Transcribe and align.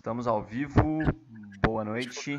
Estamos 0.00 0.26
ao 0.26 0.42
vivo. 0.42 0.80
Boa 1.62 1.84
noite. 1.84 2.38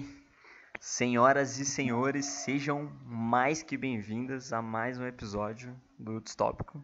Senhoras 0.79 1.59
e 1.59 1.63
senhores, 1.65 2.25
sejam 2.25 2.91
mais 3.05 3.61
que 3.61 3.77
bem-vindas 3.77 4.51
a 4.51 4.63
mais 4.63 4.97
um 4.97 5.05
episódio 5.05 5.79
do 5.99 6.19
Distópico, 6.19 6.83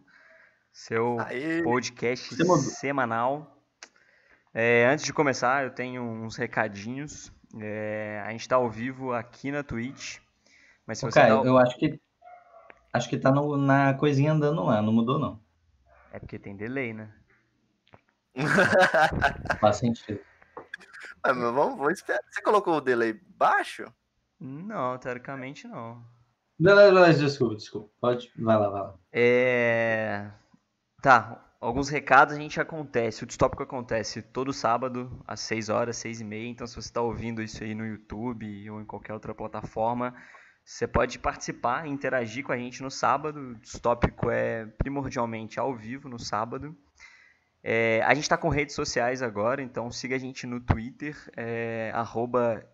seu 0.70 1.18
Aê. 1.18 1.64
podcast 1.64 2.32
semanal. 2.60 3.58
É, 4.54 4.86
antes 4.86 5.04
de 5.04 5.12
começar, 5.12 5.64
eu 5.64 5.70
tenho 5.70 6.00
uns 6.00 6.36
recadinhos. 6.36 7.32
É, 7.60 8.22
a 8.24 8.30
gente 8.30 8.42
está 8.42 8.54
ao 8.54 8.70
vivo 8.70 9.12
aqui 9.12 9.50
na 9.50 9.64
Twitch. 9.64 10.18
Mas 10.86 10.98
se 11.00 11.04
você 11.04 11.18
Caio, 11.20 11.42
tá- 11.42 11.48
eu 11.48 11.58
acho 11.58 11.76
que 11.76 12.00
acho 12.92 13.08
que 13.08 13.18
tá 13.18 13.32
no- 13.32 13.56
na 13.56 13.94
coisinha 13.94 14.30
andando 14.32 14.62
lá, 14.62 14.80
não 14.80 14.92
mudou 14.92 15.18
não. 15.18 15.40
É 16.12 16.20
porque 16.20 16.38
tem 16.38 16.54
delay, 16.56 16.94
né? 16.94 17.12
Faz 19.60 19.78
sentido. 19.78 20.20
Mas 21.24 21.36
vamos, 21.36 21.76
vamos 21.76 21.92
esperar. 21.92 22.20
Você 22.30 22.42
colocou 22.42 22.76
o 22.76 22.80
delay 22.80 23.12
baixo? 23.12 23.84
Não, 24.40 24.96
teoricamente 24.98 25.66
não. 25.66 26.02
Não, 26.58 26.74
não, 26.74 26.92
não, 26.92 27.12
desculpa, 27.12 27.54
desculpa. 27.54 27.88
Pode, 28.00 28.32
vai 28.36 28.58
lá, 28.58 28.68
vai 28.68 28.82
lá. 28.82 28.94
É... 29.12 30.30
Tá, 31.00 31.44
alguns 31.60 31.88
recados 31.88 32.34
a 32.34 32.38
gente 32.38 32.60
acontece. 32.60 33.22
O 33.22 33.26
Distópico 33.26 33.62
acontece 33.62 34.22
todo 34.22 34.52
sábado, 34.52 35.22
às 35.26 35.40
6 35.40 35.68
horas, 35.68 35.96
6 35.96 36.20
e 36.20 36.24
meia. 36.24 36.48
Então, 36.48 36.66
se 36.66 36.74
você 36.74 36.88
está 36.88 37.00
ouvindo 37.00 37.42
isso 37.42 37.62
aí 37.62 37.74
no 37.74 37.86
YouTube 37.86 38.70
ou 38.70 38.80
em 38.80 38.84
qualquer 38.84 39.12
outra 39.12 39.34
plataforma, 39.34 40.14
você 40.64 40.86
pode 40.86 41.18
participar 41.18 41.86
e 41.86 41.90
interagir 41.90 42.44
com 42.44 42.52
a 42.52 42.56
gente 42.56 42.82
no 42.82 42.90
sábado. 42.90 43.38
O 43.38 43.54
Distópico 43.56 44.30
é 44.30 44.66
primordialmente 44.66 45.60
ao 45.60 45.74
vivo 45.74 46.08
no 46.08 46.18
sábado. 46.18 46.76
É, 47.62 48.02
a 48.04 48.14
gente 48.14 48.24
está 48.24 48.36
com 48.36 48.48
redes 48.48 48.74
sociais 48.74 49.22
agora, 49.22 49.60
então 49.62 49.90
siga 49.90 50.16
a 50.16 50.18
gente 50.18 50.46
no 50.46 50.60
Twitter, 50.60 51.16
é, 51.36 51.90
arroba 51.94 52.64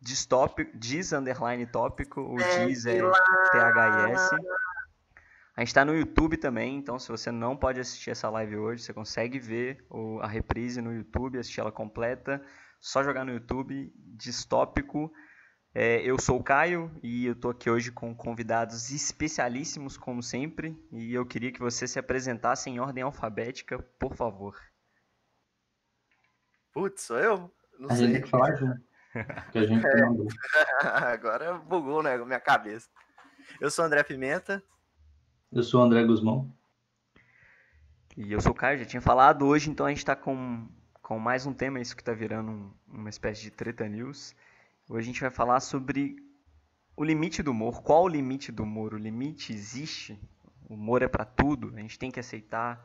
distópico, 0.00 0.76
diz 0.76 1.12
underline 1.12 1.64
tópico, 1.66 2.20
o 2.20 2.36
diz 2.36 2.84
é 2.86 2.98
THIS. 2.98 4.30
A 5.54 5.60
gente 5.60 5.68
está 5.68 5.84
no 5.84 5.94
YouTube 5.94 6.36
também, 6.38 6.76
então 6.76 6.98
se 6.98 7.08
você 7.08 7.30
não 7.30 7.56
pode 7.56 7.78
assistir 7.78 8.10
essa 8.10 8.28
live 8.30 8.56
hoje, 8.56 8.82
você 8.82 8.92
consegue 8.92 9.38
ver 9.38 9.84
o- 9.90 10.18
a 10.20 10.26
reprise 10.26 10.80
no 10.80 10.92
YouTube, 10.92 11.38
assistir 11.38 11.60
ela 11.60 11.70
completa. 11.70 12.42
Só 12.80 13.04
jogar 13.04 13.24
no 13.24 13.32
YouTube, 13.32 13.92
Distópico. 13.94 15.12
É, 15.74 16.02
eu 16.02 16.20
sou 16.20 16.38
o 16.38 16.42
Caio 16.44 16.90
e 17.02 17.24
eu 17.26 17.34
tô 17.34 17.48
aqui 17.48 17.70
hoje 17.70 17.90
com 17.90 18.14
convidados 18.14 18.90
especialíssimos, 18.90 19.96
como 19.96 20.22
sempre. 20.22 20.76
E 20.92 21.14
eu 21.14 21.24
queria 21.24 21.50
que 21.50 21.60
você 21.60 21.86
se 21.88 21.98
apresentasse 21.98 22.68
em 22.68 22.78
ordem 22.78 23.02
alfabética, 23.02 23.78
por 23.98 24.14
favor. 24.14 24.54
Putz, 26.72 27.02
sou 27.02 27.18
eu? 27.18 27.50
Não 27.78 27.90
A 27.90 27.94
gente 27.94 28.04
sei. 28.04 28.12
tem 28.14 28.22
que 28.22 28.28
falar 28.28 28.54
junto. 28.56 28.80
Que 29.50 29.58
a 29.58 29.66
gente 29.66 29.82
mandou. 30.00 30.26
Agora 30.82 31.54
bugou, 31.58 32.02
né? 32.02 32.16
Minha 32.18 32.40
cabeça. 32.40 32.88
Eu 33.60 33.70
sou 33.70 33.84
o 33.84 33.86
André 33.86 34.02
Pimenta. 34.02 34.62
Eu 35.50 35.62
sou 35.62 35.80
o 35.80 35.84
André 35.84 36.04
Guzmão. 36.04 36.54
E 38.16 38.30
eu 38.30 38.40
sou 38.42 38.52
o 38.52 38.54
Caio, 38.54 38.78
já 38.78 38.84
tinha 38.84 39.00
falado. 39.00 39.46
Hoje, 39.46 39.70
então, 39.70 39.86
a 39.86 39.88
gente 39.88 39.98
está 39.98 40.14
com, 40.14 40.68
com 41.00 41.18
mais 41.18 41.46
um 41.46 41.52
tema, 41.54 41.80
isso 41.80 41.96
que 41.96 42.02
está 42.02 42.12
virando 42.12 42.50
um- 42.50 42.74
uma 42.88 43.08
espécie 43.08 43.40
de 43.42 43.50
treta 43.50 43.88
news. 43.88 44.34
Hoje 44.88 45.04
a 45.08 45.12
gente 45.12 45.20
vai 45.20 45.30
falar 45.30 45.60
sobre 45.60 46.16
o 46.96 47.04
limite 47.04 47.42
do 47.42 47.52
humor. 47.52 47.82
Qual 47.82 48.04
o 48.04 48.08
limite 48.08 48.50
do 48.50 48.64
humor? 48.64 48.94
O 48.94 48.98
limite 48.98 49.52
existe? 49.52 50.20
O 50.68 50.74
humor 50.74 51.02
é 51.02 51.08
para 51.08 51.24
tudo? 51.24 51.72
A 51.76 51.80
gente 51.80 51.98
tem 51.98 52.10
que 52.10 52.20
aceitar 52.20 52.84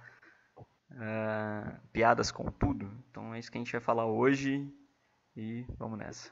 ah, 0.92 1.80
piadas 1.92 2.32
com 2.32 2.46
tudo? 2.52 2.92
Então 3.10 3.34
é 3.34 3.40
isso 3.40 3.52
que 3.52 3.58
a 3.58 3.62
gente 3.62 3.72
vai 3.72 3.82
falar 3.82 4.06
hoje 4.06 4.72
e 5.36 5.66
vamos 5.78 5.98
nessa. 5.98 6.32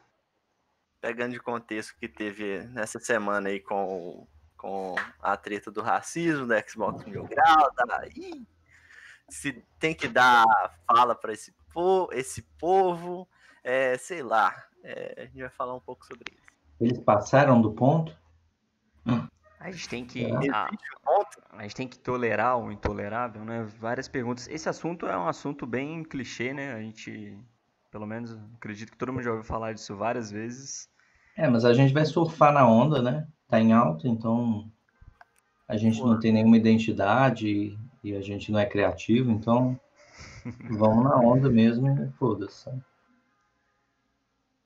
Pegando 1.02 1.34
de 1.34 1.40
contexto 1.40 1.96
que 2.00 2.08
teve 2.08 2.62
nessa 2.68 3.00
semana 3.00 3.50
aí 3.50 3.60
com, 3.60 4.28
com 4.58 4.96
a 5.22 5.36
treta 5.36 5.72
do 5.72 5.82
racismo, 5.82 6.48
da 6.48 6.62
Xbox 6.66 7.06
Mil 7.06 7.26
Grau, 7.26 7.72
da... 7.76 8.08
Ih, 8.16 8.48
se 9.30 9.54
tem 9.80 9.94
que 9.94 10.08
dar 10.08 10.46
fala 10.88 11.16
para 11.16 11.34
esse, 11.34 11.52
po 11.74 12.10
esse 12.12 12.44
povo, 12.60 13.28
é, 13.64 13.98
sei 13.98 14.24
lá. 14.24 14.68
É, 14.86 15.16
a 15.18 15.26
gente 15.26 15.40
vai 15.40 15.50
falar 15.50 15.74
um 15.76 15.80
pouco 15.80 16.06
sobre 16.06 16.26
isso. 16.32 16.46
Eles 16.80 17.00
passaram 17.00 17.60
do 17.60 17.72
ponto? 17.72 18.16
A 19.60 19.72
gente 19.72 19.90
tem 19.90 20.06
que. 20.06 20.26
É. 20.26 20.30
ponto? 20.30 21.42
A 21.54 21.64
gente 21.64 21.76
tem 21.76 21.88
que 21.88 21.98
tolerar 21.98 22.60
o 22.60 22.72
intolerável, 22.72 23.44
né? 23.44 23.64
Várias 23.80 24.08
perguntas. 24.08 24.48
Esse 24.48 24.70
assunto 24.70 25.08
é 25.08 25.18
um 25.18 25.28
assunto 25.28 25.66
bem 25.66 26.04
clichê, 26.04 26.54
né? 26.54 26.74
A 26.74 26.82
gente, 26.82 27.36
pelo 27.90 28.06
menos, 28.06 28.38
acredito 28.56 28.92
que 28.92 28.98
todo 28.98 29.12
mundo 29.12 29.24
já 29.24 29.32
ouviu 29.32 29.44
falar 29.44 29.74
disso 29.74 29.96
várias 29.96 30.30
vezes. 30.30 30.88
É, 31.36 31.48
mas 31.48 31.66
a 31.66 31.74
gente 31.74 31.94
vai 31.94 32.06
surfar 32.06 32.54
na 32.54 32.68
onda, 32.68 33.02
né? 33.02 33.28
Tá 33.48 33.60
em 33.60 33.74
alta, 33.74 34.08
então 34.08 34.70
a 35.68 35.78
gente 35.78 36.00
não 36.00 36.20
tem 36.20 36.32
nenhuma 36.32 36.58
identidade 36.58 37.78
e 38.04 38.16
a 38.16 38.22
gente 38.22 38.52
não 38.52 38.60
é 38.60 38.66
criativo, 38.66 39.32
então 39.32 39.80
vamos 40.78 41.04
na 41.04 41.18
onda 41.18 41.50
mesmo 41.50 41.88
e 41.90 42.12
foda-se. 42.18 42.70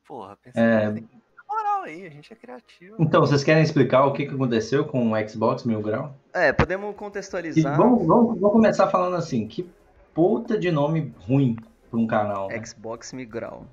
Porra, 0.10 0.36
pensei 0.44 0.62
É. 0.64 0.92
tem 0.92 1.08
moral 1.48 1.84
aí, 1.84 2.06
a 2.06 2.10
gente 2.10 2.34
é 2.34 2.36
criativo. 2.36 2.96
Então, 3.00 3.22
vocês 3.22 3.44
querem 3.44 3.62
explicar 3.64 4.06
o 4.06 4.12
que 4.14 4.26
que 4.26 4.34
aconteceu 4.34 4.84
com 4.86 5.12
o 5.14 5.30
Xbox 5.30 5.64
Mil 5.64 5.82
Grau? 5.82 6.16
É, 6.34 6.52
podemos 6.52 6.90
E 6.92 6.94
contextualizar 6.96 7.78
vamos, 7.78 8.06
vamos, 8.08 8.40
vamos 8.40 8.52
começar 8.52 8.88
falando 8.88 9.16
assim, 9.16 9.48
que 9.48 9.70
puta 10.14 10.58
de 10.58 10.72
nome 10.72 11.14
ruim 11.28 11.56
para 11.92 12.00
um 12.00 12.08
canal. 12.08 12.50
né? 12.50 12.66
Xbox 12.66 13.14
Migral. 13.14 13.66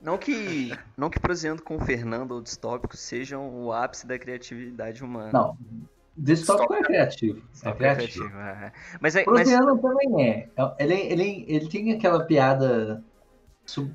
Não 0.00 0.16
que, 0.16 0.72
não 0.96 1.10
que 1.10 1.20
prosseando 1.20 1.62
com 1.62 1.76
o 1.76 1.80
Fernando 1.80 2.32
ou 2.32 2.40
distópico 2.40 2.96
sejam 2.96 3.48
o 3.64 3.70
ápice 3.70 4.06
da 4.06 4.18
criatividade 4.18 5.04
humana. 5.04 5.30
Não, 5.32 5.58
Distópico 6.16 6.74
é 6.74 6.82
criativo. 6.82 7.38
É 7.38 7.52
Distópico 7.52 7.78
criativo. 7.78 8.38
é. 8.38 8.72
Mas, 9.00 9.14
é, 9.16 9.24
mas 9.26 9.48
também 9.48 10.26
é. 10.26 10.48
Ele, 10.78 10.94
ele, 10.94 11.44
ele 11.48 11.68
tem 11.68 11.92
aquela 11.92 12.24
piada 12.24 13.02
sub- 13.66 13.94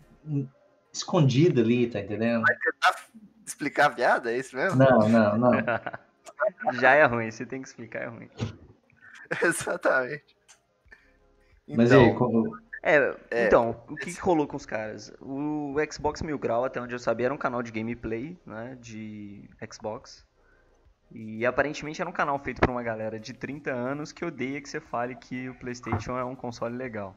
escondida 0.95 1.61
ali, 1.61 1.87
tá 1.89 1.99
entendendo? 1.99 2.43
Explicar 3.45 3.87
a 3.87 3.89
piada, 3.89 4.31
é 4.31 4.37
isso 4.37 4.55
mesmo? 4.55 4.77
Não, 4.77 5.07
não, 5.09 5.37
não. 5.37 5.51
já 6.73 6.93
é 6.93 7.05
ruim, 7.05 7.29
você 7.29 7.45
tem 7.45 7.61
que 7.61 7.67
explicar, 7.67 8.03
é 8.03 8.07
ruim. 8.07 8.29
Exatamente. 9.43 10.35
Mas 11.67 11.91
Então, 11.91 12.01
e 12.01 12.09
aí, 12.09 12.15
como- 12.15 12.57
É, 12.83 13.15
É, 13.31 13.47
então, 13.47 13.81
o 13.89 13.97
que, 13.97 14.13
que 14.13 14.19
rolou 14.21 14.47
com 14.47 14.55
os 14.55 14.65
caras? 14.65 15.11
O 15.19 15.75
Xbox 15.91 16.21
Mil 16.21 16.37
Grau, 16.37 16.63
até 16.63 16.79
onde 16.79 16.93
eu 16.93 16.99
sabia, 16.99 17.27
era 17.27 17.33
um 17.33 17.37
canal 17.37 17.63
de 17.63 17.71
gameplay, 17.71 18.37
né, 18.45 18.77
de 18.79 19.49
Xbox. 19.71 20.25
E 21.11 21.45
aparentemente 21.45 22.01
era 22.01 22.09
um 22.09 22.13
canal 22.13 22.37
feito 22.39 22.59
por 22.59 22.69
uma 22.69 22.83
galera 22.83 23.19
de 23.19 23.33
30 23.33 23.71
anos 23.71 24.11
que 24.11 24.25
odeia 24.25 24.61
que 24.61 24.67
você 24.69 24.79
fale 24.79 25.15
que 25.15 25.49
o 25.49 25.55
PlayStation 25.55 26.17
é 26.17 26.23
um 26.23 26.35
console 26.35 26.75
legal. 26.75 27.15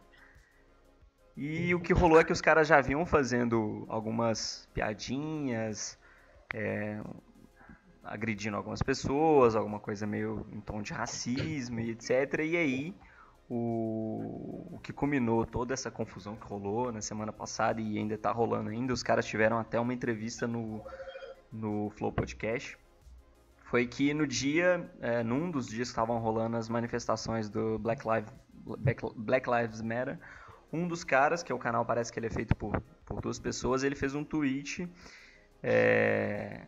E 1.41 1.73
o 1.73 1.79
que 1.79 1.93
rolou 1.93 2.19
é 2.19 2.25
que 2.25 2.33
os 2.33 2.41
caras 2.41 2.67
já 2.67 2.81
vinham 2.81 3.07
fazendo 3.07 3.87
algumas 3.89 4.69
piadinhas, 4.75 5.97
é, 6.53 7.01
agredindo 8.03 8.57
algumas 8.57 8.83
pessoas, 8.83 9.55
alguma 9.55 9.79
coisa 9.79 10.05
meio 10.05 10.45
em 10.51 10.61
tom 10.61 10.83
de 10.83 10.93
racismo 10.93 11.79
e 11.79 11.91
etc. 11.91 12.41
E 12.41 12.57
aí 12.57 12.95
o, 13.49 14.67
o 14.73 14.81
que 14.83 14.93
culminou 14.93 15.47
toda 15.47 15.73
essa 15.73 15.93
confusão 15.93 16.35
que 16.35 16.45
rolou 16.45 16.91
na 16.91 17.01
semana 17.01 17.33
passada 17.33 17.81
e 17.81 17.99
ainda 17.99 18.19
tá 18.19 18.33
rolando 18.33 18.71
ainda, 18.71 18.93
os 18.93 19.05
caras 19.05 19.25
tiveram 19.25 19.61
até 19.61 19.79
uma 19.79 19.95
entrevista 19.95 20.45
no, 20.45 20.85
no 21.53 21.89
Flow 21.91 22.11
Podcast, 22.11 22.77
foi 23.63 23.87
que 23.87 24.13
no 24.13 24.27
dia, 24.27 24.91
é, 25.01 25.23
num 25.23 25.53
dos 25.53 25.69
dias 25.69 25.87
que 25.87 25.93
estavam 25.93 26.19
rolando 26.19 26.57
as 26.57 26.69
manifestações 26.69 27.49
do 27.49 27.79
Black, 27.79 28.03
Lives 28.05 28.33
Black, 28.81 29.03
Black 29.17 29.49
Lives 29.49 29.81
Matter, 29.81 30.19
um 30.73 30.87
dos 30.87 31.05
caras, 31.05 31.43
que 31.43 31.51
é 31.51 31.55
o 31.55 31.59
canal 31.59 31.85
parece 31.85 32.13
que 32.13 32.19
ele 32.19 32.27
é 32.27 32.31
feito 32.31 32.55
por, 32.55 32.81
por 33.05 33.21
duas 33.21 33.39
pessoas, 33.39 33.83
ele 33.83 33.95
fez 33.95 34.15
um 34.15 34.25
tweet 34.25 34.89
é, 35.63 36.67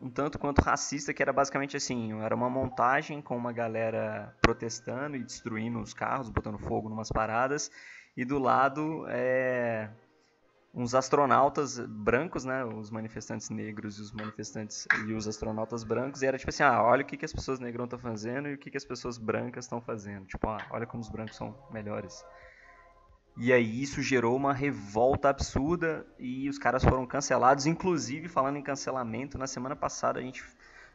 um 0.00 0.10
tanto 0.10 0.38
quanto 0.38 0.60
racista, 0.60 1.12
que 1.12 1.22
era 1.22 1.32
basicamente 1.32 1.76
assim, 1.76 2.20
era 2.22 2.34
uma 2.34 2.50
montagem 2.50 3.20
com 3.22 3.36
uma 3.36 3.52
galera 3.52 4.36
protestando 4.40 5.16
e 5.16 5.22
destruindo 5.22 5.80
os 5.80 5.94
carros, 5.94 6.28
botando 6.28 6.58
fogo 6.58 6.88
numas 6.88 7.08
paradas, 7.08 7.70
e 8.16 8.24
do 8.24 8.38
lado 8.38 9.06
é, 9.08 9.88
uns 10.74 10.94
astronautas 10.94 11.78
brancos, 11.78 12.44
né, 12.44 12.64
os 12.64 12.90
manifestantes 12.90 13.48
negros 13.50 13.98
e 13.98 14.02
os 14.02 14.12
manifestantes 14.12 14.88
e 15.06 15.12
os 15.12 15.28
astronautas 15.28 15.84
brancos, 15.84 16.22
e 16.22 16.26
era 16.26 16.36
tipo 16.36 16.50
assim, 16.50 16.64
ah, 16.64 16.82
olha 16.82 17.02
o 17.02 17.06
que, 17.06 17.16
que 17.16 17.24
as 17.24 17.32
pessoas 17.32 17.60
negras 17.60 17.84
estão 17.84 17.98
fazendo 17.98 18.48
e 18.48 18.54
o 18.54 18.58
que, 18.58 18.70
que 18.70 18.76
as 18.76 18.84
pessoas 18.84 19.18
brancas 19.18 19.66
estão 19.66 19.80
fazendo, 19.80 20.26
tipo, 20.26 20.48
ah, 20.48 20.66
olha 20.70 20.86
como 20.86 21.00
os 21.00 21.08
brancos 21.08 21.36
são 21.36 21.56
melhores. 21.70 22.24
E 23.36 23.52
aí 23.52 23.82
isso 23.82 24.02
gerou 24.02 24.36
uma 24.36 24.52
revolta 24.52 25.28
absurda 25.30 26.06
e 26.18 26.48
os 26.48 26.58
caras 26.58 26.84
foram 26.84 27.06
cancelados. 27.06 27.66
Inclusive, 27.66 28.28
falando 28.28 28.56
em 28.58 28.62
cancelamento, 28.62 29.38
na 29.38 29.46
semana 29.46 29.74
passada 29.74 30.20
a 30.20 30.22
gente 30.22 30.42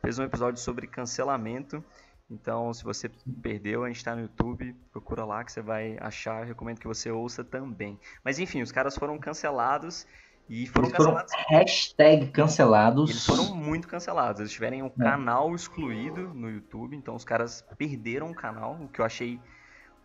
fez 0.01 0.19
um 0.19 0.24
episódio 0.24 0.62
sobre 0.62 0.88
cancelamento 0.88 1.84
Então, 2.30 2.74
se 2.74 2.84
você 2.84 3.10
perdeu, 3.42 3.84
a 3.84 3.88
gente 3.88 4.04
tá 4.04 4.16
no 4.16 4.22
YouTube, 4.24 4.74
procura 4.92 5.24
lá 5.25 5.44
que 5.44 5.51
você 5.51 5.62
vai 5.62 5.98
achar. 6.00 6.42
Eu 6.42 6.48
recomendo 6.48 6.80
que 6.80 6.88
você 6.88 7.10
ouça 7.12 7.44
também. 7.44 8.00
Mas 8.24 8.38
enfim, 8.40 8.62
os 8.62 8.72
caras 8.72 8.98
foram 8.98 9.18
cancelados 9.18 10.06
e 10.50 10.68
foram 10.68 10.90
Eles 10.90 10.95
foram 10.95 11.13
cancelados. 11.13 11.33
hashtag 11.50 12.31
cancelados. 12.31 13.10
Eles 13.10 13.25
foram 13.25 13.45
muito 13.56 13.88
cancelados. 13.88 14.40
Eles 14.42 14.51
tiveram 14.51 14.86
um 14.88 14.92
É. 15.00 15.04
canal 15.04 15.56
excluído 15.56 16.33
no 16.33 16.50
YouTube, 16.50 16.95
então 16.95 17.16
os 17.16 17.24
caras 17.25 17.62
perderam 17.78 18.30
o 18.31 18.36
canal, 18.36 18.75
o 18.81 18.88
que 18.90 19.01
eu 19.01 19.06
achei 19.06 19.42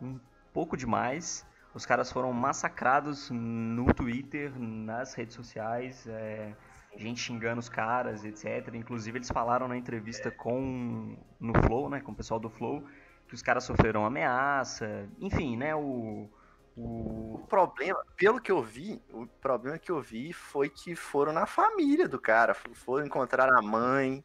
um 0.00 0.20
pouco 0.52 0.76
demais. 0.76 1.46
Os 1.74 1.86
caras 1.86 2.12
foram 2.12 2.32
massacrados 2.32 3.30
no 3.30 3.92
Twitter, 3.94 4.52
nas 4.58 5.14
redes 5.14 5.34
sociais, 5.34 6.06
é, 6.06 6.54
gente 6.96 7.20
xingando 7.20 7.60
os 7.60 7.68
caras, 7.68 8.24
etc. 8.24 8.74
Inclusive 8.74 9.18
eles 9.18 9.28
falaram 9.28 9.66
na 9.68 9.76
entrevista 9.76 10.30
com 10.30 11.16
no 11.40 11.54
Flow, 11.62 11.88
né, 11.88 12.00
com 12.00 12.12
o 12.12 12.14
pessoal 12.14 12.38
do 12.38 12.50
Flow, 12.50 12.84
que 13.26 13.34
os 13.34 13.42
caras 13.42 13.64
sofreram 13.64 14.04
ameaça, 14.04 15.08
enfim, 15.18 15.56
né, 15.56 15.74
o, 15.74 16.28
o 16.76 17.34
O 17.34 17.46
problema, 17.48 18.02
pelo 18.16 18.40
que 18.40 18.50
eu 18.52 18.62
vi, 18.62 19.02
o 19.10 19.26
problema 19.26 19.78
que 19.78 19.90
eu 19.90 20.00
vi 20.00 20.32
foi 20.32 20.68
que 20.70 20.94
foram 20.94 21.32
na 21.32 21.46
família 21.46 22.08
do 22.08 22.20
cara. 22.20 22.54
Foram 22.54 23.06
encontrar 23.06 23.48
a 23.50 23.62
mãe, 23.62 24.24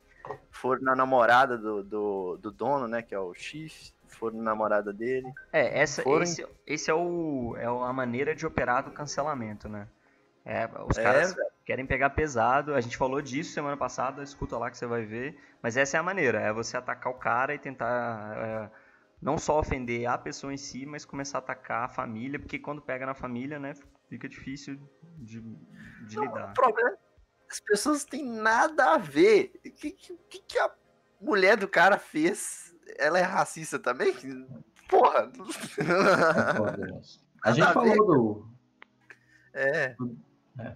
foram 0.52 0.82
na 0.84 0.96
namorada 0.96 1.58
do, 1.58 1.84
do, 1.84 2.38
do 2.38 2.52
dono, 2.52 2.88
né? 2.88 3.02
Que 3.02 3.16
é 3.16 3.20
o 3.20 3.34
Chief. 3.34 3.92
Foram 4.08 4.38
na 4.38 4.44
namorada 4.44 4.92
dele. 4.94 5.32
É, 5.52 5.80
essa, 5.80 6.04
Foram- 6.04 6.24
esse, 6.24 6.46
esse 6.66 6.92
é, 6.92 6.94
o, 6.94 7.56
é 7.58 7.66
a 7.66 7.94
maneira 7.94 8.36
de 8.36 8.46
operar 8.46 8.84
do 8.84 8.92
cancelamento, 8.92 9.68
né? 9.70 9.88
É, 10.46 10.68
os 10.88 10.98
É, 10.98 11.04
caras 11.04 11.36
querem 11.66 11.86
pegar 11.86 12.12
pesado, 12.12 12.74
a 12.74 12.80
gente 12.82 12.96
falou 12.98 13.22
disso 13.22 13.52
semana 13.54 13.76
passada, 13.76 14.24
escuta 14.24 14.58
lá 14.58 14.72
que 14.72 14.78
você 14.78 14.86
vai 14.88 15.04
ver, 15.04 15.38
mas 15.62 15.76
essa 15.76 15.98
é 15.98 16.00
a 16.00 16.04
maneira, 16.04 16.40
é 16.40 16.54
você 16.54 16.78
atacar 16.78 17.12
o 17.12 17.18
cara 17.18 17.54
e 17.54 17.60
tentar 17.60 18.38
é, 18.38 18.72
não 19.22 19.38
só 19.38 19.60
ofender 19.60 20.06
a 20.08 20.18
pessoa 20.18 20.54
em 20.54 20.58
si, 20.58 20.86
mas 20.86 21.04
começar 21.04 21.40
a 21.40 21.42
atacar 21.42 21.84
a 21.86 21.90
família, 21.90 22.40
porque 22.40 22.60
quando 22.60 22.82
pega 22.82 23.06
na 23.06 23.14
família, 23.14 23.60
né, 23.60 23.74
fica 24.10 24.30
difícil 24.30 24.80
de, 25.18 25.42
de 25.42 26.16
Não, 26.16 26.24
lidar. 26.24 26.52
o 26.52 26.54
problema 26.54 26.92
é 26.92 26.98
as 27.50 27.60
pessoas 27.62 28.04
têm 28.04 28.26
nada 28.26 28.94
a 28.94 28.98
ver. 28.98 29.54
O 29.66 29.72
que, 29.72 29.92
que 29.92 30.40
que 30.40 30.60
a 30.60 30.70
mulher 31.20 31.56
do 31.58 31.68
cara 31.68 31.98
fez? 31.98 32.67
Ela 32.98 33.20
é 33.20 33.22
racista 33.24 33.78
também? 33.80 34.14
Porra! 34.90 35.32
Moço. 35.38 37.20
A 37.44 37.52
gente 37.52 37.64
a 37.68 37.74
falou 37.74 38.06
do. 38.06 38.50
é. 39.54 39.96
É. 40.60 40.76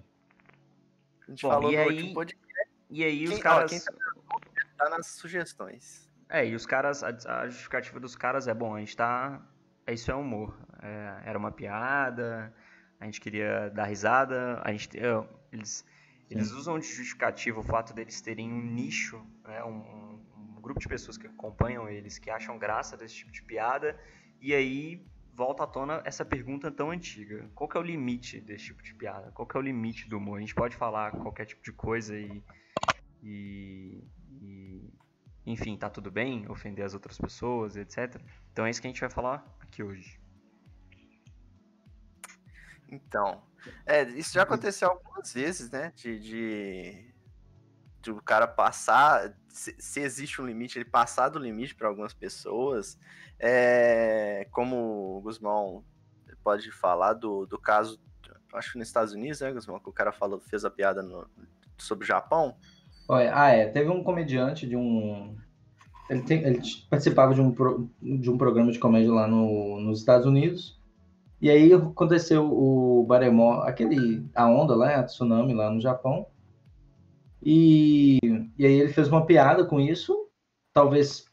A 1.27 1.29
gente 1.29 1.41
Bom, 1.43 1.49
falou 1.49 1.71
e 1.71 1.75
no 1.75 1.81
aí- 1.81 2.13
podcast, 2.13 2.69
E 2.89 3.03
aí 3.03 3.23
os 3.25 3.31
Quem- 3.31 3.39
caras... 3.39 3.71
quem 3.71 3.79
tá 4.77 4.89
nas 4.89 5.07
sugestões. 5.07 6.09
É, 6.29 6.45
e 6.47 6.55
os 6.55 6.65
caras, 6.65 7.03
a, 7.03 7.41
a 7.41 7.47
justificativa 7.49 7.99
dos 7.99 8.15
caras 8.15 8.47
é, 8.47 8.53
bom, 8.53 8.75
a 8.75 8.79
gente 8.79 8.95
tá. 8.95 9.41
é, 9.85 9.93
Isso 9.93 10.09
é 10.11 10.15
humor. 10.15 10.57
É, 10.81 11.21
era 11.25 11.37
uma 11.37 11.51
piada, 11.51 12.53
a 12.99 13.05
gente 13.05 13.19
queria 13.21 13.69
dar 13.69 13.85
risada, 13.85 14.61
a 14.63 14.71
gente. 14.71 14.89
eles, 15.51 15.85
eles 16.29 16.51
usam 16.51 16.79
de 16.79 16.85
justificativa 16.87 17.59
o 17.59 17.63
fato 17.63 17.93
deles 17.93 18.21
terem 18.21 18.51
um 18.51 18.61
nicho, 18.61 19.21
né, 19.43 19.63
um, 19.63 19.69
um 20.10 20.10
grupo 20.61 20.79
de 20.79 20.87
pessoas 20.87 21.17
que 21.17 21.27
acompanham 21.27 21.89
eles, 21.89 22.17
que 22.17 22.29
acham 22.29 22.57
graça 22.57 22.95
desse 22.95 23.15
tipo 23.15 23.31
de 23.31 23.41
piada, 23.43 23.99
e 24.39 24.53
aí 24.53 25.05
volta 25.33 25.63
à 25.63 25.67
tona 25.67 26.01
essa 26.05 26.23
pergunta 26.23 26.71
tão 26.71 26.91
antiga. 26.91 27.49
Qual 27.55 27.67
que 27.67 27.77
é 27.77 27.79
o 27.79 27.83
limite 27.83 28.39
desse 28.39 28.65
tipo 28.65 28.83
de 28.83 28.93
piada? 28.93 29.31
Qual 29.31 29.47
que 29.47 29.57
é 29.57 29.59
o 29.59 29.63
limite 29.63 30.07
do 30.07 30.17
humor? 30.17 30.37
A 30.37 30.41
gente 30.41 30.55
pode 30.55 30.75
falar 30.75 31.11
qualquer 31.11 31.45
tipo 31.45 31.63
de 31.63 31.71
coisa 31.71 32.17
e. 32.17 32.43
e, 33.23 34.03
e 34.29 34.93
enfim, 35.45 35.75
tá 35.75 35.89
tudo 35.89 36.11
bem, 36.11 36.47
ofender 36.49 36.85
as 36.85 36.93
outras 36.93 37.17
pessoas, 37.17 37.75
etc. 37.75 38.21
Então 38.51 38.65
é 38.65 38.69
isso 38.69 38.79
que 38.79 38.87
a 38.87 38.91
gente 38.91 39.01
vai 39.01 39.09
falar 39.09 39.43
aqui 39.59 39.81
hoje. 39.81 40.19
Então, 42.91 43.41
é, 43.85 44.03
isso 44.03 44.33
já 44.33 44.43
aconteceu 44.43 44.89
algumas 44.89 45.33
vezes, 45.33 45.71
né? 45.71 45.93
De, 45.95 46.19
de, 46.19 47.10
o 48.09 48.21
cara 48.21 48.47
passar, 48.47 49.33
se, 49.49 49.75
se 49.77 49.99
existe 49.99 50.41
um 50.41 50.45
limite, 50.45 50.77
ele 50.77 50.85
passar 50.85 51.29
do 51.29 51.37
limite 51.37 51.75
para 51.75 51.87
algumas 51.87 52.13
pessoas. 52.13 52.97
É, 53.39 54.47
como 54.51 55.17
o 55.17 55.21
Guzmão 55.21 55.83
pode 56.43 56.71
falar 56.71 57.13
do, 57.13 57.45
do 57.45 57.59
caso, 57.59 57.99
acho 58.53 58.71
que 58.73 58.79
nos 58.79 58.87
Estados 58.87 59.13
Unidos, 59.13 59.41
né, 59.41 59.51
Guzmão? 59.51 59.79
Que 59.79 59.89
o 59.89 59.93
cara 59.93 60.11
falou, 60.11 60.39
fez 60.39 60.63
a 60.65 60.69
piada 60.71 61.03
no- 61.03 61.27
sobre 61.77 62.03
o 62.03 62.07
Japão. 62.07 62.55
Ah, 63.33 63.49
é. 63.49 63.67
Teve 63.67 63.89
um 63.89 64.03
comediante 64.03 64.65
de 64.67 64.75
um. 64.77 65.35
Ele, 66.09 66.21
tem- 66.21 66.43
ele 66.43 66.61
participava 66.89 67.33
de 67.33 67.41
um, 67.41 67.51
pro- 67.51 67.89
de 68.01 68.29
um 68.29 68.37
programa 68.37 68.71
de 68.71 68.79
comédia 68.79 69.11
lá 69.11 69.27
no, 69.27 69.79
nos 69.81 69.99
Estados 69.99 70.25
Unidos. 70.25 70.79
E 71.41 71.49
aí 71.49 71.73
aconteceu 71.73 72.45
o 72.45 73.03
Baremó, 73.05 73.61
aquele. 73.63 74.25
A 74.35 74.47
onda 74.47 74.75
lá, 74.75 74.95
a 74.95 75.03
tsunami 75.03 75.53
lá 75.53 75.69
no 75.69 75.81
Japão. 75.81 76.27
E, 77.43 78.19
e 78.57 78.65
aí 78.65 78.79
ele 78.79 78.93
fez 78.93 79.07
uma 79.07 79.25
piada 79.25 79.65
com 79.65 79.79
isso, 79.79 80.27
talvez 80.73 81.25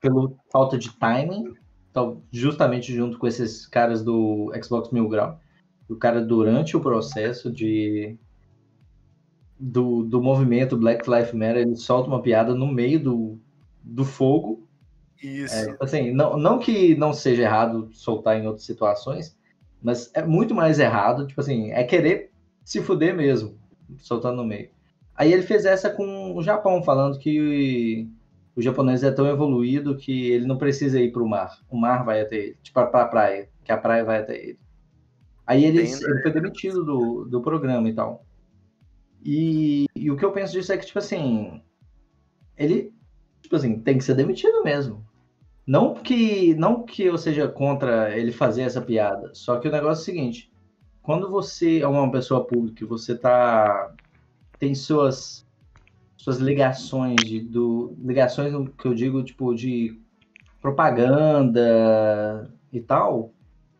pelo 0.00 0.36
falta 0.52 0.78
de 0.78 0.92
timing, 0.96 1.54
tal- 1.92 2.22
justamente 2.30 2.94
junto 2.94 3.18
com 3.18 3.26
esses 3.26 3.66
caras 3.66 4.04
do 4.04 4.52
Xbox 4.62 4.90
Mil 4.90 5.08
Grau. 5.08 5.40
O 5.88 5.96
cara, 5.96 6.20
durante 6.20 6.76
o 6.76 6.80
processo 6.80 7.50
de, 7.50 8.16
do, 9.58 10.04
do 10.04 10.22
movimento 10.22 10.76
Black 10.76 11.08
Lives 11.10 11.32
Matter, 11.32 11.62
ele 11.62 11.76
solta 11.76 12.08
uma 12.08 12.22
piada 12.22 12.54
no 12.54 12.66
meio 12.66 13.00
do, 13.02 13.38
do 13.82 14.04
fogo. 14.04 14.66
Isso. 15.22 15.54
É, 15.54 15.76
assim, 15.80 16.12
não, 16.12 16.36
não 16.36 16.58
que 16.58 16.94
não 16.96 17.12
seja 17.12 17.42
errado 17.42 17.90
soltar 17.92 18.38
em 18.38 18.46
outras 18.46 18.64
situações, 18.64 19.36
mas 19.82 20.10
é 20.14 20.24
muito 20.24 20.54
mais 20.54 20.78
errado, 20.78 21.26
tipo 21.26 21.40
assim, 21.40 21.70
é 21.72 21.84
querer 21.84 22.30
se 22.64 22.80
fuder 22.80 23.14
mesmo, 23.14 23.58
soltando 23.98 24.36
no 24.36 24.44
meio. 24.44 24.70
Aí 25.14 25.32
ele 25.32 25.42
fez 25.42 25.64
essa 25.64 25.90
com 25.90 26.34
o 26.34 26.42
Japão, 26.42 26.82
falando 26.82 27.18
que 27.18 28.08
o 28.54 28.62
japonês 28.62 29.02
é 29.02 29.10
tão 29.10 29.26
evoluído 29.26 29.96
que 29.96 30.30
ele 30.30 30.46
não 30.46 30.58
precisa 30.58 31.00
ir 31.00 31.12
para 31.12 31.22
o 31.22 31.28
mar. 31.28 31.58
O 31.68 31.76
mar 31.76 32.04
vai 32.04 32.20
até 32.20 32.36
ele, 32.36 32.56
tipo, 32.62 32.74
para 32.74 33.02
a 33.02 33.08
praia, 33.08 33.48
que 33.64 33.72
a 33.72 33.78
praia 33.78 34.04
vai 34.04 34.20
até 34.20 34.36
ele. 34.36 34.58
Aí 35.46 35.64
ele, 35.64 35.80
ele 35.80 36.22
foi 36.22 36.32
demitido 36.32 36.84
do, 36.84 37.24
do 37.24 37.40
programa 37.40 37.88
e 37.88 37.94
tal. 37.94 38.24
E, 39.24 39.86
e 39.94 40.10
o 40.10 40.16
que 40.16 40.24
eu 40.24 40.32
penso 40.32 40.52
disso 40.52 40.72
é 40.72 40.76
que, 40.76 40.86
tipo 40.86 40.98
assim, 40.98 41.62
ele, 42.56 42.92
tipo 43.40 43.56
assim, 43.56 43.80
tem 43.80 43.98
que 43.98 44.04
ser 44.04 44.14
demitido 44.14 44.62
mesmo. 44.62 45.04
Não 45.66 45.94
que, 45.94 46.54
não 46.54 46.82
que 46.82 47.04
eu 47.04 47.16
seja 47.16 47.48
contra 47.48 48.16
ele 48.16 48.32
fazer 48.32 48.62
essa 48.62 48.80
piada, 48.80 49.30
só 49.32 49.58
que 49.58 49.68
o 49.68 49.72
negócio 49.72 50.00
é 50.00 50.02
o 50.02 50.04
seguinte: 50.04 50.52
quando 51.00 51.30
você 51.30 51.80
é 51.80 51.86
uma 51.86 52.10
pessoa 52.10 52.44
pública, 52.44 52.82
e 52.82 52.86
você 52.86 53.16
tá 53.16 53.94
tem 54.62 54.76
suas 54.76 55.44
suas 56.16 56.38
ligações 56.38 57.16
de 57.16 57.40
do 57.40 57.96
ligações 57.98 58.54
que 58.78 58.86
eu 58.86 58.94
digo 58.94 59.24
tipo 59.24 59.52
de 59.56 60.00
propaganda 60.60 62.48
e 62.72 62.80
tal, 62.80 63.32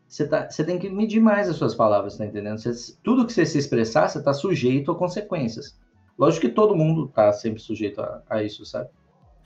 você, 0.05 0.27
tá, 0.27 0.49
você 0.49 0.61
tem 0.61 0.77
que 0.77 0.89
medir 0.89 1.21
mais 1.21 1.47
as 1.47 1.55
suas 1.55 1.73
palavras, 1.73 2.17
tá 2.17 2.25
entendendo? 2.25 2.61
Tudo 3.01 3.25
que 3.25 3.31
você 3.31 3.45
se 3.45 3.57
expressar, 3.57 4.09
você 4.09 4.21
tá 4.21 4.33
sujeito 4.33 4.91
a 4.91 4.95
consequências. 4.95 5.79
Lógico 6.19 6.47
que 6.47 6.53
todo 6.53 6.75
mundo 6.75 7.07
tá 7.07 7.31
sempre 7.31 7.61
sujeito 7.61 8.01
a, 8.01 8.21
a 8.29 8.43
isso, 8.43 8.65
sabe? 8.65 8.89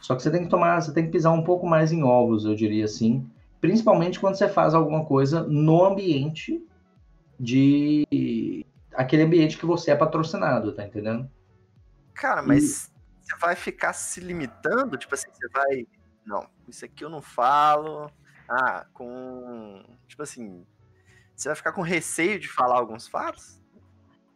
Só 0.02 0.16
que 0.16 0.24
você 0.24 0.32
tem 0.32 0.44
que 0.44 0.50
tomar, 0.50 0.82
você 0.82 0.92
tem 0.92 1.06
que 1.06 1.12
pisar 1.12 1.34
um 1.34 1.44
pouco 1.44 1.68
mais 1.68 1.92
em 1.92 2.02
ovos, 2.02 2.46
eu 2.46 2.56
diria 2.56 2.86
assim. 2.86 3.24
Principalmente 3.62 4.20
quando 4.20 4.34
você 4.34 4.50
faz 4.50 4.74
alguma 4.74 5.06
coisa 5.06 5.44
no 5.44 5.86
ambiente 5.86 6.60
de 7.40 8.66
aquele 8.98 9.24
ambiente 9.24 9.58
que 9.58 9.66
você 9.66 9.92
é 9.92 9.96
patrocinado, 9.96 10.74
tá 10.74 10.84
entendendo? 10.84 11.30
Cara, 12.16 12.42
mas 12.42 12.92
você 13.22 13.36
vai 13.40 13.56
ficar 13.56 13.94
se 13.94 14.20
limitando? 14.20 14.98
Tipo 14.98 15.14
assim, 15.14 15.28
você 15.32 15.48
vai. 15.50 15.88
Não, 16.26 16.48
isso 16.68 16.84
aqui 16.84 17.06
eu 17.06 17.10
não 17.10 17.22
falo. 17.22 18.12
Ah, 18.50 18.86
com. 18.92 19.84
Tipo 20.08 20.24
assim. 20.24 20.66
Você 21.36 21.50
vai 21.50 21.56
ficar 21.56 21.72
com 21.72 21.82
receio 21.82 22.40
de 22.40 22.48
falar 22.48 22.78
alguns 22.78 23.08
fatos? 23.08 23.62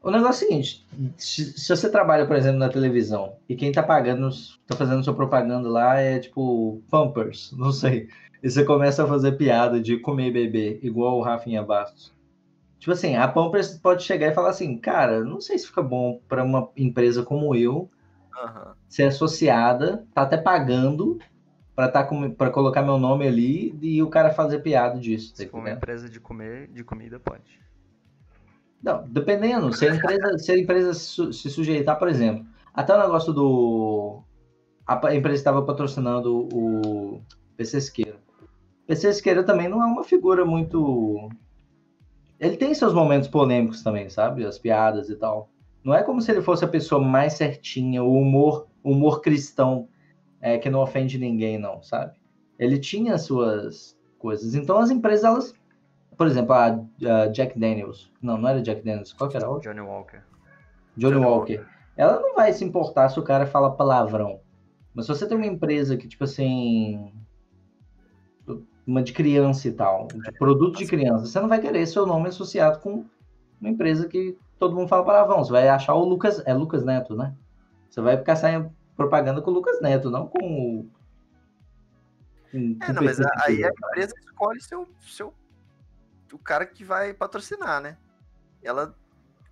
O 0.04 0.12
negócio 0.12 0.44
é 0.44 0.48
o 0.48 0.50
seguinte, 0.50 0.88
se, 1.16 1.68
você 1.68 1.90
trabalha, 1.90 2.26
por 2.26 2.36
exemplo, 2.36 2.58
na 2.58 2.70
televisão, 2.70 3.38
e 3.48 3.56
quem 3.56 3.72
tá 3.72 3.84
pagando, 3.84 4.30
tá 4.66 4.76
fazendo 4.76 5.04
sua 5.04 5.14
propaganda 5.14 5.70
lá 5.70 6.00
é 6.00 6.18
tipo 6.18 6.82
Pampers, 6.90 7.52
não 7.58 7.72
sei. 7.72 8.10
E 8.42 8.50
você 8.50 8.66
começa 8.66 9.04
a 9.04 9.08
fazer 9.08 9.34
piada 9.34 9.80
de 9.80 10.00
comer 10.00 10.28
e 10.28 10.32
beber, 10.32 10.80
igual 10.82 11.20
o 11.20 11.22
Rafinha 11.22 11.62
Bastos. 11.62 12.12
Tipo 12.82 12.94
assim, 12.94 13.16
a 13.16 13.28
Pampers 13.28 13.78
pode 13.78 14.02
chegar 14.02 14.32
e 14.32 14.34
falar 14.34 14.50
assim, 14.50 14.76
cara, 14.76 15.24
não 15.24 15.40
sei 15.40 15.56
se 15.60 15.68
fica 15.68 15.84
bom 15.84 16.20
para 16.28 16.44
uma 16.44 16.68
empresa 16.76 17.22
como 17.22 17.56
eu 17.56 17.88
Aham. 18.44 18.74
ser 18.90 19.04
associada, 19.04 20.04
tá 20.16 20.24
até 20.24 20.36
pagando 20.36 21.20
pra, 21.76 21.88
tá 21.88 22.04
pra 22.36 22.50
colocar 22.50 22.82
meu 22.82 22.98
nome 22.98 23.28
ali 23.28 23.78
e 23.84 24.02
o 24.02 24.10
cara 24.10 24.34
fazer 24.34 24.64
piada 24.64 25.00
disso, 25.00 25.32
Se 25.36 25.46
for 25.46 25.60
uma 25.60 25.70
empresa 25.70 26.10
de 26.10 26.20
comer, 26.20 26.70
de 26.70 26.84
comida, 26.84 27.20
pode. 27.20 27.62
Não, 28.82 29.08
dependendo, 29.08 29.72
se 29.72 29.86
a 29.86 29.90
empresa, 29.96 30.38
se 30.40 30.52
a 30.52 30.58
empresa 30.58 30.94
su- 30.96 31.32
se 31.32 31.52
sujeitar, 31.52 32.00
por 32.00 32.10
exemplo, 32.10 32.44
até 32.74 32.96
o 32.96 33.00
negócio 33.00 33.32
do. 33.32 34.24
A 34.88 35.16
empresa 35.16 35.36
estava 35.38 35.64
patrocinando 35.64 36.48
o 36.52 37.22
PC 37.56 37.80
Siqueira. 37.80 38.18
PC 38.88 39.14
Siqueira 39.14 39.44
também 39.44 39.70
não 39.70 39.84
é 39.84 39.86
uma 39.86 40.04
figura 40.04 40.44
muito. 40.44 41.30
Ele 42.42 42.58
tem 42.58 42.74
seus 42.74 42.92
momentos 42.92 43.30
polêmicos 43.30 43.84
também, 43.84 44.10
sabe? 44.10 44.44
As 44.44 44.58
piadas 44.58 45.10
e 45.10 45.16
tal. 45.16 45.48
Não 45.84 45.94
é 45.94 46.02
como 46.02 46.20
se 46.20 46.32
ele 46.32 46.42
fosse 46.42 46.66
a 46.66 46.68
pessoa 46.68 47.00
mais 47.00 47.34
certinha, 47.34 48.04
o 48.04 48.14
humor, 48.14 48.68
humor 48.84 49.22
cristão 49.22 49.88
é, 50.42 50.58
que 50.58 50.68
não 50.68 50.82
ofende 50.82 51.20
ninguém, 51.20 51.60
não, 51.60 51.84
sabe? 51.84 52.14
Ele 52.58 52.80
tinha 52.80 53.16
suas 53.20 53.96
coisas. 54.18 54.56
Então 54.56 54.80
as 54.80 54.90
empresas, 54.90 55.24
elas. 55.24 55.54
Por 56.18 56.26
exemplo, 56.26 56.54
a, 56.54 56.66
a 56.68 57.28
Jack 57.28 57.58
Daniels. 57.60 58.12
Não, 58.20 58.38
não 58.38 58.50
era 58.50 58.62
Jack 58.62 58.84
Daniels. 58.84 59.14
Qual 59.14 59.30
que 59.30 59.38
era? 59.38 59.48
Johnny 59.60 59.80
Walker. 59.82 60.22
Johnny, 60.98 61.14
Johnny 61.14 61.26
Walker. 61.26 61.58
Walker. 61.58 61.72
Ela 61.96 62.20
não 62.20 62.34
vai 62.34 62.52
se 62.54 62.66
importar 62.66 63.10
se 63.10 63.20
o 63.20 63.24
cara 63.24 63.46
fala 63.46 63.76
palavrão. 63.76 64.40
Mas 64.96 65.06
se 65.06 65.14
você 65.14 65.28
tem 65.28 65.38
uma 65.38 65.46
empresa 65.46 65.96
que, 65.96 66.08
tipo 66.08 66.24
assim. 66.24 67.14
Uma 68.92 69.02
de 69.02 69.14
criança 69.14 69.70
e 69.70 69.72
tal, 69.72 70.08
de 70.08 70.32
produto 70.34 70.78
de 70.78 70.86
criança, 70.86 71.26
você 71.26 71.40
não 71.40 71.48
vai 71.48 71.62
querer 71.62 71.86
seu 71.86 72.06
nome 72.06 72.28
associado 72.28 72.80
com 72.80 73.06
uma 73.62 73.70
empresa 73.70 74.06
que 74.06 74.38
todo 74.60 74.76
mundo 74.76 74.90
fala 74.90 75.06
palavrão. 75.06 75.38
Você 75.42 75.52
vai 75.52 75.70
achar 75.70 75.94
o 75.94 76.04
Lucas. 76.04 76.44
É 76.46 76.54
Lucas 76.54 76.84
Neto, 76.84 77.16
né? 77.16 77.34
Você 77.90 78.02
vai 78.02 78.18
ficar 78.18 78.36
saindo 78.36 78.70
propaganda 78.98 79.42
com 79.42 79.50
o 79.50 79.54
Lucas 79.54 79.80
Neto, 79.80 80.12
não 80.12 80.28
com 80.28 80.40
o. 80.44 80.90
Com, 82.52 82.78
é, 82.82 82.92
não, 82.92 83.02
mas 83.02 83.18
aí 83.46 83.64
a 83.64 83.70
empresa 83.70 84.14
escolhe 84.20 84.60
seu, 84.60 84.86
seu. 85.00 85.34
O 86.34 86.38
cara 86.38 86.66
que 86.66 86.84
vai 86.84 87.14
patrocinar, 87.14 87.80
né? 87.80 87.98
Ela 88.62 88.94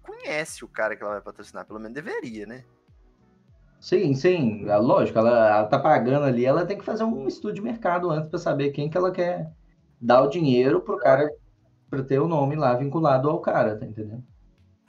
conhece 0.03 0.65
o 0.65 0.67
cara 0.67 0.98
que 0.98 1.01
ela 1.01 1.13
vai 1.13 1.22
patrocinar, 1.22 1.65
pelo 1.65 1.79
menos 1.79 1.96
deveria, 1.96 2.46
né? 2.46 2.65
Sim, 3.79 4.13
sim, 4.13 4.67
é 4.67 4.75
lógico, 4.75 5.17
ela, 5.19 5.57
ela 5.57 5.67
tá 5.67 5.79
pagando 5.79 6.25
ali, 6.25 6.45
ela 6.45 6.65
tem 6.65 6.77
que 6.77 6.83
fazer 6.83 7.05
um 7.05 7.27
estudo 7.27 7.53
de 7.53 7.62
mercado 7.62 8.09
antes 8.09 8.29
para 8.29 8.38
saber 8.38 8.71
quem 8.71 8.89
que 8.89 8.98
ela 8.98 9.12
quer 9.12 9.51
dar 10.01 10.21
o 10.21 10.29
dinheiro 10.29 10.81
pro 10.81 10.98
cara 10.98 11.31
para 11.89 12.03
ter 12.03 12.19
o 12.19 12.27
nome 12.27 12.55
lá 12.55 12.74
vinculado 12.75 13.29
ao 13.29 13.39
cara, 13.39 13.77
tá 13.77 13.86
entendendo? 13.86 14.24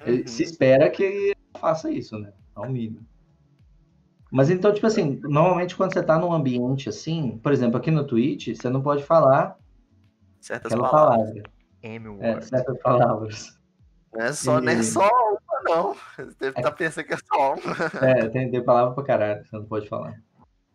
Uhum. 0.06 0.26
Se 0.26 0.42
espera 0.42 0.90
que 0.90 1.34
faça 1.58 1.90
isso, 1.90 2.18
né? 2.18 2.32
Ao 2.54 2.68
mínimo. 2.68 3.06
Mas 4.30 4.50
então, 4.50 4.72
tipo 4.72 4.86
assim, 4.86 5.20
normalmente 5.22 5.76
quando 5.76 5.92
você 5.92 6.02
tá 6.02 6.18
num 6.18 6.32
ambiente 6.32 6.88
assim, 6.88 7.38
por 7.42 7.52
exemplo, 7.52 7.78
aqui 7.78 7.90
no 7.90 8.06
Twitch, 8.06 8.56
você 8.56 8.68
não 8.68 8.82
pode 8.82 9.02
falar 9.02 9.56
certas 10.40 10.72
palavras. 10.72 11.30
Palavra. 11.30 11.42
É, 12.20 12.40
certas 12.40 12.78
palavras. 12.78 13.60
Não 14.12 14.24
é 14.24 14.32
só, 14.32 14.58
e... 14.58 14.62
não 14.62 14.72
é 14.72 14.82
só 14.82 15.08
não. 15.74 15.94
Você 15.94 16.24
deve 16.38 16.48
estar 16.48 16.60
é. 16.60 16.62
tá 16.62 16.72
pensando 16.72 17.04
que 17.04 17.14
é 17.14 17.16
só 17.16 17.54
uma. 17.54 18.08
É, 18.08 18.28
tem, 18.28 18.50
tem 18.50 18.64
palavra 18.64 18.94
pra 18.94 19.04
caralho, 19.04 19.44
você 19.44 19.56
não 19.56 19.66
pode 19.66 19.88
falar. 19.88 20.20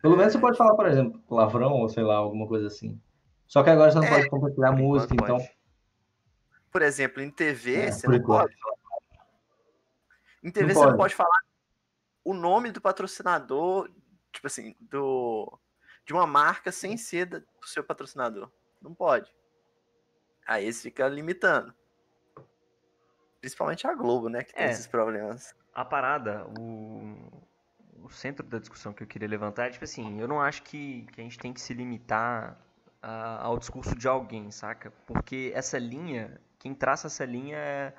Pelo 0.02 0.16
menos 0.16 0.32
você 0.32 0.38
pode 0.38 0.56
falar, 0.56 0.74
por 0.74 0.86
exemplo, 0.86 1.20
palavrão 1.28 1.72
ou 1.72 1.88
sei 1.88 2.02
lá, 2.02 2.16
alguma 2.16 2.46
coisa 2.46 2.66
assim. 2.66 3.00
Só 3.46 3.62
que 3.62 3.70
agora 3.70 3.90
você 3.90 3.98
não 3.98 4.06
é, 4.06 4.10
pode 4.10 4.30
compartilhar 4.30 4.72
música, 4.72 5.14
então. 5.14 5.38
Por 6.70 6.82
exemplo, 6.82 7.22
em 7.22 7.30
TV, 7.30 7.74
é, 7.74 7.92
você 7.92 8.06
não 8.06 8.22
pode 8.22 8.56
falar. 8.58 8.76
Em 10.42 10.50
TV 10.50 10.66
não 10.66 10.74
você 10.74 10.80
pode. 10.80 10.90
não 10.90 10.96
pode 10.98 11.14
falar 11.14 11.38
o 12.24 12.34
nome 12.34 12.72
do 12.72 12.80
patrocinador, 12.80 13.88
tipo 14.32 14.46
assim, 14.46 14.74
do 14.80 15.58
de 16.04 16.12
uma 16.12 16.26
marca 16.26 16.70
sem 16.70 16.96
ser 16.96 17.26
do 17.26 17.44
seu 17.64 17.82
patrocinador. 17.82 18.50
Não 18.80 18.94
pode. 18.94 19.32
Aí 20.46 20.72
você 20.72 20.82
fica 20.82 21.08
limitando. 21.08 21.74
Principalmente 23.46 23.86
a 23.86 23.94
Globo, 23.94 24.28
né? 24.28 24.42
Que 24.42 24.52
tem 24.52 24.64
é, 24.64 24.70
esses 24.70 24.88
problemas. 24.88 25.54
A 25.72 25.84
parada, 25.84 26.44
o, 26.58 27.16
o 28.02 28.10
centro 28.10 28.44
da 28.44 28.58
discussão 28.58 28.92
que 28.92 29.04
eu 29.04 29.06
queria 29.06 29.28
levantar 29.28 29.68
é, 29.68 29.70
tipo 29.70 29.84
assim, 29.84 30.20
eu 30.20 30.26
não 30.26 30.40
acho 30.40 30.64
que, 30.64 31.06
que 31.12 31.20
a 31.20 31.22
gente 31.24 31.38
tem 31.38 31.52
que 31.52 31.60
se 31.60 31.72
limitar 31.72 32.60
a, 33.00 33.44
ao 33.44 33.56
discurso 33.56 33.94
de 33.94 34.08
alguém, 34.08 34.50
saca? 34.50 34.90
Porque 35.06 35.52
essa 35.54 35.78
linha, 35.78 36.40
quem 36.58 36.74
traça 36.74 37.06
essa 37.06 37.24
linha 37.24 37.56
é, 37.56 37.94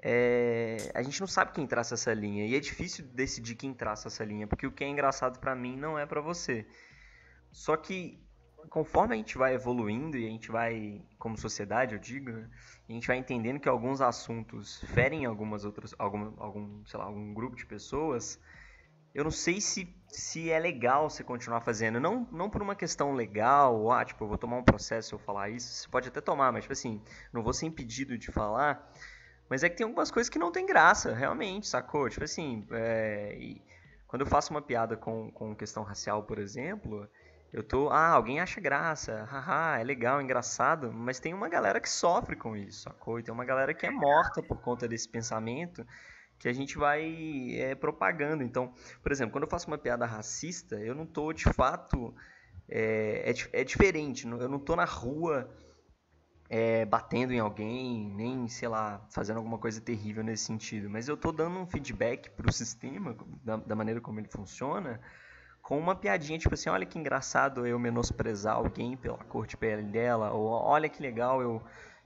é, 0.00 0.76
a 0.94 1.02
gente 1.02 1.18
não 1.18 1.26
sabe 1.26 1.50
quem 1.50 1.66
traça 1.66 1.94
essa 1.94 2.14
linha 2.14 2.46
e 2.46 2.54
é 2.54 2.60
difícil 2.60 3.04
decidir 3.06 3.56
quem 3.56 3.74
traça 3.74 4.06
essa 4.06 4.24
linha 4.24 4.46
porque 4.46 4.66
o 4.68 4.72
que 4.72 4.84
é 4.84 4.88
engraçado 4.88 5.40
para 5.40 5.54
mim 5.54 5.76
não 5.76 5.98
é 5.98 6.06
para 6.06 6.20
você 6.20 6.66
só 7.52 7.76
que 7.76 8.18
conforme 8.68 9.14
a 9.14 9.16
gente 9.16 9.38
vai 9.38 9.54
evoluindo 9.54 10.16
e 10.16 10.26
a 10.26 10.28
gente 10.28 10.50
vai, 10.50 11.02
como 11.18 11.36
sociedade, 11.36 11.94
eu 11.94 12.00
digo, 12.00 12.30
né, 12.30 12.48
a 12.88 12.92
gente 12.92 13.06
vai 13.06 13.16
entendendo 13.16 13.60
que 13.60 13.68
alguns 13.68 14.00
assuntos 14.00 14.82
ferem 14.88 15.24
algumas 15.24 15.64
outras, 15.64 15.94
algum, 15.98 16.32
algum, 16.36 16.84
sei 16.84 16.98
lá, 16.98 17.06
algum 17.06 17.32
grupo 17.32 17.56
de 17.56 17.66
pessoas, 17.66 18.40
eu 19.12 19.24
não 19.24 19.30
sei 19.30 19.60
se, 19.60 19.92
se 20.08 20.50
é 20.50 20.58
legal 20.58 21.10
você 21.10 21.24
continuar 21.24 21.60
fazendo. 21.60 21.98
Não, 21.98 22.28
não 22.30 22.48
por 22.48 22.62
uma 22.62 22.76
questão 22.76 23.12
legal, 23.12 23.90
ah, 23.90 24.04
tipo, 24.04 24.22
eu 24.22 24.28
vou 24.28 24.38
tomar 24.38 24.56
um 24.58 24.62
processo 24.62 25.08
se 25.08 25.14
eu 25.14 25.18
falar 25.18 25.50
isso. 25.50 25.66
Você 25.72 25.88
pode 25.88 26.08
até 26.08 26.20
tomar, 26.20 26.52
mas, 26.52 26.62
tipo 26.62 26.72
assim, 26.72 27.02
não 27.32 27.42
vou 27.42 27.52
ser 27.52 27.66
impedido 27.66 28.16
de 28.16 28.30
falar. 28.30 28.92
Mas 29.48 29.64
é 29.64 29.68
que 29.68 29.76
tem 29.76 29.84
algumas 29.84 30.12
coisas 30.12 30.30
que 30.30 30.38
não 30.38 30.52
tem 30.52 30.64
graça, 30.64 31.12
realmente, 31.12 31.66
sacou? 31.66 32.08
Tipo 32.08 32.22
assim, 32.22 32.64
é, 32.70 33.56
quando 34.06 34.22
eu 34.22 34.26
faço 34.26 34.52
uma 34.52 34.62
piada 34.62 34.96
com, 34.96 35.28
com 35.32 35.56
questão 35.56 35.82
racial, 35.82 36.22
por 36.22 36.38
exemplo, 36.38 37.08
eu 37.52 37.62
tô, 37.62 37.90
ah, 37.90 38.10
alguém 38.10 38.38
acha 38.38 38.60
graça, 38.60 39.24
haha, 39.24 39.80
é 39.80 39.84
legal, 39.84 40.22
engraçado, 40.22 40.92
mas 40.92 41.18
tem 41.18 41.34
uma 41.34 41.48
galera 41.48 41.80
que 41.80 41.90
sofre 41.90 42.36
com 42.36 42.56
isso, 42.56 42.82
sacou? 42.82 43.18
E 43.18 43.22
tem 43.22 43.34
uma 43.34 43.44
galera 43.44 43.74
que 43.74 43.84
é 43.84 43.90
morta 43.90 44.40
por 44.40 44.60
conta 44.60 44.86
desse 44.86 45.08
pensamento 45.08 45.84
que 46.38 46.48
a 46.48 46.52
gente 46.52 46.78
vai 46.78 47.54
é, 47.56 47.74
propagando. 47.74 48.42
Então, 48.42 48.72
por 49.02 49.10
exemplo, 49.10 49.32
quando 49.32 49.44
eu 49.44 49.50
faço 49.50 49.66
uma 49.66 49.76
piada 49.76 50.06
racista, 50.06 50.76
eu 50.76 50.94
não 50.94 51.04
tô 51.04 51.32
de 51.32 51.44
fato. 51.52 52.14
É, 52.68 53.32
é, 53.32 53.60
é 53.60 53.64
diferente, 53.64 54.26
eu 54.26 54.48
não 54.48 54.60
tô 54.60 54.76
na 54.76 54.84
rua 54.84 55.52
é, 56.48 56.84
batendo 56.84 57.32
em 57.32 57.40
alguém, 57.40 58.08
nem, 58.14 58.46
sei 58.46 58.68
lá, 58.68 59.04
fazendo 59.10 59.38
alguma 59.38 59.58
coisa 59.58 59.80
terrível 59.80 60.22
nesse 60.22 60.44
sentido, 60.44 60.88
mas 60.88 61.08
eu 61.08 61.16
tô 61.16 61.32
dando 61.32 61.58
um 61.58 61.66
feedback 61.66 62.30
pro 62.30 62.52
sistema, 62.52 63.16
da, 63.42 63.56
da 63.56 63.74
maneira 63.74 64.00
como 64.00 64.20
ele 64.20 64.28
funciona 64.28 65.00
com 65.62 65.78
uma 65.78 65.94
piadinha, 65.94 66.38
tipo 66.38 66.54
assim, 66.54 66.68
olha 66.68 66.86
que 66.86 66.98
engraçado 66.98 67.66
eu 67.66 67.78
menosprezar 67.78 68.56
alguém 68.56 68.96
pela 68.96 69.18
cor 69.18 69.46
de 69.46 69.56
pele 69.56 69.82
dela, 69.82 70.32
ou 70.32 70.48
olha 70.48 70.88
que 70.88 71.02
legal 71.02 71.40
eu 71.40 71.62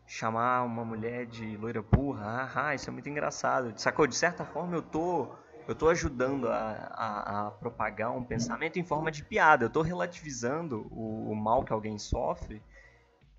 chamar 0.06 0.62
uma 0.64 0.84
mulher 0.84 1.26
de 1.26 1.56
loira 1.56 1.80
burra, 1.80 2.50
ah, 2.54 2.74
isso 2.74 2.90
é 2.90 2.92
muito 2.92 3.08
engraçado. 3.08 3.72
Sacou? 3.76 4.06
De 4.06 4.14
certa 4.14 4.44
forma 4.44 4.76
eu 4.76 4.82
tô 4.82 5.28
eu 5.66 5.74
tô 5.74 5.88
ajudando 5.88 6.48
a, 6.48 6.72
a, 6.92 7.46
a 7.46 7.50
propagar 7.52 8.14
um 8.14 8.22
pensamento 8.22 8.78
em 8.78 8.84
forma 8.84 9.10
de 9.10 9.24
piada, 9.24 9.64
eu 9.64 9.70
tô 9.70 9.80
relativizando 9.80 10.86
o, 10.90 11.30
o 11.30 11.34
mal 11.34 11.64
que 11.64 11.72
alguém 11.72 11.98
sofre 11.98 12.62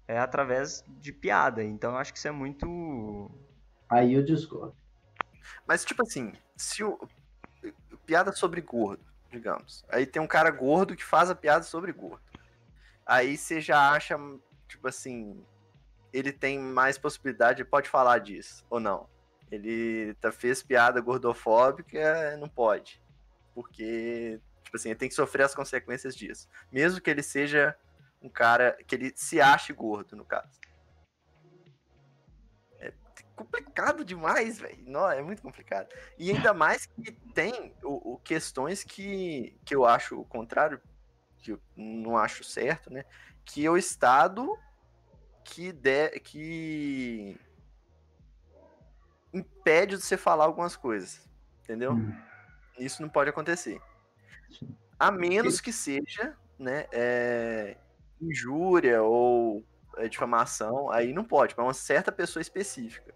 é 0.08 0.18
através 0.18 0.84
de 0.88 1.14
piada. 1.14 1.64
Então 1.64 1.92
eu 1.92 1.98
acho 1.98 2.12
que 2.12 2.18
isso 2.18 2.28
é 2.28 2.32
muito. 2.32 3.30
Aí 3.88 4.14
eu 4.14 4.24
discordo. 4.24 4.76
Mas, 5.68 5.86
tipo 5.86 6.02
assim, 6.02 6.34
se 6.56 6.84
o. 6.84 6.98
Piada 8.06 8.32
sobre 8.32 8.62
gordo 8.62 9.04
digamos. 9.32 9.86
Aí 9.90 10.06
tem 10.06 10.22
um 10.22 10.28
cara 10.28 10.50
gordo 10.50 10.96
que 10.96 11.04
faz 11.04 11.30
a 11.30 11.36
piada 11.36 11.64
sobre 11.64 11.92
gordo. 11.92 12.24
Aí 13.06 13.38
você 13.38 13.62
já 13.62 13.92
acha, 13.92 14.18
tipo 14.68 14.88
assim, 14.88 15.44
ele 16.12 16.32
tem 16.32 16.60
mais 16.60 16.98
possibilidade, 16.98 17.64
pode 17.64 17.90
falar 17.90 18.20
disso, 18.20 18.66
ou 18.70 18.80
não. 18.80 19.08
Ele 19.52 20.16
tá, 20.16 20.32
fez 20.32 20.64
piada 20.64 21.00
gordofóbica, 21.02 22.36
não 22.38 22.50
pode. 22.50 23.02
Porque, 23.54 24.40
tipo 24.64 24.76
assim, 24.76 24.90
ele 24.90 25.00
tem 25.00 25.10
que 25.10 25.16
sofrer 25.16 25.44
as 25.44 25.54
consequências 25.54 26.16
disso. 26.16 26.50
Mesmo 26.72 27.00
que 27.00 27.10
ele 27.10 27.22
seja 27.22 27.76
um 28.22 28.30
cara, 28.30 28.78
que 28.88 28.96
ele 28.96 29.14
se 29.16 29.40
ache 29.40 29.72
gordo, 29.72 30.16
no 30.16 30.26
caso 30.26 30.60
complicado 33.36 34.06
demais, 34.06 34.60
velho. 34.60 34.78
É 35.10 35.22
muito 35.22 35.42
complicado. 35.42 35.90
E 36.18 36.32
ainda 36.32 36.54
mais 36.54 36.86
que 36.86 37.12
tem 37.34 37.76
o, 37.84 38.14
o, 38.14 38.18
questões 38.20 38.84
que, 38.84 39.58
que 39.66 39.76
eu 39.76 39.86
acho 39.86 40.20
o 40.20 40.26
contrário, 40.26 40.82
que 41.40 41.52
eu 41.52 41.62
não 41.76 42.18
acho 42.18 42.44
certo, 42.44 42.92
né? 42.92 43.04
Que 43.44 43.66
é 43.66 43.70
o 43.70 43.78
Estado 43.78 44.58
que, 45.44 45.72
de, 45.72 46.10
que 46.22 47.40
impede 49.34 49.98
de 49.98 50.04
você 50.04 50.18
falar 50.18 50.46
algumas 50.46 50.76
coisas. 50.76 51.28
Entendeu? 51.64 51.94
Hum. 51.94 52.16
Isso 52.80 53.02
não 53.02 53.10
pode 53.10 53.30
acontecer. 53.30 53.82
A 54.98 55.12
menos 55.12 55.60
que 55.60 55.74
seja, 55.74 56.36
né? 56.58 56.88
É, 56.92 57.78
injúria 58.22 59.04
ou 59.04 59.64
é, 59.98 60.08
difamação, 60.08 60.90
aí 60.90 61.14
não 61.14 61.24
pode, 61.24 61.54
para 61.54 61.64
uma 61.64 61.74
certa 61.74 62.12
pessoa 62.12 62.42
específica. 62.42 63.14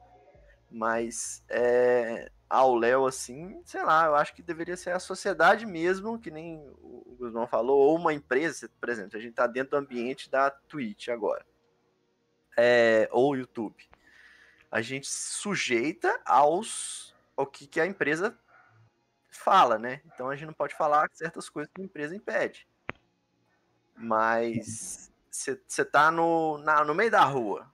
Mas 0.71 1.43
é, 1.49 2.31
ao 2.49 2.75
Léo, 2.75 3.05
assim, 3.05 3.61
sei 3.65 3.83
lá, 3.83 4.05
eu 4.05 4.15
acho 4.15 4.33
que 4.33 4.41
deveria 4.41 4.77
ser 4.77 4.91
a 4.91 4.99
sociedade 4.99 5.65
mesmo, 5.65 6.19
que 6.19 6.31
nem 6.31 6.59
o 6.81 7.15
Guzmão 7.19 7.47
falou, 7.47 7.79
ou 7.79 7.95
uma 7.95 8.13
empresa, 8.13 8.69
por 8.79 8.89
exemplo, 8.89 9.17
a 9.17 9.21
gente 9.21 9.31
está 9.31 9.47
dentro 9.47 9.71
do 9.71 9.77
ambiente 9.77 10.29
da 10.29 10.49
Twitch 10.49 11.09
agora, 11.09 11.45
é, 12.57 13.07
ou 13.11 13.35
YouTube. 13.35 13.87
A 14.71 14.81
gente 14.81 15.07
sujeita 15.07 16.19
aos 16.25 17.15
ao 17.35 17.47
que, 17.47 17.65
que 17.65 17.79
a 17.79 17.85
empresa 17.85 18.37
fala, 19.29 19.77
né? 19.77 20.01
Então 20.05 20.29
a 20.29 20.35
gente 20.35 20.47
não 20.47 20.53
pode 20.53 20.75
falar 20.75 21.09
certas 21.13 21.49
coisas 21.49 21.71
que 21.73 21.81
a 21.81 21.85
empresa 21.85 22.15
impede. 22.15 22.67
Mas 23.95 25.11
você 25.29 25.85
tá 25.85 26.11
no, 26.11 26.57
na, 26.57 26.83
no 26.83 26.93
meio 26.93 27.09
da 27.09 27.23
rua. 27.23 27.71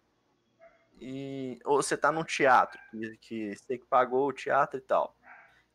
E, 0.99 1.59
ou 1.65 1.81
você 1.81 1.97
tá 1.97 2.11
num 2.11 2.23
teatro, 2.23 2.79
que 3.21 3.55
você 3.55 3.77
que 3.77 3.85
pagou 3.85 4.27
o 4.27 4.33
teatro 4.33 4.77
e 4.77 4.81
tal. 4.81 5.15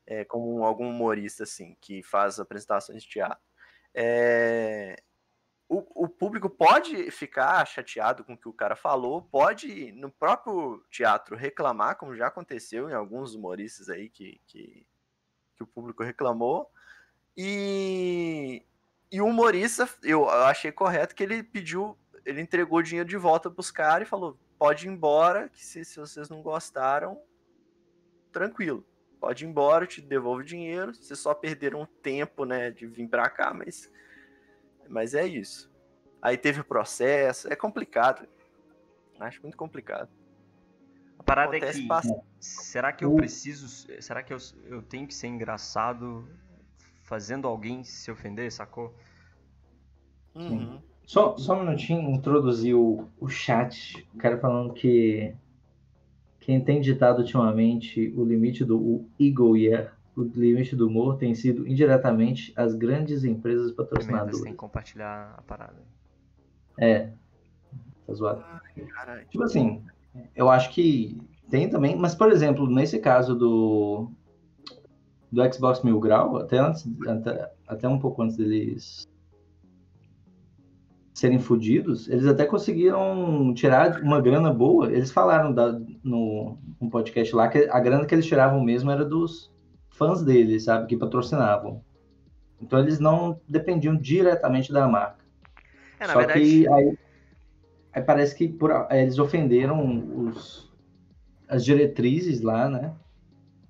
É, 0.06 0.24
como 0.24 0.64
algum 0.64 0.88
humorista, 0.88 1.44
assim, 1.44 1.76
que 1.80 2.02
faz 2.02 2.40
apresentações 2.40 3.02
de 3.02 3.08
teatro. 3.08 3.38
É, 3.94 5.02
o, 5.68 6.04
o, 6.04 6.08
público 6.08 6.50
pode 6.50 7.12
ficar 7.12 7.64
chateado 7.64 8.24
com 8.24 8.32
o 8.32 8.36
que 8.36 8.48
o 8.48 8.52
cara 8.52 8.74
falou, 8.74 9.22
pode 9.22 9.92
no 9.92 10.10
próprio 10.10 10.84
teatro 10.90 11.36
reclamar, 11.36 11.96
como 11.96 12.16
já 12.16 12.26
aconteceu 12.26 12.90
em 12.90 12.92
alguns 12.92 13.36
humoristas 13.36 13.88
aí 13.88 14.08
que, 14.08 14.40
que, 14.48 14.84
que 15.54 15.62
o 15.62 15.66
público 15.66 16.02
reclamou. 16.02 16.68
E, 17.36 18.64
e 19.12 19.20
o 19.20 19.26
humorista, 19.26 19.88
eu, 20.02 20.22
eu 20.22 20.44
achei 20.44 20.72
correto 20.72 21.14
que 21.14 21.22
ele 21.22 21.42
pediu, 21.42 21.96
ele 22.24 22.40
entregou 22.40 22.80
o 22.80 22.82
dinheiro 22.82 23.08
de 23.08 23.16
volta 23.16 23.48
para 23.48 23.60
os 23.60 23.70
caras 23.70 24.08
e 24.08 24.10
falou: 24.10 24.36
pode 24.60 24.86
ir 24.86 24.90
embora, 24.90 25.48
que 25.48 25.64
se, 25.64 25.82
se 25.86 25.98
vocês 25.98 26.28
não 26.28 26.42
gostaram, 26.42 27.18
tranquilo. 28.30 28.86
Pode 29.18 29.44
ir 29.44 29.48
embora, 29.48 29.84
eu 29.84 29.88
te 29.88 30.02
devolvo 30.02 30.40
o 30.40 30.44
dinheiro. 30.44 30.94
Vocês 30.94 31.18
só 31.18 31.32
perderam 31.32 31.86
tempo, 32.02 32.44
né, 32.44 32.70
de 32.70 32.86
vir 32.86 33.08
para 33.08 33.28
cá, 33.30 33.54
mas 33.54 33.90
mas 34.86 35.14
é 35.14 35.26
isso. 35.26 35.72
Aí 36.20 36.36
teve 36.36 36.60
o 36.60 36.64
processo, 36.64 37.50
é 37.50 37.56
complicado. 37.56 38.28
Acho 39.18 39.40
muito 39.40 39.56
complicado. 39.56 40.10
A 41.18 41.22
parada 41.22 41.56
é 41.56 41.58
Acontece 41.58 41.86
é 41.86 42.00
que. 42.00 42.44
Será 42.44 42.92
que 42.92 43.04
eu 43.04 43.14
preciso. 43.14 43.66
Será 44.02 44.22
que 44.22 44.32
eu, 44.32 44.38
eu 44.64 44.82
tenho 44.82 45.06
que 45.06 45.14
ser 45.14 45.28
engraçado 45.28 46.28
fazendo 47.04 47.48
alguém 47.48 47.82
se 47.82 48.10
ofender, 48.10 48.52
sacou? 48.52 48.94
Uhum. 50.34 50.82
Só, 51.10 51.36
só 51.36 51.56
um 51.56 51.64
minutinho, 51.64 52.08
introduzir 52.08 52.76
o, 52.76 53.08
o 53.18 53.28
chat. 53.28 54.06
O 54.14 54.18
cara 54.18 54.38
falando 54.38 54.72
que 54.72 55.34
quem 56.38 56.62
tem 56.62 56.80
ditado 56.80 57.18
ultimamente 57.18 58.14
o 58.16 58.24
limite 58.24 58.64
do 58.64 58.78
o 58.78 59.10
Eagle 59.18 59.56
Year 59.56 59.92
o 60.16 60.22
limite 60.22 60.76
do 60.76 60.86
humor 60.86 61.16
tem 61.18 61.34
sido 61.34 61.66
indiretamente 61.66 62.52
as 62.54 62.76
grandes 62.76 63.24
empresas 63.24 63.72
patrocinadoras. 63.72 64.36
Você 64.36 64.44
tem 64.44 64.52
que 64.52 64.58
compartilhar 64.58 65.34
a 65.36 65.42
parada. 65.42 65.82
É. 66.78 67.10
Tá 68.06 68.14
zoado. 68.14 68.44
Ai, 69.04 69.24
tipo 69.24 69.42
assim, 69.42 69.82
eu 70.36 70.48
acho 70.48 70.70
que 70.70 71.20
tem 71.50 71.68
também, 71.68 71.96
mas 71.96 72.14
por 72.14 72.30
exemplo, 72.30 72.70
nesse 72.70 73.00
caso 73.00 73.34
do 73.34 74.12
do 75.32 75.52
Xbox 75.52 75.82
Mil 75.82 75.98
Grau, 75.98 76.36
até 76.36 76.58
antes, 76.58 76.88
até, 77.04 77.50
até 77.66 77.88
um 77.88 77.98
pouco 77.98 78.22
antes 78.22 78.36
deles 78.36 79.09
serem 81.20 81.38
fudidos, 81.38 82.08
eles 82.08 82.24
até 82.24 82.46
conseguiram 82.46 83.52
tirar 83.52 84.00
uma 84.00 84.22
grana 84.22 84.50
boa. 84.50 84.90
Eles 84.90 85.12
falaram 85.12 85.52
da, 85.52 85.78
no, 86.02 86.56
no 86.80 86.88
podcast 86.88 87.36
lá 87.36 87.46
que 87.46 87.68
a 87.70 87.78
grana 87.78 88.06
que 88.06 88.14
eles 88.14 88.24
tiravam 88.24 88.64
mesmo 88.64 88.90
era 88.90 89.04
dos 89.04 89.52
fãs 89.90 90.22
dele, 90.22 90.58
sabe, 90.58 90.86
que 90.86 90.96
patrocinavam. 90.96 91.84
Então 92.58 92.78
eles 92.78 92.98
não 92.98 93.38
dependiam 93.46 93.94
diretamente 93.98 94.72
da 94.72 94.88
marca. 94.88 95.22
É, 95.98 96.06
Só 96.06 96.16
verdade... 96.20 96.40
que 96.40 96.68
aí, 96.72 96.98
aí, 97.92 98.02
parece 98.02 98.34
que 98.34 98.48
por, 98.48 98.70
eles 98.90 99.18
ofenderam 99.18 100.24
os, 100.24 100.72
as 101.46 101.62
diretrizes 101.62 102.40
lá, 102.40 102.66
né? 102.66 102.94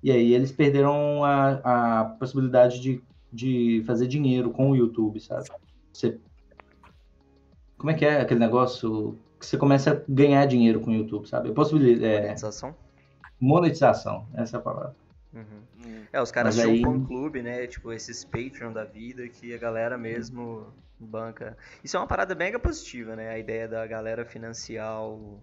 E 0.01 0.09
aí 0.09 0.33
eles 0.33 0.53
perderam 0.53 1.21
a, 1.25 1.99
a 1.99 2.05
possibilidade 2.17 2.79
de, 2.79 3.03
de 3.31 3.83
fazer 3.85 4.07
dinheiro 4.07 4.51
com 4.51 4.71
o 4.71 4.75
YouTube, 4.75 5.19
sabe? 5.19 5.49
Você, 5.91 6.17
como 7.81 7.89
é 7.89 7.95
que 7.95 8.05
é 8.05 8.21
aquele 8.21 8.39
negócio 8.39 9.17
que 9.39 9.45
você 9.47 9.57
começa 9.57 9.91
a 9.91 10.01
ganhar 10.07 10.45
dinheiro 10.45 10.79
com 10.79 10.91
o 10.91 10.93
YouTube, 10.93 11.27
sabe? 11.27 11.51
Possibilidade, 11.51 12.05
é, 12.05 12.21
monetização? 12.21 12.75
Monetização, 13.39 14.27
essa 14.35 14.57
é 14.57 14.59
a 14.59 14.61
palavra. 14.61 14.95
Uhum. 15.33 16.05
É, 16.13 16.21
os 16.21 16.29
caras 16.29 16.53
tinham 16.53 16.69
aí... 16.69 16.85
um 16.85 17.03
clube, 17.03 17.41
né? 17.41 17.65
Tipo, 17.65 17.91
esses 17.91 18.23
Patreon 18.23 18.71
da 18.71 18.83
vida 18.83 19.27
que 19.27 19.51
a 19.51 19.57
galera 19.57 19.97
mesmo 19.97 20.71
banca. 20.99 21.57
Isso 21.83 21.97
é 21.97 21.99
uma 21.99 22.05
parada 22.05 22.35
mega 22.35 22.59
positiva, 22.59 23.15
né? 23.15 23.29
A 23.29 23.39
ideia 23.39 23.67
da 23.67 23.87
galera 23.87 24.23
financiar 24.25 25.01
o, 25.01 25.41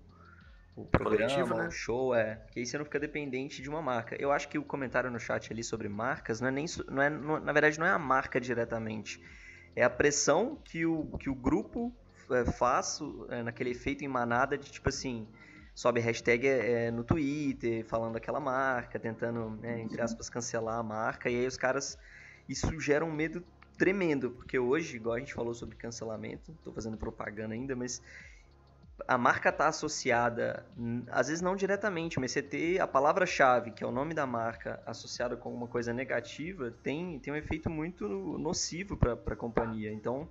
o 0.77 0.85
programa, 0.85 1.57
né? 1.57 1.67
o 1.67 1.71
show, 1.73 2.15
é. 2.15 2.41
Que 2.53 2.61
aí 2.61 2.67
você 2.67 2.79
não 2.79 2.85
fica 2.85 3.01
dependente 3.01 3.61
de 3.61 3.69
uma 3.69 3.83
marca. 3.83 4.15
Eu 4.15 4.31
acho 4.31 4.49
que 4.49 4.57
o 4.57 4.63
comentário 4.63 5.11
no 5.11 5.19
chat 5.19 5.53
ali 5.53 5.65
sobre 5.65 5.89
marcas 5.89 6.41
não 6.41 6.47
é 6.47 6.53
nem. 6.53 6.67
Não 6.89 7.03
é, 7.03 7.11
não, 7.11 7.41
na 7.41 7.53
verdade, 7.53 7.81
não 7.81 7.87
é 7.87 7.91
a 7.91 7.99
marca 7.99 8.41
diretamente. 8.41 9.21
É 9.75 9.83
a 9.83 9.91
pressão 9.91 10.57
que 10.65 10.87
o, 10.87 11.05
que 11.19 11.29
o 11.29 11.35
grupo 11.35 11.93
é, 12.31 12.45
faz 12.45 13.01
é, 13.29 13.43
naquele 13.43 13.71
efeito 13.71 14.05
em 14.05 14.09
manada 14.09 14.57
de 14.57 14.71
tipo 14.71 14.89
assim 14.89 15.27
sobe 15.79 16.01
hashtag 16.01 16.45
é, 16.45 16.87
é, 16.87 16.91
no 16.91 17.05
Twitter, 17.05 17.85
falando 17.85 18.17
aquela 18.17 18.41
marca, 18.41 18.99
tentando, 18.99 19.51
né, 19.61 19.81
entre 19.81 20.03
aspas, 20.03 20.29
cancelar 20.29 20.77
a 20.77 20.83
marca, 20.83 21.31
e 21.31 21.37
aí 21.37 21.47
os 21.47 21.57
caras. 21.57 21.97
Isso 22.49 22.81
gera 22.81 23.05
um 23.05 23.13
medo 23.13 23.45
tremendo, 23.77 24.31
porque 24.33 24.59
hoje, 24.59 24.97
igual 24.97 25.15
a 25.15 25.19
gente 25.21 25.33
falou 25.33 25.55
sobre 25.55 25.77
cancelamento, 25.77 26.51
estou 26.51 26.73
fazendo 26.73 26.97
propaganda 26.97 27.55
ainda, 27.55 27.77
mas 27.77 28.03
a 29.07 29.17
marca 29.17 29.51
está 29.51 29.69
associada, 29.69 30.67
às 31.13 31.29
vezes 31.29 31.41
não 31.41 31.55
diretamente, 31.55 32.19
mas 32.19 32.33
você 32.33 32.43
ter 32.43 32.81
a 32.81 32.87
palavra-chave, 32.87 33.71
que 33.71 33.85
é 33.85 33.87
o 33.87 33.93
nome 33.93 34.15
da 34.15 34.27
marca, 34.27 34.83
associada 34.85 35.37
com 35.37 35.55
uma 35.55 35.69
coisa 35.69 35.93
negativa, 35.93 36.73
tem, 36.83 37.21
tem 37.21 37.33
um 37.33 37.37
efeito 37.37 37.71
muito 37.71 38.09
nocivo 38.09 38.97
para 38.97 39.13
a 39.13 39.37
companhia. 39.37 39.93
Então, 39.93 40.29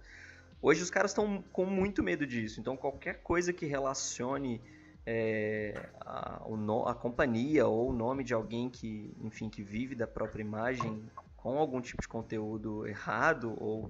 hoje 0.62 0.82
os 0.82 0.89
caras 0.89 1.12
estão 1.12 1.43
com 1.52 1.65
muito 1.65 2.04
medo 2.04 2.26
disso. 2.26 2.60
Então, 2.60 2.76
qualquer 2.76 3.22
coisa 3.22 3.54
que 3.54 3.65
relacione 3.65 4.62
é, 5.06 5.74
a, 6.02 6.41
a 6.86 6.93
companhia 6.93 7.65
ou 7.65 7.89
o 7.89 7.93
nome 7.93 8.24
de 8.24 8.34
alguém 8.34 8.70
que, 8.70 9.15
enfim, 9.22 9.50
que 9.50 9.63
vive 9.63 9.96
da 9.96 10.06
própria 10.06 10.41
imagem 10.41 11.10
com 11.38 11.58
algum 11.58 11.80
tipo 11.80 12.02
de 12.02 12.08
conteúdo 12.10 12.86
errado 12.86 13.56
ou, 13.58 13.89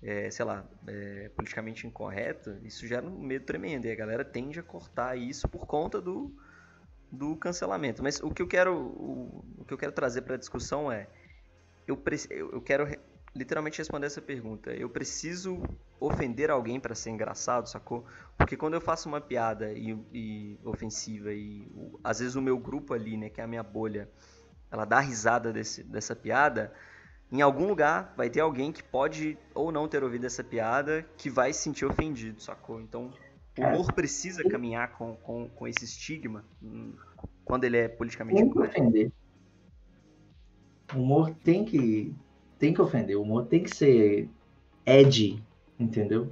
é, 0.00 0.30
sei 0.30 0.44
lá, 0.44 0.64
é, 0.86 1.28
politicamente 1.34 1.86
incorreto, 1.86 2.56
isso 2.62 2.86
gera 2.86 3.04
um 3.04 3.18
medo 3.18 3.44
tremendo. 3.44 3.86
E 3.86 3.90
a 3.90 3.96
galera 3.96 4.24
tende 4.24 4.60
a 4.60 4.62
cortar 4.62 5.16
isso 5.16 5.48
por 5.48 5.66
conta 5.66 6.00
do, 6.00 6.32
do 7.10 7.34
cancelamento. 7.34 8.00
Mas 8.00 8.20
o 8.22 8.30
que 8.30 8.40
eu 8.40 8.46
quero, 8.46 8.76
o, 8.76 9.44
o 9.58 9.64
que 9.64 9.74
eu 9.74 9.78
quero 9.78 9.90
trazer 9.92 10.22
para 10.22 10.36
a 10.36 10.38
discussão 10.38 10.92
é, 10.92 11.08
eu, 11.84 12.00
eu 12.30 12.60
quero 12.60 12.86
literalmente 13.34 13.78
responder 13.78 14.06
essa 14.06 14.22
pergunta. 14.22 14.72
Eu 14.72 14.88
preciso 14.88 15.62
ofender 15.98 16.50
alguém 16.50 16.78
para 16.78 16.94
ser 16.94 17.10
engraçado, 17.10 17.68
sacou? 17.68 18.04
Porque 18.36 18.56
quando 18.56 18.74
eu 18.74 18.80
faço 18.80 19.08
uma 19.08 19.20
piada 19.20 19.72
e, 19.72 19.96
e 20.12 20.58
ofensiva 20.64 21.32
e 21.32 21.66
o, 21.74 21.98
às 22.02 22.20
vezes 22.20 22.36
o 22.36 22.42
meu 22.42 22.58
grupo 22.58 22.94
ali, 22.94 23.16
né, 23.16 23.28
que 23.28 23.40
é 23.40 23.44
a 23.44 23.46
minha 23.46 23.62
bolha, 23.62 24.08
ela 24.70 24.84
dá 24.84 25.00
risada 25.00 25.52
desse, 25.52 25.82
dessa 25.82 26.14
piada, 26.14 26.72
em 27.32 27.40
algum 27.40 27.66
lugar 27.66 28.14
vai 28.16 28.30
ter 28.30 28.40
alguém 28.40 28.70
que 28.70 28.82
pode 28.82 29.36
ou 29.54 29.72
não 29.72 29.88
ter 29.88 30.04
ouvido 30.04 30.26
essa 30.26 30.44
piada 30.44 31.04
que 31.16 31.28
vai 31.28 31.52
se 31.52 31.60
sentir 31.60 31.84
ofendido, 31.84 32.40
sacou? 32.40 32.80
Então, 32.80 33.12
o 33.58 33.62
humor 33.62 33.92
precisa 33.92 34.42
caminhar 34.48 34.92
com, 34.92 35.16
com, 35.16 35.48
com 35.48 35.66
esse 35.66 35.84
estigma 35.84 36.44
hum, 36.62 36.92
quando 37.44 37.64
ele 37.64 37.78
é 37.78 37.88
politicamente 37.88 38.42
ofender. 38.58 39.12
O 40.92 40.98
humor 40.98 41.34
tem 41.42 41.64
que 41.64 42.14
tem 42.64 42.72
que 42.72 42.80
ofender. 42.80 43.14
O 43.18 43.22
humor 43.22 43.44
tem 43.44 43.62
que 43.62 43.76
ser 43.76 44.26
edgy, 44.86 45.44
entendeu? 45.78 46.30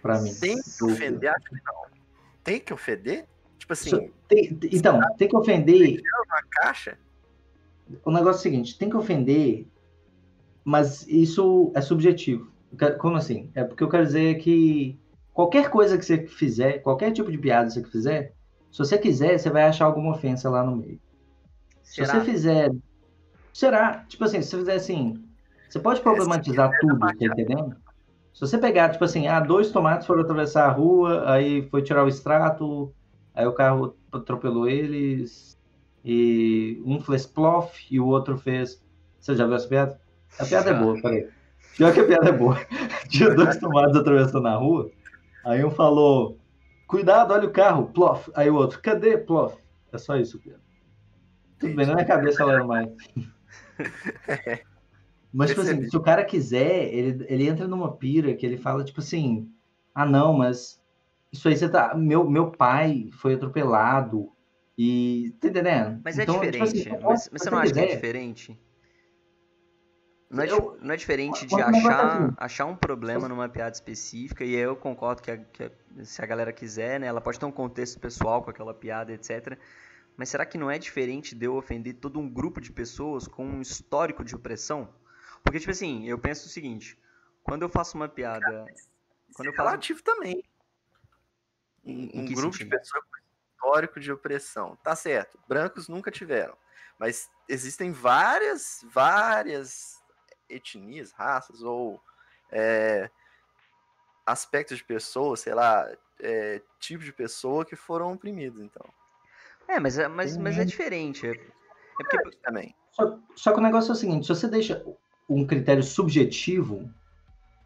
Pra 0.00 0.18
mim. 0.18 0.32
Tem 0.34 0.56
que 0.56 0.84
ofender, 0.84 1.28
acho 1.28 1.44
que 1.44 1.56
não. 1.56 1.98
Tem 2.42 2.58
que 2.58 2.72
ofender? 2.72 3.26
Tipo 3.58 3.74
assim. 3.74 4.10
Tem, 4.26 4.58
então, 4.72 4.98
tem 5.18 5.28
que 5.28 5.36
ofender. 5.36 6.00
Uma 6.26 6.42
caixa? 6.50 6.98
O 8.02 8.10
negócio 8.10 8.38
é 8.38 8.40
o 8.40 8.42
seguinte: 8.42 8.78
tem 8.78 8.88
que 8.88 8.96
ofender, 8.96 9.66
mas 10.64 11.06
isso 11.06 11.70
é 11.74 11.82
subjetivo. 11.82 12.50
Como 12.98 13.16
assim? 13.16 13.50
É 13.54 13.62
porque 13.62 13.84
eu 13.84 13.90
quero 13.90 14.06
dizer 14.06 14.38
que 14.38 14.98
qualquer 15.34 15.68
coisa 15.68 15.98
que 15.98 16.04
você 16.04 16.26
fizer, 16.26 16.78
qualquer 16.78 17.12
tipo 17.12 17.30
de 17.30 17.36
piada 17.36 17.68
que 17.68 17.74
você 17.74 17.84
fizer, 17.84 18.32
se 18.72 18.78
você 18.78 18.96
quiser, 18.96 19.38
você 19.38 19.50
vai 19.50 19.64
achar 19.64 19.84
alguma 19.84 20.12
ofensa 20.12 20.48
lá 20.48 20.64
no 20.64 20.76
meio. 20.76 20.98
Será? 21.82 22.06
Se 22.06 22.12
você 22.14 22.24
fizer 22.24 22.70
Será? 23.56 24.04
Tipo 24.06 24.24
assim, 24.24 24.42
se 24.42 24.50
você 24.50 24.58
fizer 24.58 24.74
assim, 24.74 25.25
você 25.68 25.78
pode 25.78 26.00
problematizar 26.00 26.70
tudo, 26.80 26.98
tá 26.98 27.12
entendendo? 27.20 27.76
Se 28.32 28.40
você 28.40 28.58
pegar, 28.58 28.90
tipo 28.90 29.04
assim, 29.04 29.26
ah, 29.26 29.40
dois 29.40 29.70
tomates 29.70 30.06
foram 30.06 30.22
atravessar 30.22 30.66
a 30.66 30.70
rua, 30.70 31.30
aí 31.30 31.66
foi 31.70 31.82
tirar 31.82 32.04
o 32.04 32.08
extrato, 32.08 32.92
aí 33.34 33.46
o 33.46 33.52
carro 33.52 33.96
atropelou 34.12 34.68
eles, 34.68 35.58
e 36.04 36.82
um 36.84 37.00
fez 37.00 37.26
plof 37.26 37.74
e 37.90 37.98
o 37.98 38.06
outro 38.06 38.36
fez. 38.36 38.84
Você 39.18 39.34
já 39.34 39.46
viu 39.46 39.56
essa 39.56 39.66
piada? 39.66 40.00
A 40.38 40.44
piada 40.44 40.70
é 40.70 40.74
boa, 40.74 41.00
peraí. 41.00 41.28
Pior 41.76 41.92
que 41.92 42.00
a 42.00 42.06
piada 42.06 42.28
é 42.28 42.32
boa. 42.32 42.56
Tinha 43.08 43.34
dois 43.34 43.56
tomates 43.56 43.96
atravessando 43.96 44.46
a 44.46 44.54
rua, 44.54 44.90
aí 45.44 45.64
um 45.64 45.70
falou, 45.70 46.38
cuidado, 46.86 47.32
olha 47.32 47.48
o 47.48 47.52
carro, 47.52 47.86
plof. 47.86 48.30
Aí 48.34 48.50
o 48.50 48.54
outro, 48.54 48.80
cadê 48.82 49.16
plof? 49.16 49.56
É 49.92 49.98
só 49.98 50.16
isso, 50.16 50.38
piada. 50.38 50.60
Tudo 51.58 51.74
bem, 51.74 51.86
na 51.86 51.94
minha 51.94 52.06
cabeça 52.06 52.42
ela 52.42 52.52
era 52.52 52.64
mais. 52.64 52.88
Mas, 55.36 55.50
tipo 55.50 55.60
assim, 55.60 55.86
se 55.86 55.94
o 55.94 56.00
cara 56.00 56.24
quiser, 56.24 56.94
ele, 56.94 57.26
ele 57.28 57.46
entra 57.46 57.68
numa 57.68 57.94
pira 57.94 58.34
que 58.34 58.46
ele 58.46 58.56
fala, 58.56 58.82
tipo 58.82 59.00
assim, 59.00 59.52
ah, 59.94 60.06
não, 60.06 60.32
mas 60.32 60.82
isso 61.30 61.46
aí 61.46 61.54
você 61.54 61.68
tá. 61.68 61.94
Meu, 61.94 62.28
meu 62.28 62.50
pai 62.50 63.10
foi 63.12 63.34
atropelado. 63.34 64.32
E. 64.78 65.34
Tá 65.38 65.48
entendendo? 65.48 66.00
Mas 66.02 66.18
é 66.18 66.22
então, 66.22 66.40
diferente. 66.40 66.82
Tipo 66.82 66.94
assim, 66.94 67.04
mas, 67.04 67.28
mas 67.30 67.42
você 67.42 67.50
não 67.50 67.58
acha 67.58 67.68
quiser, 67.68 67.86
que 67.86 67.92
é 67.92 67.94
diferente? 67.96 68.60
Não 70.30 70.42
é, 70.42 70.50
eu, 70.50 70.78
não 70.80 70.94
é 70.94 70.96
diferente 70.96 71.44
de 71.44 71.54
achar, 71.54 72.22
assim. 72.22 72.34
achar 72.38 72.64
um 72.64 72.74
problema 72.74 73.28
numa 73.28 73.46
piada 73.46 73.74
específica, 73.74 74.42
e 74.42 74.54
eu 74.54 74.74
concordo 74.74 75.20
que, 75.20 75.30
a, 75.30 75.36
que 75.36 75.64
a, 75.64 75.70
se 76.02 76.22
a 76.22 76.26
galera 76.26 76.52
quiser, 76.52 76.98
né, 76.98 77.06
ela 77.06 77.20
pode 77.20 77.38
ter 77.38 77.44
um 77.44 77.52
contexto 77.52 78.00
pessoal 78.00 78.42
com 78.42 78.48
aquela 78.48 78.72
piada, 78.72 79.12
etc. 79.12 79.58
Mas 80.16 80.30
será 80.30 80.46
que 80.46 80.56
não 80.56 80.70
é 80.70 80.78
diferente 80.78 81.34
de 81.34 81.44
eu 81.44 81.56
ofender 81.56 81.96
todo 81.96 82.18
um 82.18 82.28
grupo 82.28 82.58
de 82.58 82.72
pessoas 82.72 83.28
com 83.28 83.46
um 83.46 83.60
histórico 83.60 84.24
de 84.24 84.34
opressão? 84.34 84.88
Porque, 85.46 85.60
tipo 85.60 85.70
assim, 85.70 86.04
eu 86.08 86.18
penso 86.18 86.46
o 86.46 86.50
seguinte: 86.50 86.98
quando 87.44 87.62
eu 87.62 87.68
faço 87.68 87.96
uma 87.96 88.08
piada. 88.08 88.66
Quando 89.32 89.46
eu 89.48 89.54
faço... 89.54 89.68
relativo 89.68 90.02
também. 90.02 90.42
Um, 91.84 92.22
um 92.22 92.24
grupo 92.26 92.52
sentido? 92.52 92.70
de 92.70 92.78
pessoas 92.78 93.04
com 93.04 93.16
histórico 93.54 94.00
de 94.00 94.10
opressão. 94.10 94.76
Tá 94.82 94.96
certo, 94.96 95.38
brancos 95.48 95.88
nunca 95.88 96.10
tiveram. 96.10 96.56
Mas 96.98 97.30
existem 97.48 97.92
várias, 97.92 98.84
várias 98.92 100.02
etnias, 100.48 101.12
raças 101.12 101.62
ou 101.62 102.02
é, 102.50 103.08
aspectos 104.26 104.78
de 104.78 104.84
pessoas, 104.84 105.40
sei 105.40 105.54
lá, 105.54 105.88
é, 106.18 106.60
tipo 106.80 107.04
de 107.04 107.12
pessoa 107.12 107.64
que 107.64 107.76
foram 107.76 108.12
oprimidos, 108.12 108.60
então. 108.60 108.84
É, 109.68 109.78
mas, 109.78 109.96
é, 109.96 110.08
mas, 110.08 110.36
mas 110.36 110.58
é 110.58 110.64
diferente. 110.64 111.24
É, 111.24 111.30
é 111.30 111.34
porque... 111.98 112.16
É, 112.16 112.30
também. 112.42 112.74
Só, 112.90 113.18
só, 113.36 113.52
que 113.52 113.58
o 113.58 113.62
negócio 113.62 113.90
é 113.90 113.92
o 113.92 113.96
seguinte, 113.96 114.26
se 114.26 114.34
você 114.34 114.48
deixa 114.48 114.82
um 115.28 115.46
critério 115.46 115.82
subjetivo 115.82 116.88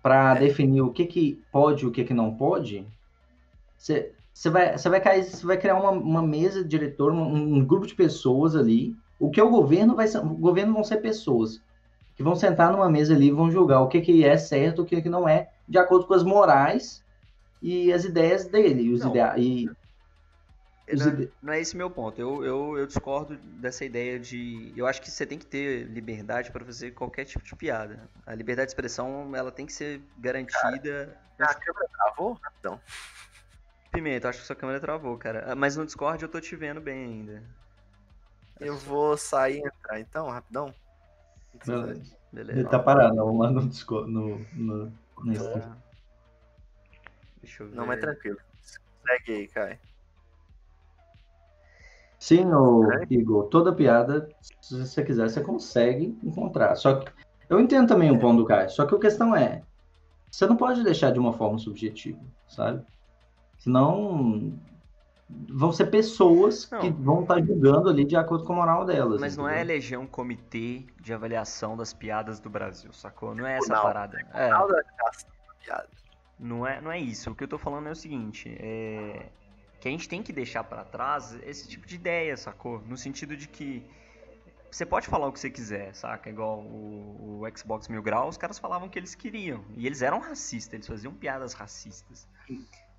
para 0.03 0.37
é. 0.37 0.41
definir 0.41 0.83
o 0.83 0.93
que, 0.93 1.07
que 1.07 1.43
pode 1.53 1.85
e 1.85 1.87
o 1.87 1.91
que, 1.91 2.05
que 2.05 2.15
não 2.15 2.35
pode, 2.35 2.87
você, 3.77 4.13
vai, 4.47 4.77
você 4.77 4.89
vai 4.89 5.01
cair, 5.01 5.25
vai 5.43 5.57
criar 5.57 5.77
uma, 5.77 5.91
uma 5.91 6.23
mesa 6.23 6.63
de 6.63 6.69
diretor, 6.69 7.13
um, 7.13 7.57
um, 7.57 7.65
grupo 7.65 7.87
de 7.87 7.95
pessoas 7.95 8.55
ali. 8.55 8.97
O 9.19 9.31
que 9.31 9.41
é 9.41 9.45
o 9.45 9.51
governo 9.51 9.95
vai 9.95 10.07
ser, 10.07 10.19
o 10.19 10.35
governo 10.35 10.73
vão 10.73 10.85
ser 10.85 10.99
pessoas 10.99 11.61
que 12.17 12.23
vão 12.23 12.35
sentar 12.35 12.71
numa 12.71 12.91
mesa 12.91 13.15
ali 13.15 13.29
e 13.29 13.33
vão 13.33 13.51
julgar 13.51 13.81
o 13.81 13.89
que, 13.89 14.01
que 14.01 14.25
é 14.25 14.37
certo, 14.37 14.83
o 14.83 14.85
que, 14.85 15.01
que 15.01 15.09
não 15.09 15.27
é, 15.27 15.49
de 15.67 15.79
acordo 15.79 16.07
com 16.07 16.13
as 16.13 16.23
morais 16.23 17.03
e 17.63 17.91
as 17.93 18.05
ideias 18.05 18.47
dele. 18.47 18.93
Os 18.93 19.03
idea 19.03 19.35
e, 19.39 19.71
não, 20.97 21.09
é, 21.09 21.29
não, 21.43 21.53
é 21.53 21.61
esse 21.61 21.77
meu 21.77 21.91
ponto. 21.91 22.21
Eu, 22.21 22.45
eu, 22.45 22.79
eu, 22.79 22.87
discordo 22.87 23.37
dessa 23.37 23.85
ideia 23.85 24.19
de. 24.19 24.73
Eu 24.77 24.87
acho 24.87 25.01
que 25.01 25.11
você 25.11 25.27
tem 25.27 25.39
que 25.39 25.47
ter 25.47 25.85
liberdade 25.87 26.51
para 26.51 26.65
fazer 26.65 26.93
qualquer 26.93 27.25
tipo 27.25 27.45
de 27.45 27.55
piada. 27.57 28.09
A 28.27 28.35
liberdade 28.35 28.67
de 28.67 28.73
expressão 28.73 29.35
ela 29.35 29.51
tem 29.51 29.67
que 29.67 29.73
ser 29.73 30.01
garantida. 30.19 31.17
Cara, 31.37 31.51
a 31.51 31.55
câmera 31.55 31.89
travou? 31.89 32.41
Então. 32.59 32.81
Pimenta, 33.93 34.29
acho 34.29 34.41
que 34.41 34.47
sua 34.47 34.57
câmera 34.57 34.81
travou, 34.81 35.19
cara. 35.19 35.45
Ah, 35.49 35.55
mas 35.55 35.77
no 35.77 35.85
Discord 35.85 36.23
eu 36.23 36.29
tô 36.29 36.41
te 36.41 36.55
vendo 36.55 36.81
bem 36.81 37.05
ainda. 37.05 37.43
Eu 38.61 38.77
vou 38.77 39.17
sair 39.17 39.59
e 39.59 39.67
entrar 39.67 39.99
então, 39.99 40.29
rapidão. 40.29 40.73
Beleza. 41.67 42.17
Beleza. 42.33 42.61
Ele 42.61 42.69
tá 42.69 42.79
parado, 42.79 43.17
não, 43.17 43.37
lá 43.37 43.51
no 43.51 43.69
Discord. 43.69 44.11
No, 44.11 44.39
no, 44.55 44.93
no 45.25 45.61
tá. 45.61 45.77
Deixa 47.43 47.63
eu 47.63 47.69
ver. 47.69 47.75
Não, 47.75 47.87
mas 47.87 48.01
tranquilo. 48.01 48.39
Segue 48.63 49.33
aí, 49.33 49.49
Kai. 49.49 49.79
Sim, 52.21 52.45
o 52.53 52.93
é. 52.93 53.07
Igor, 53.09 53.45
toda 53.45 53.73
piada, 53.73 54.29
se 54.61 54.79
você 54.79 55.03
quiser, 55.03 55.31
você 55.31 55.41
consegue 55.41 56.19
encontrar. 56.23 56.77
Só 56.77 56.97
que 56.97 57.11
eu 57.49 57.59
entendo 57.59 57.89
também 57.89 58.11
o 58.11 58.19
ponto 58.19 58.43
do 58.43 58.45
Kai, 58.45 58.69
só 58.69 58.85
que 58.85 58.95
a 58.95 58.99
questão 58.99 59.35
é, 59.35 59.63
você 60.31 60.47
não 60.47 60.55
pode 60.55 60.85
deixar 60.85 61.13
de 61.13 61.19
uma 61.19 61.33
forma 61.33 61.59
subjetiva, 61.59 62.21
sabe? 62.47 62.85
Senão 63.59 64.53
vão 65.49 65.73
ser 65.73 65.87
pessoas 65.87 66.69
não. 66.71 66.81
que 66.81 66.91
vão 66.91 67.23
estar 67.23 67.41
julgando 67.41 67.89
ali 67.89 68.05
de 68.05 68.17
acordo 68.17 68.45
com 68.45 68.53
a 68.53 68.57
moral 68.57 68.85
delas. 68.85 69.19
Mas 69.19 69.33
entendeu? 69.33 69.51
não 69.51 69.59
é 69.59 69.63
eleger 69.63 69.99
um 69.99 70.07
comitê 70.07 70.85
de 71.01 71.15
avaliação 71.15 71.75
das 71.75 71.95
piadas 71.95 72.39
do 72.39 72.51
Brasil, 72.51 72.93
sacou? 72.93 73.35
Não 73.35 73.47
é 73.47 73.57
essa 73.57 73.75
não, 73.75 73.83
parada. 73.83 74.19
É. 74.35 74.51
Não 76.39 76.67
é, 76.67 76.83
não 76.83 76.93
é 76.93 76.99
isso. 76.99 77.31
O 77.31 77.35
que 77.35 77.45
eu 77.45 77.49
tô 77.49 77.57
falando 77.57 77.89
é 77.89 77.93
o 77.93 77.97
seguinte, 77.97 78.55
é 78.61 79.31
que 79.81 79.89
a 79.89 79.91
gente 79.91 80.09
tem 80.09 80.23
que 80.23 80.33
deixar 80.33 80.63
para 80.63 80.85
trás 80.85 81.35
esse 81.43 81.67
tipo 81.67 81.87
de 81.87 81.95
ideia, 81.95 82.37
sacou? 82.37 82.81
No 82.87 82.97
sentido 82.97 83.37
de 83.37 83.49
que 83.49 83.83
você 84.71 84.87
pode 84.87 85.09
falar 85.09 85.27
o 85.27 85.33
que 85.33 85.41
você 85.41 85.51
quiser, 85.51 85.95
saca? 85.95 86.29
Igual 86.31 86.61
o, 86.61 87.41
o 87.43 87.59
Xbox 87.59 87.89
Mil 87.89 88.03
Grau, 88.03 88.29
os 88.29 88.37
caras 88.37 88.59
falavam 88.59 88.89
o 88.89 88.91
que 88.91 88.99
eles 88.99 89.15
queriam. 89.15 89.65
E 89.77 89.87
eles 89.87 90.03
eram 90.03 90.21
racistas, 90.21 90.75
eles 90.75 90.87
faziam 90.87 91.13
piadas 91.13 91.55
racistas. 91.55 92.29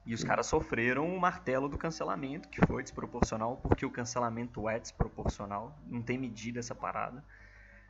E 0.06 0.14
os 0.16 0.24
caras 0.24 0.48
sofreram 0.48 1.16
o 1.16 1.20
martelo 1.20 1.70
do 1.70 1.78
cancelamento, 1.78 2.50
que 2.50 2.66
foi 2.66 2.82
desproporcional, 2.82 3.58
porque 3.58 3.86
o 3.86 3.92
cancelamento 3.92 4.68
é 4.68 4.80
desproporcional, 4.80 5.78
não 5.86 6.02
tem 6.02 6.18
medida 6.18 6.60
essa 6.60 6.74
parada. 6.74 7.24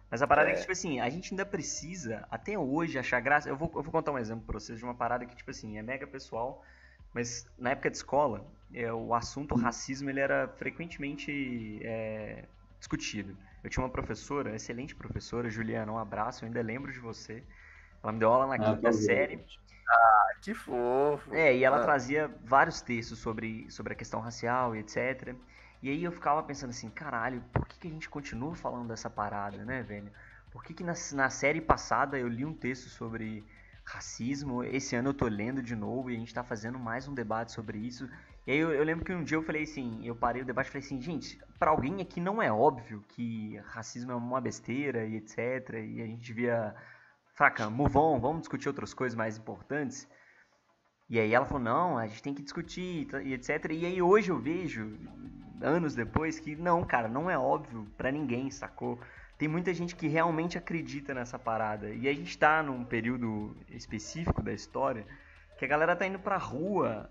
Mas 0.09 0.21
a 0.21 0.27
parada 0.27 0.49
é, 0.49 0.51
é 0.51 0.55
que, 0.55 0.61
tipo 0.61 0.73
assim, 0.73 0.99
a 0.99 1.09
gente 1.09 1.33
ainda 1.33 1.45
precisa, 1.45 2.27
até 2.29 2.59
hoje, 2.59 2.99
achar 2.99 3.21
graça. 3.21 3.47
Eu 3.47 3.55
vou, 3.55 3.71
eu 3.73 3.81
vou 3.81 3.91
contar 3.93 4.11
um 4.11 4.17
exemplo 4.17 4.43
pra 4.45 4.59
vocês 4.59 4.77
de 4.77 4.83
uma 4.83 4.93
parada 4.93 5.25
que, 5.25 5.33
tipo 5.33 5.49
assim, 5.49 5.77
é 5.77 5.81
mega 5.81 6.05
pessoal, 6.05 6.61
mas 7.13 7.45
na 7.57 7.71
época 7.71 7.89
de 7.89 7.97
escola, 7.97 8.45
é, 8.73 8.91
o 8.91 9.13
assunto 9.13 9.55
racismo 9.55 10.09
ele 10.09 10.19
era 10.19 10.47
frequentemente 10.57 11.79
é, 11.83 12.45
discutido. 12.79 13.35
Eu 13.63 13.69
tinha 13.69 13.83
uma 13.83 13.91
professora, 13.91 14.55
excelente 14.55 14.95
professora, 14.95 15.49
Juliana, 15.49 15.91
um 15.91 15.97
abraço, 15.97 16.43
eu 16.43 16.47
ainda 16.47 16.61
lembro 16.61 16.91
de 16.91 16.99
você. 16.99 17.43
Ela 18.03 18.11
me 18.11 18.19
deu 18.19 18.29
aula 18.29 18.47
na 18.47 18.55
ah, 18.55 18.75
quinta 18.75 18.91
série. 18.91 19.43
Ah, 19.87 20.31
que 20.41 20.53
fofo. 20.53 21.33
É, 21.33 21.55
e 21.55 21.63
ela 21.63 21.77
ah. 21.77 21.83
trazia 21.83 22.31
vários 22.43 22.81
textos 22.81 23.19
sobre, 23.19 23.69
sobre 23.69 23.93
a 23.93 23.95
questão 23.95 24.19
racial 24.19 24.75
e 24.75 24.79
etc. 24.79 25.35
E 25.81 25.89
aí 25.89 26.03
eu 26.03 26.11
ficava 26.11 26.41
pensando 26.41 26.71
assim, 26.71 26.89
caralho, 26.89 27.43
por 27.53 27.67
que, 27.67 27.77
que 27.77 27.87
a 27.87 27.91
gente 27.91 28.09
continua 28.09 28.55
falando 28.55 28.87
dessa 28.87 29.09
parada, 29.09 29.63
né, 29.63 29.83
velho? 29.83 30.11
Por 30.51 30.63
que, 30.63 30.73
que 30.73 30.83
na, 30.83 30.93
na 31.13 31.29
série 31.29 31.61
passada 31.61 32.17
eu 32.17 32.27
li 32.27 32.45
um 32.45 32.53
texto 32.53 32.89
sobre 32.89 33.43
racismo. 33.91 34.63
Esse 34.63 34.95
ano 34.95 35.09
eu 35.09 35.13
tô 35.13 35.27
lendo 35.27 35.61
de 35.61 35.75
novo 35.75 36.09
e 36.09 36.15
a 36.15 36.19
gente 36.19 36.33
tá 36.33 36.43
fazendo 36.43 36.79
mais 36.79 37.07
um 37.07 37.13
debate 37.13 37.51
sobre 37.51 37.77
isso. 37.77 38.09
E 38.47 38.51
aí 38.51 38.57
eu, 38.57 38.71
eu 38.71 38.83
lembro 38.83 39.05
que 39.05 39.13
um 39.13 39.23
dia 39.23 39.37
eu 39.37 39.43
falei 39.43 39.63
assim, 39.63 40.05
eu 40.05 40.15
parei 40.15 40.41
o 40.41 40.45
debate 40.45 40.67
e 40.67 40.71
falei 40.71 40.85
assim, 40.85 41.01
gente, 41.01 41.39
para 41.59 41.71
alguém 41.71 42.01
aqui 42.01 42.19
não 42.19 42.41
é 42.41 42.51
óbvio 42.51 43.03
que 43.09 43.57
racismo 43.65 44.11
é 44.11 44.15
uma 44.15 44.41
besteira 44.41 45.05
e 45.05 45.17
etc. 45.17 45.37
E 45.85 46.01
a 46.01 46.05
gente 46.05 46.21
devia, 46.21 46.73
fraca, 47.35 47.69
move 47.69 47.97
on, 47.97 48.19
vamos 48.19 48.41
discutir 48.41 48.69
outras 48.69 48.93
coisas 48.93 49.15
mais 49.15 49.37
importantes. 49.37 50.07
E 51.09 51.19
aí 51.19 51.33
ela 51.33 51.45
falou, 51.45 51.61
não, 51.61 51.97
a 51.97 52.07
gente 52.07 52.23
tem 52.23 52.33
que 52.33 52.41
discutir 52.41 53.07
e 53.23 53.33
etc. 53.33 53.71
E 53.71 53.85
aí 53.85 54.01
hoje 54.01 54.31
eu 54.31 54.39
vejo, 54.39 54.97
anos 55.61 55.93
depois, 55.93 56.39
que 56.39 56.55
não, 56.55 56.85
cara, 56.85 57.09
não 57.09 57.29
é 57.29 57.37
óbvio 57.37 57.85
para 57.97 58.11
ninguém, 58.11 58.49
sacou? 58.49 58.97
Tem 59.41 59.47
muita 59.47 59.73
gente 59.73 59.95
que 59.95 60.07
realmente 60.07 60.55
acredita 60.55 61.15
nessa 61.15 61.39
parada. 61.39 61.89
E 61.89 62.07
a 62.07 62.13
gente 62.13 62.37
tá 62.37 62.61
num 62.61 62.85
período 62.85 63.57
específico 63.71 64.39
da 64.39 64.53
história 64.53 65.03
que 65.57 65.65
a 65.65 65.67
galera 65.67 65.95
tá 65.95 66.05
indo 66.05 66.19
pra 66.19 66.37
rua 66.37 67.09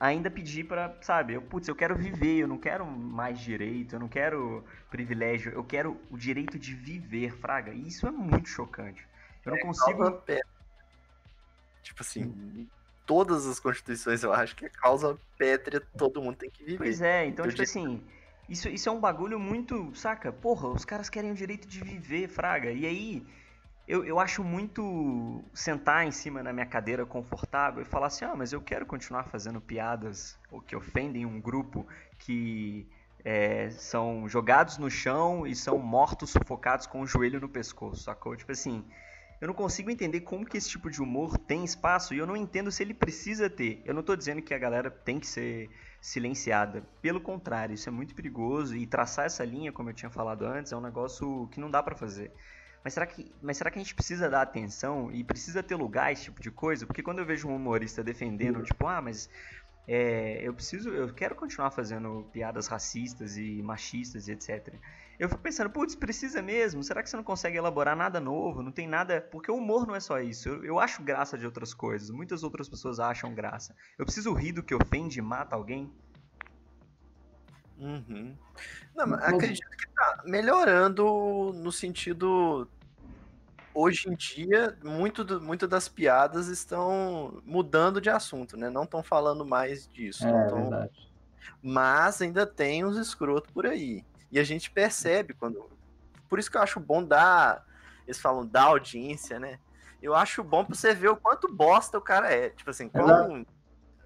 ainda 0.00 0.30
pedir 0.30 0.64
para, 0.64 0.96
sabe, 1.02 1.34
eu, 1.34 1.42
putz, 1.42 1.68
eu 1.68 1.76
quero 1.76 1.94
viver, 1.94 2.38
eu 2.38 2.48
não 2.48 2.56
quero 2.56 2.86
mais 2.86 3.38
direito, 3.38 3.96
eu 3.96 4.00
não 4.00 4.08
quero 4.08 4.64
privilégio, 4.90 5.52
eu 5.52 5.62
quero 5.62 6.00
o 6.10 6.16
direito 6.16 6.58
de 6.58 6.74
viver, 6.74 7.36
fraga. 7.36 7.74
E 7.74 7.88
isso 7.88 8.06
é 8.06 8.10
muito 8.10 8.48
chocante. 8.48 9.06
Eu 9.44 9.50
não 9.50 9.58
é, 9.58 9.60
consigo. 9.60 10.22
Tipo 11.82 12.00
assim, 12.00 12.66
todas 13.04 13.46
as 13.46 13.60
constituições 13.60 14.22
eu 14.22 14.32
acho 14.32 14.56
que 14.56 14.64
é 14.64 14.70
causa 14.70 15.18
pétrea, 15.36 15.82
todo 15.98 16.22
mundo 16.22 16.36
tem 16.36 16.48
que 16.48 16.64
viver. 16.64 16.78
Pois 16.78 17.02
é, 17.02 17.26
então, 17.26 17.46
tipo 17.46 17.60
assim, 17.60 18.02
isso, 18.48 18.68
isso 18.68 18.88
é 18.88 18.92
um 18.92 19.00
bagulho 19.00 19.38
muito, 19.38 19.94
saca? 19.94 20.32
Porra, 20.32 20.68
os 20.68 20.84
caras 20.84 21.10
querem 21.10 21.30
o 21.30 21.34
direito 21.34 21.68
de 21.68 21.82
viver, 21.84 22.28
fraga. 22.28 22.70
E 22.70 22.86
aí, 22.86 23.26
eu, 23.86 24.04
eu 24.04 24.18
acho 24.18 24.42
muito 24.42 25.44
sentar 25.52 26.06
em 26.06 26.10
cima 26.10 26.42
da 26.42 26.52
minha 26.52 26.66
cadeira 26.66 27.04
confortável 27.04 27.82
e 27.82 27.84
falar 27.84 28.06
assim: 28.08 28.24
ah, 28.24 28.34
mas 28.34 28.52
eu 28.52 28.60
quero 28.60 28.86
continuar 28.86 29.24
fazendo 29.24 29.60
piadas 29.60 30.38
ou 30.50 30.60
que 30.60 30.74
ofendem 30.74 31.26
um 31.26 31.40
grupo 31.40 31.86
que 32.18 32.86
é, 33.24 33.70
são 33.70 34.28
jogados 34.28 34.78
no 34.78 34.90
chão 34.90 35.46
e 35.46 35.54
são 35.54 35.78
mortos 35.78 36.30
sufocados 36.30 36.86
com 36.86 37.02
o 37.02 37.06
joelho 37.06 37.40
no 37.40 37.48
pescoço, 37.48 38.02
sacou? 38.02 38.34
Tipo 38.34 38.52
assim, 38.52 38.84
eu 39.40 39.46
não 39.46 39.54
consigo 39.54 39.90
entender 39.90 40.20
como 40.20 40.44
que 40.44 40.56
esse 40.56 40.68
tipo 40.68 40.90
de 40.90 41.02
humor 41.02 41.38
tem 41.38 41.64
espaço 41.64 42.14
e 42.14 42.18
eu 42.18 42.26
não 42.26 42.36
entendo 42.36 42.72
se 42.72 42.82
ele 42.82 42.94
precisa 42.94 43.48
ter. 43.48 43.82
Eu 43.84 43.94
não 43.94 44.00
estou 44.00 44.16
dizendo 44.16 44.42
que 44.42 44.54
a 44.54 44.58
galera 44.58 44.90
tem 44.90 45.20
que 45.20 45.26
ser 45.26 45.70
silenciada. 46.00 46.82
Pelo 47.02 47.20
contrário, 47.20 47.74
isso 47.74 47.88
é 47.88 47.92
muito 47.92 48.14
perigoso 48.14 48.76
e 48.76 48.86
traçar 48.86 49.26
essa 49.26 49.44
linha, 49.44 49.72
como 49.72 49.90
eu 49.90 49.94
tinha 49.94 50.10
falado 50.10 50.44
antes, 50.44 50.72
é 50.72 50.76
um 50.76 50.80
negócio 50.80 51.48
que 51.48 51.60
não 51.60 51.70
dá 51.70 51.82
para 51.82 51.96
fazer. 51.96 52.32
Mas 52.84 52.94
será, 52.94 53.06
que, 53.06 53.30
mas 53.42 53.56
será 53.56 53.70
que 53.70 53.78
a 53.78 53.82
gente 53.82 53.94
precisa 53.94 54.30
dar 54.30 54.42
atenção 54.42 55.10
e 55.12 55.24
precisa 55.24 55.62
ter 55.62 55.74
lugar 55.74 56.12
esse 56.12 56.24
tipo 56.24 56.40
de 56.40 56.50
coisa? 56.50 56.86
Porque 56.86 57.02
quando 57.02 57.18
eu 57.18 57.26
vejo 57.26 57.48
um 57.48 57.56
humorista 57.56 58.02
defendendo, 58.02 58.62
tipo, 58.62 58.86
ah, 58.86 59.02
mas 59.02 59.28
é, 59.86 60.40
eu 60.42 60.54
preciso, 60.54 60.90
eu 60.90 61.12
quero 61.12 61.34
continuar 61.34 61.70
fazendo 61.70 62.28
piadas 62.32 62.66
racistas 62.66 63.36
e 63.36 63.62
machistas 63.62 64.28
e 64.28 64.32
etc. 64.32 64.74
Eu 65.18 65.28
fico 65.28 65.40
pensando, 65.40 65.68
putz, 65.68 65.96
precisa 65.96 66.40
mesmo? 66.40 66.82
Será 66.84 67.02
que 67.02 67.10
você 67.10 67.16
não 67.16 67.24
consegue 67.24 67.58
elaborar 67.58 67.96
nada 67.96 68.20
novo? 68.20 68.62
Não 68.62 68.70
tem 68.70 68.86
nada. 68.86 69.20
Porque 69.20 69.50
o 69.50 69.56
humor 69.56 69.84
não 69.84 69.96
é 69.96 70.00
só 70.00 70.20
isso. 70.20 70.48
Eu, 70.48 70.64
eu 70.64 70.78
acho 70.78 71.02
graça 71.02 71.36
de 71.36 71.44
outras 71.44 71.74
coisas. 71.74 72.08
Muitas 72.08 72.44
outras 72.44 72.68
pessoas 72.68 73.00
acham 73.00 73.34
graça. 73.34 73.74
Eu 73.98 74.04
preciso 74.04 74.32
rir 74.32 74.52
do 74.52 74.62
que 74.62 74.74
ofende 74.74 75.18
e 75.18 75.22
mata 75.22 75.56
alguém? 75.56 75.92
Uhum. 77.78 78.36
Não, 78.94 79.06
mas 79.08 79.22
acredito 79.24 79.68
que 79.76 79.88
tá 79.88 80.22
melhorando 80.24 81.52
no 81.54 81.72
sentido. 81.72 82.68
Hoje 83.74 84.08
em 84.08 84.14
dia, 84.14 84.76
muito, 84.82 85.22
do, 85.22 85.40
muito 85.40 85.66
das 85.68 85.88
piadas 85.88 86.48
estão 86.48 87.40
mudando 87.44 88.00
de 88.00 88.10
assunto, 88.10 88.56
né? 88.56 88.70
Não 88.70 88.84
estão 88.84 89.02
falando 89.02 89.44
mais 89.44 89.88
disso. 89.88 90.26
É, 90.26 90.46
tão... 90.46 90.62
verdade. 90.62 91.08
Mas 91.62 92.22
ainda 92.22 92.46
tem 92.46 92.84
uns 92.84 92.96
escrotos 92.96 93.50
por 93.52 93.66
aí. 93.66 94.04
E 94.30 94.38
a 94.38 94.44
gente 94.44 94.70
percebe 94.70 95.34
quando. 95.34 95.68
Por 96.28 96.38
isso 96.38 96.50
que 96.50 96.56
eu 96.56 96.62
acho 96.62 96.80
bom 96.80 97.02
dar. 97.02 97.66
Eles 98.06 98.20
falam 98.20 98.46
da 98.46 98.62
audiência, 98.62 99.38
né? 99.38 99.58
Eu 100.00 100.14
acho 100.14 100.42
bom 100.44 100.64
pra 100.64 100.74
você 100.74 100.94
ver 100.94 101.08
o 101.08 101.16
quanto 101.16 101.52
bosta 101.52 101.98
o 101.98 102.02
cara 102.02 102.32
é. 102.32 102.50
Tipo 102.50 102.70
assim, 102.70 102.88
quão, 102.88 103.46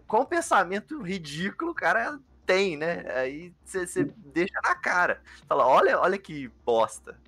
quão 0.07 0.25
pensamento 0.25 1.01
ridículo 1.03 1.73
o 1.73 1.75
cara 1.75 2.19
tem, 2.47 2.77
né? 2.77 3.05
Aí 3.15 3.55
você 3.65 4.05
deixa 4.05 4.59
na 4.63 4.75
cara. 4.75 5.21
Fala, 5.49 5.67
olha, 5.67 6.01
olha 6.01 6.19
que 6.19 6.49
bosta. 6.65 7.19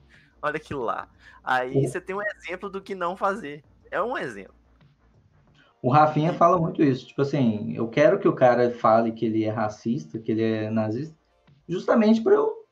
Olha 0.41 0.59
que 0.59 0.75
lá. 0.75 1.09
Aí 1.43 1.87
você 1.87 2.01
tem 2.01 2.17
um 2.17 2.23
exemplo 2.23 2.69
do 2.71 2.81
que 2.81 2.95
não 2.95 3.17
fazer. 3.17 3.63
É 3.91 4.03
um 4.03 4.17
exemplo. 4.17 4.55
O 5.83 5.91
Rafinha 5.91 6.33
fala 6.33 6.59
muito 6.59 6.83
isso. 6.83 7.07
Tipo 7.07 7.23
assim, 7.23 7.75
eu 7.77 7.87
quero 7.89 8.19
que 8.19 8.27
o 8.27 8.35
cara 8.35 8.71
fale 8.71 9.13
que 9.13 9.27
ele 9.27 9.45
é 9.45 9.51
racista, 9.51 10.19
que 10.19 10.33
ele 10.33 10.43
é 10.43 10.71
nazista, 10.71 11.15
justamente 11.69 12.23
para 12.23 12.35
eu 12.35 12.64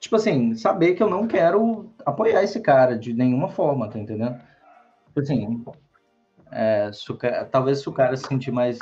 tipo 0.00 0.16
assim, 0.16 0.54
saber 0.54 0.94
que 0.94 1.02
eu 1.02 1.08
não 1.08 1.28
quero 1.28 1.92
apoiar 2.04 2.42
esse 2.42 2.60
cara 2.60 2.98
de 2.98 3.12
nenhuma 3.12 3.48
forma, 3.48 3.88
tá 3.88 3.98
entendendo? 3.98 4.40
Tipo 5.06 5.20
assim, 5.20 5.64
é, 6.50 6.90
se 6.92 7.06
talvez 7.50 7.80
se 7.80 7.88
o 7.88 7.92
cara 7.92 8.16
se 8.16 8.26
sentir 8.26 8.50
mais 8.50 8.78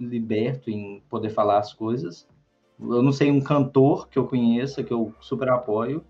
liberto 0.00 0.70
em 0.70 1.02
poder 1.08 1.30
falar 1.30 1.58
as 1.58 1.72
coisas. 1.72 2.26
Eu 2.78 3.02
não 3.02 3.12
sei 3.12 3.30
um 3.30 3.40
cantor 3.40 4.08
que 4.08 4.18
eu 4.18 4.26
conheça, 4.26 4.82
que 4.82 4.92
eu 4.92 5.14
super 5.20 5.48
apoio, 5.48 6.04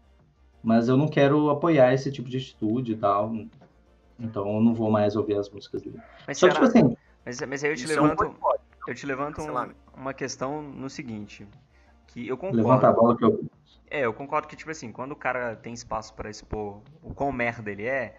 mas 0.62 0.88
eu 0.88 0.96
não 0.96 1.06
quero 1.06 1.50
apoiar 1.50 1.92
esse 1.92 2.10
tipo 2.10 2.28
de 2.28 2.38
atitude 2.38 2.92
e 2.92 2.96
tal. 2.96 3.32
Então 4.18 4.54
eu 4.54 4.60
não 4.60 4.74
vou 4.74 4.90
mais 4.90 5.14
ouvir 5.14 5.36
as 5.36 5.48
músicas 5.48 5.82
dele. 5.82 6.00
Mas 6.26 6.38
Só 6.38 6.48
que, 6.48 6.54
tipo 6.54 6.66
assim. 6.66 6.96
Mas, 7.24 7.40
mas 7.42 7.64
aí 7.64 7.70
eu 7.70 7.76
te 7.76 7.86
levanto, 7.86 8.24
é 8.24 8.26
um 8.26 8.34
eu 8.86 8.94
te 8.94 9.06
levanto 9.06 9.40
um, 9.42 10.00
uma 10.00 10.14
questão 10.14 10.62
no 10.62 10.88
seguinte. 10.88 11.46
Que 12.08 12.26
eu 12.26 12.36
concordo. 12.36 12.62
Levanta 12.62 12.88
a 12.88 12.92
bola 12.92 13.16
que 13.16 13.24
eu 13.24 13.48
é, 13.88 14.00
eu 14.00 14.12
concordo 14.12 14.48
que, 14.48 14.56
tipo 14.56 14.70
assim, 14.70 14.90
quando 14.90 15.12
o 15.12 15.16
cara 15.16 15.54
tem 15.54 15.72
espaço 15.72 16.12
para 16.14 16.28
expor 16.28 16.82
o 17.02 17.14
quão 17.14 17.30
merda 17.30 17.70
ele 17.70 17.84
é, 17.86 18.16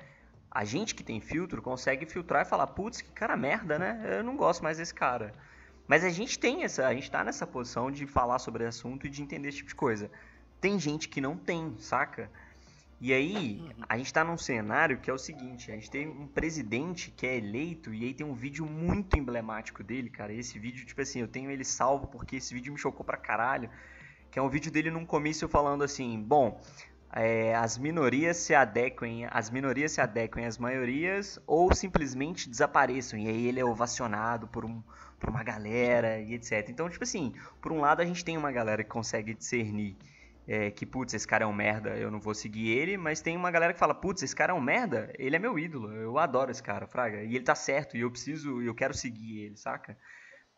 a 0.50 0.63
gente 0.63 0.95
que 0.95 1.04
tem 1.04 1.19
filtro 1.19 1.62
consegue 1.62 2.06
filtrar 2.06 2.45
e 2.45 2.50
falar, 2.50 2.67
putz, 2.67 3.02
que 3.02 3.12
cara 3.12 3.36
merda, 3.36 3.78
né? 3.78 4.17
Eu 4.19 4.23
não 4.23 4.38
gosto 4.38 4.63
mais 4.63 4.78
desse 4.78 4.93
cara. 4.93 5.34
Mas 5.86 6.04
a 6.04 6.10
gente 6.10 6.39
tem 6.39 6.63
essa, 6.63 6.88
a 6.88 6.93
gente 6.93 7.12
tá 7.12 7.23
nessa 7.23 7.45
posição 7.45 7.91
de 7.91 8.08
falar 8.08 8.39
sobre 8.39 8.63
o 8.63 8.67
assunto 8.67 9.06
e 9.08 9.10
de 9.10 9.21
entender 9.21 9.50
esse 9.50 9.58
tipo 9.58 9.69
de 9.69 9.76
coisa. 9.76 10.10
Tem 10.60 10.80
gente 10.80 11.10
que 11.10 11.21
não 11.21 11.38
tem, 11.38 11.76
saca? 11.78 12.30
E 13.00 13.14
aí, 13.14 13.62
uhum. 13.62 13.84
a 13.88 13.98
gente 13.98 14.12
tá 14.12 14.24
num 14.24 14.38
cenário 14.38 14.98
que 15.00 15.10
é 15.10 15.14
o 15.14 15.18
seguinte, 15.18 15.72
a 15.72 15.76
gente 15.76 15.90
tem 15.90 16.08
um 16.08 16.28
presidente 16.28 17.12
que 17.12 17.28
é 17.28 17.38
eleito 17.38 17.94
e 17.94 18.04
aí 18.04 18.14
tem 18.14 18.26
um 18.26 18.34
vídeo 18.34 18.66
muito 18.66 19.18
emblemático 19.18 19.84
dele, 19.84 20.10
cara. 20.10 20.34
Esse 20.34 20.58
vídeo, 20.58 20.86
tipo 20.86 21.00
assim, 21.00 21.22
eu 21.22 21.28
tenho 21.28 21.52
ele 21.52 21.64
salvo 21.64 22.08
porque 22.08 22.38
esse 22.38 22.54
vídeo 22.54 22.74
me 22.74 22.80
chocou 22.80 23.06
pra 23.06 23.18
caralho 23.18 23.70
que 24.32 24.40
é 24.40 24.42
um 24.42 24.50
vídeo 24.50 24.72
dele 24.72 24.92
num 24.92 25.06
comício 25.06 25.48
falando 25.48 25.84
assim, 25.84 26.22
bom, 26.22 26.60
é, 27.12 27.56
as 27.56 27.78
minorias 27.78 28.38
se 28.38 28.54
adequem, 28.54 29.26
as 29.32 29.50
minorias 29.50 29.94
se 29.94 30.02
adequem 30.02 30.46
às 30.46 30.58
maiorias 30.58 31.40
ou 31.48 31.74
simplesmente 31.74 32.50
desapareçam. 32.50 33.18
E 33.18 33.28
aí 33.28 33.48
ele 33.48 33.60
é 33.60 33.66
ovacionado 33.66 34.48
por, 34.48 34.66
um, 34.66 34.82
por 35.20 35.30
uma 35.30 35.44
galera 35.44 36.20
e 36.20 36.34
etc. 36.34 36.70
Então, 36.70 36.90
tipo 36.90 37.04
assim, 37.04 37.34
por 37.62 37.72
um 37.72 37.80
lado 37.80 38.02
a 38.02 38.06
gente 38.06 38.24
tem 38.24 38.38
uma 38.38 38.52
galera 38.52 38.84
que 38.84 38.90
consegue 38.90 39.34
discernir 39.34 39.96
é, 40.48 40.72
que, 40.72 40.86
putz, 40.86 41.14
esse 41.14 41.28
cara 41.28 41.44
é 41.44 41.48
um 41.48 41.54
merda, 41.54 41.98
eu 41.98 42.10
não 42.10 42.20
vou 42.20 42.34
seguir 42.34 42.70
ele, 42.70 42.96
mas 42.96 43.20
tem 43.20 43.36
uma 43.36 43.52
galera 43.52 43.74
que 43.74 43.80
fala, 43.80 43.94
putz, 43.94 44.24
esse 44.24 44.36
cara 44.36 44.54
é 44.54 44.56
um 44.56 44.62
merda, 44.62 45.12
ele 45.20 45.36
é 45.36 45.40
meu 45.40 45.60
ídolo, 45.60 45.92
eu 45.94 46.18
adoro 46.18 46.50
esse 46.50 46.64
cara, 46.64 46.88
fraga, 46.88 47.22
e 47.22 47.36
ele 47.36 47.44
tá 47.44 47.54
certo, 47.54 47.98
e 47.98 48.00
eu 48.00 48.10
preciso, 48.10 48.62
eu 48.62 48.74
quero 48.74 48.94
seguir 48.94 49.42
ele, 49.42 49.58
saca? 49.58 49.98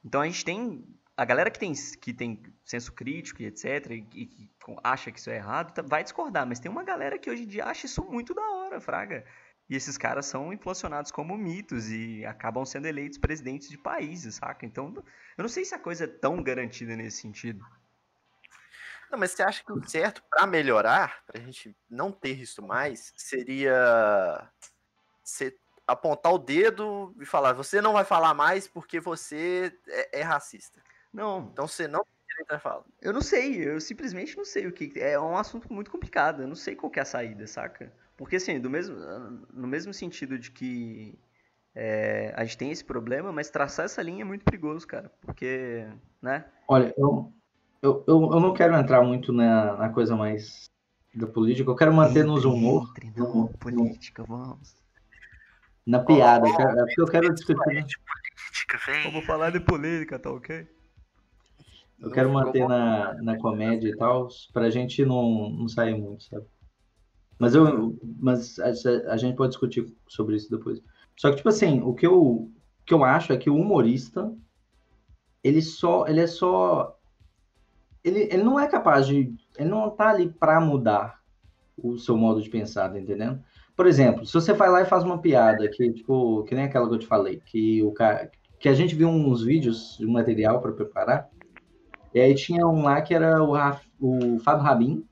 Então 0.05 0.21
a 0.21 0.25
gente 0.25 0.45
tem 0.45 0.85
a 1.17 1.25
galera 1.25 1.49
que 1.49 1.59
tem, 1.59 1.73
que 1.99 2.13
tem 2.13 2.41
senso 2.63 2.93
crítico 2.93 3.41
e 3.41 3.47
etc, 3.47 3.89
e, 3.89 4.07
e 4.13 4.25
que 4.27 4.51
acha 4.83 5.11
que 5.11 5.19
isso 5.19 5.31
é 5.31 5.37
errado, 5.37 5.73
tá, 5.73 5.81
vai 5.81 6.03
discordar, 6.03 6.45
mas 6.45 6.59
tem 6.59 6.71
uma 6.71 6.83
galera 6.83 7.17
que 7.17 7.29
hoje 7.29 7.43
em 7.43 7.47
dia 7.47 7.65
acha 7.65 7.87
isso 7.87 8.03
muito 8.03 8.33
da 8.33 8.47
hora, 8.51 8.79
fraga. 8.79 9.25
E 9.67 9.75
esses 9.75 9.97
caras 9.97 10.25
são 10.25 10.51
inflacionados 10.51 11.11
como 11.11 11.37
mitos 11.37 11.91
e 11.91 12.25
acabam 12.25 12.65
sendo 12.65 12.87
eleitos 12.87 13.19
presidentes 13.19 13.69
de 13.69 13.77
países, 13.77 14.35
saca? 14.35 14.65
Então, 14.65 14.93
eu 15.37 15.41
não 15.41 15.47
sei 15.47 15.63
se 15.63 15.75
a 15.75 15.79
coisa 15.79 16.05
é 16.05 16.07
tão 16.07 16.41
garantida 16.41 16.95
nesse 16.95 17.21
sentido. 17.21 17.63
Não, 19.11 19.17
mas 19.17 19.31
você 19.31 19.43
acha 19.43 19.63
que 19.63 19.71
o 19.71 19.87
certo 19.87 20.23
para 20.29 20.45
melhorar, 20.45 21.23
pra 21.25 21.41
gente 21.41 21.75
não 21.89 22.11
ter 22.11 22.39
isso 22.39 22.61
mais, 22.61 23.11
seria 23.15 24.47
ser 25.23 25.57
apontar 25.87 26.33
o 26.33 26.37
dedo 26.37 27.15
e 27.19 27.25
falar: 27.25 27.53
você 27.53 27.81
não 27.81 27.93
vai 27.93 28.03
falar 28.03 28.33
mais 28.33 28.67
porque 28.67 28.99
você 28.99 29.73
é, 29.87 30.19
é 30.19 30.21
racista. 30.21 30.81
Não. 31.11 31.49
Então 31.51 31.67
você 31.67 31.87
não 31.87 32.03
tem 32.03 32.13
direito 32.29 32.51
a 32.51 32.59
falar. 32.59 32.83
Eu 33.01 33.11
não 33.11 33.21
sei, 33.21 33.67
eu 33.67 33.81
simplesmente 33.81 34.37
não 34.37 34.45
sei 34.45 34.67
o 34.67 34.71
que. 34.71 34.91
É 34.99 35.19
um 35.19 35.37
assunto 35.37 35.71
muito 35.73 35.89
complicado, 35.89 36.43
eu 36.43 36.47
não 36.47 36.55
sei 36.55 36.75
qual 36.75 36.91
é 36.95 36.99
a 36.99 37.05
saída, 37.05 37.47
saca? 37.47 37.91
Porque 38.15 38.35
assim, 38.35 38.59
do 38.59 38.69
mesmo, 38.69 38.95
no 39.51 39.67
mesmo 39.67 39.93
sentido 39.93 40.37
de 40.37 40.51
que 40.51 41.17
é, 41.73 42.33
a 42.35 42.43
gente 42.43 42.57
tem 42.57 42.71
esse 42.71 42.83
problema, 42.83 43.31
mas 43.31 43.49
traçar 43.49 43.85
essa 43.85 44.01
linha 44.01 44.21
é 44.21 44.25
muito 44.25 44.45
perigoso, 44.45 44.85
cara. 44.85 45.11
Porque, 45.21 45.87
né? 46.21 46.45
Olha, 46.67 46.93
eu, 46.97 47.33
eu, 47.81 48.03
eu, 48.07 48.21
eu 48.33 48.39
não 48.39 48.53
quero 48.53 48.75
entrar 48.75 49.01
muito 49.03 49.31
na, 49.31 49.77
na 49.77 49.89
coisa 49.89 50.15
mais 50.15 50.69
da 51.13 51.27
política, 51.27 51.69
eu 51.69 51.75
quero 51.75 51.93
manter 51.93 52.19
entre, 52.19 52.31
nos 52.31 52.45
humor. 52.45 52.87
Entre, 52.91 53.11
não, 53.15 53.33
no, 53.33 53.49
política, 53.57 54.23
vamos. 54.23 54.75
Na 55.85 55.99
piada, 55.99 56.45
oh, 56.45 56.61
é 56.61 56.85
porque 56.85 57.01
eu 57.01 57.07
quero 57.07 57.33
discutir. 57.33 57.63
Política, 57.63 58.79
vem. 58.85 59.03
Vamos 59.11 59.25
falar 59.25 59.49
de 59.49 59.59
política, 59.59 60.19
tá 60.19 60.31
ok? 60.31 60.67
Eu 61.99 62.11
quero 62.11 62.31
manter 62.31 62.67
na, 62.67 63.13
na 63.21 63.37
comédia 63.37 63.89
e 63.89 63.97
tal, 63.97 64.29
pra 64.53 64.69
gente 64.69 65.03
não, 65.03 65.49
não 65.49 65.67
sair 65.67 65.97
muito, 65.99 66.23
sabe? 66.25 66.45
Mas 67.37 67.55
eu, 67.55 67.97
mas 68.19 68.59
a, 68.59 69.13
a, 69.13 69.17
gente 69.17 69.35
pode 69.35 69.51
discutir 69.51 69.93
sobre 70.07 70.35
isso 70.35 70.49
depois. 70.49 70.81
Só 71.17 71.29
que 71.29 71.37
tipo 71.37 71.49
assim, 71.49 71.81
o 71.81 71.93
que 71.93 72.05
eu, 72.05 72.21
o 72.21 72.51
que 72.85 72.93
eu 72.93 73.03
acho 73.03 73.33
é 73.33 73.37
que 73.37 73.49
o 73.49 73.55
humorista 73.55 74.33
ele 75.43 75.61
só, 75.61 76.05
ele 76.05 76.19
é 76.19 76.27
só 76.27 76.98
ele, 78.03 78.21
ele 78.31 78.43
não 78.43 78.59
é 78.59 78.67
capaz 78.67 79.07
de, 79.07 79.33
ele 79.57 79.69
não 79.69 79.89
tá 79.89 80.09
ali 80.09 80.29
para 80.29 80.59
mudar 80.59 81.19
o 81.77 81.97
seu 81.97 82.17
modo 82.17 82.41
de 82.41 82.49
pensar, 82.49 82.89
tá 82.89 82.99
entendendo? 82.99 83.41
Por 83.75 83.87
exemplo, 83.87 84.25
se 84.25 84.33
você 84.33 84.53
vai 84.53 84.69
lá 84.69 84.81
e 84.81 84.85
faz 84.85 85.03
uma 85.03 85.19
piada 85.19 85.69
que 85.69 85.91
tipo, 85.93 86.43
que 86.43 86.53
nem 86.53 86.65
aquela 86.65 86.87
que 86.87 86.95
eu 86.95 86.99
te 86.99 87.07
falei, 87.07 87.41
que 87.45 87.81
o 87.83 87.91
cara 87.91 88.29
que 88.59 88.67
a 88.67 88.73
gente 88.73 88.93
viu 88.93 89.07
uns 89.07 89.41
vídeos 89.41 89.95
de 89.97 90.05
material 90.05 90.59
para 90.61 90.73
preparar, 90.73 91.29
e 92.13 92.19
aí 92.19 92.35
tinha 92.35 92.67
um 92.67 92.83
lá 92.83 93.01
que 93.01 93.13
era 93.13 93.41
o, 93.41 93.53
o 93.99 94.39
Fábio 94.39 94.63
Rabin, 94.63 95.05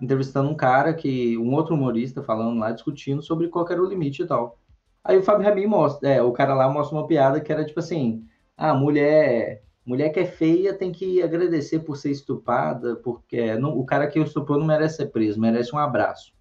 entrevistando 0.00 0.48
um 0.48 0.54
cara 0.54 0.94
que. 0.94 1.36
um 1.38 1.52
outro 1.54 1.74
humorista 1.74 2.22
falando 2.22 2.58
lá, 2.58 2.70
discutindo 2.70 3.22
sobre 3.22 3.48
qual 3.48 3.66
era 3.68 3.82
o 3.82 3.88
limite 3.88 4.22
e 4.22 4.26
tal. 4.26 4.58
Aí 5.02 5.16
o 5.16 5.22
Fábio 5.22 5.46
Rabin 5.46 5.66
mostra, 5.66 6.08
é, 6.08 6.22
o 6.22 6.32
cara 6.32 6.54
lá 6.54 6.68
mostra 6.68 6.96
uma 6.96 7.06
piada 7.06 7.40
que 7.40 7.52
era 7.52 7.64
tipo 7.64 7.80
assim, 7.80 8.24
a 8.56 8.70
ah, 8.70 8.74
mulher. 8.74 9.62
Mulher 9.88 10.10
que 10.10 10.20
é 10.20 10.26
feia 10.26 10.74
tem 10.74 10.92
que 10.92 11.22
agradecer 11.22 11.78
por 11.78 11.96
ser 11.96 12.10
estuprada, 12.10 12.96
porque 12.96 13.56
não, 13.56 13.70
o 13.70 13.86
cara 13.86 14.06
que 14.06 14.18
estuprou 14.18 14.58
não 14.58 14.66
merece 14.66 14.96
ser 14.96 15.06
preso, 15.06 15.40
merece 15.40 15.74
um 15.74 15.78
abraço. 15.78 16.34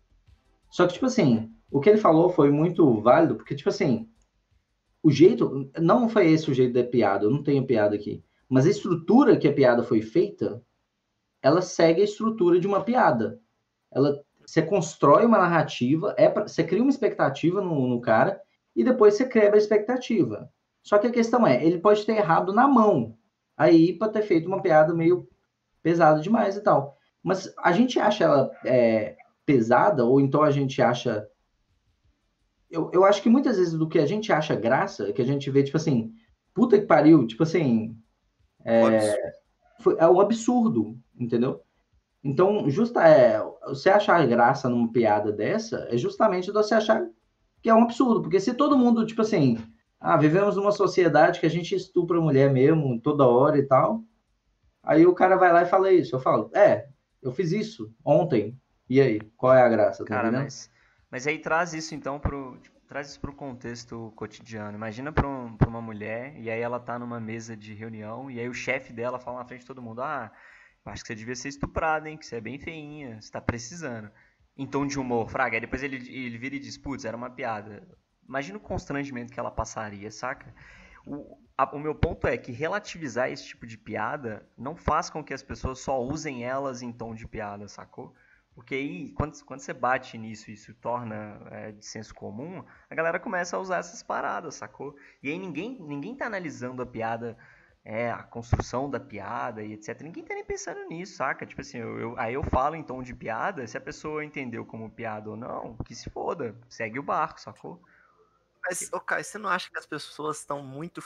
Só 0.70 0.86
que, 0.86 0.96
tipo 0.96 1.06
assim, 1.06 1.50
o 1.72 1.80
que 1.80 1.90
ele 1.90 1.98
falou 1.98 2.28
foi 2.28 2.52
muito 2.52 3.00
válido, 3.00 3.38
porque, 3.38 3.56
tipo 3.56 3.70
assim, 3.70 4.10
o 5.02 5.10
jeito. 5.10 5.72
Não 5.80 6.10
foi 6.10 6.30
esse 6.30 6.52
o 6.52 6.54
jeito 6.54 6.74
da 6.74 6.84
piada, 6.84 7.24
eu 7.24 7.32
não 7.32 7.42
tenho 7.42 7.66
piada 7.66 7.96
aqui. 7.96 8.22
Mas 8.50 8.66
a 8.66 8.70
estrutura 8.70 9.38
que 9.38 9.48
a 9.48 9.54
piada 9.54 9.82
foi 9.82 10.02
feita, 10.02 10.62
ela 11.42 11.62
segue 11.62 12.02
a 12.02 12.04
estrutura 12.04 12.60
de 12.60 12.68
uma 12.68 12.84
piada. 12.84 13.40
Ela, 13.90 14.22
você 14.46 14.62
constrói 14.62 15.26
uma 15.26 15.38
narrativa, 15.38 16.14
é 16.18 16.28
pra, 16.28 16.46
você 16.46 16.66
cria 16.66 16.82
uma 16.82 16.92
expectativa 16.92 17.62
no, 17.62 17.88
no 17.88 18.02
cara 18.02 18.42
e 18.76 18.84
depois 18.84 19.14
você 19.14 19.26
quebra 19.26 19.56
a 19.56 19.58
expectativa. 19.58 20.52
Só 20.84 20.98
que 20.98 21.08
a 21.08 21.12
questão 21.12 21.48
é, 21.48 21.66
ele 21.66 21.80
pode 21.80 22.06
ter 22.06 22.18
errado 22.18 22.52
na 22.52 22.68
mão, 22.68 23.18
aí 23.58 23.94
para 23.98 24.12
ter 24.12 24.22
feito 24.22 24.48
uma 24.48 24.62
piada 24.62 24.94
meio 24.94 25.28
pesada 25.82 26.22
demais 26.22 26.56
e 26.56 26.62
tal. 26.62 26.98
Mas 27.24 27.54
a 27.58 27.72
gente 27.74 28.00
acha 28.00 28.24
ela 28.26 28.52
é, 28.66 29.18
pesada, 29.46 30.06
ou 30.06 30.22
então 30.22 30.44
a 30.44 30.52
gente 30.52 30.82
acha. 30.82 31.28
Eu, 32.70 32.92
eu 32.94 33.04
acho 33.06 33.22
que 33.22 33.30
muitas 33.30 33.58
vezes 33.58 33.74
do 33.74 33.88
que 33.90 34.00
a 34.00 34.06
gente 34.06 34.32
acha 34.32 34.56
graça, 34.56 35.12
que 35.14 35.22
a 35.22 35.26
gente 35.26 35.50
vê, 35.50 35.64
tipo 35.64 35.78
assim, 35.78 36.14
puta 36.54 36.80
que 36.80 36.86
pariu, 36.86 37.26
tipo 37.26 37.44
assim, 37.44 37.98
É, 38.66 39.34
foi, 39.80 39.96
é 39.98 40.08
um 40.08 40.20
absurdo, 40.20 41.00
entendeu? 41.18 41.62
Então, 42.24 42.70
justa, 42.70 43.08
é, 43.08 43.42
você 43.68 43.90
achar 43.90 44.26
graça 44.28 44.68
numa 44.68 44.92
piada 44.92 45.32
dessa 45.32 45.88
é 45.90 45.98
justamente 45.98 46.52
você 46.52 46.76
achar 46.76 47.08
que 47.62 47.70
é 47.70 47.74
um 47.74 47.84
absurdo, 47.84 48.22
porque 48.22 48.40
se 48.40 48.54
todo 48.54 48.78
mundo, 48.78 49.06
tipo 49.06 49.22
assim, 49.22 49.58
ah, 50.00 50.18
vivemos 50.18 50.56
numa 50.56 50.72
sociedade 50.72 51.40
que 51.40 51.46
a 51.46 51.50
gente 51.50 51.76
estupra 51.76 52.18
a 52.18 52.22
mulher 52.22 52.52
mesmo 52.52 53.00
toda 53.02 53.28
hora 53.28 53.58
e 53.58 53.64
tal, 53.64 54.04
aí 54.84 55.06
o 55.06 55.14
cara 55.14 55.36
vai 55.36 55.52
lá 55.52 55.64
e 55.64 55.68
fala 55.68 55.92
isso, 55.92 56.16
eu 56.16 56.20
falo, 56.20 56.50
é, 56.54 56.88
eu 57.22 57.32
fiz 57.32 57.52
isso 57.52 57.94
ontem, 58.04 58.60
e 58.90 59.02
aí, 59.02 59.20
qual 59.36 59.54
é 59.54 59.62
a 59.62 59.70
graça? 59.70 60.06
Tá 60.06 60.16
cara, 60.16 60.32
mas, 60.32 60.72
mas 61.12 61.28
aí 61.28 61.40
traz 61.40 61.74
isso 61.74 61.94
então 61.94 62.20
pro, 62.20 62.58
tipo, 62.62 62.78
traz 62.88 63.10
isso 63.10 63.20
pro 63.20 63.34
contexto 63.34 64.14
cotidiano. 64.16 64.78
Imagina 64.78 65.12
pra, 65.12 65.28
um, 65.28 65.58
uma 65.68 65.82
mulher, 65.82 66.40
e 66.40 66.50
aí 66.50 66.62
ela 66.62 66.80
tá 66.80 66.98
numa 66.98 67.20
mesa 67.20 67.56
de 67.56 67.74
reunião, 67.74 68.32
e 68.32 68.40
aí 68.40 68.48
o 68.48 68.54
chefe 68.54 68.94
dela 68.94 69.20
fala 69.20 69.40
na 69.40 69.46
frente 69.46 69.62
de 69.62 69.68
todo 69.68 69.82
mundo, 69.82 70.02
ah, 70.02 70.32
acho 70.86 71.04
que 71.04 71.08
você 71.08 71.16
devia 71.16 71.36
ser 71.36 71.50
estuprada, 71.50 72.10
hein, 72.10 72.18
que 72.18 72.26
você 72.26 72.38
é 72.38 72.42
bem 72.42 72.58
feinha, 72.58 73.22
você 73.22 73.30
tá 73.30 73.42
precisando. 73.42 74.10
Em 74.56 74.66
tom 74.66 74.88
de 74.88 74.98
humor, 74.98 75.30
fraga. 75.30 75.58
Aí 75.58 75.62
depois 75.62 75.84
ele, 75.84 75.98
ele 75.98 76.38
vira 76.38 76.56
e 76.56 76.60
diz, 76.60 76.78
putz, 76.78 77.06
era 77.06 77.16
uma 77.16 77.30
piada. 77.30 77.86
Imagina 78.28 78.58
o 78.58 78.62
constrangimento 78.62 79.32
que 79.32 79.40
ela 79.40 79.52
passaria, 79.52 80.12
saca? 80.12 80.54
O, 81.06 81.38
a, 81.58 81.76
o 81.76 81.80
meu 81.80 81.96
ponto 81.96 82.28
é 82.28 82.38
que 82.38 82.52
relativizar 82.52 83.32
esse 83.32 83.46
tipo 83.46 83.66
de 83.66 83.78
piada 83.78 84.48
não 84.58 84.76
faz 84.76 85.10
com 85.10 85.24
que 85.24 85.34
as 85.34 85.42
pessoas 85.42 85.80
só 85.80 86.02
usem 86.02 86.44
elas 86.44 86.82
em 86.82 86.92
tom 86.92 87.16
de 87.16 87.28
piada, 87.28 87.68
sacou? 87.68 88.14
Porque 88.58 88.74
aí, 88.74 89.12
quando, 89.12 89.40
quando 89.46 89.60
você 89.60 89.72
bate 89.72 90.18
nisso 90.18 90.50
e 90.50 90.56
isso 90.56 90.74
torna 90.74 91.40
é, 91.52 91.72
de 91.72 91.86
senso 91.86 92.14
comum, 92.16 92.64
a 92.90 92.96
galera 92.96 93.20
começa 93.20 93.56
a 93.56 93.60
usar 93.60 93.78
essas 93.78 94.02
paradas, 94.02 94.56
sacou? 94.56 94.96
E 95.22 95.30
aí 95.30 95.38
ninguém, 95.38 95.80
ninguém 95.80 96.16
tá 96.16 96.26
analisando 96.26 96.82
a 96.82 96.86
piada, 96.86 97.38
é, 97.86 98.10
a 98.10 98.24
construção 98.24 98.90
da 98.90 99.00
piada 99.00 99.64
e 99.64 99.74
etc. 99.74 100.02
Ninguém 100.02 100.26
tá 100.26 100.34
nem 100.34 100.44
pensando 100.44 100.84
nisso, 100.90 101.18
saca? 101.18 101.46
Tipo 101.46 101.62
assim, 101.62 101.78
eu, 101.78 102.00
eu, 102.00 102.20
aí 102.20 102.34
eu 102.34 102.42
falo 102.42 102.76
em 102.76 102.82
tom 102.82 103.04
de 103.04 103.14
piada, 103.14 103.68
se 103.68 103.78
a 103.78 103.82
pessoa 103.82 104.26
entendeu 104.26 104.66
como 104.66 104.90
piada 104.90 105.30
ou 105.30 105.38
não, 105.38 105.78
que 105.86 105.94
se 105.94 106.10
foda, 106.10 106.60
segue 106.68 106.98
o 106.98 107.04
barco, 107.04 107.40
sacou? 107.40 107.80
Mas, 108.68 108.90
ô 108.92 109.00
Kai, 109.00 109.24
você 109.24 109.38
não 109.38 109.50
acha 109.50 109.70
que 109.70 109.78
as 109.78 109.86
pessoas 109.86 110.40
estão 110.40 110.62
muito. 110.62 111.02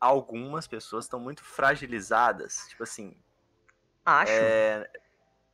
Algumas 0.00 0.66
pessoas 0.66 1.04
estão 1.04 1.20
muito 1.20 1.44
fragilizadas? 1.44 2.66
Tipo 2.68 2.82
assim. 2.82 3.16
Acho. 4.04 4.32
É, 4.32 4.90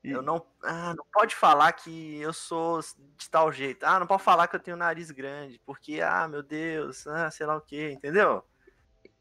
eu 0.03 0.23
não. 0.23 0.45
Ah, 0.63 0.95
não 0.97 1.05
pode 1.13 1.35
falar 1.35 1.73
que 1.73 2.21
eu 2.21 2.33
sou 2.33 2.81
de 3.17 3.29
tal 3.29 3.53
jeito. 3.53 3.85
Ah, 3.85 3.99
não 3.99 4.07
pode 4.07 4.23
falar 4.23 4.49
que 4.49 4.57
eu 4.57 4.61
tenho 4.61 4.77
nariz 4.77 5.11
grande, 5.11 5.61
porque, 5.67 6.01
ah, 6.01 6.27
meu 6.27 6.43
Deus, 6.43 7.07
ah, 7.07 7.31
sei 7.31 7.47
lá 7.47 7.57
o 7.57 7.61
que, 7.61 7.91
entendeu? 7.91 8.45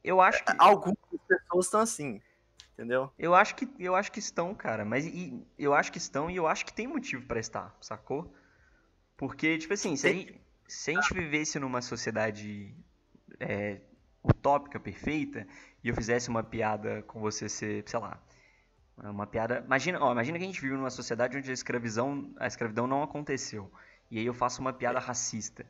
Eu 0.03 0.21
acho 0.21 0.43
que. 0.43 0.53
Algumas 0.57 0.97
pessoas 1.27 1.65
estão 1.65 1.81
assim, 1.81 2.21
entendeu? 2.73 3.11
Eu 3.19 3.35
acho 3.35 3.55
que, 3.55 3.69
eu 3.77 3.95
acho 3.95 4.11
que 4.11 4.19
estão, 4.19 4.55
cara. 4.55 4.85
Mas 4.85 5.05
e, 5.05 5.45
eu 5.57 5.73
acho 5.73 5.91
que 5.91 5.97
estão 5.97 6.29
e 6.29 6.37
eu 6.37 6.47
acho 6.47 6.65
que 6.65 6.73
tem 6.73 6.87
motivo 6.87 7.25
para 7.25 7.39
estar, 7.39 7.75
sacou? 7.81 8.33
Porque, 9.17 9.57
tipo 9.57 9.73
assim, 9.73 9.97
se 9.97 10.07
a 10.07 10.13
gente, 10.13 10.41
se 10.69 10.91
a 10.91 10.93
gente 10.93 11.13
vivesse 11.15 11.59
numa 11.59 11.81
sociedade 11.81 12.75
é, 13.39 13.81
utópica, 14.23 14.79
perfeita, 14.79 15.47
e 15.83 15.89
eu 15.89 15.95
fizesse 15.95 16.29
uma 16.29 16.43
piada 16.43 17.01
com 17.07 17.19
você 17.19 17.49
ser, 17.49 17.83
sei 17.87 17.99
lá, 17.99 18.21
uma 18.97 19.25
piada. 19.25 19.63
Imagina, 19.65 19.97
ó, 19.99 20.11
imagina 20.11 20.37
que 20.37 20.43
a 20.43 20.47
gente 20.47 20.61
vive 20.61 20.75
numa 20.75 20.91
sociedade 20.91 21.35
onde 21.35 21.49
a 21.49 21.53
escravidão, 21.53 22.31
a 22.37 22.45
escravidão 22.45 22.85
não 22.85 23.01
aconteceu. 23.01 23.71
E 24.11 24.19
aí 24.19 24.25
eu 24.25 24.33
faço 24.33 24.61
uma 24.61 24.71
piada 24.71 24.99
racista. 24.99 25.65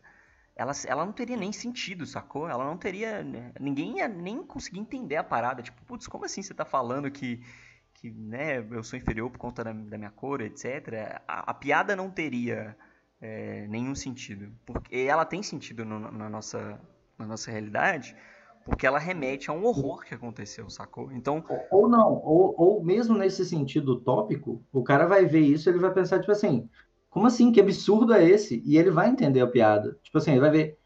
Ela, 0.54 0.74
ela 0.86 1.06
não 1.06 1.14
teria 1.14 1.38
nem 1.38 1.54
sentido, 1.54 2.06
sacou? 2.06 2.50
Ela 2.50 2.66
não 2.66 2.78
teria. 2.78 3.24
Né, 3.24 3.54
ninguém 3.58 4.00
ia 4.00 4.08
nem 4.10 4.44
conseguir 4.44 4.80
entender 4.80 5.16
a 5.16 5.24
parada. 5.24 5.62
Tipo, 5.62 5.82
putz, 5.86 6.08
como 6.08 6.26
assim 6.26 6.42
você 6.42 6.54
tá 6.54 6.66
falando 6.66 7.10
que, 7.10 7.42
que 7.94 8.12
né, 8.12 8.60
eu 8.60 8.84
sou 8.84 9.00
inferior 9.00 9.30
por 9.30 9.38
conta 9.38 9.64
da, 9.64 9.72
da 9.72 9.98
minha 9.98 10.12
cor, 10.12 10.42
etc. 10.42 11.22
A, 11.26 11.52
a 11.52 11.54
piada 11.54 11.96
não 11.96 12.12
teria 12.12 12.76
é, 13.22 13.68
nenhum 13.68 13.96
sentido. 13.96 14.52
Porque 14.66 14.96
ela 14.96 15.26
tem 15.26 15.44
sentido 15.44 15.86
no, 15.86 16.00
na, 16.00 16.30
nossa, 16.30 16.80
na 17.18 17.26
nossa 17.26 17.52
realidade, 17.52 18.16
porque 18.66 18.86
ela 18.86 19.00
remete 19.00 19.50
a 19.50 19.54
um 19.54 19.66
horror 19.66 20.04
que 20.04 20.14
aconteceu, 20.14 20.70
sacou? 20.70 21.12
Então. 21.12 21.44
Ou, 21.50 21.84
ou 21.84 21.90
não, 21.90 22.14
ou, 22.24 22.56
ou 22.58 22.84
mesmo 22.84 23.18
nesse 23.18 23.46
sentido 23.46 23.94
utópico, 23.94 24.64
o 24.72 24.84
cara 24.84 25.06
vai 25.06 25.26
ver 25.26 25.42
isso 25.42 25.70
ele 25.70 25.80
vai 25.80 25.94
pensar, 25.94 26.20
tipo 26.20 26.32
assim, 26.32 26.70
como 27.10 27.26
assim? 27.26 27.52
Que 27.52 27.60
absurdo 27.60 28.14
é 28.14 28.24
esse? 28.24 28.62
E 28.66 28.78
ele 28.78 28.92
vai 28.92 29.10
entender 29.10 29.42
a 29.42 29.48
piada. 29.48 29.98
Tipo 30.04 30.20
assim, 30.20 30.32
ele 30.32 30.40
vai 30.40 30.52
ver. 30.52 30.78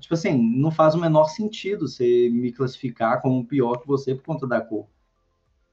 Tipo 0.00 0.14
assim, 0.14 0.36
não 0.36 0.70
faz 0.70 0.94
o 0.94 1.00
menor 1.00 1.24
sentido 1.24 1.88
você 1.88 2.28
me 2.30 2.52
classificar 2.52 3.22
como 3.22 3.46
pior 3.46 3.78
que 3.78 3.86
você 3.86 4.14
por 4.14 4.24
conta 4.24 4.46
da 4.46 4.60
cor. 4.60 4.86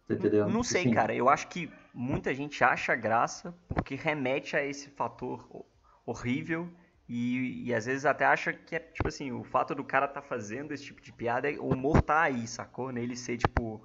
Tá 0.07 0.13
entendendo? 0.13 0.45
Não, 0.45 0.53
não 0.53 0.61
tipo 0.61 0.71
sei, 0.71 0.81
assim, 0.81 0.91
cara. 0.91 1.13
Eu 1.13 1.27
acho 1.27 1.47
que 1.49 1.69
muita 1.95 2.33
gente 2.33 2.63
acha 2.63 2.93
graça 2.93 3.55
porque 3.69 3.95
remete 3.95 4.55
a 4.57 4.63
esse 4.63 4.89
fator 4.89 5.65
horrível 6.05 6.69
e, 7.07 7.67
e 7.67 7.73
às 7.73 7.85
vezes 7.85 8.05
até 8.05 8.25
acha 8.25 8.51
que 8.51 8.75
é, 8.75 8.79
tipo 8.79 9.07
assim, 9.07 9.31
o 9.31 9.43
fato 9.43 9.73
do 9.73 9.83
cara 9.83 10.07
tá 10.07 10.21
fazendo 10.21 10.73
esse 10.73 10.83
tipo 10.83 11.01
de 11.01 11.13
piada, 11.13 11.49
o 11.59 11.73
humor 11.73 12.01
tá 12.01 12.21
aí, 12.21 12.45
sacou? 12.47 12.91
Nele 12.91 13.15
ser 13.15 13.37
tipo, 13.37 13.81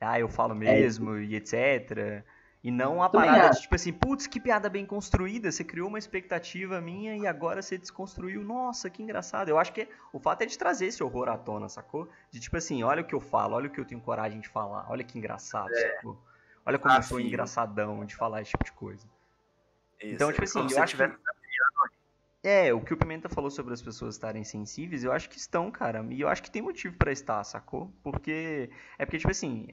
ah, 0.00 0.20
eu 0.20 0.28
falo 0.28 0.54
mesmo 0.54 1.16
é. 1.16 1.24
e 1.24 1.34
etc. 1.34 2.24
E 2.62 2.70
não 2.70 3.02
a 3.02 3.08
parada 3.08 3.54
de 3.54 3.62
tipo 3.62 3.74
assim, 3.74 3.92
putz, 3.92 4.26
que 4.26 4.38
piada 4.38 4.68
bem 4.68 4.84
construída, 4.84 5.50
você 5.50 5.64
criou 5.64 5.88
uma 5.88 5.98
expectativa 5.98 6.78
minha 6.80 7.16
e 7.16 7.26
agora 7.26 7.62
você 7.62 7.78
desconstruiu. 7.78 8.44
Nossa, 8.44 8.90
que 8.90 9.02
engraçado. 9.02 9.48
Eu 9.48 9.58
acho 9.58 9.72
que 9.72 9.88
o 10.12 10.20
fato 10.20 10.42
é 10.42 10.46
de 10.46 10.58
trazer 10.58 10.86
esse 10.86 11.02
horror 11.02 11.30
à 11.30 11.38
tona, 11.38 11.70
sacou? 11.70 12.08
De 12.30 12.38
tipo 12.38 12.58
assim, 12.58 12.82
olha 12.82 13.00
o 13.00 13.06
que 13.06 13.14
eu 13.14 13.20
falo, 13.20 13.56
olha 13.56 13.68
o 13.68 13.70
que 13.70 13.80
eu 13.80 13.86
tenho 13.86 14.00
coragem 14.02 14.40
de 14.40 14.48
falar, 14.48 14.86
olha 14.90 15.02
que 15.02 15.18
engraçado, 15.18 15.72
é. 15.72 15.96
sacou? 15.96 16.20
Olha 16.70 16.78
como 16.78 16.94
ah, 16.94 16.98
eu 16.98 17.02
sou 17.02 17.18
sim. 17.18 17.26
engraçadão 17.26 18.04
de 18.04 18.14
falar 18.14 18.42
esse 18.42 18.52
tipo 18.52 18.64
de 18.64 18.72
coisa. 18.72 19.04
Isso, 20.00 20.14
então, 20.14 20.30
tipo 20.30 20.44
assim, 20.44 20.66
eu 20.70 20.82
acho 20.82 20.96
que 20.96 21.02
é, 22.42 22.72
o 22.72 22.80
que 22.80 22.94
o 22.94 22.96
Pimenta 22.96 23.28
falou 23.28 23.50
sobre 23.50 23.74
as 23.74 23.82
pessoas 23.82 24.14
estarem 24.14 24.44
sensíveis, 24.44 25.04
eu 25.04 25.12
acho 25.12 25.28
que 25.28 25.36
estão, 25.36 25.70
cara. 25.70 26.06
E 26.10 26.20
eu 26.20 26.28
acho 26.28 26.42
que 26.42 26.50
tem 26.50 26.62
motivo 26.62 26.96
para 26.96 27.10
estar, 27.10 27.42
sacou? 27.44 27.92
Porque. 28.02 28.70
É 28.96 29.04
porque, 29.04 29.18
tipo 29.18 29.30
assim. 29.30 29.66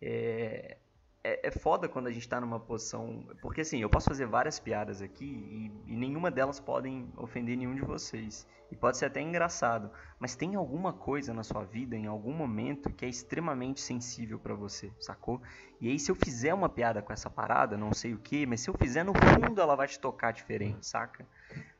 É, 0.00 0.78
é, 1.26 1.48
é 1.48 1.50
foda 1.50 1.88
quando 1.88 2.06
a 2.06 2.12
gente 2.12 2.28
tá 2.28 2.40
numa 2.40 2.60
posição. 2.60 3.26
Porque 3.42 3.62
assim, 3.62 3.80
eu 3.80 3.90
posso 3.90 4.08
fazer 4.08 4.26
várias 4.26 4.60
piadas 4.60 5.02
aqui 5.02 5.24
e, 5.24 5.92
e, 5.92 5.96
nenhuma 5.96 6.30
delas 6.30 6.60
podem 6.60 7.12
ofender 7.16 7.56
nenhum 7.56 7.74
de 7.74 7.82
vocês. 7.82 8.46
E 8.70 8.76
pode 8.76 8.96
ser 8.96 9.06
até 9.06 9.20
engraçado. 9.20 9.90
Mas 10.20 10.36
tem 10.36 10.54
alguma 10.54 10.92
coisa 10.92 11.34
na 11.34 11.42
sua 11.42 11.64
vida, 11.64 11.96
em 11.96 12.06
algum 12.06 12.32
momento, 12.32 12.90
que 12.90 13.04
é 13.04 13.08
extremamente 13.08 13.80
sensível 13.80 14.38
para 14.38 14.54
você, 14.54 14.92
sacou? 15.00 15.40
E 15.80 15.88
aí, 15.88 15.98
se 15.98 16.10
eu 16.10 16.14
fizer 16.14 16.54
uma 16.54 16.68
piada 16.68 17.02
com 17.02 17.12
essa 17.12 17.30
parada, 17.30 17.76
não 17.76 17.92
sei 17.92 18.14
o 18.14 18.18
que, 18.18 18.46
mas 18.46 18.60
se 18.60 18.70
eu 18.70 18.74
fizer 18.74 19.04
no 19.04 19.12
fundo, 19.12 19.60
ela 19.60 19.76
vai 19.76 19.86
te 19.86 20.00
tocar 20.00 20.32
diferente, 20.32 20.86
saca? 20.86 21.26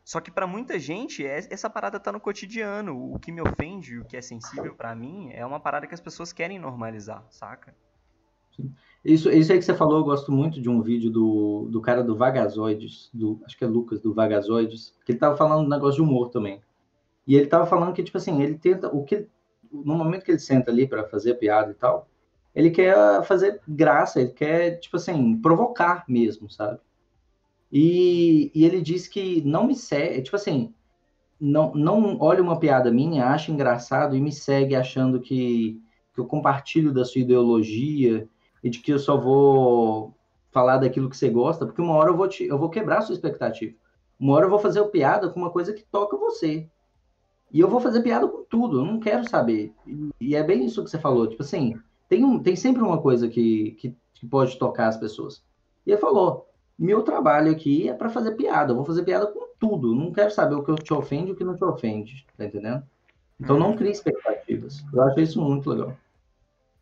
Só 0.05 0.21
que 0.21 0.31
para 0.31 0.47
muita 0.47 0.79
gente, 0.79 1.27
é, 1.27 1.39
essa 1.51 1.69
parada 1.69 1.99
tá 1.99 2.13
no 2.13 2.21
cotidiano. 2.21 3.13
O 3.13 3.19
que 3.19 3.33
me 3.33 3.41
ofende, 3.41 3.99
o 3.99 4.05
que 4.05 4.17
é 4.17 4.23
sensível 4.23 4.75
para 4.75 4.95
mim, 4.95 5.31
é 5.33 5.45
uma 5.45 5.59
parada 5.59 5.87
que 5.87 5.95
as 5.95 6.01
pessoas 6.01 6.33
querem 6.33 6.59
normalizar, 6.59 7.25
saca? 7.31 7.75
Sim. 8.57 8.75
Isso, 9.07 9.31
isso 9.31 9.53
aí 9.53 9.59
que 9.59 9.65
você 9.65 9.73
falou, 9.73 9.99
eu 9.99 10.05
gosto 10.05 10.33
muito 10.33 10.61
de 10.61 10.69
um 10.69 10.83
vídeo 10.83 11.09
do, 11.09 11.69
do 11.71 11.81
cara 11.81 12.03
do 12.03 12.17
Vagazoides, 12.17 13.09
do, 13.15 13.41
acho 13.45 13.57
que 13.57 13.63
é 13.63 13.67
Lucas, 13.69 14.01
do 14.01 14.13
Vagazoides, 14.13 14.93
que 15.05 15.13
ele 15.13 15.19
tava 15.21 15.37
falando 15.37 15.65
um 15.65 15.69
negócio 15.69 16.03
de 16.03 16.03
humor 16.03 16.29
também. 16.29 16.61
E 17.25 17.37
ele 17.37 17.47
tava 17.47 17.67
falando 17.67 17.93
que, 17.93 18.03
tipo 18.03 18.19
assim, 18.19 18.43
ele 18.43 18.59
tenta, 18.59 18.89
o 18.89 19.05
que, 19.05 19.29
no 19.71 19.95
momento 19.95 20.25
que 20.25 20.33
ele 20.33 20.41
senta 20.41 20.73
ali 20.73 20.89
para 20.89 21.05
fazer 21.05 21.35
piada 21.35 21.71
e 21.71 21.75
tal, 21.75 22.09
ele 22.53 22.69
quer 22.69 23.23
fazer 23.23 23.61
graça, 23.69 24.21
ele 24.21 24.31
quer, 24.31 24.81
tipo 24.81 24.97
assim, 24.97 25.37
provocar 25.39 26.05
mesmo, 26.09 26.51
sabe? 26.51 26.81
E, 27.71 28.51
e 28.53 28.65
ele 28.65 28.81
diz 28.81 29.07
que 29.07 29.41
não 29.43 29.69
me 29.69 29.77
segue, 29.77 30.23
tipo 30.23 30.35
assim, 30.35 30.75
não, 31.41 31.73
não 31.77 32.19
olha 32.19 32.43
uma 32.43 32.59
piada 32.59 32.91
minha, 32.91 33.29
acha 33.29 33.53
engraçado 33.53 34.17
e 34.17 34.21
me 34.21 34.33
segue 34.33 34.75
achando 34.75 35.21
que, 35.21 35.81
que 36.13 36.19
eu 36.21 36.27
compartilho 36.27 36.93
da 36.93 37.05
sua 37.05 37.21
ideologia, 37.21 38.29
e 38.67 38.71
de 38.71 38.81
que 38.81 38.93
eu 38.93 38.99
só 38.99 39.17
vou 39.17 40.13
falar 40.51 40.79
daquilo 40.79 41.09
que 41.09 41.17
você 41.17 41.31
gosta, 41.31 41.65
porque 41.65 41.81
uma 41.81 41.95
hora 41.95 42.11
eu 42.11 42.17
vou, 42.17 42.27
te, 42.27 42.45
eu 42.45 42.59
vou 42.59 42.69
quebrar 42.69 42.99
a 42.99 43.03
sua 43.03 43.15
expectativa. 43.15 43.77
Uma 44.19 44.35
hora 44.35 44.47
eu 44.47 44.51
vou 44.51 44.59
fazer 44.59 44.83
piada 44.87 45.31
com 45.31 45.39
uma 45.39 45.51
coisa 45.51 45.73
que 45.73 45.85
toca 45.85 46.17
você. 46.17 46.69
E 47.53 47.61
eu 47.61 47.69
vou 47.69 47.79
fazer 47.79 48.03
piada 48.03 48.27
com 48.27 48.43
tudo, 48.43 48.81
eu 48.81 48.85
não 48.85 48.99
quero 48.99 49.29
saber. 49.29 49.73
E, 50.21 50.35
é 50.35 50.43
bem 50.43 50.65
isso 50.65 50.83
que 50.83 50.91
você 50.91 50.99
falou, 50.99 51.29
tipo 51.29 51.45
assim, 51.45 51.79
tem, 52.09 52.25
um, 52.25 52.43
tem 52.43 52.57
sempre 52.57 52.83
uma 52.83 53.01
coisa 53.01 53.29
que, 53.29 53.77
que, 53.79 53.95
que 54.15 54.27
pode 54.27 54.59
tocar 54.59 54.89
as 54.89 54.97
pessoas. 54.97 55.45
E 55.87 55.93
ele 55.93 56.01
falou, 56.01 56.49
meu 56.77 57.05
trabalho 57.05 57.53
aqui 57.53 57.89
é 57.89 57.95
para 57.95 58.11
fazer 58.11 58.33
piada, 58.33 58.73
eu 58.73 58.77
vou 58.77 58.85
fazer 58.85 59.05
piada 59.05 59.29
com 59.29 59.47
tudo, 59.61 59.95
não 59.95 60.11
quero 60.11 60.33
saber 60.33 60.57
o 60.57 60.65
que 60.65 60.75
te 60.83 60.93
ofende 60.93 61.31
e 61.31 61.33
o 61.35 61.37
que 61.37 61.45
não 61.45 61.55
te 61.55 61.65
ofende, 61.65 62.27
tá 62.37 62.45
entendendo? 62.45 62.83
Então 63.39 63.57
não 63.57 63.71
uhum. 63.71 63.77
crie 63.77 63.93
expectativas. 63.93 64.85
Eu 64.93 65.03
acho 65.03 65.21
isso 65.21 65.41
muito 65.41 65.71
legal. 65.71 65.97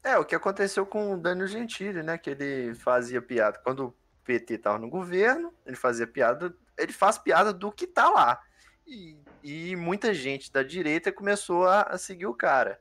É, 0.04 0.18
o 0.18 0.24
que 0.24 0.34
aconteceu 0.34 0.84
com 0.84 1.14
o 1.14 1.16
Daniel 1.16 1.46
Gentili, 1.46 2.02
né? 2.02 2.18
Que 2.18 2.30
ele 2.30 2.74
fazia 2.74 3.22
piada. 3.22 3.58
Quando 3.64 3.86
o 3.86 3.94
PT 4.22 4.54
estava 4.54 4.78
no 4.78 4.88
governo, 4.88 5.52
ele 5.64 5.76
fazia 5.76 6.06
piada. 6.06 6.54
Ele 6.76 6.92
faz 6.92 7.16
piada 7.16 7.52
do 7.52 7.72
que 7.72 7.86
tá 7.86 8.10
lá. 8.10 8.40
E, 8.86 9.16
e 9.42 9.74
muita 9.76 10.12
gente 10.12 10.52
da 10.52 10.62
direita 10.62 11.10
começou 11.10 11.66
a, 11.66 11.82
a 11.82 11.96
seguir 11.96 12.26
o 12.26 12.34
cara. 12.34 12.78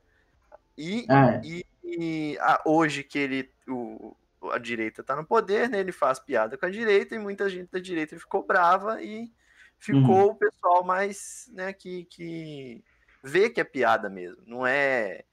E, 0.76 1.06
é. 1.10 1.40
e, 1.42 1.66
E 1.82 2.38
ah, 2.40 2.60
hoje 2.66 3.02
que 3.02 3.18
ele, 3.18 3.50
o, 3.66 4.14
a 4.52 4.58
direita 4.58 5.00
está 5.00 5.16
no 5.16 5.24
poder, 5.24 5.68
né? 5.70 5.80
Ele 5.80 5.92
faz 5.92 6.18
piada 6.18 6.58
com 6.58 6.66
a 6.66 6.70
direita 6.70 7.14
e 7.14 7.18
muita 7.18 7.48
gente 7.48 7.70
da 7.70 7.78
direita 7.78 8.18
ficou 8.18 8.44
brava 8.44 9.02
e 9.02 9.32
ficou 9.78 10.26
uhum. 10.26 10.30
o 10.30 10.34
pessoal 10.34 10.84
mais, 10.84 11.50
né, 11.52 11.72
que, 11.72 12.04
que 12.06 12.82
vê 13.22 13.50
que 13.50 13.60
é 13.60 13.64
piada 13.64 14.08
mesmo. 14.08 14.42
Não 14.46 14.66
é 14.66 15.24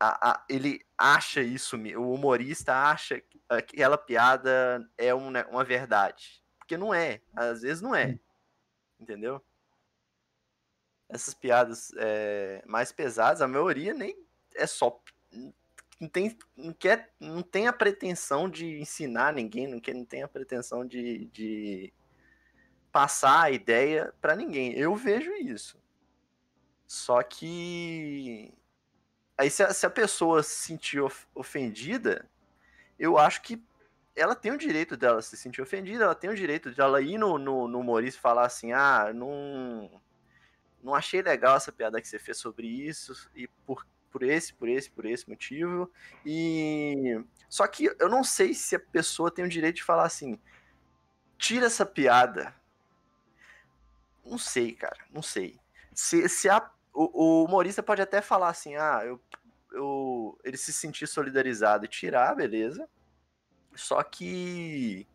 a, 0.00 0.30
a, 0.30 0.44
ele 0.48 0.84
acha 0.96 1.40
isso, 1.40 1.76
o 1.76 2.12
humorista 2.12 2.74
acha 2.74 3.20
que 3.20 3.40
aquela 3.48 3.98
piada 3.98 4.88
é 4.96 5.14
um, 5.14 5.30
né, 5.30 5.44
uma 5.50 5.64
verdade, 5.64 6.42
porque 6.58 6.76
não 6.76 6.94
é, 6.94 7.20
às 7.34 7.62
vezes 7.62 7.80
não 7.80 7.94
é, 7.94 8.18
entendeu? 9.00 9.42
Essas 11.08 11.34
piadas 11.34 11.90
é, 11.96 12.62
mais 12.66 12.92
pesadas, 12.92 13.40
a 13.40 13.48
maioria 13.48 13.94
nem 13.94 14.16
é 14.54 14.66
só 14.66 15.00
não 16.00 16.08
tem, 16.08 16.36
não 16.56 16.72
quer, 16.72 17.12
não 17.18 17.42
tem 17.42 17.66
a 17.66 17.72
pretensão 17.72 18.48
de 18.48 18.80
ensinar 18.80 19.32
ninguém, 19.32 19.66
não, 19.66 19.80
quer, 19.80 19.94
não 19.94 20.04
tem 20.04 20.22
a 20.22 20.28
pretensão 20.28 20.86
de, 20.86 21.26
de 21.26 21.92
passar 22.92 23.44
a 23.44 23.50
ideia 23.50 24.12
para 24.20 24.36
ninguém. 24.36 24.72
Eu 24.72 24.94
vejo 24.94 25.32
isso. 25.32 25.76
Só 26.86 27.22
que 27.22 28.54
aí 29.38 29.50
se 29.50 29.62
a, 29.62 29.72
se 29.72 29.86
a 29.86 29.90
pessoa 29.90 30.42
se 30.42 30.66
sentir 30.66 31.00
ofendida, 31.34 32.28
eu 32.98 33.16
acho 33.16 33.40
que 33.40 33.62
ela 34.14 34.34
tem 34.34 34.50
o 34.52 34.58
direito 34.58 34.96
dela 34.96 35.22
se 35.22 35.36
sentir 35.36 35.62
ofendida, 35.62 36.04
ela 36.04 36.14
tem 36.14 36.28
o 36.28 36.34
direito 36.34 36.72
de 36.72 36.80
ela 36.80 37.00
ir 37.00 37.16
no, 37.16 37.38
no, 37.38 37.68
no 37.68 38.12
falar 38.12 38.44
assim, 38.44 38.72
ah, 38.72 39.12
não, 39.14 39.88
não 40.82 40.94
achei 40.94 41.22
legal 41.22 41.56
essa 41.56 41.70
piada 41.70 42.00
que 42.00 42.08
você 42.08 42.18
fez 42.18 42.36
sobre 42.36 42.66
isso, 42.66 43.30
e 43.34 43.46
por 43.64 43.86
por 44.10 44.22
esse, 44.22 44.52
por 44.52 44.68
esse, 44.68 44.90
por 44.90 45.04
esse 45.06 45.28
motivo. 45.28 45.90
E 46.24 47.22
só 47.48 47.66
que 47.66 47.90
eu 47.98 48.08
não 48.08 48.24
sei 48.24 48.54
se 48.54 48.76
a 48.76 48.80
pessoa 48.80 49.30
tem 49.30 49.44
o 49.44 49.48
direito 49.48 49.76
de 49.76 49.84
falar 49.84 50.04
assim: 50.04 50.38
tira 51.36 51.66
essa 51.66 51.86
piada. 51.86 52.54
Não 54.24 54.38
sei, 54.38 54.72
cara, 54.72 54.98
não 55.10 55.22
sei. 55.22 55.58
Se, 55.94 56.28
se 56.28 56.48
a, 56.48 56.70
o, 56.98 57.10
o 57.14 57.44
humorista 57.44 57.80
pode 57.80 58.02
até 58.02 58.20
falar 58.20 58.48
assim: 58.48 58.74
ah, 58.74 59.02
eu, 59.04 59.20
eu, 59.72 60.38
ele 60.42 60.56
se 60.56 60.72
sentir 60.72 61.06
solidarizado 61.06 61.84
e 61.84 61.88
tirar, 61.88 62.34
beleza. 62.34 62.88
Só 63.76 64.02
que 64.02 65.06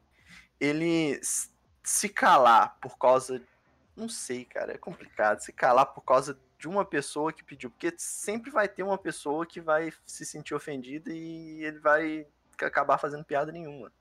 ele 0.60 1.20
se 1.84 2.08
calar 2.08 2.78
por 2.80 2.98
causa. 2.98 3.42
Não 3.96 4.08
sei, 4.08 4.46
cara, 4.46 4.74
é 4.74 4.78
complicado. 4.78 5.42
Se 5.42 5.52
calar 5.52 5.88
por 5.88 6.02
causa 6.02 6.40
de 6.58 6.70
uma 6.70 6.86
pessoa 6.86 7.34
que 7.34 7.44
pediu, 7.44 7.70
porque 7.70 7.94
sempre 7.98 8.50
vai 8.50 8.70
ter 8.70 8.84
uma 8.84 8.98
pessoa 8.98 9.46
que 9.46 9.60
vai 9.60 9.92
se 10.06 10.26
sentir 10.26 10.56
ofendida 10.56 11.12
e 11.12 11.64
ele 11.66 11.80
vai 11.80 12.26
acabar 12.58 12.98
fazendo 12.98 13.26
piada 13.26 13.52
nenhuma. 13.52 13.92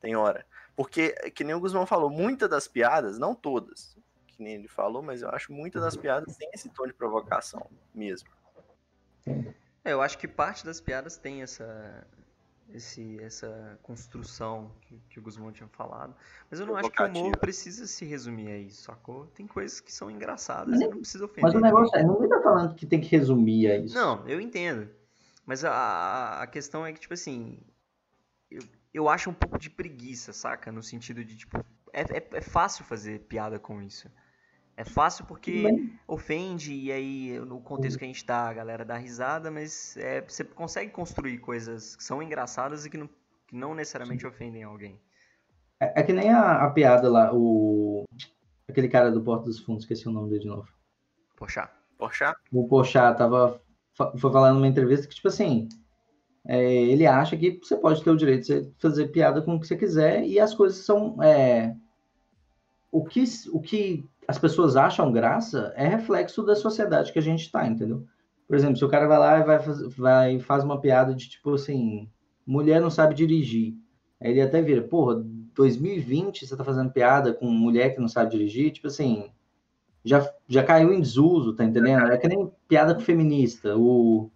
Tem 0.00 0.16
hora. 0.16 0.44
Porque, 0.74 1.12
que 1.30 1.44
nem 1.44 1.54
o 1.54 1.60
Guzmão 1.60 1.86
falou, 1.86 2.10
muitas 2.10 2.50
das 2.50 2.66
piadas, 2.66 3.16
não 3.18 3.34
todas, 3.34 3.96
que 4.34 4.42
nem 4.42 4.54
ele 4.54 4.68
falou, 4.68 5.02
mas 5.02 5.22
eu 5.22 5.30
acho 5.30 5.52
muitas 5.52 5.82
das 5.82 5.96
piadas 5.96 6.36
tem 6.36 6.50
esse 6.52 6.68
tom 6.70 6.86
de 6.86 6.92
provocação 6.92 7.70
mesmo. 7.94 8.28
É, 9.84 9.92
eu 9.92 10.02
acho 10.02 10.18
que 10.18 10.26
parte 10.26 10.64
das 10.64 10.80
piadas 10.80 11.16
tem 11.16 11.42
essa, 11.42 12.06
esse, 12.72 13.20
essa 13.22 13.78
construção 13.82 14.72
que, 14.80 15.00
que 15.08 15.18
o 15.18 15.22
Guzmão 15.22 15.52
tinha 15.52 15.68
falado. 15.68 16.14
Mas 16.50 16.60
eu 16.60 16.66
não 16.66 16.76
acho 16.76 16.90
que 16.90 17.02
o 17.02 17.06
humor 17.06 17.36
precisa 17.38 17.86
se 17.86 18.04
resumir 18.04 18.48
a 18.48 18.58
isso, 18.58 18.82
sacou? 18.82 19.26
Tem 19.26 19.46
coisas 19.46 19.80
que 19.80 19.92
são 19.92 20.10
engraçadas 20.10 20.80
e 20.80 20.88
não 20.88 20.98
precisa 20.98 21.24
ofender. 21.24 21.44
Mas 21.44 21.54
o 21.54 21.60
negócio 21.60 21.96
é, 21.96 22.02
ninguém 22.02 22.28
tá 22.28 22.42
falando 22.42 22.74
que 22.74 22.86
tem 22.86 23.00
que 23.00 23.08
resumir 23.08 23.70
a 23.70 23.76
isso. 23.76 23.94
Não, 23.94 24.26
eu 24.26 24.40
entendo. 24.40 24.88
Mas 25.46 25.64
a, 25.64 26.42
a 26.42 26.46
questão 26.46 26.86
é 26.86 26.92
que, 26.92 27.00
tipo 27.00 27.14
assim, 27.14 27.60
eu, 28.50 28.62
eu 28.92 29.08
acho 29.08 29.28
um 29.28 29.34
pouco 29.34 29.58
de 29.58 29.68
preguiça, 29.68 30.32
saca? 30.32 30.72
No 30.72 30.82
sentido 30.82 31.24
de, 31.24 31.36
tipo, 31.36 31.58
é, 31.92 32.00
é, 32.00 32.28
é 32.32 32.40
fácil 32.40 32.84
fazer 32.84 33.20
piada 33.20 33.58
com 33.58 33.82
isso. 33.82 34.10
É 34.76 34.84
fácil 34.84 35.24
porque 35.26 35.62
Bem... 35.62 35.98
ofende, 36.06 36.74
e 36.74 36.90
aí 36.90 37.38
no 37.40 37.60
contexto 37.60 37.98
que 37.98 38.04
a 38.04 38.08
gente 38.08 38.24
tá, 38.24 38.48
a 38.48 38.52
galera 38.52 38.84
dá 38.84 38.96
risada, 38.96 39.50
mas 39.50 39.96
é, 39.96 40.20
você 40.20 40.42
consegue 40.42 40.90
construir 40.90 41.38
coisas 41.38 41.94
que 41.94 42.02
são 42.02 42.20
engraçadas 42.20 42.84
e 42.84 42.90
que 42.90 42.98
não, 42.98 43.08
que 43.46 43.54
não 43.54 43.74
necessariamente 43.74 44.22
Sim. 44.22 44.28
ofendem 44.28 44.64
alguém. 44.64 45.00
É, 45.78 46.00
é 46.00 46.02
que 46.02 46.12
nem 46.12 46.30
a, 46.30 46.64
a, 46.64 46.70
piada 46.70 47.10
lá, 47.10 47.30
o. 47.32 48.04
Aquele 48.68 48.88
cara 48.88 49.10
do 49.10 49.22
Porto 49.22 49.44
dos 49.44 49.60
Fundos, 49.60 49.84
esqueci 49.84 50.08
o 50.08 50.12
nome 50.12 50.30
dele 50.30 50.42
de 50.42 50.48
novo. 50.48 50.68
Pochá. 51.36 51.70
Pochá? 51.98 52.34
O 52.52 52.66
Pochá 52.66 53.12
tava. 53.14 53.60
Foi 53.94 54.32
falando 54.32 54.56
numa 54.56 54.68
entrevista 54.68 55.06
que, 55.06 55.14
tipo 55.14 55.28
assim. 55.28 55.68
É, 56.46 56.62
ele 56.62 57.06
acha 57.06 57.36
que 57.36 57.58
você 57.62 57.76
pode 57.76 58.02
ter 58.04 58.10
o 58.10 58.16
direito 58.16 58.44
de 58.44 58.74
fazer 58.78 59.08
piada 59.08 59.40
com 59.40 59.54
o 59.54 59.60
que 59.60 59.66
você 59.66 59.76
quiser 59.76 60.24
e 60.24 60.40
as 60.40 60.54
coisas 60.54 60.84
são. 60.84 61.22
É, 61.22 61.74
o, 62.90 63.04
que, 63.04 63.24
o 63.52 63.60
que 63.60 64.08
as 64.26 64.38
pessoas 64.38 64.76
acham 64.76 65.12
graça 65.12 65.72
é 65.76 65.86
reflexo 65.86 66.42
da 66.42 66.54
sociedade 66.54 67.12
que 67.12 67.18
a 67.18 67.22
gente 67.22 67.42
está, 67.42 67.66
entendeu? 67.66 68.06
Por 68.46 68.56
exemplo, 68.56 68.76
se 68.76 68.84
o 68.84 68.88
cara 68.88 69.06
vai 69.06 69.18
lá 69.18 69.38
e 69.38 69.44
vai, 69.44 69.58
vai 69.96 70.38
faz 70.40 70.64
uma 70.64 70.80
piada 70.80 71.14
de 71.14 71.28
tipo 71.28 71.54
assim, 71.54 72.08
mulher 72.46 72.80
não 72.80 72.90
sabe 72.90 73.14
dirigir. 73.14 73.74
Aí 74.20 74.30
ele 74.30 74.42
até 74.42 74.60
vira, 74.60 74.82
porra, 74.82 75.24
2020 75.54 76.46
você 76.46 76.56
tá 76.56 76.64
fazendo 76.64 76.90
piada 76.90 77.32
com 77.32 77.46
mulher 77.46 77.94
que 77.94 78.00
não 78.00 78.08
sabe 78.08 78.30
dirigir, 78.30 78.72
tipo 78.72 78.88
assim, 78.88 79.30
já, 80.04 80.30
já 80.46 80.62
caiu 80.62 80.92
em 80.92 81.00
desuso, 81.00 81.54
tá 81.54 81.64
entendendo? 81.64 82.06
É 82.12 82.18
que 82.18 82.28
nem 82.28 82.50
piada 82.68 82.98
feminista. 83.00 83.76
O, 83.76 84.30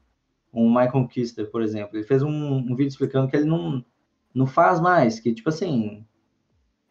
o 0.53 0.68
Michael 0.68 1.07
Kister, 1.09 1.51
por 1.51 1.62
exemplo, 1.62 1.97
ele 1.97 2.07
fez 2.07 2.22
um, 2.22 2.30
um 2.30 2.74
vídeo 2.74 2.89
explicando 2.89 3.28
que 3.28 3.36
ele 3.36 3.45
não, 3.45 3.84
não 4.34 4.47
faz 4.47 4.80
mais, 4.80 5.20
que 5.20 5.34
tipo 5.34 5.51
assim, 5.51 6.07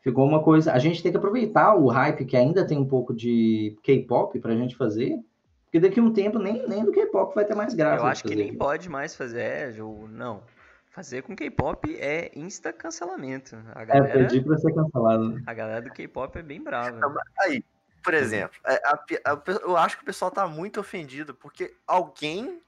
ficou 0.08 0.26
uma 0.26 0.42
coisa. 0.42 0.72
A 0.72 0.80
gente 0.80 1.04
tem 1.04 1.12
que 1.12 1.18
aproveitar 1.18 1.76
o 1.76 1.88
hype 1.88 2.26
que 2.26 2.38
ainda 2.38 2.66
tem 2.66 2.78
um 2.78 2.88
pouco 2.88 3.14
de 3.14 3.78
K-pop 3.84 4.40
para 4.40 4.54
a 4.54 4.56
gente 4.56 4.76
fazer, 4.76 5.20
porque 5.66 5.80
daqui 5.80 6.00
a 6.00 6.04
um 6.04 6.14
tempo 6.14 6.40
nem, 6.40 6.68
nem 6.68 6.84
do 6.84 6.92
K-pop 6.92 7.36
vai 7.36 7.46
ter 7.46 7.56
mais 7.56 7.74
graça. 7.74 8.04
Eu 8.04 8.08
acho 8.08 8.24
que 8.24 8.36
nem 8.36 8.56
pode 8.56 8.90
mais 8.90 9.16
fazer, 9.16 9.42
é, 9.42 9.76
não. 10.10 10.42
Fazer 10.90 11.22
com 11.22 11.36
K-pop 11.36 11.96
é 12.00 12.32
insta 12.36 12.74
cancelamento. 12.74 13.56
A 13.76 13.86
galera, 13.86 14.08
é, 14.08 14.24
pedi 14.24 14.42
pra 14.42 14.58
ser 14.58 14.74
cancelado. 14.74 15.30
Né? 15.30 15.44
A 15.46 15.54
galera 15.54 15.82
do 15.82 15.92
K-pop 15.92 16.40
é 16.40 16.42
bem 16.42 16.64
brava. 16.64 17.00
Aí, 17.42 17.64
por 18.04 18.14
exemplo, 18.14 18.58
é, 18.66 18.82
a, 18.84 19.00
a, 19.26 19.34
a, 19.34 19.42
eu 19.62 19.78
acho 19.78 19.98
que 19.98 20.04
o 20.04 20.06
pessoal 20.06 20.32
tá 20.32 20.48
muito 20.48 20.80
ofendido 20.80 21.36
porque 21.36 21.74
alguém 21.86 22.62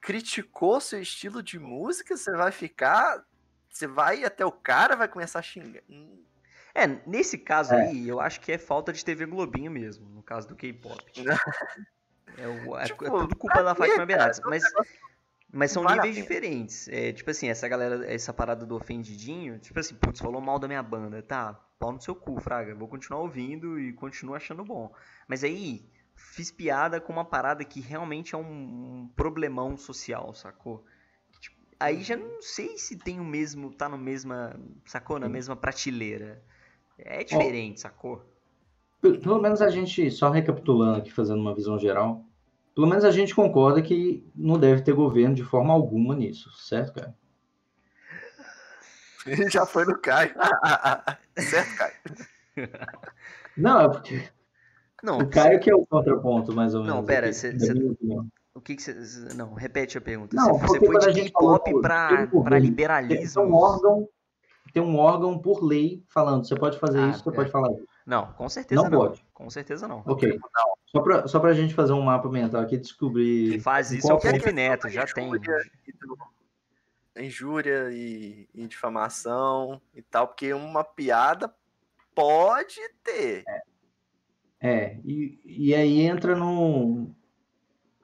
criticou 0.00 0.80
seu 0.80 1.00
estilo 1.00 1.42
de 1.42 1.58
música, 1.58 2.16
você 2.16 2.32
vai 2.32 2.50
ficar. 2.50 3.24
Você 3.68 3.86
vai 3.86 4.24
até 4.24 4.44
o 4.44 4.50
cara, 4.50 4.96
vai 4.96 5.06
começar 5.06 5.38
a 5.38 5.42
xingar. 5.42 5.80
É, 6.74 6.86
nesse 7.06 7.36
caso 7.36 7.74
é. 7.74 7.88
aí, 7.88 8.08
eu 8.08 8.20
acho 8.20 8.40
que 8.40 8.52
é 8.52 8.58
falta 8.58 8.92
de 8.92 9.04
TV 9.04 9.26
Globinho 9.26 9.70
mesmo, 9.70 10.08
no 10.08 10.22
caso 10.22 10.48
do 10.48 10.56
K-pop. 10.56 11.02
é, 12.38 12.46
o, 12.46 12.78
é, 12.78 12.84
tipo, 12.84 13.04
é 13.04 13.10
tudo 13.10 13.36
culpa 13.36 13.62
da 13.62 13.74
Fátima 13.74 14.06
Bernardes. 14.06 14.40
Mas, 14.44 14.62
mas 15.52 15.72
são 15.72 15.84
níveis 15.84 16.14
diferentes. 16.14 16.88
É, 16.88 17.12
tipo 17.12 17.30
assim, 17.30 17.48
essa 17.48 17.68
galera, 17.68 18.10
essa 18.12 18.32
parada 18.32 18.64
do 18.64 18.76
ofendidinho, 18.76 19.58
tipo 19.58 19.78
assim, 19.78 19.94
putz, 19.94 20.20
falou 20.20 20.40
mal 20.40 20.58
da 20.58 20.68
minha 20.68 20.82
banda. 20.82 21.22
Tá, 21.22 21.54
pau 21.78 21.92
no 21.92 22.00
seu 22.00 22.14
cu, 22.14 22.40
fraga. 22.40 22.74
Vou 22.74 22.88
continuar 22.88 23.20
ouvindo 23.20 23.78
e 23.80 23.92
continuo 23.92 24.34
achando 24.34 24.64
bom. 24.64 24.94
Mas 25.26 25.42
aí, 25.42 25.88
fiz 26.14 26.50
piada 26.50 27.00
com 27.00 27.12
uma 27.12 27.24
parada 27.24 27.64
que 27.64 27.80
realmente 27.80 28.34
é 28.34 28.38
um, 28.38 28.42
um 29.02 29.12
problemão 29.16 29.76
social, 29.76 30.32
sacou? 30.34 30.84
Tipo, 31.40 31.56
aí 31.80 32.02
já 32.02 32.16
não 32.16 32.40
sei 32.42 32.78
se 32.78 32.96
tem 32.96 33.18
o 33.18 33.24
mesmo, 33.24 33.72
tá 33.72 33.88
no 33.88 33.98
mesma, 33.98 34.54
sacou? 34.84 35.18
Na 35.18 35.28
mesma 35.28 35.56
prateleira. 35.56 36.44
É 37.04 37.24
diferente, 37.24 37.78
Ó, 37.78 37.82
sacou? 37.82 38.22
Pelo 39.00 39.40
menos 39.40 39.62
a 39.62 39.70
gente, 39.70 40.10
só 40.10 40.30
recapitulando 40.30 40.98
aqui, 40.98 41.10
fazendo 41.10 41.40
uma 41.40 41.54
visão 41.54 41.78
geral, 41.78 42.24
pelo 42.74 42.86
menos 42.86 43.04
a 43.04 43.10
gente 43.10 43.34
concorda 43.34 43.80
que 43.80 44.26
não 44.34 44.58
deve 44.58 44.82
ter 44.82 44.92
governo 44.92 45.34
de 45.34 45.42
forma 45.42 45.72
alguma 45.72 46.14
nisso, 46.14 46.50
certo, 46.52 46.94
cara? 46.94 47.14
Ele 49.26 49.48
já 49.50 49.66
foi 49.66 49.84
no 49.84 49.98
Caio. 49.98 50.34
certo, 51.38 51.76
Caio? 51.76 51.94
Não, 53.56 53.80
é 53.80 53.88
porque. 53.88 54.28
Não, 55.02 55.18
o 55.18 55.28
Caio 55.28 55.60
que 55.60 55.70
é 55.70 55.74
o 55.74 55.86
contraponto, 55.86 56.54
mais 56.54 56.74
ou 56.74 56.82
menos. 56.82 56.96
Não, 56.96 57.04
pera, 57.04 57.32
você. 57.32 57.54
O 58.54 58.60
que 58.60 58.78
você. 58.78 58.94
Não, 59.34 59.54
repete 59.54 59.96
a 59.96 60.00
pergunta. 60.00 60.36
Não, 60.36 60.58
você 60.58 60.78
foi 60.78 61.12
de 61.12 61.24
K-pop 61.24 61.80
para 61.80 62.58
liberalismo. 62.58 63.42
É 63.42 63.44
um 63.46 63.54
órgão 63.54 64.08
tem 64.72 64.82
um 64.82 64.96
órgão 64.98 65.38
por 65.38 65.62
lei 65.64 66.04
falando, 66.08 66.46
você 66.46 66.54
pode 66.54 66.78
fazer 66.78 67.00
ah, 67.00 67.08
isso, 67.08 67.24
você 67.24 67.30
é. 67.30 67.32
pode 67.32 67.50
falar 67.50 67.72
isso. 67.72 67.86
Não, 68.06 68.32
com 68.32 68.48
certeza 68.48 68.82
não. 68.82 68.90
Não 68.90 68.98
pode. 68.98 69.24
Com 69.32 69.50
certeza 69.50 69.88
não. 69.88 70.02
Ok. 70.06 70.28
Não. 70.28 70.74
Só 70.86 71.00
para 71.00 71.28
só 71.28 71.44
a 71.44 71.52
gente 71.52 71.74
fazer 71.74 71.92
um 71.92 72.02
mapa 72.02 72.28
mental 72.28 72.60
aqui 72.60 72.76
descobrir. 72.76 73.50
Quem 73.50 73.60
faz 73.60 73.92
isso 73.92 74.10
é 74.10 74.14
o 74.14 74.20
Felipe 74.20 74.52
Neto, 74.52 74.88
já 74.88 75.06
tem. 75.06 75.30
Injúria 77.16 77.90
e, 77.90 78.48
e 78.54 78.66
difamação 78.66 79.80
e 79.94 80.00
tal, 80.00 80.28
porque 80.28 80.52
uma 80.52 80.82
piada 80.84 81.52
pode 82.14 82.80
ter. 83.02 83.44
É, 83.46 83.60
é 84.60 85.00
e, 85.04 85.40
e 85.44 85.74
aí 85.74 86.00
entra 86.00 86.34
no. 86.34 87.10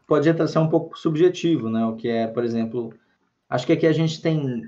Pode 0.07 0.29
entrar 0.29 0.47
ser 0.47 0.59
um 0.59 0.69
pouco 0.69 0.97
subjetivo, 0.99 1.69
né? 1.69 1.85
O 1.87 1.97
que 1.97 2.09
é, 2.09 2.27
por 2.29 2.45
exemplo, 2.45 2.93
Acho 3.49 3.67
que 3.67 3.73
aqui 3.73 3.87
a 3.87 3.93
gente 3.93 4.21
tem 4.21 4.63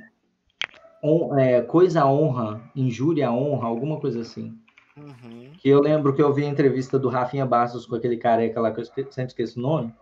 on, 1.02 1.36
é, 1.38 1.60
coisa 1.62 2.04
honra, 2.06 2.60
injúria 2.74 3.30
honra, 3.30 3.66
alguma 3.68 4.00
coisa 4.00 4.20
assim. 4.20 4.58
Uhum. 4.96 5.52
Que 5.58 5.68
eu 5.68 5.80
lembro 5.80 6.14
que 6.14 6.20
eu 6.22 6.32
vi 6.32 6.44
a 6.44 6.48
entrevista 6.48 6.98
do 6.98 7.08
Rafinha 7.08 7.46
Bastos 7.46 7.86
com 7.86 7.94
aquele 7.94 8.16
careca 8.16 8.60
lá, 8.60 8.70
que 8.72 8.80
eu 8.80 8.82
esque- 8.82 9.06
sempre 9.10 9.28
esqueço 9.30 9.58
o 9.58 9.62
nome, 9.62 9.94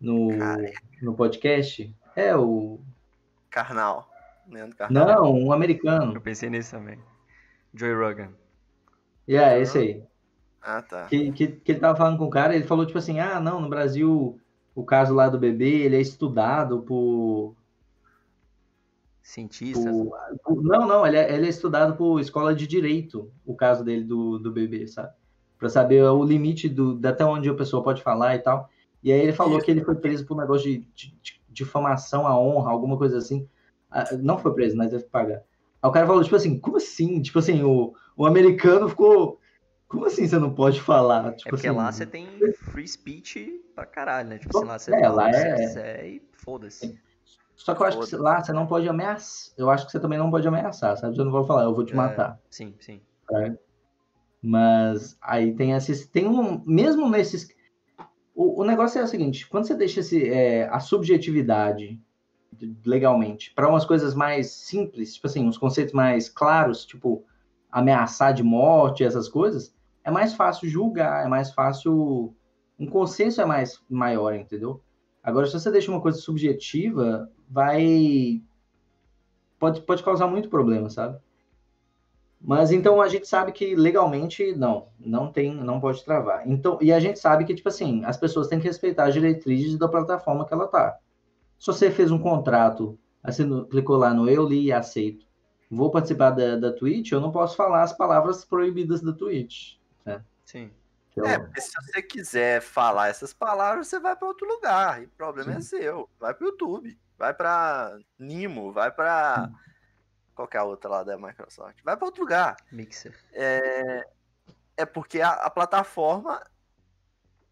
no, 0.00 0.36
Careca. 0.36 0.82
no 1.02 1.14
podcast. 1.14 1.94
É, 2.16 2.36
o. 2.36 2.80
Carnal. 3.50 4.08
Leandro 4.48 4.76
Carnal. 4.76 5.06
Não, 5.06 5.32
um 5.34 5.52
americano. 5.52 6.14
Eu 6.14 6.20
pensei 6.20 6.50
nisso 6.50 6.72
também. 6.72 6.98
Joey 7.74 7.94
Rogan. 7.94 8.28
E 9.26 9.36
é, 9.36 9.60
esse 9.60 9.78
aí. 9.78 10.02
Ah, 10.62 10.82
tá. 10.82 11.06
Que, 11.06 11.32
que, 11.32 11.46
que 11.46 11.72
ele 11.72 11.80
tava 11.80 11.96
falando 11.96 12.18
com 12.18 12.24
o 12.24 12.30
cara, 12.30 12.54
ele 12.54 12.64
falou 12.66 12.84
tipo 12.84 12.98
assim: 12.98 13.18
ah, 13.20 13.40
não, 13.40 13.60
no 13.60 13.68
Brasil, 13.68 14.38
o 14.74 14.84
caso 14.84 15.14
lá 15.14 15.28
do 15.28 15.38
bebê, 15.38 15.82
ele 15.84 15.96
é 15.96 16.00
estudado 16.00 16.82
por. 16.82 17.54
Cientistas. 19.22 19.84
não, 20.48 20.86
não, 20.86 21.06
ele 21.06 21.16
é, 21.16 21.34
ele 21.34 21.46
é 21.46 21.48
estudado 21.48 21.96
por 21.96 22.20
escola 22.20 22.54
de 22.54 22.66
direito, 22.66 23.32
o 23.44 23.54
caso 23.54 23.84
dele 23.84 24.04
do, 24.04 24.38
do 24.38 24.50
bebê, 24.52 24.86
sabe? 24.86 25.12
Pra 25.58 25.68
saber 25.68 26.02
o 26.04 26.24
limite 26.24 26.68
do, 26.68 26.94
de 26.98 27.06
até 27.06 27.24
onde 27.24 27.48
a 27.48 27.54
pessoa 27.54 27.82
pode 27.82 28.02
falar 28.02 28.34
e 28.34 28.38
tal. 28.40 28.68
E 29.02 29.12
aí 29.12 29.20
ele 29.20 29.32
falou 29.32 29.56
Isso. 29.56 29.66
que 29.66 29.70
ele 29.70 29.84
foi 29.84 29.94
preso 29.94 30.26
por 30.26 30.36
um 30.36 30.40
negócio 30.40 30.70
de, 30.70 30.78
de, 30.94 31.14
de 31.22 31.40
difamação 31.48 32.26
à 32.26 32.38
honra, 32.38 32.70
alguma 32.70 32.96
coisa 32.96 33.18
assim. 33.18 33.48
Ah, 33.90 34.04
Não 34.16 34.38
foi 34.38 34.54
preso, 34.54 34.76
mas 34.76 34.90
deve 34.90 35.04
pagar. 35.04 35.42
Aí 35.82 35.88
o 35.88 35.92
cara 35.92 36.06
falou, 36.06 36.22
tipo 36.22 36.36
assim, 36.36 36.58
como 36.58 36.76
assim? 36.76 37.20
Tipo 37.22 37.38
assim, 37.38 37.62
o, 37.62 37.94
o 38.16 38.26
americano 38.26 38.88
ficou. 38.88 39.38
Como 39.88 40.06
assim 40.06 40.26
você 40.26 40.38
não 40.38 40.54
pode 40.54 40.80
falar? 40.80 41.28
É 41.28 41.30
Tipo 41.32 41.50
porque 41.50 41.66
assim, 41.66 41.76
lá 41.76 41.90
você 41.90 42.06
tem 42.06 42.28
free 42.72 42.86
speech 42.86 43.60
pra 43.74 43.84
caralho, 43.84 44.28
né? 44.28 44.38
Tipo 44.38 44.56
assim, 44.56 44.66
lá 44.66 44.78
você 44.78 44.92
É, 44.92 45.00
fala 45.00 45.14
lá 45.14 45.26
o 45.26 45.30
que 45.30 45.36
você 45.36 45.48
é- 45.48 45.56
quiser 45.56 46.06
e 46.06 46.22
foda-se. 46.32 46.98
Só 47.64 47.74
que 47.74 47.82
eu 47.82 47.86
acho 47.86 48.00
que 48.06 48.16
lá 48.16 48.42
você 48.42 48.52
não 48.54 48.66
pode 48.66 48.88
ameaçar. 48.88 49.52
Eu 49.58 49.68
acho 49.68 49.84
que 49.84 49.92
você 49.92 50.00
também 50.00 50.18
não 50.18 50.30
pode 50.30 50.48
ameaçar, 50.48 50.96
sabe? 50.96 51.14
Você 51.14 51.22
não 51.22 51.30
vai 51.30 51.44
falar, 51.44 51.64
eu 51.64 51.74
vou 51.74 51.84
te 51.84 51.92
É. 51.92 51.96
matar. 51.96 52.40
Sim, 52.48 52.74
sim. 52.80 53.02
Mas 54.42 55.16
aí 55.20 55.54
tem 55.54 55.72
esses. 55.72 56.06
Tem 56.06 56.26
um. 56.26 56.62
Mesmo 56.64 57.08
nesses. 57.08 57.48
O, 58.34 58.62
o 58.62 58.64
negócio 58.64 58.98
é 58.98 59.04
o 59.04 59.06
seguinte: 59.06 59.46
quando 59.46 59.66
você 59.66 59.74
deixa 59.74 60.00
esse, 60.00 60.26
é, 60.28 60.68
a 60.68 60.80
subjetividade 60.80 62.00
de- 62.52 62.74
legalmente 62.86 63.52
para 63.54 63.68
umas 63.68 63.84
coisas 63.84 64.14
mais 64.14 64.50
simples, 64.52 65.14
tipo 65.14 65.26
assim, 65.26 65.46
uns 65.46 65.58
conceitos 65.58 65.92
mais 65.92 66.28
claros, 66.30 66.86
tipo 66.86 67.24
ameaçar 67.70 68.32
de 68.32 68.42
morte, 68.42 69.04
essas 69.04 69.28
coisas, 69.28 69.72
é 70.02 70.10
mais 70.10 70.32
fácil 70.34 70.68
julgar, 70.68 71.26
é 71.26 71.28
mais 71.28 71.52
fácil. 71.52 72.34
Um 72.78 72.86
consenso 72.86 73.42
é 73.42 73.44
mais 73.44 73.78
maior, 73.90 74.34
entendeu? 74.34 74.82
Agora, 75.22 75.46
se 75.46 75.52
você 75.52 75.70
deixa 75.70 75.90
uma 75.90 76.00
coisa 76.00 76.16
subjetiva, 76.18 77.30
vai. 77.50 78.40
Pode, 79.58 79.82
pode 79.82 80.02
causar 80.02 80.26
muito 80.26 80.48
problema, 80.48 80.88
sabe? 80.88 81.18
Mas 82.40 82.70
então 82.72 83.02
a 83.02 83.08
gente 83.08 83.28
sabe 83.28 83.52
que 83.52 83.74
legalmente 83.74 84.54
não, 84.54 84.88
não 84.98 85.30
tem, 85.30 85.54
não 85.54 85.78
pode 85.78 86.02
travar. 86.02 86.48
Então, 86.48 86.78
e 86.80 86.90
a 86.90 86.98
gente 86.98 87.18
sabe 87.18 87.44
que 87.44 87.54
tipo 87.54 87.68
assim, 87.68 88.02
as 88.06 88.16
pessoas 88.16 88.48
têm 88.48 88.58
que 88.58 88.66
respeitar 88.66 89.04
as 89.04 89.12
diretrizes 89.12 89.76
da 89.76 89.86
plataforma 89.86 90.46
que 90.46 90.54
ela 90.54 90.66
tá. 90.66 90.98
Se 91.58 91.66
você 91.66 91.90
fez 91.90 92.10
um 92.10 92.18
contrato, 92.18 92.98
no- 93.40 93.66
clicou 93.66 93.98
lá 93.98 94.14
no 94.14 94.26
eu 94.30 94.48
li 94.48 94.64
e 94.66 94.72
aceito. 94.72 95.26
Vou 95.70 95.90
participar 95.90 96.30
da, 96.30 96.56
da 96.56 96.72
Twitch, 96.72 97.12
eu 97.12 97.20
não 97.20 97.30
posso 97.30 97.54
falar 97.56 97.82
as 97.82 97.92
palavras 97.92 98.44
proibidas 98.44 99.02
da 99.02 99.12
Twitch. 99.12 99.74
Sim. 100.46 100.70
Que 101.12 101.20
é 101.20 101.38
porque 101.38 101.60
se 101.60 101.70
você 101.74 102.02
quiser 102.02 102.60
falar 102.60 103.08
essas 103.08 103.32
palavras, 103.32 103.86
você 103.86 104.00
vai 104.00 104.16
para 104.16 104.26
outro 104.26 104.48
lugar. 104.48 105.02
E 105.02 105.06
o 105.06 105.10
problema 105.10 105.54
é 105.54 105.60
seu. 105.60 106.08
Vai 106.18 106.34
para 106.34 106.44
o 106.44 106.48
YouTube, 106.48 106.98
vai 107.20 107.34
para 107.34 107.98
Nimo, 108.18 108.72
vai 108.72 108.90
para 108.90 109.50
qualquer 110.34 110.62
outra 110.62 110.88
lá 110.88 111.04
da 111.04 111.18
Microsoft. 111.18 111.78
Vai 111.84 111.96
para 111.96 112.06
outro 112.06 112.22
lugar. 112.22 112.56
Mixer. 112.72 113.14
É, 113.32 114.08
é 114.78 114.86
porque 114.86 115.20
a, 115.20 115.32
a 115.32 115.50
plataforma 115.50 116.42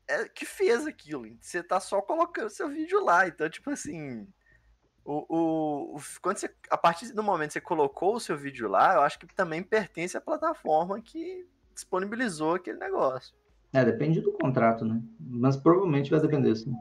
é 0.09 0.27
que 0.27 0.47
fez 0.47 0.87
aquilo. 0.87 1.27
Você 1.39 1.63
tá 1.63 1.79
só 1.79 2.01
colocando 2.01 2.49
seu 2.49 2.69
vídeo 2.69 3.05
lá. 3.05 3.29
Então, 3.29 3.49
tipo 3.49 3.71
assim. 3.71 4.27
O, 5.05 5.25
o, 5.29 5.97
o- 5.97 6.01
quando 6.23 6.39
você, 6.39 6.55
a 6.71 6.77
partir 6.77 7.13
do 7.13 7.23
momento 7.23 7.49
que 7.49 7.53
você 7.55 7.61
colocou 7.61 8.17
o 8.17 8.21
seu 8.21 8.37
vídeo 8.37 8.69
lá, 8.69 8.95
eu 8.95 9.03
acho 9.03 9.19
que 9.19 9.27
também 9.35 9.63
pertence 9.63 10.17
à 10.17 10.21
plataforma 10.21 11.01
que 11.01 11.47
disponibilizou 11.75 12.55
aquele 12.55 12.79
negócio. 12.79 13.35
É, 13.73 13.85
depende 13.85 14.21
do 14.21 14.33
contrato, 14.33 14.85
né? 14.85 15.01
Mas 15.21 15.57
provavelmente 15.57 16.11
vai 16.11 16.21
depender, 16.21 16.55
sim. 16.57 16.75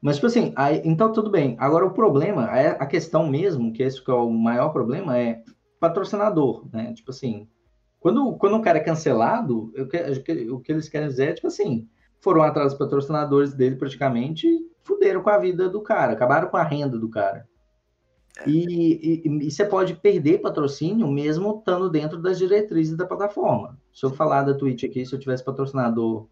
Mas, 0.00 0.16
tipo 0.16 0.26
assim, 0.26 0.52
aí, 0.56 0.80
então 0.84 1.12
tudo 1.12 1.30
bem. 1.30 1.56
Agora 1.58 1.84
o 1.84 1.92
problema, 1.92 2.46
é 2.58 2.68
a 2.70 2.86
questão 2.86 3.28
mesmo, 3.28 3.72
que 3.72 3.82
esse 3.82 4.02
que 4.02 4.10
é 4.10 4.14
o 4.14 4.30
maior 4.30 4.70
problema, 4.70 5.18
é 5.18 5.42
patrocinador, 5.78 6.66
né? 6.72 6.92
Tipo 6.94 7.10
assim, 7.10 7.46
quando, 7.98 8.32
quando 8.36 8.56
um 8.56 8.62
cara 8.62 8.78
é 8.78 8.82
cancelado, 8.82 9.70
eu 9.74 9.86
que- 9.88 10.50
o 10.50 10.60
que 10.60 10.72
eles 10.72 10.88
querem 10.88 11.08
dizer 11.08 11.30
é, 11.30 11.32
tipo 11.34 11.46
assim, 11.48 11.86
foram 12.20 12.42
atrás 12.42 12.70
dos 12.72 12.78
patrocinadores 12.78 13.52
dele 13.54 13.76
praticamente 13.76 14.46
e 14.46 14.66
fuderam 14.82 15.22
com 15.22 15.30
a 15.30 15.38
vida 15.38 15.68
do 15.68 15.82
cara, 15.82 16.12
acabaram 16.12 16.48
com 16.48 16.56
a 16.56 16.62
renda 16.62 16.98
do 16.98 17.08
cara. 17.08 17.46
E, 18.46 19.22
e- 19.26 19.46
e 19.46 19.50
você 19.50 19.64
pode 19.66 19.94
perder 19.94 20.38
patrocínio 20.38 21.06
mesmo 21.08 21.58
estando 21.58 21.90
dentro 21.90 22.18
das 22.18 22.38
diretrizes 22.38 22.96
da 22.96 23.06
plataforma. 23.06 23.78
Se 23.92 24.06
eu 24.06 24.10
falar 24.10 24.44
da 24.44 24.54
Twitch 24.54 24.84
aqui, 24.84 25.04
se 25.04 25.14
eu 25.14 25.18
tivesse 25.18 25.44
patrocinador, 25.44 26.26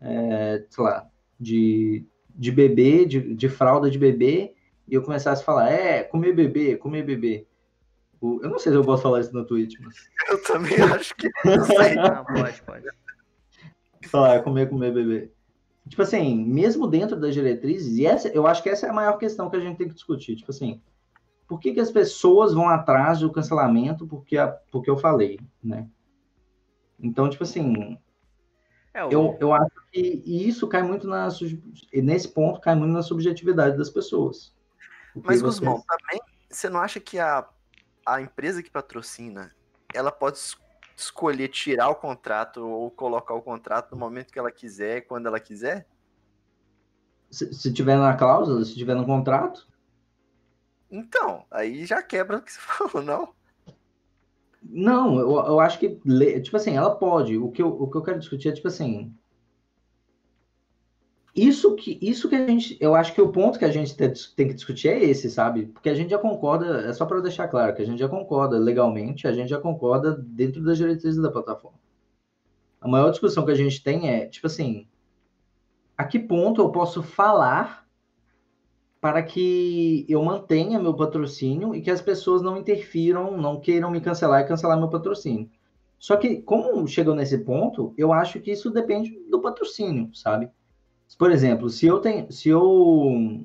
é, 0.00 0.64
sei 0.70 0.84
lá, 0.84 1.06
de, 1.40 2.06
de 2.34 2.50
bebê, 2.50 3.04
de, 3.04 3.34
de 3.34 3.48
fralda 3.48 3.90
de 3.90 3.98
bebê, 3.98 4.54
e 4.88 4.94
eu 4.94 5.02
começasse 5.02 5.42
a 5.42 5.44
falar, 5.44 5.70
é, 5.70 6.02
comer 6.02 6.34
bebê, 6.34 6.76
comer 6.76 7.04
bebê. 7.04 7.46
Eu 8.22 8.48
não 8.48 8.58
sei 8.58 8.72
se 8.72 8.78
eu 8.78 8.84
posso 8.84 9.02
falar 9.02 9.20
isso 9.20 9.34
na 9.34 9.44
Twitch, 9.44 9.78
mas. 9.80 9.94
Eu 10.30 10.42
também 10.44 10.80
acho 10.80 11.14
que 11.14 11.28
não 11.44 11.62
sei. 11.64 11.94
Não, 11.96 12.24
pode, 12.24 12.62
pode. 12.62 12.86
falar, 14.08 14.42
comer, 14.42 14.68
comer, 14.70 14.92
beber. 14.94 15.32
Tipo 15.86 16.00
assim, 16.00 16.42
mesmo 16.42 16.86
dentro 16.86 17.20
das 17.20 17.34
diretrizes, 17.34 17.98
e 17.98 18.06
essa, 18.06 18.28
eu 18.28 18.46
acho 18.46 18.62
que 18.62 18.70
essa 18.70 18.86
é 18.86 18.90
a 18.90 18.94
maior 18.94 19.18
questão 19.18 19.50
que 19.50 19.56
a 19.56 19.60
gente 19.60 19.76
tem 19.76 19.88
que 19.88 19.94
discutir. 19.94 20.36
Tipo 20.36 20.50
assim, 20.50 20.80
por 21.46 21.60
que, 21.60 21.74
que 21.74 21.80
as 21.80 21.90
pessoas 21.90 22.54
vão 22.54 22.66
atrás 22.66 23.20
do 23.20 23.30
cancelamento 23.30 24.06
porque, 24.06 24.38
a- 24.38 24.48
porque 24.72 24.88
eu 24.88 24.96
falei, 24.96 25.38
né? 25.62 25.86
Então, 26.98 27.28
tipo 27.28 27.42
assim, 27.42 27.98
É, 28.94 29.04
o, 29.04 29.10
eu, 29.10 29.36
eu 29.40 29.52
acho 29.52 29.74
que 29.92 30.22
isso 30.24 30.68
cai 30.68 30.82
muito 30.82 31.06
na. 31.08 31.28
Nesse 31.92 32.28
ponto, 32.28 32.60
cai 32.60 32.76
muito 32.76 32.92
na 32.92 33.02
subjetividade 33.02 33.76
das 33.76 33.90
pessoas. 33.90 34.54
Mas, 35.14 35.42
Guzmão, 35.42 35.82
também, 35.86 36.20
você 36.48 36.68
não 36.68 36.80
acha 36.80 37.00
que 37.00 37.18
a, 37.18 37.46
a 38.06 38.20
empresa 38.20 38.62
que 38.62 38.70
patrocina, 38.70 39.52
ela 39.92 40.12
pode 40.12 40.38
es- 40.38 40.56
escolher 40.96 41.48
tirar 41.48 41.88
o 41.88 41.96
contrato 41.96 42.64
ou 42.64 42.88
colocar 42.90 43.34
o 43.34 43.42
contrato 43.42 43.90
no 43.90 43.96
momento 43.96 44.32
que 44.32 44.38
ela 44.38 44.52
quiser, 44.52 45.02
quando 45.02 45.26
ela 45.26 45.40
quiser? 45.40 45.88
Se, 47.30 47.52
se 47.52 47.72
tiver 47.72 47.96
na 47.96 48.16
cláusula, 48.16 48.64
se 48.64 48.76
tiver 48.76 48.94
no 48.94 49.04
contrato, 49.04 49.66
Então, 50.88 51.44
aí 51.50 51.84
já 51.84 52.00
quebra 52.00 52.36
o 52.36 52.42
que 52.42 52.52
você 52.52 52.60
falou, 52.62 53.02
não? 53.02 53.34
Não, 54.64 55.18
eu, 55.18 55.30
eu 55.30 55.60
acho 55.60 55.78
que, 55.78 55.90
tipo 56.40 56.56
assim, 56.56 56.76
ela 56.76 56.94
pode. 56.96 57.38
O 57.38 57.50
que 57.50 57.62
eu, 57.62 57.68
o 57.68 57.88
que 57.90 57.96
eu 57.96 58.02
quero 58.02 58.18
discutir 58.18 58.48
é, 58.48 58.52
tipo 58.52 58.68
assim. 58.68 59.14
Isso 61.34 61.74
que, 61.74 61.98
isso 62.00 62.28
que 62.28 62.36
a 62.36 62.46
gente. 62.46 62.76
Eu 62.80 62.94
acho 62.94 63.12
que 63.12 63.20
o 63.20 63.30
ponto 63.32 63.58
que 63.58 63.64
a 63.64 63.70
gente 63.70 63.96
te- 63.96 64.34
tem 64.36 64.46
que 64.48 64.54
discutir 64.54 64.88
é 64.88 65.02
esse, 65.04 65.28
sabe? 65.30 65.66
Porque 65.66 65.88
a 65.88 65.94
gente 65.94 66.10
já 66.10 66.18
concorda, 66.18 66.82
é 66.88 66.92
só 66.92 67.04
para 67.06 67.20
deixar 67.20 67.48
claro 67.48 67.74
que 67.74 67.82
a 67.82 67.84
gente 67.86 67.98
já 67.98 68.08
concorda 68.08 68.56
legalmente, 68.58 69.26
a 69.26 69.32
gente 69.32 69.48
já 69.50 69.60
concorda 69.60 70.12
dentro 70.16 70.62
das 70.62 70.78
diretrizes 70.78 71.20
da 71.20 71.30
plataforma. 71.30 71.78
A 72.80 72.86
maior 72.86 73.10
discussão 73.10 73.44
que 73.44 73.50
a 73.50 73.54
gente 73.56 73.82
tem 73.82 74.08
é, 74.08 74.26
tipo 74.26 74.46
assim, 74.46 74.86
a 75.98 76.04
que 76.04 76.18
ponto 76.20 76.60
eu 76.60 76.70
posso 76.70 77.02
falar 77.02 77.83
para 79.04 79.22
que 79.22 80.06
eu 80.08 80.24
mantenha 80.24 80.80
meu 80.80 80.94
patrocínio 80.94 81.74
e 81.74 81.82
que 81.82 81.90
as 81.90 82.00
pessoas 82.00 82.40
não 82.40 82.56
interfiram, 82.56 83.36
não 83.36 83.60
queiram 83.60 83.90
me 83.90 84.00
cancelar 84.00 84.40
e 84.40 84.48
cancelar 84.48 84.78
meu 84.78 84.88
patrocínio. 84.88 85.50
Só 85.98 86.16
que, 86.16 86.40
como 86.40 86.88
chegou 86.88 87.14
nesse 87.14 87.36
ponto, 87.36 87.92
eu 87.98 88.14
acho 88.14 88.40
que 88.40 88.50
isso 88.50 88.70
depende 88.70 89.14
do 89.30 89.42
patrocínio, 89.42 90.08
sabe? 90.14 90.48
Por 91.18 91.30
exemplo, 91.30 91.68
se 91.68 91.84
eu 91.84 91.98
tenho, 91.98 92.32
se 92.32 92.48
eu 92.48 93.42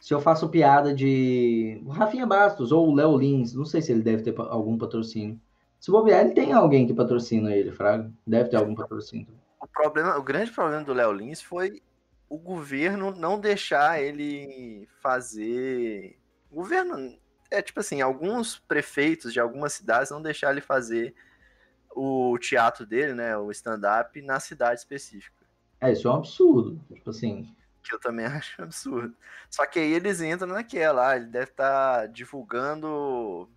se 0.00 0.14
eu 0.14 0.20
faço 0.20 0.48
piada 0.48 0.94
de 0.94 1.82
Rafinha 1.88 2.24
Bastos 2.24 2.70
ou 2.70 2.94
Léo 2.94 3.18
Lins, 3.18 3.54
não 3.54 3.64
sei 3.64 3.82
se 3.82 3.90
ele 3.90 4.02
deve 4.02 4.22
ter 4.22 4.38
algum 4.38 4.78
patrocínio. 4.78 5.36
Se 5.80 5.90
bobear, 5.90 6.24
ele 6.24 6.34
tem 6.34 6.52
alguém 6.52 6.86
que 6.86 6.94
patrocina 6.94 7.52
ele, 7.52 7.72
Fraga. 7.72 8.08
Deve 8.24 8.50
ter 8.50 8.56
algum 8.56 8.76
patrocínio. 8.76 9.26
O, 9.60 9.66
problema, 9.66 10.16
o 10.16 10.22
grande 10.22 10.52
problema 10.52 10.84
do 10.84 10.92
Léo 10.92 11.10
Lins 11.10 11.42
foi 11.42 11.82
o 12.28 12.38
governo 12.38 13.10
não 13.10 13.40
deixar 13.40 14.02
ele 14.02 14.88
fazer. 15.00 16.18
O 16.50 16.56
governo. 16.56 17.18
É 17.50 17.62
tipo 17.62 17.80
assim, 17.80 18.02
alguns 18.02 18.58
prefeitos 18.58 19.32
de 19.32 19.40
algumas 19.40 19.72
cidades 19.72 20.10
não 20.10 20.20
deixar 20.20 20.50
ele 20.50 20.60
fazer 20.60 21.14
o 21.90 22.38
teatro 22.38 22.84
dele, 22.84 23.14
né? 23.14 23.36
O 23.38 23.50
stand-up 23.50 24.20
na 24.20 24.38
cidade 24.38 24.80
específica. 24.80 25.46
É, 25.80 25.92
isso 25.92 26.06
é 26.06 26.10
um 26.10 26.16
absurdo. 26.16 26.78
Tipo 26.92 27.10
assim, 27.10 27.54
Que 27.82 27.94
eu 27.94 28.00
também 28.00 28.26
acho 28.26 28.60
absurdo. 28.62 29.16
Só 29.48 29.64
que 29.64 29.78
aí 29.78 29.92
eles 29.92 30.20
entram 30.20 30.48
naquela, 30.48 31.10
ah, 31.10 31.16
ele 31.16 31.26
deve 31.26 31.50
estar 31.50 32.00
tá 32.00 32.06
divulgando 32.06 33.48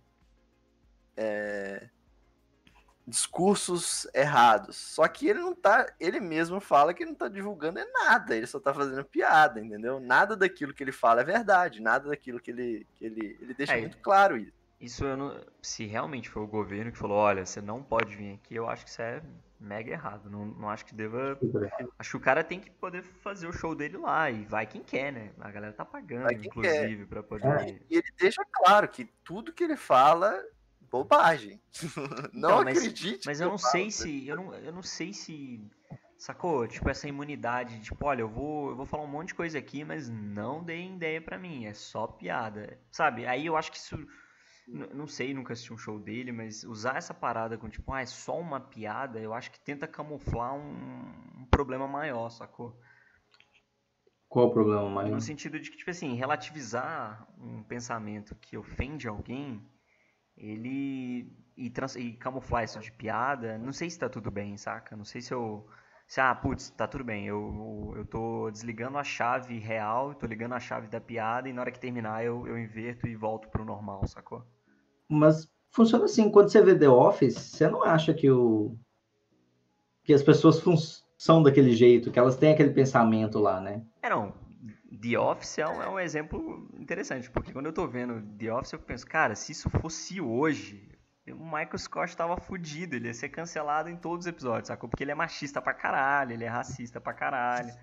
é, 1.16 1.88
discursos 3.06 4.06
errados. 4.14 4.76
Só 4.76 5.06
que 5.08 5.28
ele 5.28 5.40
não 5.40 5.54
tá. 5.54 5.92
Ele 5.98 6.20
mesmo 6.20 6.60
fala 6.60 6.94
que 6.94 7.04
não 7.04 7.14
tá 7.14 7.28
divulgando 7.28 7.78
é 7.78 7.84
nada, 7.84 8.36
ele 8.36 8.46
só 8.46 8.60
tá 8.60 8.72
fazendo 8.72 9.04
piada, 9.04 9.60
entendeu? 9.60 10.00
Nada 10.00 10.36
daquilo 10.36 10.72
que 10.72 10.82
ele 10.82 10.92
fala 10.92 11.20
é 11.20 11.24
verdade, 11.24 11.80
nada 11.80 12.08
daquilo 12.08 12.40
que 12.40 12.50
ele. 12.50 12.86
Que 12.94 13.06
ele, 13.06 13.36
ele 13.40 13.54
deixa 13.54 13.76
é, 13.76 13.80
muito 13.80 13.98
claro 13.98 14.36
isso. 14.36 14.52
Isso 14.80 15.04
eu 15.04 15.16
não. 15.16 15.40
Se 15.60 15.86
realmente 15.86 16.28
foi 16.28 16.42
o 16.42 16.46
governo 16.46 16.90
que 16.90 16.98
falou, 16.98 17.16
olha, 17.16 17.46
você 17.46 17.60
não 17.60 17.82
pode 17.82 18.16
vir 18.16 18.34
aqui, 18.34 18.54
eu 18.54 18.68
acho 18.68 18.84
que 18.84 18.90
isso 18.90 19.02
é 19.02 19.22
mega 19.60 19.92
errado. 19.92 20.28
Não, 20.28 20.44
não 20.44 20.68
acho 20.68 20.84
que 20.84 20.94
deva. 20.94 21.38
Acho 21.98 22.10
que 22.10 22.16
o 22.16 22.20
cara 22.20 22.42
tem 22.42 22.58
que 22.58 22.70
poder 22.70 23.02
fazer 23.02 23.46
o 23.46 23.52
show 23.52 23.74
dele 23.74 23.96
lá. 23.96 24.30
E 24.30 24.44
vai 24.44 24.66
quem 24.66 24.82
quer, 24.82 25.12
né? 25.12 25.30
A 25.40 25.50
galera 25.50 25.72
tá 25.72 25.84
pagando, 25.84 26.32
inclusive, 26.32 27.06
para 27.06 27.22
poder. 27.22 27.46
É. 27.46 27.78
E 27.88 27.96
ele 27.96 28.12
deixa 28.18 28.42
claro 28.50 28.88
que 28.88 29.04
tudo 29.24 29.52
que 29.52 29.62
ele 29.62 29.76
fala 29.76 30.42
bobagem. 30.92 31.58
não 32.34 32.50
então, 32.50 32.64
mas, 32.64 32.78
acredite. 32.78 33.26
Mas 33.26 33.40
eu 33.40 33.48
não 33.48 33.58
sei 33.58 33.90
se. 33.90 34.28
Eu 34.28 34.36
não, 34.36 34.54
eu 34.54 34.72
não 34.72 34.82
sei 34.82 35.12
se. 35.14 35.66
Sacou? 36.18 36.68
Tipo, 36.68 36.88
essa 36.88 37.08
imunidade, 37.08 37.80
tipo, 37.80 38.06
olha, 38.06 38.20
eu 38.20 38.28
vou, 38.28 38.70
eu 38.70 38.76
vou 38.76 38.86
falar 38.86 39.02
um 39.02 39.08
monte 39.08 39.28
de 39.28 39.34
coisa 39.34 39.58
aqui, 39.58 39.82
mas 39.82 40.08
não 40.08 40.62
deem 40.62 40.94
ideia 40.94 41.20
para 41.20 41.36
mim, 41.36 41.64
é 41.64 41.74
só 41.74 42.06
piada. 42.06 42.78
Sabe? 42.92 43.26
Aí 43.26 43.46
eu 43.46 43.56
acho 43.56 43.72
que 43.72 43.78
isso. 43.78 43.98
Não 44.68 45.08
sei, 45.08 45.34
nunca 45.34 45.54
assisti 45.54 45.72
um 45.72 45.76
show 45.76 45.98
dele, 45.98 46.30
mas 46.30 46.62
usar 46.62 46.96
essa 46.96 47.12
parada 47.12 47.58
com 47.58 47.68
tipo, 47.68 47.92
ah, 47.92 48.02
é 48.02 48.06
só 48.06 48.38
uma 48.38 48.60
piada, 48.60 49.18
eu 49.18 49.34
acho 49.34 49.50
que 49.50 49.58
tenta 49.58 49.88
camuflar 49.88 50.54
um, 50.54 51.40
um 51.40 51.46
problema 51.50 51.88
maior, 51.88 52.30
sacou? 52.30 52.78
Qual 54.28 54.46
o 54.46 54.50
problema 54.52 54.88
maior? 54.88 55.10
No 55.10 55.20
sentido 55.20 55.58
de 55.58 55.68
que, 55.70 55.76
tipo 55.76 55.90
assim, 55.90 56.14
relativizar 56.14 57.26
um 57.36 57.64
pensamento 57.64 58.36
que 58.36 58.56
ofende 58.56 59.08
alguém 59.08 59.60
ele 60.36 61.30
e, 61.56 61.70
trans, 61.70 61.96
e 61.96 62.12
camuflar 62.12 62.64
isso 62.64 62.80
de 62.80 62.92
piada, 62.92 63.58
não 63.58 63.72
sei 63.72 63.90
se 63.90 63.98
tá 63.98 64.08
tudo 64.08 64.30
bem, 64.30 64.56
saca? 64.56 64.96
Não 64.96 65.04
sei 65.04 65.20
se 65.20 65.32
eu 65.32 65.66
se, 66.12 66.20
ah, 66.20 66.34
putz, 66.34 66.68
tá 66.68 66.86
tudo 66.86 67.04
bem, 67.04 67.26
eu, 67.26 67.94
eu 67.96 68.04
tô 68.04 68.50
desligando 68.50 68.98
a 68.98 69.04
chave 69.04 69.58
real, 69.58 70.14
tô 70.14 70.26
ligando 70.26 70.52
a 70.52 70.60
chave 70.60 70.86
da 70.86 71.00
piada 71.00 71.48
e 71.48 71.54
na 71.54 71.62
hora 71.62 71.70
que 71.70 71.80
terminar 71.80 72.22
eu, 72.22 72.46
eu 72.46 72.58
inverto 72.58 73.06
e 73.06 73.16
volto 73.16 73.48
pro 73.48 73.64
normal, 73.64 74.06
sacou? 74.06 74.44
Mas 75.08 75.48
funciona 75.70 76.04
assim, 76.04 76.30
quando 76.30 76.50
você 76.50 76.60
vê 76.60 76.78
The 76.78 76.88
Office, 76.88 77.34
você 77.34 77.66
não 77.66 77.82
acha 77.82 78.12
que 78.12 78.30
o 78.30 78.76
que 80.04 80.12
as 80.12 80.22
pessoas 80.22 80.62
são 81.16 81.42
daquele 81.42 81.72
jeito, 81.72 82.10
que 82.10 82.18
elas 82.18 82.36
têm 82.36 82.52
aquele 82.52 82.74
pensamento 82.74 83.38
lá, 83.38 83.58
né? 83.58 83.82
É, 84.02 84.10
não. 84.10 84.34
The 85.02 85.18
Office 85.18 85.58
é 85.58 85.66
um, 85.66 85.82
é 85.82 85.88
um, 85.88 85.98
exemplo 85.98 86.68
interessante, 86.78 87.28
porque 87.28 87.52
quando 87.52 87.66
eu 87.66 87.72
tô 87.72 87.88
vendo 87.88 88.22
The 88.38 88.52
Office, 88.52 88.72
eu 88.72 88.78
penso, 88.78 89.04
cara, 89.04 89.34
se 89.34 89.50
isso 89.50 89.68
fosse 89.68 90.20
hoje, 90.20 90.88
o 91.28 91.44
Michael 91.44 91.78
Scott 91.78 92.16
tava 92.16 92.36
fudido, 92.36 92.94
ele 92.94 93.08
ia 93.08 93.14
ser 93.14 93.28
cancelado 93.28 93.88
em 93.88 93.96
todos 93.96 94.26
os 94.26 94.30
episódios, 94.30 94.68
sacou? 94.68 94.88
Porque 94.88 95.02
ele 95.02 95.10
é 95.10 95.14
machista 95.14 95.60
pra 95.60 95.74
caralho, 95.74 96.32
ele 96.32 96.44
é 96.44 96.48
racista 96.48 97.00
pra 97.00 97.12
caralho. 97.12 97.74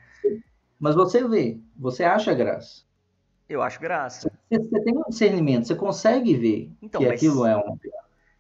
Mas 0.80 0.96
você 0.96 1.28
vê, 1.28 1.60
você 1.76 2.06
acha 2.06 2.34
graça. 2.34 2.84
Eu 3.50 3.62
acho 3.62 3.82
graça. 3.82 4.32
Você, 4.50 4.60
você 4.60 4.84
tem 4.84 4.98
um 4.98 5.10
discernimento, 5.10 5.68
você 5.68 5.76
consegue 5.76 6.36
ver 6.36 6.72
então, 6.82 7.02
que 7.02 7.08
aquilo 7.08 7.46
é 7.46 7.56
uma 7.56 7.78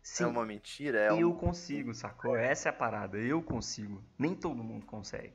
Sim, 0.01 0.23
é 0.23 0.27
uma 0.27 0.45
mentira, 0.45 0.99
é 0.99 1.21
Eu 1.21 1.29
um... 1.29 1.35
consigo, 1.35 1.93
sacou? 1.93 2.35
Essa 2.35 2.69
é 2.69 2.71
a 2.71 2.73
parada, 2.73 3.17
eu 3.17 3.41
consigo. 3.43 4.01
Nem 4.17 4.33
todo 4.33 4.63
mundo 4.63 4.85
consegue. 4.85 5.33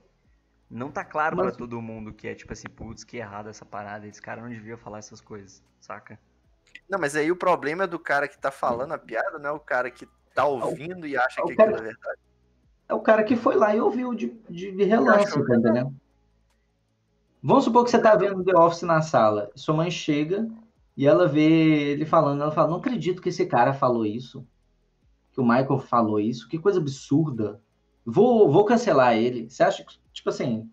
Não 0.71 0.91
tá 0.91 1.05
claro 1.05 1.37
Mas... 1.37 1.47
para 1.47 1.57
todo 1.57 1.81
mundo 1.81 2.13
que 2.13 2.27
é 2.27 2.35
tipo 2.35 2.53
assim, 2.53 2.69
putz, 2.69 3.05
que 3.05 3.17
errado 3.17 3.49
essa 3.49 3.65
parada, 3.65 4.07
esse 4.07 4.21
cara 4.21 4.43
não 4.43 4.49
devia 4.49 4.77
falar 4.77 4.99
essas 4.99 5.21
coisas, 5.21 5.63
saca? 5.81 6.19
Não, 6.89 6.99
mas 6.99 7.15
aí 7.15 7.31
o 7.31 7.37
problema 7.37 7.85
é 7.85 7.87
do 7.87 7.99
cara 7.99 8.27
que 8.27 8.39
tá 8.39 8.51
falando 8.51 8.93
a 8.93 8.99
piada, 8.99 9.39
não 9.39 9.51
é 9.51 9.53
o 9.53 9.61
cara 9.61 9.91
que 9.91 10.09
tá 10.35 10.45
ouvindo 10.45 11.07
e 11.07 11.17
acha 11.17 11.41
é 11.41 11.45
que 11.45 11.53
aquilo 11.53 11.77
é 11.77 11.83
verdade. 11.83 12.21
É 12.89 12.95
o 12.95 13.01
cara 13.01 13.23
que 13.25 13.37
foi 13.37 13.57
lá 13.57 13.75
e 13.75 13.81
ouviu 13.81 14.15
de, 14.15 14.29
de, 14.51 14.73
de 14.73 14.85
relance, 14.85 15.33
tá 15.33 15.57
entendendo? 15.57 15.95
Vamos 17.43 17.65
supor 17.65 17.85
que 17.85 17.91
você 17.91 17.99
tá 17.99 18.15
vendo 18.17 18.45
The 18.45 18.57
Office 18.57 18.83
na 18.83 19.03
sala, 19.03 19.51
sua 19.55 19.75
mãe 19.75 19.91
chega 19.91 20.49
e 20.97 21.07
ela 21.07 21.27
vê 21.27 21.93
ele 21.93 22.07
falando, 22.07 22.43
ela 22.43 22.53
fala, 22.53 22.69
não 22.69 22.79
acredito 22.79 23.21
que 23.21 23.29
esse 23.29 23.47
cara 23.47 23.73
falou 23.75 24.07
isso, 24.07 24.47
que 25.33 25.41
o 25.41 25.45
Michael 25.45 25.79
falou 25.79 26.21
isso, 26.21 26.49
que 26.49 26.59
coisa 26.59 26.79
absurda. 26.79 27.61
Vou, 28.07 28.51
vou 28.51 28.65
cancelar 28.65 29.17
ele. 29.17 29.51
Você 29.51 29.63
acha 29.63 29.85
que 29.85 29.99
Tipo 30.15 30.31
assim, 30.31 30.71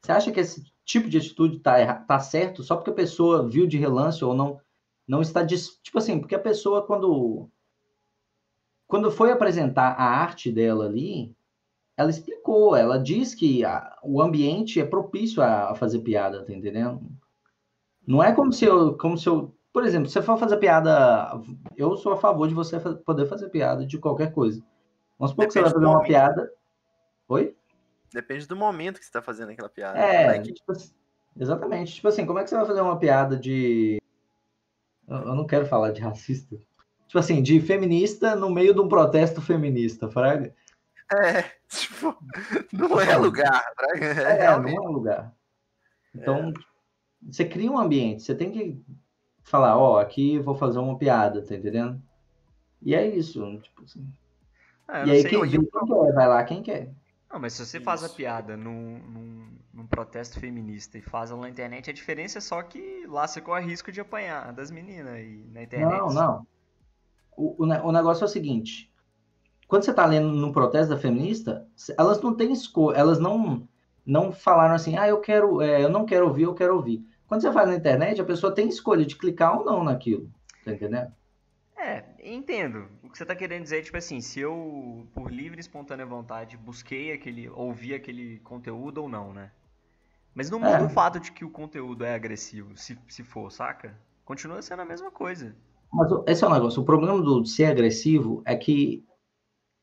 você 0.00 0.12
acha 0.12 0.30
que 0.30 0.38
esse 0.38 0.64
tipo 0.84 1.08
de 1.08 1.18
atitude 1.18 1.58
tá, 1.58 1.94
tá 1.94 2.20
certo 2.20 2.62
só 2.62 2.76
porque 2.76 2.90
a 2.90 2.94
pessoa 2.94 3.48
viu 3.48 3.66
de 3.66 3.76
relance 3.76 4.24
ou 4.24 4.34
não 4.34 4.60
não 5.08 5.22
está 5.22 5.42
dis... 5.42 5.78
tipo 5.82 5.98
assim, 5.98 6.18
porque 6.18 6.34
a 6.34 6.38
pessoa 6.38 6.86
quando 6.86 7.48
quando 8.86 9.10
foi 9.10 9.32
apresentar 9.32 9.92
a 9.92 10.04
arte 10.04 10.52
dela 10.52 10.86
ali, 10.86 11.34
ela 11.96 12.10
explicou, 12.10 12.76
ela 12.76 12.98
diz 12.98 13.34
que 13.34 13.64
a, 13.64 13.98
o 14.02 14.22
ambiente 14.22 14.80
é 14.80 14.84
propício 14.84 15.42
a, 15.42 15.70
a, 15.70 15.74
fazer 15.74 16.00
piada, 16.00 16.44
tá 16.44 16.52
entendendo? 16.52 17.00
Não 18.06 18.22
é 18.22 18.32
como 18.32 18.52
se 18.52 18.64
eu, 18.64 18.96
como 18.96 19.18
se 19.18 19.28
eu, 19.28 19.56
por 19.72 19.84
exemplo, 19.84 20.06
se 20.06 20.12
você 20.12 20.22
for 20.22 20.38
fazer 20.38 20.58
piada, 20.58 21.40
eu 21.76 21.96
sou 21.96 22.12
a 22.12 22.16
favor 22.16 22.46
de 22.46 22.54
você 22.54 22.78
poder 22.78 23.26
fazer 23.26 23.48
piada 23.48 23.84
de 23.84 23.98
qualquer 23.98 24.32
coisa. 24.32 24.62
Vamos 25.18 25.30
supor 25.32 25.46
Depende 25.46 25.48
que 25.48 25.52
você 25.52 25.60
vai 25.62 25.72
fazer 25.72 25.86
uma 25.86 26.02
piada. 26.02 26.52
Oi? 27.28 27.56
Depende 28.12 28.46
do 28.46 28.56
momento 28.56 28.98
que 28.98 29.04
você 29.04 29.12
tá 29.12 29.22
fazendo 29.22 29.50
aquela 29.50 29.68
piada. 29.68 29.98
É, 29.98 30.36
é 30.36 30.38
que... 30.38 30.52
tipo, 30.52 30.72
assim, 30.72 30.92
exatamente. 31.38 31.94
Tipo 31.94 32.08
assim, 32.08 32.26
como 32.26 32.38
é 32.38 32.44
que 32.44 32.50
você 32.50 32.56
vai 32.56 32.66
fazer 32.66 32.80
uma 32.80 32.98
piada 32.98 33.36
de. 33.36 34.00
Eu 35.08 35.34
não 35.34 35.46
quero 35.46 35.66
falar 35.66 35.92
de 35.92 36.00
racista. 36.00 36.56
Tipo 37.06 37.18
assim, 37.18 37.42
de 37.42 37.60
feminista 37.60 38.34
no 38.34 38.50
meio 38.50 38.74
de 38.74 38.80
um 38.80 38.88
protesto 38.88 39.40
feminista, 39.40 40.08
Fraga. 40.08 40.54
É, 41.12 41.42
tipo, 41.68 42.16
não 42.72 43.00
é 43.00 43.16
lugar, 43.16 43.64
Fraga. 43.76 44.06
É, 44.06 44.44
é 44.44 44.58
não 44.58 44.68
é 44.68 44.88
lugar. 44.88 45.34
Então, 46.14 46.48
é. 46.48 46.52
você 47.30 47.44
cria 47.44 47.70
um 47.70 47.78
ambiente, 47.78 48.22
você 48.22 48.34
tem 48.34 48.50
que 48.50 48.82
falar, 49.44 49.76
ó, 49.76 49.94
oh, 49.94 49.98
aqui 49.98 50.38
vou 50.38 50.56
fazer 50.56 50.78
uma 50.78 50.98
piada, 50.98 51.42
tá 51.42 51.54
entendendo? 51.54 52.02
E 52.82 52.94
é 52.94 53.06
isso, 53.06 53.58
tipo 53.60 53.84
assim. 53.84 54.06
Ah, 54.88 55.04
e 55.06 55.10
aí 55.10 55.24
quem, 55.24 55.40
quem 55.48 55.64
quer, 55.64 56.12
vai 56.12 56.28
lá 56.28 56.44
quem 56.44 56.62
quer. 56.62 56.92
Não, 57.30 57.40
mas 57.40 57.54
se 57.54 57.66
você 57.66 57.78
Isso. 57.78 57.84
faz 57.84 58.04
a 58.04 58.08
piada 58.08 58.56
num, 58.56 58.98
num, 58.98 59.58
num, 59.74 59.86
protesto 59.86 60.38
feminista 60.38 60.96
e 60.96 61.02
faz 61.02 61.30
ela 61.30 61.40
na 61.40 61.48
internet, 61.48 61.90
a 61.90 61.92
diferença 61.92 62.38
é 62.38 62.40
só 62.40 62.62
que 62.62 63.04
lá 63.06 63.26
você 63.26 63.40
corre 63.40 63.66
risco 63.66 63.90
de 63.90 64.00
apanhar 64.00 64.52
das 64.52 64.70
meninas 64.70 65.18
e 65.18 65.44
na 65.52 65.62
internet. 65.62 65.98
Não, 65.98 66.08
não. 66.08 66.46
O, 67.36 67.64
o, 67.64 67.66
o 67.66 67.92
negócio 67.92 68.22
é 68.22 68.26
o 68.26 68.30
seguinte. 68.30 68.90
Quando 69.66 69.84
você 69.84 69.92
tá 69.92 70.06
lendo 70.06 70.28
num 70.28 70.52
protesto 70.52 70.94
da 70.94 71.00
feminista, 71.00 71.66
elas 71.98 72.20
não 72.22 72.34
têm 72.34 72.52
escolha, 72.52 72.96
elas 72.96 73.18
não 73.18 73.68
não 74.06 74.30
falaram 74.30 74.76
assim, 74.76 74.96
ah, 74.96 75.08
eu 75.08 75.20
quero, 75.20 75.60
é, 75.60 75.82
eu 75.82 75.90
não 75.90 76.06
quero 76.06 76.28
ouvir, 76.28 76.44
eu 76.44 76.54
quero 76.54 76.76
ouvir. 76.76 77.04
Quando 77.26 77.40
você 77.40 77.50
vai 77.50 77.66
na 77.66 77.74
internet, 77.74 78.20
a 78.20 78.24
pessoa 78.24 78.54
tem 78.54 78.68
escolha 78.68 79.04
de 79.04 79.16
clicar 79.16 79.58
ou 79.58 79.64
não 79.64 79.82
naquilo, 79.82 80.30
tá 80.64 80.72
entendendo? 80.72 81.12
É, 81.76 82.04
entendo. 82.22 82.88
O 83.02 83.10
que 83.10 83.18
você 83.18 83.24
está 83.24 83.36
querendo 83.36 83.62
dizer 83.62 83.78
é, 83.78 83.82
tipo 83.82 83.96
assim, 83.96 84.20
se 84.20 84.40
eu, 84.40 85.06
por 85.14 85.30
livre 85.30 85.58
e 85.58 85.60
espontânea 85.60 86.06
vontade, 86.06 86.56
busquei 86.56 87.12
aquele, 87.12 87.48
ouvi 87.50 87.94
aquele 87.94 88.40
conteúdo 88.40 89.02
ou 89.02 89.08
não, 89.08 89.32
né? 89.32 89.50
Mas 90.34 90.50
não 90.50 90.58
muda 90.58 90.78
é. 90.78 90.82
o 90.82 90.88
fato 90.88 91.20
de 91.20 91.32
que 91.32 91.44
o 91.44 91.50
conteúdo 91.50 92.04
é 92.04 92.14
agressivo, 92.14 92.76
se, 92.76 92.98
se 93.08 93.22
for, 93.22 93.50
saca? 93.50 93.98
Continua 94.24 94.60
sendo 94.60 94.82
a 94.82 94.84
mesma 94.84 95.10
coisa. 95.10 95.56
Mas 95.92 96.10
esse 96.26 96.44
é 96.44 96.46
o 96.46 96.52
negócio, 96.52 96.82
o 96.82 96.84
problema 96.84 97.20
do 97.22 97.44
ser 97.44 97.66
agressivo 97.66 98.42
é 98.44 98.56
que. 98.56 99.04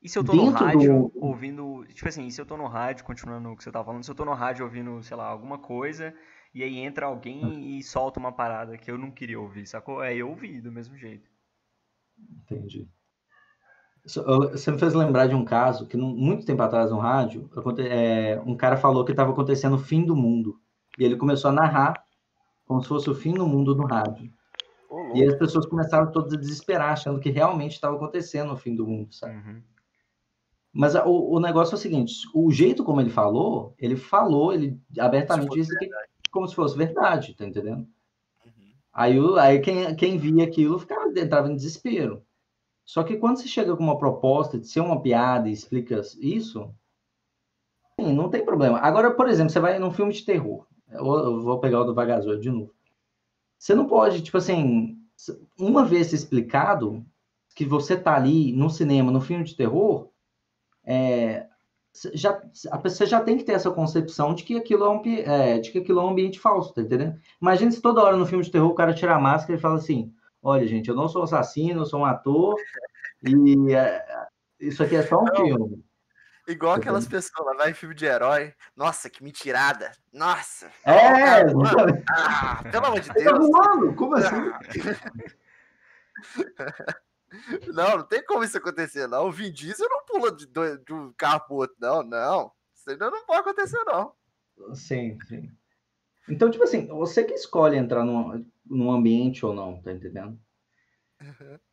E 0.02 0.10
se 0.10 0.20
eu 0.20 0.24
tô 0.24 0.34
no 0.34 0.50
rádio 0.50 1.12
do... 1.14 1.26
ouvindo. 1.26 1.86
Tipo 1.88 2.10
assim, 2.10 2.30
se 2.30 2.40
eu 2.40 2.46
tô 2.46 2.58
no 2.58 2.68
rádio, 2.68 3.06
continuando 3.06 3.50
o 3.50 3.56
que 3.56 3.64
você 3.64 3.72
tava 3.72 3.86
falando, 3.86 4.04
se 4.04 4.12
eu 4.12 4.16
tô 4.16 4.26
no 4.26 4.34
rádio 4.34 4.66
ouvindo, 4.66 5.02
sei 5.02 5.16
lá, 5.16 5.28
alguma 5.28 5.58
coisa, 5.58 6.14
e 6.54 6.62
aí 6.62 6.78
entra 6.78 7.06
alguém 7.06 7.78
e 7.78 7.82
solta 7.82 8.20
uma 8.20 8.32
parada 8.32 8.78
que 8.78 8.92
eu 8.92 8.98
não 8.98 9.10
queria 9.10 9.40
ouvir, 9.40 9.66
sacou? 9.66 10.04
É, 10.04 10.14
eu 10.14 10.30
ouvi 10.30 10.60
do 10.62 10.72
mesmo 10.72 10.98
jeito. 10.98 11.33
Entendi. 12.44 12.88
Você 14.06 14.70
me 14.70 14.78
fez 14.78 14.94
lembrar 14.94 15.28
de 15.28 15.36
um 15.36 15.46
caso 15.46 15.88
que, 15.88 15.96
muito 15.96 16.46
tempo 16.46 16.62
atrás, 16.62 16.92
no 16.92 16.98
rádio, 16.98 17.50
é, 17.80 18.42
um 18.46 18.56
cara 18.56 18.76
falou 18.76 19.06
que 19.06 19.12
estava 19.12 19.32
acontecendo 19.32 19.76
o 19.76 19.80
fim 19.80 20.04
do 20.06 20.16
mundo. 20.16 20.60
E 21.00 21.04
ele 21.06 21.16
começou 21.16 21.50
a 21.50 21.54
narrar 21.54 22.04
como 22.66 22.82
se 22.82 22.88
fosse 22.88 23.10
o 23.10 23.16
fim 23.16 23.34
do 23.34 23.48
mundo 23.48 23.76
no 23.76 23.86
rádio. 23.86 24.32
Oh, 24.90 25.16
e 25.16 25.24
as 25.26 25.36
pessoas 25.36 25.66
começaram 25.66 26.12
todas 26.12 26.34
a 26.34 26.38
desesperar, 26.38 26.92
achando 26.92 27.20
que 27.20 27.30
realmente 27.30 27.74
estava 27.74 27.96
acontecendo 27.96 28.52
o 28.52 28.58
fim 28.58 28.76
do 28.76 28.86
mundo, 28.86 29.14
sabe? 29.14 29.36
Uhum. 29.36 29.62
Mas 30.72 30.96
o, 30.96 31.36
o, 31.36 31.40
negócio 31.40 31.74
é 31.74 31.78
o 31.78 31.82
seguinte: 31.82 32.14
o 32.34 32.52
jeito 32.52 32.84
como 32.84 33.00
ele 33.00 33.10
falou, 33.10 33.74
ele 33.78 33.96
falou, 33.96 34.54
ele 34.54 34.80
abertamente 35.00 35.54
disse 35.54 35.76
que 35.78 35.90
como 36.32 36.48
se 36.48 36.56
fosse 36.56 36.76
verdade, 36.76 37.36
tá 37.36 37.46
entendendo? 37.46 37.88
Aí, 38.94 39.18
aí 39.40 39.60
quem, 39.60 39.96
quem 39.96 40.18
via 40.18 40.44
aquilo 40.44 40.78
ficava, 40.78 41.08
entrava 41.20 41.50
em 41.50 41.56
desespero. 41.56 42.24
Só 42.86 43.04
que 43.04 43.18
quando 43.18 43.38
você 43.38 43.48
chega 43.48 43.76
com 43.76 43.84
uma 43.84 43.98
proposta 43.98 44.60
de 44.60 44.68
ser 44.68 44.82
uma 44.82 45.02
piada 45.02 45.50
e 45.50 45.54
explica 45.54 46.02
isso, 46.20 46.74
sim, 48.00 48.14
não 48.14 48.30
tem 48.30 48.46
problema. 48.46 48.78
Agora, 48.80 49.12
por 49.12 49.28
exemplo, 49.28 49.52
você 49.52 49.60
vai 49.60 49.80
num 49.80 49.92
filme 49.92 50.14
de 50.14 50.24
terror. 50.24 50.68
Eu, 50.92 51.06
eu 51.06 51.42
vou 51.42 51.60
pegar 51.60 51.82
o 51.82 51.86
do 51.86 51.96
Vagazoio 51.96 52.40
de 52.40 52.52
novo. 52.52 52.74
Você 53.58 53.74
não 53.74 53.88
pode, 53.88 54.22
tipo 54.22 54.38
assim, 54.38 54.98
uma 55.58 55.86
vez 55.86 56.12
explicado 56.12 57.06
que 57.56 57.66
você 57.66 57.96
tá 57.98 58.16
ali 58.16 58.52
no 58.52 58.70
cinema, 58.70 59.12
no 59.12 59.22
filme 59.22 59.44
de 59.44 59.56
terror, 59.56 60.10
é, 60.84 61.48
já, 62.14 62.42
a 62.72 62.78
pessoa 62.78 63.08
já 63.08 63.22
tem 63.22 63.38
que 63.38 63.44
ter 63.44 63.54
essa 63.54 63.70
concepção 63.70 64.34
de 64.34 64.44
que 64.44 64.58
aquilo 64.58 64.86
é 64.86 64.90
um, 64.90 65.02
é, 65.06 65.60
de 65.60 65.72
que 65.72 65.78
aquilo 65.78 66.00
é 66.00 66.04
um 66.04 66.10
ambiente 66.10 66.40
falso, 66.40 66.74
tá 66.74 66.82
entendendo? 66.82 67.20
Imagina 67.40 67.72
se 67.72 67.82
toda 67.82 68.02
hora 68.02 68.18
no 68.18 68.26
filme 68.26 68.44
de 68.44 68.52
terror 68.52 68.70
o 68.70 68.76
cara 68.76 68.94
tira 68.94 69.16
a 69.16 69.20
máscara 69.20 69.58
e 69.58 69.62
fala 69.62 69.76
assim: 69.76 70.14
olha, 70.42 70.66
gente, 70.68 70.90
eu 70.90 70.96
não 70.96 71.08
sou 71.08 71.24
assassino, 71.24 71.82
eu 71.82 71.86
sou 71.86 72.02
um 72.02 72.06
ator, 72.06 72.56
e 73.22 73.74
é, 73.74 74.04
isso 74.60 74.84
aqui 74.84 74.96
é 74.96 75.04
só 75.04 75.20
um 75.20 75.26
não, 75.26 75.36
filme. 75.36 75.86
Igual 76.48 76.74
aquelas 76.74 77.08
pessoas 77.08 77.46
lá, 77.46 77.54
vai 77.54 77.72
em 77.72 77.76
filme 77.76 77.96
de 77.96 78.06
herói. 78.06 78.54
Nossa, 78.76 79.10
que 79.10 79.24
mentirada. 79.24 79.92
Nossa. 80.12 80.70
É, 80.84 81.42
ah, 82.10 82.64
pelo 82.70 82.86
amor 82.86 83.00
de 83.00 83.08
tá 83.08 83.14
Deus. 83.14 83.50
Mano, 83.50 83.96
como 83.96 84.16
assim? 84.16 84.52
Não, 87.74 87.98
não 87.98 88.04
tem 88.04 88.24
como 88.26 88.44
isso 88.44 88.58
acontecer, 88.58 89.08
não. 89.08 89.28
O 89.28 89.32
Vin 89.32 89.52
Diesel 89.52 89.90
não 89.90 90.06
pula 90.06 90.32
de, 90.32 90.46
de 90.46 90.94
um 90.94 91.12
carro 91.14 91.42
pro 91.42 91.56
outro, 91.56 91.76
não, 91.80 92.04
não. 92.04 92.52
Isso 92.76 92.90
ainda 92.90 93.10
não 93.10 93.26
pode 93.26 93.40
acontecer, 93.40 93.84
não. 93.86 94.14
Sim, 94.76 95.18
sim. 95.28 95.52
Então, 96.30 96.50
tipo 96.50 96.64
assim, 96.64 96.88
você 96.88 97.24
que 97.24 97.34
escolhe 97.34 97.78
entrar 97.78 98.06
num, 98.06 98.46
num 98.66 98.92
ambiente 98.92 99.46
ou 99.46 99.54
não, 99.54 99.82
tá 99.82 99.92
entendendo? 99.92 100.40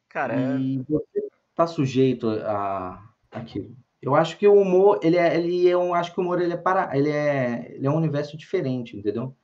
Cara, 0.08 0.34
é 0.34 0.58
e 0.58 0.82
você 0.88 1.28
tá 1.54 1.66
sujeito 1.66 2.28
a 2.28 3.06
aquilo. 3.30 3.76
Eu 4.02 4.14
acho 4.14 4.38
que 4.38 4.48
o 4.48 4.54
humor, 4.54 4.98
ele 5.02 5.16
é, 5.16 5.36
ele 5.36 5.68
é 5.68 5.76
um, 5.76 5.94
acho 5.94 6.12
que 6.12 6.18
o 6.18 6.22
humor 6.22 6.40
ele 6.40 6.54
é 6.54 6.56
para, 6.56 6.96
ele 6.96 7.10
é, 7.10 7.74
ele 7.74 7.86
é 7.86 7.90
um 7.90 7.96
universo 7.96 8.36
diferente, 8.36 8.96
entendeu? 8.96 9.36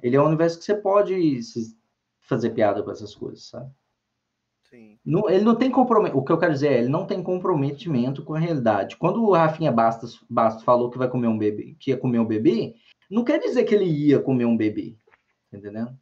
Ele 0.00 0.16
é 0.16 0.22
um 0.22 0.26
universo 0.26 0.58
que 0.58 0.64
você 0.64 0.74
pode 0.74 1.40
fazer 2.20 2.50
piada 2.50 2.82
com 2.82 2.90
essas 2.90 3.14
coisas, 3.14 3.48
sabe? 3.48 3.70
Sim. 4.70 4.98
Não, 5.04 5.28
ele 5.28 5.44
não 5.44 5.56
tem 5.56 5.68
comprometimento. 5.68 6.18
O 6.18 6.24
que 6.24 6.30
eu 6.30 6.38
quero 6.38 6.52
dizer 6.52 6.68
é, 6.68 6.78
ele 6.78 6.88
não 6.88 7.04
tem 7.04 7.20
comprometimento 7.22 8.24
com 8.24 8.34
a 8.34 8.38
realidade. 8.38 8.96
Quando 8.96 9.22
o 9.22 9.32
Rafinha 9.32 9.72
Bastos, 9.72 10.24
Bastos 10.30 10.62
falou 10.62 10.88
que 10.88 10.98
vai 10.98 11.08
comer 11.08 11.26
um 11.26 11.36
bebê, 11.36 11.74
que 11.78 11.90
ia 11.90 11.96
comer 11.96 12.20
um 12.20 12.24
bebê, 12.24 12.74
não 13.10 13.24
quer 13.24 13.40
dizer 13.40 13.64
que 13.64 13.74
ele 13.74 13.84
ia 13.84 14.20
comer 14.20 14.44
um 14.44 14.56
bebê. 14.56 14.96
Tá 15.50 15.58
entendendo? 15.58 15.98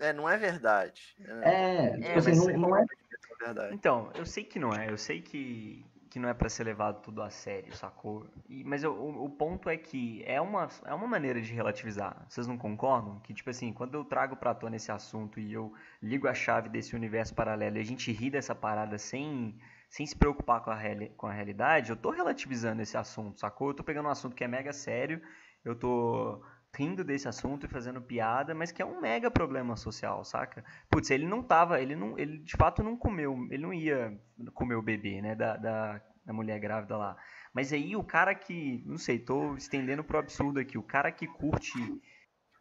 É, 0.00 0.12
não 0.12 0.28
é 0.28 0.36
verdade. 0.36 1.14
É, 1.42 1.86
é 1.86 1.90
tipo 1.92 2.08
é, 2.08 2.16
assim, 2.16 2.52
não, 2.52 2.68
não 2.68 2.76
é... 2.76 2.82
é 2.82 3.72
então, 3.72 4.10
eu 4.16 4.26
sei 4.26 4.42
que 4.42 4.58
não 4.58 4.72
é. 4.72 4.90
Eu 4.90 4.98
sei 4.98 5.22
que 5.22 5.86
que 6.14 6.20
não 6.20 6.28
é 6.28 6.32
para 6.32 6.48
ser 6.48 6.62
levado 6.62 7.02
tudo 7.02 7.20
a 7.22 7.28
sério, 7.28 7.74
sacou? 7.74 8.24
E, 8.48 8.62
mas 8.62 8.84
eu, 8.84 8.94
o, 8.94 9.24
o, 9.24 9.30
ponto 9.30 9.68
é 9.68 9.76
que 9.76 10.22
é 10.24 10.40
uma, 10.40 10.68
é 10.84 10.94
uma 10.94 11.08
maneira 11.08 11.42
de 11.42 11.52
relativizar. 11.52 12.24
Vocês 12.28 12.46
não 12.46 12.56
concordam? 12.56 13.18
Que, 13.18 13.34
tipo 13.34 13.50
assim, 13.50 13.72
quando 13.72 13.94
eu 13.94 14.04
trago 14.04 14.36
pra 14.36 14.54
tona 14.54 14.76
esse 14.76 14.92
assunto 14.92 15.40
e 15.40 15.52
eu 15.52 15.74
ligo 16.00 16.28
a 16.28 16.32
chave 16.32 16.68
desse 16.68 16.94
universo 16.94 17.34
paralelo 17.34 17.78
e 17.78 17.80
a 17.80 17.84
gente 17.84 18.12
ri 18.12 18.30
dessa 18.30 18.54
parada 18.54 18.96
sem, 18.96 19.58
sem 19.88 20.06
se 20.06 20.14
preocupar 20.14 20.60
com 20.60 20.70
a, 20.70 20.76
reali 20.76 21.08
com 21.16 21.26
a 21.26 21.32
realidade, 21.32 21.90
eu 21.90 21.96
tô 21.96 22.10
relativizando 22.10 22.80
esse 22.80 22.96
assunto, 22.96 23.40
sacou? 23.40 23.70
Eu 23.70 23.74
tô 23.74 23.82
pegando 23.82 24.06
um 24.06 24.12
assunto 24.12 24.36
que 24.36 24.44
é 24.44 24.48
mega 24.48 24.72
sério, 24.72 25.20
eu 25.64 25.74
tô 25.74 26.40
rindo 26.74 27.04
desse 27.04 27.28
assunto 27.28 27.66
e 27.66 27.68
fazendo 27.68 28.00
piada, 28.00 28.54
mas 28.54 28.72
que 28.72 28.82
é 28.82 28.84
um 28.84 29.00
mega 29.00 29.30
problema 29.30 29.76
social, 29.76 30.24
saca? 30.24 30.64
Putz, 30.90 31.10
ele 31.10 31.26
não 31.26 31.42
tava, 31.42 31.80
ele 31.80 31.94
não, 31.94 32.18
ele 32.18 32.38
de 32.38 32.56
fato 32.56 32.82
não 32.82 32.96
comeu, 32.96 33.46
ele 33.50 33.62
não 33.62 33.72
ia 33.72 34.18
comer 34.52 34.74
o 34.74 34.82
bebê, 34.82 35.22
né, 35.22 35.34
da, 35.34 35.56
da, 35.56 36.00
da 36.24 36.32
mulher 36.32 36.58
grávida 36.58 36.96
lá. 36.96 37.16
Mas 37.52 37.72
aí 37.72 37.94
o 37.94 38.02
cara 38.02 38.34
que, 38.34 38.82
não 38.84 38.98
sei, 38.98 39.18
tô 39.18 39.54
estendendo 39.54 40.02
pro 40.02 40.18
absurdo 40.18 40.58
aqui, 40.58 40.76
o 40.76 40.82
cara 40.82 41.12
que 41.12 41.26
curte 41.26 41.78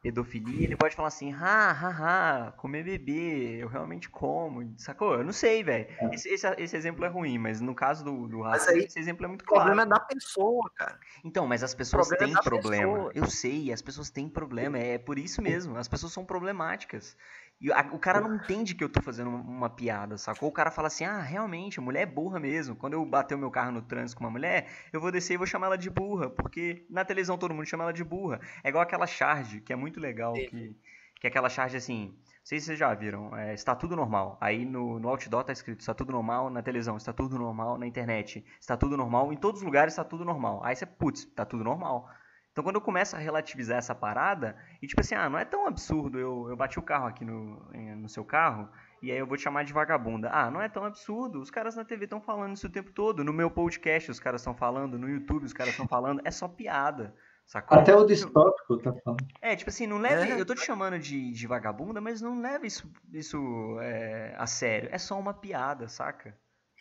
pedofilia, 0.03 0.65
ele 0.65 0.75
pode 0.75 0.93
falar 0.97 1.07
assim, 1.07 1.31
ha, 1.31 1.71
ha, 1.71 2.47
ha, 2.47 2.51
comer 2.51 2.83
bebê, 2.83 3.55
eu 3.61 3.69
realmente 3.69 4.09
como, 4.09 4.73
sacou? 4.77 5.13
Eu 5.13 5.23
não 5.23 5.31
sei, 5.31 5.63
velho. 5.63 5.87
É. 5.97 6.13
Esse, 6.13 6.27
esse, 6.27 6.45
esse, 6.57 6.75
exemplo 6.75 7.05
é 7.05 7.07
ruim, 7.07 7.37
mas 7.37 7.61
no 7.61 7.73
caso 7.73 8.03
do, 8.03 8.27
do 8.27 8.41
racismo, 8.41 8.81
esse 8.81 8.99
exemplo 8.99 9.23
é 9.23 9.29
muito 9.29 9.45
claro. 9.45 9.61
O 9.61 9.65
problema 9.67 9.83
é 9.83 9.97
da 9.97 10.05
pessoa, 10.05 10.69
cara. 10.75 10.99
Então, 11.23 11.47
mas 11.47 11.63
as 11.63 11.73
pessoas 11.73 12.09
têm 12.09 12.35
é 12.37 12.41
problema. 12.41 12.93
Pessoa. 12.93 13.11
Eu 13.15 13.25
sei, 13.27 13.71
as 13.71 13.81
pessoas 13.81 14.09
têm 14.09 14.27
problema, 14.27 14.77
é 14.77 14.97
por 14.97 15.17
isso 15.17 15.41
mesmo, 15.41 15.77
as 15.77 15.87
pessoas 15.87 16.11
são 16.11 16.25
problemáticas. 16.25 17.15
E 17.63 17.71
a, 17.71 17.79
o 17.93 17.97
cara 17.97 18.19
não 18.19 18.35
entende 18.35 18.75
que 18.75 18.83
eu 18.83 18.89
tô 18.89 19.01
fazendo 19.01 19.29
uma, 19.29 19.69
piada, 19.69 20.17
sacou? 20.17 20.49
O 20.49 20.51
cara 20.51 20.69
fala 20.69 20.87
assim, 20.87 21.05
ah, 21.05 21.21
realmente, 21.21 21.79
a 21.79 21.81
mulher 21.81 22.01
é 22.01 22.05
burra 22.05 22.37
mesmo. 22.37 22.75
Quando 22.75 22.91
eu 22.91 23.05
bater 23.05 23.35
o 23.35 23.37
meu 23.37 23.49
carro 23.49 23.71
no 23.71 23.81
trânsito 23.81 24.17
com 24.17 24.25
uma 24.25 24.29
mulher, 24.29 24.67
eu 24.91 24.99
vou 24.99 25.09
descer 25.09 25.35
e 25.35 25.37
vou 25.37 25.47
chamar 25.47 25.67
ela 25.67 25.77
de 25.77 25.89
burra, 25.89 26.29
porque 26.29 26.85
na 26.89 27.05
televisão 27.05 27.37
todo 27.37 27.53
mundo 27.53 27.65
chama 27.65 27.85
ela 27.85 27.93
de 27.93 28.03
burra. 28.03 28.41
É 28.61 28.67
igual 28.67 28.83
aquela 28.83 29.07
charge, 29.07 29.61
que 29.61 29.71
é 29.71 29.77
muito 29.77 29.97
legal, 29.97 30.33
que, 30.33 30.75
que 31.15 31.25
é 31.25 31.29
aquela 31.29 31.47
charge 31.47 31.77
assim, 31.77 32.07
não 32.07 32.17
sei 32.43 32.59
se 32.59 32.65
vocês 32.65 32.79
já 32.79 32.93
viram, 32.93 33.33
é, 33.33 33.53
está 33.53 33.73
tudo 33.73 33.95
normal. 33.95 34.37
Aí 34.41 34.65
no, 34.65 34.99
no 34.99 35.07
outdoor 35.07 35.45
tá 35.45 35.53
escrito, 35.53 35.79
está 35.79 35.93
tudo 35.93 36.11
normal, 36.11 36.49
na 36.49 36.61
televisão 36.61 36.97
está 36.97 37.13
tudo 37.13 37.39
normal, 37.39 37.77
na 37.77 37.87
internet 37.87 38.43
está 38.59 38.75
tudo 38.75 38.97
normal, 38.97 39.31
em 39.31 39.37
todos 39.37 39.61
os 39.61 39.65
lugares 39.65 39.93
está 39.93 40.03
tudo 40.03 40.25
normal. 40.25 40.59
Aí 40.65 40.75
você, 40.75 40.85
putz, 40.85 41.21
está 41.21 41.45
tudo 41.45 41.63
normal. 41.63 42.09
Então 42.53 42.63
quando 42.63 42.75
eu 42.75 42.81
começo 42.81 43.15
a 43.15 43.19
relativizar 43.19 43.79
essa 43.79 43.95
parada, 43.95 44.55
e 44.79 44.85
tipo 44.85 45.01
assim, 45.01 45.15
ah, 45.15 45.27
não 45.27 45.39
é 45.39 45.43
tão 45.43 45.65
absurdo, 45.65 46.19
eu, 46.19 46.47
eu 46.49 46.55
bati 46.55 46.77
o 46.77 46.83
carro 46.83 47.07
aqui 47.07 47.25
no, 47.25 47.59
no 47.73 48.07
seu 48.07 48.23
carro, 48.23 48.69
e 49.01 49.11
aí 49.11 49.17
eu 49.17 49.25
vou 49.25 49.35
te 49.35 49.41
chamar 49.41 49.63
de 49.63 49.73
vagabunda. 49.73 50.29
Ah, 50.31 50.51
não 50.51 50.61
é 50.61 50.69
tão 50.69 50.85
absurdo, 50.85 51.41
os 51.41 51.49
caras 51.49 51.75
na 51.75 51.83
TV 51.83 52.03
estão 52.03 52.21
falando 52.21 52.55
isso 52.55 52.67
o 52.67 52.71
tempo 52.71 52.91
todo, 52.91 53.23
no 53.23 53.33
meu 53.33 53.49
podcast 53.49 54.11
os 54.11 54.19
caras 54.19 54.41
estão 54.41 54.53
falando, 54.53 54.99
no 54.99 55.09
YouTube 55.09 55.45
os 55.45 55.51
caras 55.51 55.73
estão 55.73 55.87
falando, 55.87 56.21
é 56.23 56.29
só 56.29 56.47
piada. 56.47 57.15
Sacou? 57.45 57.77
Até 57.77 57.93
o 57.95 58.05
distópico 58.05 58.77
tá 58.77 58.93
falando. 59.03 59.25
É, 59.41 59.55
tipo 59.55 59.69
assim, 59.69 59.85
não 59.85 59.97
leve. 59.97 60.31
É. 60.31 60.39
Eu 60.39 60.45
tô 60.45 60.55
te 60.55 60.65
chamando 60.65 60.97
de, 60.97 61.31
de 61.31 61.47
vagabunda, 61.47 61.99
mas 61.99 62.21
não 62.21 62.39
leve 62.39 62.67
isso, 62.67 62.89
isso 63.11 63.77
é, 63.81 64.33
a 64.37 64.47
sério. 64.47 64.89
É 64.91 64.97
só 64.97 65.19
uma 65.19 65.33
piada, 65.33 65.87
saca? 65.87 66.37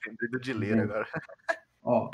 Lembrei 0.06 0.40
de 0.40 0.52
ler 0.52 0.80
agora. 0.80 1.08
Ó, 1.82 2.10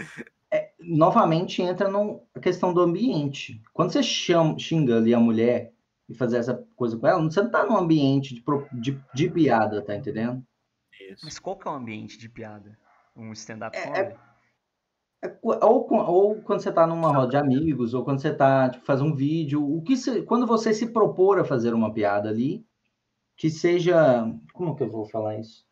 é, 0.52 0.72
novamente 0.80 1.62
entra 1.62 1.90
na 1.90 2.40
questão 2.40 2.72
do 2.72 2.80
ambiente. 2.80 3.60
Quando 3.72 3.92
você 3.92 4.02
chama, 4.02 4.58
xinga 4.58 4.96
ali 4.96 5.14
a 5.14 5.20
mulher 5.20 5.72
e 6.08 6.14
fazer 6.14 6.38
essa 6.38 6.66
coisa 6.74 6.96
com 6.96 7.06
ela, 7.06 7.22
você 7.22 7.42
não 7.42 7.50
tá 7.50 7.66
num 7.66 7.76
ambiente 7.76 8.34
de, 8.34 8.42
de, 8.80 9.00
de 9.14 9.30
piada, 9.30 9.82
tá 9.82 9.94
entendendo? 9.94 10.42
Isso. 11.10 11.24
Mas 11.24 11.38
qual 11.38 11.56
que 11.56 11.68
é 11.68 11.70
o 11.70 11.74
ambiente 11.74 12.18
de 12.18 12.28
piada? 12.28 12.78
Um 13.14 13.32
stand-up 13.32 13.76
é, 13.76 14.00
é, 14.00 14.16
é, 15.24 15.38
ou, 15.42 15.92
ou 15.92 16.42
quando 16.42 16.60
você 16.60 16.72
tá 16.72 16.86
numa 16.86 17.12
roda 17.12 17.30
de 17.30 17.36
amigos, 17.36 17.92
ou 17.92 18.04
quando 18.04 18.20
você 18.20 18.32
tá, 18.32 18.70
tipo, 18.70 18.86
faz 18.86 19.02
um 19.02 19.14
vídeo, 19.14 19.62
o 19.62 19.82
que 19.82 19.96
se, 19.96 20.22
quando 20.22 20.46
você 20.46 20.72
se 20.72 20.92
propor 20.92 21.40
a 21.40 21.44
fazer 21.44 21.74
uma 21.74 21.92
piada 21.92 22.28
ali, 22.28 22.64
que 23.36 23.50
seja, 23.50 24.24
como 24.52 24.74
que 24.76 24.82
eu 24.82 24.90
vou 24.90 25.06
falar 25.06 25.38
isso? 25.38 25.67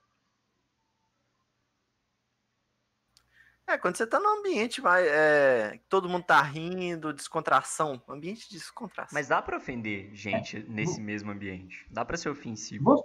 É, 3.68 3.76
quando 3.76 3.96
você 3.96 4.06
tá 4.06 4.20
num 4.20 4.38
ambiente 4.38 4.80
vai, 4.80 5.06
é, 5.08 5.80
todo 5.88 6.08
mundo 6.08 6.24
tá 6.24 6.40
rindo, 6.40 7.12
descontração, 7.12 8.00
ambiente 8.08 8.48
de 8.48 8.54
descontração. 8.54 9.12
Mas 9.12 9.26
dá 9.26 9.42
para 9.42 9.56
ofender 9.56 10.14
gente 10.14 10.58
é. 10.58 10.60
nesse 10.68 11.00
mesmo 11.00 11.32
ambiente. 11.32 11.84
Dá 11.90 12.04
para 12.04 12.16
ser 12.16 12.28
ofensivo. 12.28 13.04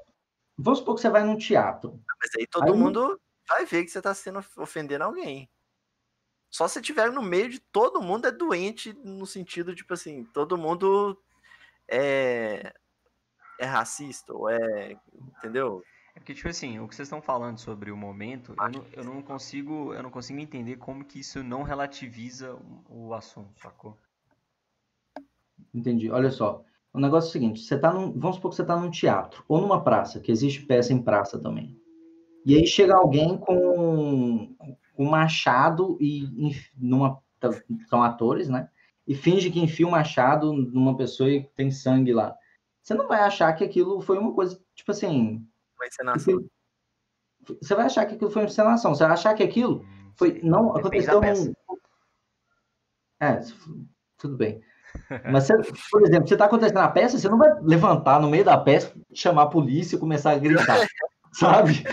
Vamos, 0.58 0.80
supor 0.80 0.96
que 0.96 1.02
você 1.02 1.10
vai 1.10 1.24
num 1.24 1.38
teatro. 1.38 2.00
Mas 2.22 2.30
aí 2.38 2.46
todo 2.46 2.72
aí, 2.72 2.78
mundo 2.78 3.20
vai 3.50 3.66
ver 3.66 3.84
que 3.84 3.90
você 3.90 4.02
tá 4.02 4.14
sendo 4.14 4.40
ofendendo 4.58 5.04
alguém. 5.04 5.50
Só 6.48 6.68
se 6.68 6.82
tiver 6.82 7.12
no 7.12 7.24
meio 7.24 7.50
de 7.50 7.60
todo 7.60 8.02
mundo 8.02 8.28
é 8.28 8.32
doente 8.32 8.94
no 8.94 9.26
sentido 9.26 9.74
tipo 9.74 9.94
assim, 9.94 10.26
todo 10.26 10.58
mundo 10.58 11.20
é 11.88 12.72
é 13.58 13.66
racista 13.66 14.34
ou 14.34 14.50
é, 14.50 14.98
entendeu? 15.38 15.84
É 16.16 16.20
porque, 16.20 16.34
tipo 16.34 16.50
assim, 16.50 16.80
o 16.80 16.88
que 16.88 16.96
vocês 16.96 17.08
estão 17.08 17.22
falando 17.22 17.58
sobre 17.58 17.92
o 17.92 17.98
momento, 17.98 18.54
eu 18.58 18.70
não, 18.70 18.86
eu 18.94 19.04
não, 19.04 19.22
consigo 19.22 19.94
eu 19.94 20.04
não 20.04 20.10
consigo 20.10 20.40
entender 20.40 20.76
como 20.76 21.06
que 21.06 21.20
isso 21.20 21.44
não 21.44 21.64
relativiza 21.64 22.58
o 22.90 23.14
assunto, 23.14 23.60
sacou? 23.60 23.98
Entendi. 25.74 26.12
Olha 26.12 26.30
só, 26.30 26.64
o 26.94 27.00
negócio 27.00 27.28
é 27.28 27.30
o 27.30 27.32
seguinte, 27.32 27.62
você 27.62 27.80
tá 27.80 27.94
num, 27.94 28.12
vamos 28.12 28.36
supor 28.36 28.52
que 28.52 28.58
você 28.58 28.62
está 28.62 28.76
num 28.76 28.92
teatro, 28.92 29.44
ou 29.48 29.62
numa 29.62 29.82
praça, 29.84 30.20
que 30.20 30.32
existe 30.32 30.66
peça 30.66 30.92
em 30.92 31.02
praça 31.02 31.40
também. 31.40 31.80
E 32.46 32.56
aí 32.56 32.68
chega 32.68 32.96
alguém 32.96 33.38
com 33.38 34.54
um 34.98 35.10
machado 35.10 35.98
e 36.02 36.28
numa 36.78 37.22
são 37.88 38.04
atores, 38.04 38.50
né? 38.50 38.70
E 39.08 39.16
finge 39.16 39.50
que 39.50 39.60
enfia 39.60 39.86
o 39.86 39.90
um 39.90 39.94
machado 39.94 40.54
numa 40.54 40.96
pessoa 40.96 41.30
e 41.30 41.44
tem 41.56 41.72
sangue 41.72 42.14
lá. 42.14 42.36
Você 42.82 42.94
não 42.94 43.08
vai 43.08 43.22
achar 43.22 43.54
que 43.54 43.64
aquilo 43.64 44.02
foi 44.02 44.18
uma 44.18 44.34
coisa, 44.34 44.60
tipo 44.76 44.92
assim, 44.92 45.46
uma 45.82 45.88
encenação. 45.88 46.46
Você 47.62 47.76
vai 47.76 47.86
achar 47.86 48.06
que 48.06 48.16
aquilo 48.16 48.32
foi 48.32 48.44
uma 48.44 48.48
encenação. 48.48 48.94
Você 48.94 49.04
vai 49.04 49.14
achar 49.14 49.34
que 49.34 49.44
aquilo 49.44 49.86
foi. 50.16 50.40
Não, 50.44 50.76
aconteceu 50.76 51.20
num. 51.20 51.54
É, 53.20 53.40
tudo 54.18 54.38
bem. 54.38 54.64
Mas, 55.32 55.48
você, 55.48 55.58
por 55.90 56.02
exemplo, 56.04 56.28
você 56.28 56.34
está 56.34 56.46
acontecendo 56.46 56.76
na 56.76 56.90
peça, 56.90 57.18
você 57.18 57.30
não 57.30 57.38
vai 57.38 57.50
levantar 57.62 58.20
no 58.20 58.30
meio 58.30 58.44
da 58.44 58.58
peça, 58.58 58.94
chamar 59.14 59.44
a 59.44 59.50
polícia 59.50 59.96
e 59.96 60.00
começar 60.00 60.32
a 60.32 60.38
gritar, 60.38 60.88
sabe? 61.34 61.84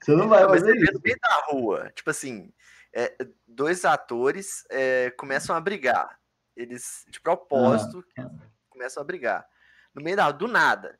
você 0.00 0.12
não 0.16 0.28
vai 0.28 0.46
fazer 0.48 0.74
Mas 0.74 0.82
isso. 0.82 0.92
No 0.94 1.00
meio 1.02 1.16
da 1.20 1.46
rua, 1.48 1.92
tipo 1.94 2.10
assim, 2.10 2.52
é, 2.92 3.16
dois 3.46 3.84
atores 3.84 4.64
é, 4.70 5.10
começam 5.10 5.54
a 5.54 5.60
brigar. 5.60 6.18
eles 6.56 7.04
de 7.08 7.20
propósito 7.20 8.04
ah. 8.18 8.30
começam 8.68 9.00
a 9.00 9.06
brigar. 9.06 9.46
No 9.94 10.02
meio 10.02 10.16
da 10.16 10.30
do 10.30 10.48
nada, 10.48 10.98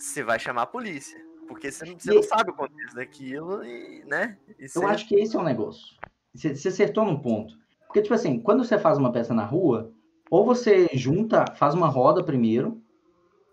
você 0.00 0.22
vai 0.22 0.38
chamar 0.38 0.62
a 0.62 0.66
polícia. 0.66 1.18
Porque 1.46 1.70
você, 1.70 1.84
você 1.94 2.14
não 2.14 2.22
sabe 2.22 2.50
o 2.50 2.54
contexto 2.54 2.94
daquilo, 2.94 3.64
e, 3.64 4.04
né? 4.04 4.38
E 4.58 4.66
Eu 4.74 4.86
acho 4.86 5.06
que 5.06 5.16
esse 5.16 5.34
é 5.34 5.38
o 5.38 5.42
um 5.42 5.44
negócio. 5.44 5.96
Você, 6.34 6.54
você 6.54 6.68
acertou 6.68 7.04
num 7.04 7.20
ponto. 7.20 7.54
Porque, 7.86 8.02
tipo 8.02 8.14
assim, 8.14 8.40
quando 8.40 8.64
você 8.64 8.78
faz 8.78 8.98
uma 8.98 9.10
peça 9.10 9.34
na 9.34 9.44
rua, 9.44 9.92
ou 10.30 10.44
você 10.44 10.88
junta, 10.92 11.44
faz 11.56 11.74
uma 11.74 11.88
roda 11.88 12.22
primeiro, 12.22 12.80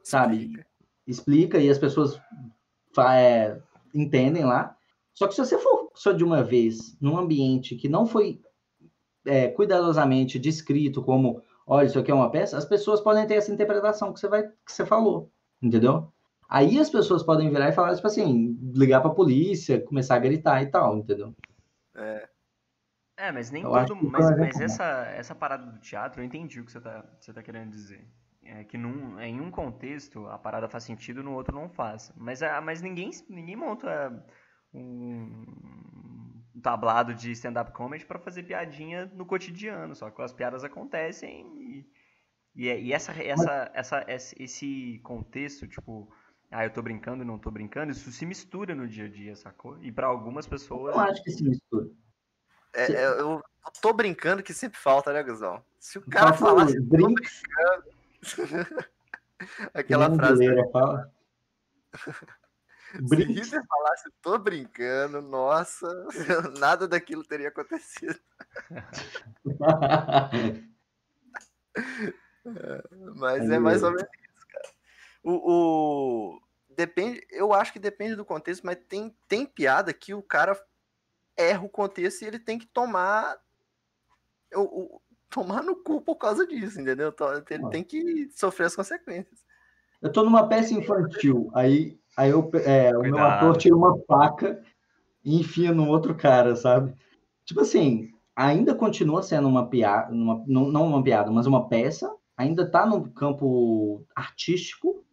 sabe? 0.04 0.36
Explica, 0.38 0.68
Explica 1.08 1.58
e 1.60 1.70
as 1.70 1.80
pessoas 1.80 2.22
é, 3.00 3.60
entendem 3.94 4.46
lá. 4.46 4.78
Só 5.14 5.28
que 5.28 5.34
se 5.34 5.44
você 5.44 5.58
for 5.58 5.90
só 5.96 6.12
de 6.12 6.24
uma 6.24 6.44
vez 6.44 6.96
num 7.02 7.18
ambiente 7.18 7.76
que 7.76 7.90
não 7.90 8.06
foi 8.06 8.40
é, 9.26 9.48
cuidadosamente 9.48 10.38
descrito 10.38 11.02
como, 11.02 11.42
olha, 11.66 11.88
isso 11.88 11.98
aqui 11.98 12.12
é 12.12 12.14
uma 12.14 12.30
peça, 12.30 12.58
as 12.58 12.66
pessoas 12.66 13.02
podem 13.02 13.26
ter 13.26 13.34
essa 13.34 13.52
interpretação 13.52 14.14
que 14.14 14.20
você 14.20 14.28
vai, 14.28 14.44
que 14.44 14.72
você 14.72 14.86
falou, 14.86 15.32
entendeu? 15.62 16.14
Aí 16.50 16.80
as 16.80 16.90
pessoas 16.90 17.24
podem 17.24 17.50
virar 17.50 17.70
e 17.70 17.74
falar, 17.74 17.96
tipo 17.96 18.08
assim, 18.08 18.58
ligar 18.74 19.02
pra 19.02 19.10
polícia, 19.10 19.82
começar 19.82 20.16
a 20.16 20.20
gritar 20.20 20.62
e 20.62 20.68
tal, 20.68 20.98
entendeu? 20.98 21.34
É. 21.96 22.30
É, 23.18 23.32
mas 23.32 23.50
nem 23.50 23.64
eu 23.64 23.86
todo. 23.86 23.96
Mas, 24.10 24.38
mas 24.38 24.62
essa, 24.62 25.06
essa 25.08 25.34
parada 25.34 25.72
do 25.72 25.80
teatro, 25.80 26.22
eu 26.22 26.26
entendi 26.26 26.62
o 26.62 26.66
que 26.66 26.72
você 26.72 26.80
tá, 26.80 27.04
você 27.20 27.34
tá 27.34 27.42
querendo 27.42 27.72
dizer. 27.72 28.08
É 28.44 28.64
que 28.64 28.78
num, 28.78 29.20
em 29.20 29.42
um 29.42 29.52
contexto 29.52 30.26
a 30.28 30.38
parada 30.38 30.70
faz 30.70 30.84
sentido, 30.84 31.24
no 31.24 31.34
outro 31.34 31.54
não 31.54 31.68
faz. 31.68 32.14
Mas, 32.16 32.40
mas 32.64 32.82
ninguém, 32.82 33.10
ninguém 33.28 33.56
monta 33.56 34.24
um, 34.74 35.44
um 36.56 36.62
tablado 36.62 37.14
de 37.14 37.32
stand-up 37.32 37.72
comedy 37.72 38.06
para 38.06 38.20
fazer 38.20 38.44
piadinha 38.44 39.12
no 39.14 39.26
cotidiano, 39.26 39.96
só 39.96 40.10
que 40.10 40.22
as 40.22 40.32
piadas 40.32 40.64
acontecem 40.64 41.46
e, 41.58 41.86
e, 42.56 42.68
e 42.68 42.94
essa, 42.94 43.12
essa, 43.22 43.72
essa, 43.74 44.34
esse 44.38 45.00
contexto, 45.04 45.68
tipo, 45.68 46.10
ah, 46.50 46.66
eu 46.66 46.72
tô 46.72 46.82
brincando 46.82 47.24
e 47.24 47.26
não 47.26 47.38
tô 47.38 47.52
brincando, 47.52 47.92
isso 47.92 48.12
se 48.12 48.26
mistura 48.26 48.74
no 48.74 48.88
dia 48.88 49.06
a 49.06 49.10
dia, 49.10 49.36
sacou? 49.36 49.78
E 49.82 49.92
para 49.92 50.08
algumas 50.08 50.48
pessoas. 50.48 50.96
Eu 50.96 51.02
acho 51.02 51.24
que 51.24 51.32
se 51.32 51.44
mistura. 51.44 51.90
É, 52.74 52.92
é, 52.92 53.08
eu 53.20 53.42
tô 53.82 53.92
brincando 53.92 54.44
que 54.44 54.54
sempre 54.54 54.80
falta, 54.80 55.12
né, 55.12 55.24
Guzão? 55.24 55.64
Se 55.80 55.98
o 55.98 56.02
cara 56.02 56.34
falasse 56.34 56.80
brincando. 56.80 57.26
Aquela 59.74 60.14
frase. 60.16 60.46
Fala. 60.72 61.12
Se 63.06 63.16
Hitler 63.16 63.62
falasse 63.68 64.10
tô 64.22 64.38
brincando, 64.40 65.22
nossa, 65.22 65.88
nada 66.58 66.88
daquilo 66.88 67.24
teria 67.24 67.50
acontecido. 67.50 68.18
Mas 73.16 73.50
é 73.50 73.60
mais 73.60 73.84
ou 73.84 73.92
menos. 73.92 74.08
O, 75.30 75.52
o, 75.52 76.42
depende, 76.74 77.22
eu 77.30 77.52
acho 77.52 77.74
que 77.74 77.80
depende 77.80 78.16
do 78.16 78.24
contexto, 78.24 78.66
mas 78.66 78.78
tem, 78.88 79.14
tem 79.28 79.46
piada 79.46 79.92
que 79.92 80.14
o 80.14 80.22
cara 80.22 80.58
erra 81.36 81.66
o 81.66 81.70
contexto 81.70 82.22
e 82.22 82.26
ele 82.26 82.40
tem 82.40 82.58
que 82.58 82.66
tomar 82.66 83.36
o, 84.56 84.62
o 84.62 85.02
tomar 85.30 85.62
no 85.62 85.76
cu 85.76 86.00
por 86.00 86.16
causa 86.16 86.48
disso, 86.48 86.80
entendeu? 86.80 87.10
Então, 87.10 87.28
ele 87.50 87.70
tem 87.70 87.84
que 87.84 88.30
sofrer 88.32 88.68
as 88.68 88.76
consequências. 88.76 89.44
Eu 90.02 90.14
tô 90.14 90.24
numa 90.24 90.48
peça 90.48 90.74
infantil, 90.74 91.52
aí, 91.54 92.00
aí 92.16 92.30
eu, 92.30 92.50
é, 92.66 92.98
o 92.98 93.02
meu 93.02 93.18
ator 93.18 93.58
tira 93.58 93.76
uma 93.76 94.00
faca 94.08 94.64
e 95.26 95.42
enfia 95.42 95.74
no 95.74 95.90
outro 95.90 96.16
cara, 96.16 96.56
sabe? 96.56 96.94
Tipo 97.44 97.62
assim, 97.62 98.14
ainda 98.34 98.74
continua 98.74 99.22
sendo 99.22 99.50
uma 99.50 99.68
piada, 99.68 100.14
uma, 100.14 100.42
não, 100.48 100.72
não 100.72 100.88
uma 100.88 101.04
piada, 101.04 101.30
mas 101.30 101.46
uma 101.46 101.68
peça, 101.68 102.10
ainda 102.38 102.70
tá 102.70 102.86
no 102.86 103.12
campo 103.12 104.06
artístico, 104.16 105.04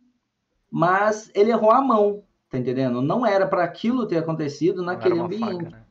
mas 0.74 1.30
ele 1.36 1.52
errou 1.52 1.70
a 1.70 1.80
mão, 1.80 2.24
tá 2.50 2.58
entendendo? 2.58 3.00
Não 3.00 3.24
era 3.24 3.46
para 3.46 3.62
aquilo 3.62 4.08
ter 4.08 4.18
acontecido 4.18 4.82
naquele 4.82 5.20
ambiente. 5.20 5.66
Faca, 5.66 5.70
né? 5.70 5.86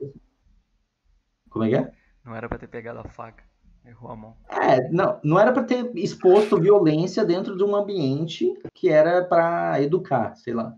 Como 1.49 1.63
é 1.63 1.69
que 1.69 1.75
é? 1.77 1.93
Não 2.21 2.35
era 2.35 2.49
para 2.49 2.57
ter 2.57 2.67
pegado 2.67 2.99
a 2.99 3.05
faca. 3.05 3.45
Errou 3.85 4.11
a 4.11 4.15
mão. 4.17 4.37
É, 4.49 4.89
não, 4.89 5.21
não 5.23 5.39
era 5.39 5.53
para 5.53 5.63
ter 5.63 5.89
exposto 5.95 6.59
violência 6.59 7.23
dentro 7.23 7.55
de 7.55 7.63
um 7.63 7.73
ambiente 7.73 8.53
que 8.73 8.89
era 8.89 9.23
para 9.23 9.81
educar, 9.81 10.35
sei 10.35 10.53
lá. 10.53 10.75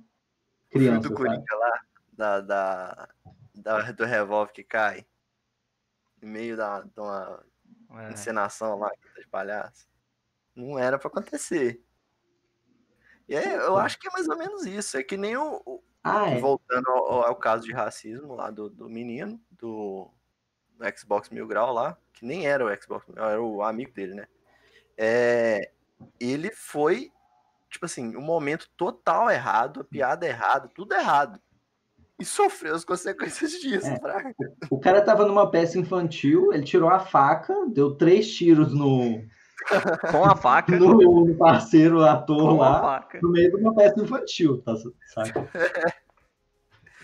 Criança. 0.70 1.08
O 1.08 1.10
do 1.10 1.16
Coringa 1.16 1.56
lá, 1.56 1.80
da, 2.14 2.42
da, 2.42 3.10
da, 3.56 3.92
do 3.92 4.06
revólver 4.06 4.54
que 4.54 4.64
cai, 4.64 5.04
no 6.22 6.28
meio 6.28 6.56
da, 6.56 6.82
de 6.82 7.00
uma 7.00 7.44
é. 8.04 8.12
encenação 8.12 8.78
lá 8.78 8.92
de 9.18 9.28
palhaço. 9.30 9.88
Não 10.56 10.78
era 10.78 11.00
para 11.00 11.08
acontecer. 11.08 11.84
E 13.28 13.36
é, 13.36 13.56
eu 13.56 13.78
acho 13.78 14.00
que 14.00 14.08
é 14.08 14.12
mais 14.12 14.28
ou 14.28 14.38
menos 14.38 14.66
isso. 14.66 14.98
É 14.98 15.04
que 15.04 15.18
nem 15.18 15.36
o. 15.36 15.62
o 15.66 15.84
ah, 16.04 16.30
é. 16.30 16.40
Voltando 16.40 16.88
ao, 16.90 17.26
ao, 17.26 17.36
caso 17.36 17.64
de 17.64 17.74
racismo 17.74 18.36
lá 18.36 18.52
do, 18.52 18.70
do 18.70 18.88
menino, 18.88 19.42
do, 19.52 20.08
do 20.78 20.98
Xbox 20.98 21.30
Mil 21.30 21.48
Grau 21.48 21.74
lá, 21.74 21.98
que 22.14 22.24
nem 22.24 22.46
era 22.46 22.64
o 22.64 22.82
Xbox, 22.82 23.08
era 23.16 23.42
o 23.42 23.64
amigo 23.64 23.92
dele, 23.92 24.14
né? 24.14 24.28
É, 24.96 25.72
ele 26.20 26.52
foi, 26.52 27.12
tipo 27.72 27.86
assim, 27.86 28.16
um 28.16 28.22
momento 28.22 28.70
total 28.78 29.32
errado, 29.32 29.82
a 29.82 29.84
piada 29.84 30.28
errada, 30.28 30.70
tudo 30.74 30.94
errado. 30.94 31.42
E 32.20 32.24
sofreu 32.24 32.76
as 32.76 32.86
consequências 32.86 33.52
disso, 33.60 33.88
é. 33.88 34.34
O 34.70 34.80
cara 34.80 35.02
tava 35.02 35.26
numa 35.26 35.50
peça 35.50 35.78
infantil, 35.78 36.54
ele 36.54 36.64
tirou 36.64 36.90
a 36.90 37.00
faca, 37.00 37.54
deu 37.68 37.96
três 37.96 38.32
tiros 38.34 38.74
no. 38.74 39.26
Com 40.12 40.26
a 40.26 40.36
faca. 40.36 40.76
No 40.80 41.36
parceiro 41.36 42.04
ator 42.04 42.38
Com 42.38 42.58
lá, 42.58 43.08
no 43.22 43.32
meio 43.32 43.50
de 43.52 43.58
uma 43.58 43.74
peça 43.74 44.02
infantil, 44.02 44.62
tá, 44.62 44.76
sabe? 45.08 45.34
É. 45.86 46.06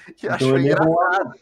E 0.10 0.14
então, 0.26 0.36
achou 0.36 0.58
engraçado. 0.58 1.30
Né? 1.30 1.36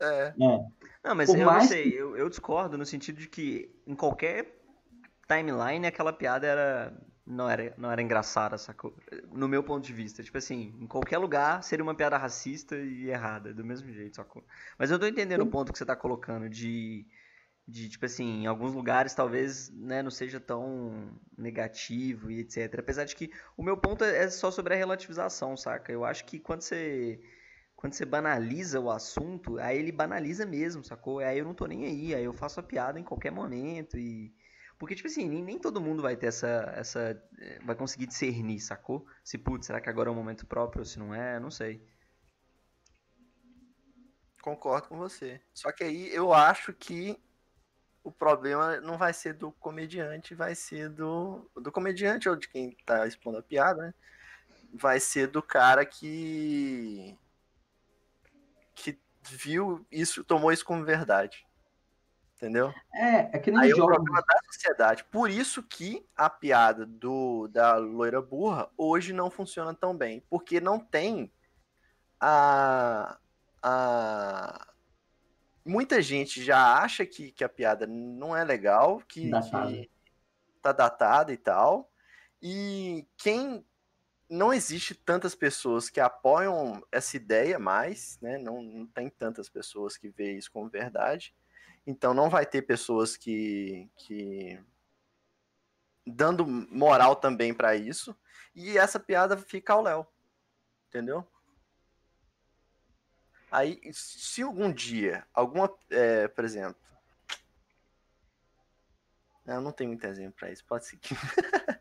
É. 0.00 0.34
é. 0.40 0.66
Não, 1.04 1.14
mas 1.14 1.28
Por 1.28 1.38
eu 1.38 1.44
não 1.44 1.60
sei, 1.60 1.90
que... 1.90 1.96
eu, 1.96 2.16
eu 2.16 2.28
discordo 2.28 2.78
no 2.78 2.86
sentido 2.86 3.18
de 3.18 3.28
que 3.28 3.68
em 3.86 3.94
qualquer 3.94 4.58
timeline 5.28 5.86
aquela 5.86 6.12
piada 6.12 6.46
era 6.46 6.92
não 7.26 7.48
era, 7.48 7.74
não 7.78 7.90
era 7.90 8.02
engraçada, 8.02 8.58
sacou? 8.58 8.94
No 9.32 9.48
meu 9.48 9.62
ponto 9.62 9.84
de 9.84 9.92
vista. 9.92 10.22
Tipo 10.22 10.36
assim, 10.36 10.74
em 10.78 10.86
qualquer 10.86 11.18
lugar 11.18 11.62
seria 11.62 11.82
uma 11.82 11.94
piada 11.94 12.18
racista 12.18 12.76
e 12.76 13.08
errada, 13.08 13.52
do 13.52 13.64
mesmo 13.64 13.90
jeito, 13.90 14.16
sacou? 14.16 14.44
Mas 14.78 14.90
eu 14.90 14.98
tô 14.98 15.06
entendendo 15.06 15.40
o 15.40 15.46
ponto 15.46 15.72
que 15.72 15.78
você 15.78 15.86
tá 15.86 15.96
colocando 15.96 16.48
de, 16.50 17.06
de 17.66 17.88
tipo 17.88 18.04
assim, 18.04 18.42
em 18.42 18.46
alguns 18.46 18.74
lugares 18.74 19.14
talvez 19.14 19.70
né, 19.70 20.02
não 20.02 20.10
seja 20.10 20.38
tão 20.38 21.18
negativo 21.36 22.30
e 22.30 22.40
etc. 22.40 22.78
Apesar 22.78 23.04
de 23.04 23.16
que 23.16 23.30
o 23.56 23.62
meu 23.62 23.76
ponto 23.76 24.04
é 24.04 24.28
só 24.28 24.50
sobre 24.50 24.74
a 24.74 24.76
relativização, 24.76 25.56
saca? 25.56 25.90
Eu 25.90 26.04
acho 26.04 26.24
que 26.26 26.38
quando 26.38 26.62
você 26.62 27.20
quando 27.84 27.92
você 27.92 28.06
banaliza 28.06 28.80
o 28.80 28.90
assunto, 28.90 29.58
aí 29.58 29.78
ele 29.78 29.92
banaliza 29.92 30.46
mesmo, 30.46 30.82
sacou? 30.82 31.18
Aí 31.18 31.38
eu 31.38 31.44
não 31.44 31.52
tô 31.52 31.66
nem 31.66 31.84
aí, 31.84 32.14
aí 32.14 32.24
eu 32.24 32.32
faço 32.32 32.58
a 32.58 32.62
piada 32.62 32.98
em 32.98 33.04
qualquer 33.04 33.30
momento 33.30 33.98
e. 33.98 34.34
Porque, 34.78 34.94
tipo 34.94 35.06
assim, 35.06 35.28
nem, 35.28 35.42
nem 35.42 35.58
todo 35.58 35.82
mundo 35.82 36.02
vai 36.02 36.16
ter 36.16 36.28
essa, 36.28 36.72
essa. 36.76 37.22
Eh, 37.38 37.60
vai 37.62 37.76
conseguir 37.76 38.06
discernir, 38.06 38.58
sacou? 38.60 39.06
Se, 39.22 39.36
putz, 39.36 39.66
será 39.66 39.82
que 39.82 39.90
agora 39.90 40.08
é 40.08 40.12
o 40.12 40.14
momento 40.14 40.46
próprio 40.46 40.80
ou 40.80 40.86
se 40.86 40.98
não 40.98 41.14
é? 41.14 41.38
Não 41.38 41.50
sei. 41.50 41.86
Concordo 44.40 44.88
com 44.88 44.96
você. 44.96 45.40
Só 45.52 45.70
que 45.70 45.84
aí 45.84 46.08
eu 46.14 46.32
acho 46.32 46.72
que 46.72 47.22
o 48.04 48.12
problema 48.12 48.78
não 48.82 48.98
vai 48.98 49.14
ser 49.14 49.32
do 49.32 49.50
comediante, 49.52 50.34
vai 50.34 50.54
ser 50.54 50.90
do. 50.90 51.50
Do 51.56 51.72
comediante 51.72 52.28
ou 52.28 52.36
de 52.36 52.46
quem 52.46 52.76
tá 52.84 53.06
expondo 53.06 53.38
a 53.38 53.42
piada, 53.42 53.82
né? 53.82 53.94
Vai 54.74 55.00
ser 55.00 55.28
do 55.28 55.42
cara 55.42 55.86
que 55.86 57.18
que 58.74 58.98
viu 59.22 59.86
isso, 59.90 60.22
tomou 60.22 60.52
isso 60.52 60.64
como 60.64 60.84
verdade. 60.84 61.46
Entendeu? 62.36 62.74
É, 62.92 63.36
é 63.36 63.38
que 63.38 63.50
nem 63.50 63.62
Aí 63.62 63.70
jogo. 63.70 63.84
o 63.84 63.94
problema 63.94 64.20
da 64.20 64.38
sociedade. 64.52 65.04
Por 65.04 65.30
isso 65.30 65.62
que 65.62 66.06
a 66.14 66.28
piada 66.28 66.84
do 66.84 67.48
da 67.48 67.76
loira 67.76 68.20
burra 68.20 68.68
hoje 68.76 69.14
não 69.14 69.30
funciona 69.30 69.72
tão 69.72 69.96
bem. 69.96 70.22
Porque 70.28 70.60
não 70.60 70.78
tem 70.78 71.32
a. 72.20 73.16
a 73.62 74.73
muita 75.64 76.02
gente 76.02 76.42
já 76.42 76.78
acha 76.78 77.06
que, 77.06 77.32
que 77.32 77.42
a 77.42 77.48
piada 77.48 77.86
não 77.86 78.36
é 78.36 78.44
legal, 78.44 79.00
que, 79.08 79.30
que 79.30 79.90
tá 80.62 80.72
datada 80.72 81.32
e 81.32 81.36
tal. 81.36 81.90
E 82.42 83.06
quem 83.16 83.64
não 84.28 84.52
existe 84.52 84.94
tantas 84.94 85.34
pessoas 85.34 85.88
que 85.88 86.00
apoiam 86.00 86.82
essa 86.92 87.16
ideia 87.16 87.58
mais, 87.58 88.18
né? 88.20 88.36
Não, 88.38 88.62
não 88.62 88.86
tem 88.86 89.08
tantas 89.08 89.48
pessoas 89.48 89.96
que 89.96 90.08
veem 90.08 90.38
isso 90.38 90.50
como 90.50 90.68
verdade. 90.68 91.34
Então 91.86 92.12
não 92.14 92.28
vai 92.28 92.46
ter 92.46 92.62
pessoas 92.62 93.16
que, 93.16 93.90
que 93.96 94.58
dando 96.06 96.46
moral 96.46 97.16
também 97.16 97.54
para 97.54 97.76
isso. 97.76 98.16
E 98.54 98.76
essa 98.78 99.00
piada 99.00 99.36
fica 99.36 99.72
ao 99.72 99.82
léu. 99.82 100.06
Entendeu? 100.88 101.26
Aí, 103.54 103.80
se 103.92 104.42
algum 104.42 104.72
dia, 104.72 105.24
alguma, 105.32 105.72
é, 105.88 106.26
por 106.26 106.44
exemplo, 106.44 106.76
Eu 109.46 109.60
não 109.60 109.70
tenho 109.70 109.90
muito 109.90 110.04
exemplo 110.04 110.34
para 110.36 110.50
isso, 110.50 110.64
pode 110.64 110.86
seguir. 110.86 111.10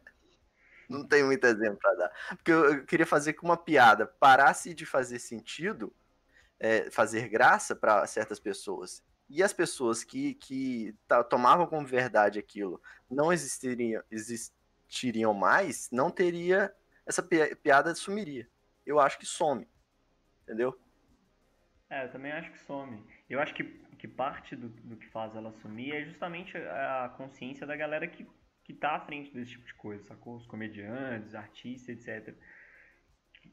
não 0.87 1.07
tenho 1.07 1.25
muito 1.25 1.43
exemplo 1.47 1.79
para 1.81 1.95
dar. 1.95 2.11
Porque 2.29 2.51
eu, 2.51 2.75
eu, 2.75 2.85
queria 2.85 3.07
fazer 3.07 3.33
que 3.33 3.43
uma 3.43 3.57
piada 3.57 4.05
parasse 4.05 4.71
de 4.75 4.85
fazer 4.85 5.17
sentido, 5.17 5.91
é, 6.59 6.91
fazer 6.91 7.27
graça 7.27 7.75
para 7.75 8.05
certas 8.05 8.39
pessoas. 8.39 9.03
E 9.27 9.41
as 9.41 9.51
pessoas 9.51 10.03
que, 10.03 10.35
que 10.35 10.95
tomavam 11.27 11.65
como 11.65 11.87
verdade 11.87 12.37
aquilo 12.37 12.79
não 13.09 13.33
existiriam, 13.33 14.03
existiriam 14.11 15.33
mais, 15.33 15.89
não 15.91 16.11
teria. 16.11 16.71
Essa 17.03 17.23
piada 17.23 17.95
sumiria. 17.95 18.47
Eu 18.85 18.99
acho 18.99 19.17
que 19.17 19.25
some. 19.25 19.67
Entendeu? 20.43 20.77
É, 21.93 22.05
eu 22.05 22.09
também 22.11 22.31
acho 22.31 22.51
que 22.51 22.57
some. 22.57 23.03
Eu 23.29 23.39
acho 23.39 23.53
que, 23.53 23.63
que 23.99 24.07
parte 24.07 24.55
do, 24.55 24.67
do 24.67 24.97
que 24.97 25.05
faz 25.09 25.35
ela 25.35 25.51
sumir 25.51 25.93
é 25.93 26.03
justamente 26.03 26.57
a 26.57 27.13
consciência 27.15 27.67
da 27.67 27.75
galera 27.75 28.07
que, 28.07 28.25
que 28.63 28.73
tá 28.73 28.95
à 28.95 28.99
frente 28.99 29.31
desse 29.31 29.51
tipo 29.51 29.65
de 29.65 29.75
coisa, 29.75 30.03
sacou? 30.05 30.35
Os 30.35 30.47
comediantes, 30.47 31.35
artistas, 31.35 31.89
etc. 31.89 32.35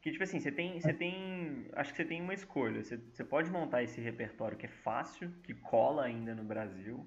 Que, 0.00 0.10
tipo 0.10 0.24
assim, 0.24 0.40
você 0.40 0.50
tem, 0.50 0.80
você 0.80 0.94
tem. 0.94 1.68
Acho 1.74 1.90
que 1.90 1.98
você 1.98 2.04
tem 2.06 2.22
uma 2.22 2.32
escolha. 2.32 2.82
Você, 2.82 2.96
você 2.96 3.22
pode 3.22 3.50
montar 3.50 3.82
esse 3.82 4.00
repertório 4.00 4.56
que 4.56 4.64
é 4.64 4.70
fácil, 4.70 5.30
que 5.42 5.52
cola 5.52 6.04
ainda 6.04 6.34
no 6.34 6.42
Brasil 6.44 7.06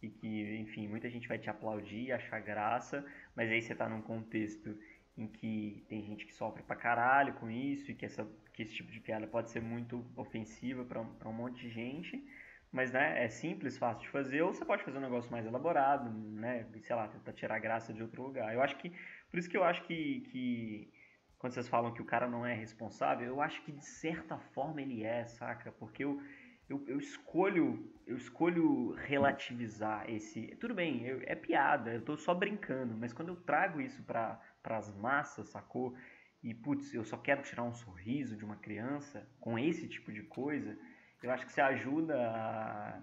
e 0.00 0.08
que, 0.08 0.56
enfim, 0.56 0.88
muita 0.88 1.10
gente 1.10 1.28
vai 1.28 1.38
te 1.38 1.50
aplaudir, 1.50 2.10
achar 2.10 2.40
graça, 2.40 3.04
mas 3.36 3.50
aí 3.50 3.60
você 3.60 3.74
tá 3.74 3.86
num 3.86 4.00
contexto 4.00 4.74
em 5.18 5.26
que 5.26 5.84
tem 5.90 6.02
gente 6.02 6.24
que 6.24 6.32
sofre 6.32 6.62
pra 6.62 6.74
caralho 6.74 7.34
com 7.34 7.50
isso 7.50 7.90
e 7.90 7.94
que, 7.94 8.06
essa, 8.06 8.26
que 8.60 8.64
esse 8.64 8.74
tipo 8.74 8.92
de 8.92 9.00
piada 9.00 9.26
pode 9.26 9.50
ser 9.50 9.62
muito 9.62 10.04
ofensiva 10.14 10.84
para 10.84 11.00
um, 11.00 11.32
monte 11.32 11.62
de 11.62 11.70
gente. 11.70 12.22
Mas, 12.70 12.92
né, 12.92 13.24
é 13.24 13.28
simples, 13.28 13.78
fácil 13.78 14.02
de 14.02 14.08
fazer, 14.10 14.42
ou 14.42 14.52
você 14.52 14.64
pode 14.64 14.84
fazer 14.84 14.98
um 14.98 15.00
negócio 15.00 15.30
mais 15.30 15.44
elaborado, 15.44 16.08
né, 16.10 16.66
sei 16.82 16.94
lá, 16.94 17.08
tentar 17.08 17.32
tirar 17.32 17.58
graça 17.58 17.92
de 17.92 18.02
outro 18.02 18.22
lugar. 18.22 18.52
Eu 18.54 18.62
acho 18.62 18.76
que, 18.76 18.90
por 19.28 19.38
isso 19.38 19.48
que 19.48 19.56
eu 19.56 19.64
acho 19.64 19.82
que, 19.84 20.20
que 20.30 20.92
quando 21.38 21.54
vocês 21.54 21.68
falam 21.68 21.92
que 21.92 22.02
o 22.02 22.04
cara 22.04 22.28
não 22.28 22.46
é 22.46 22.54
responsável, 22.54 23.26
eu 23.26 23.40
acho 23.40 23.60
que 23.62 23.72
de 23.72 23.84
certa 23.84 24.38
forma 24.38 24.80
ele 24.80 25.02
é, 25.02 25.26
saca? 25.26 25.72
Porque 25.72 26.04
eu, 26.04 26.22
eu, 26.68 26.84
eu 26.86 26.98
escolho 26.98 27.90
eu 28.06 28.16
escolho 28.16 28.92
relativizar 29.06 30.08
esse... 30.10 30.48
Tudo 30.60 30.74
bem, 30.74 31.06
eu, 31.06 31.20
é 31.24 31.34
piada, 31.34 31.94
eu 31.94 32.02
tô 32.02 32.16
só 32.16 32.34
brincando, 32.34 32.96
mas 32.96 33.12
quando 33.12 33.28
eu 33.28 33.36
trago 33.36 33.80
isso 33.80 34.02
para 34.02 34.38
as 34.64 34.94
massas, 34.96 35.48
sacou? 35.48 35.96
E 36.42 36.54
putz, 36.54 36.94
eu 36.94 37.04
só 37.04 37.16
quero 37.16 37.42
tirar 37.42 37.62
um 37.62 37.74
sorriso 37.74 38.36
de 38.36 38.44
uma 38.44 38.56
criança 38.56 39.28
com 39.40 39.58
esse 39.58 39.86
tipo 39.88 40.10
de 40.10 40.22
coisa, 40.22 40.76
eu 41.22 41.30
acho 41.30 41.44
que 41.44 41.52
você 41.52 41.60
ajuda 41.60 42.14
a, 42.16 43.00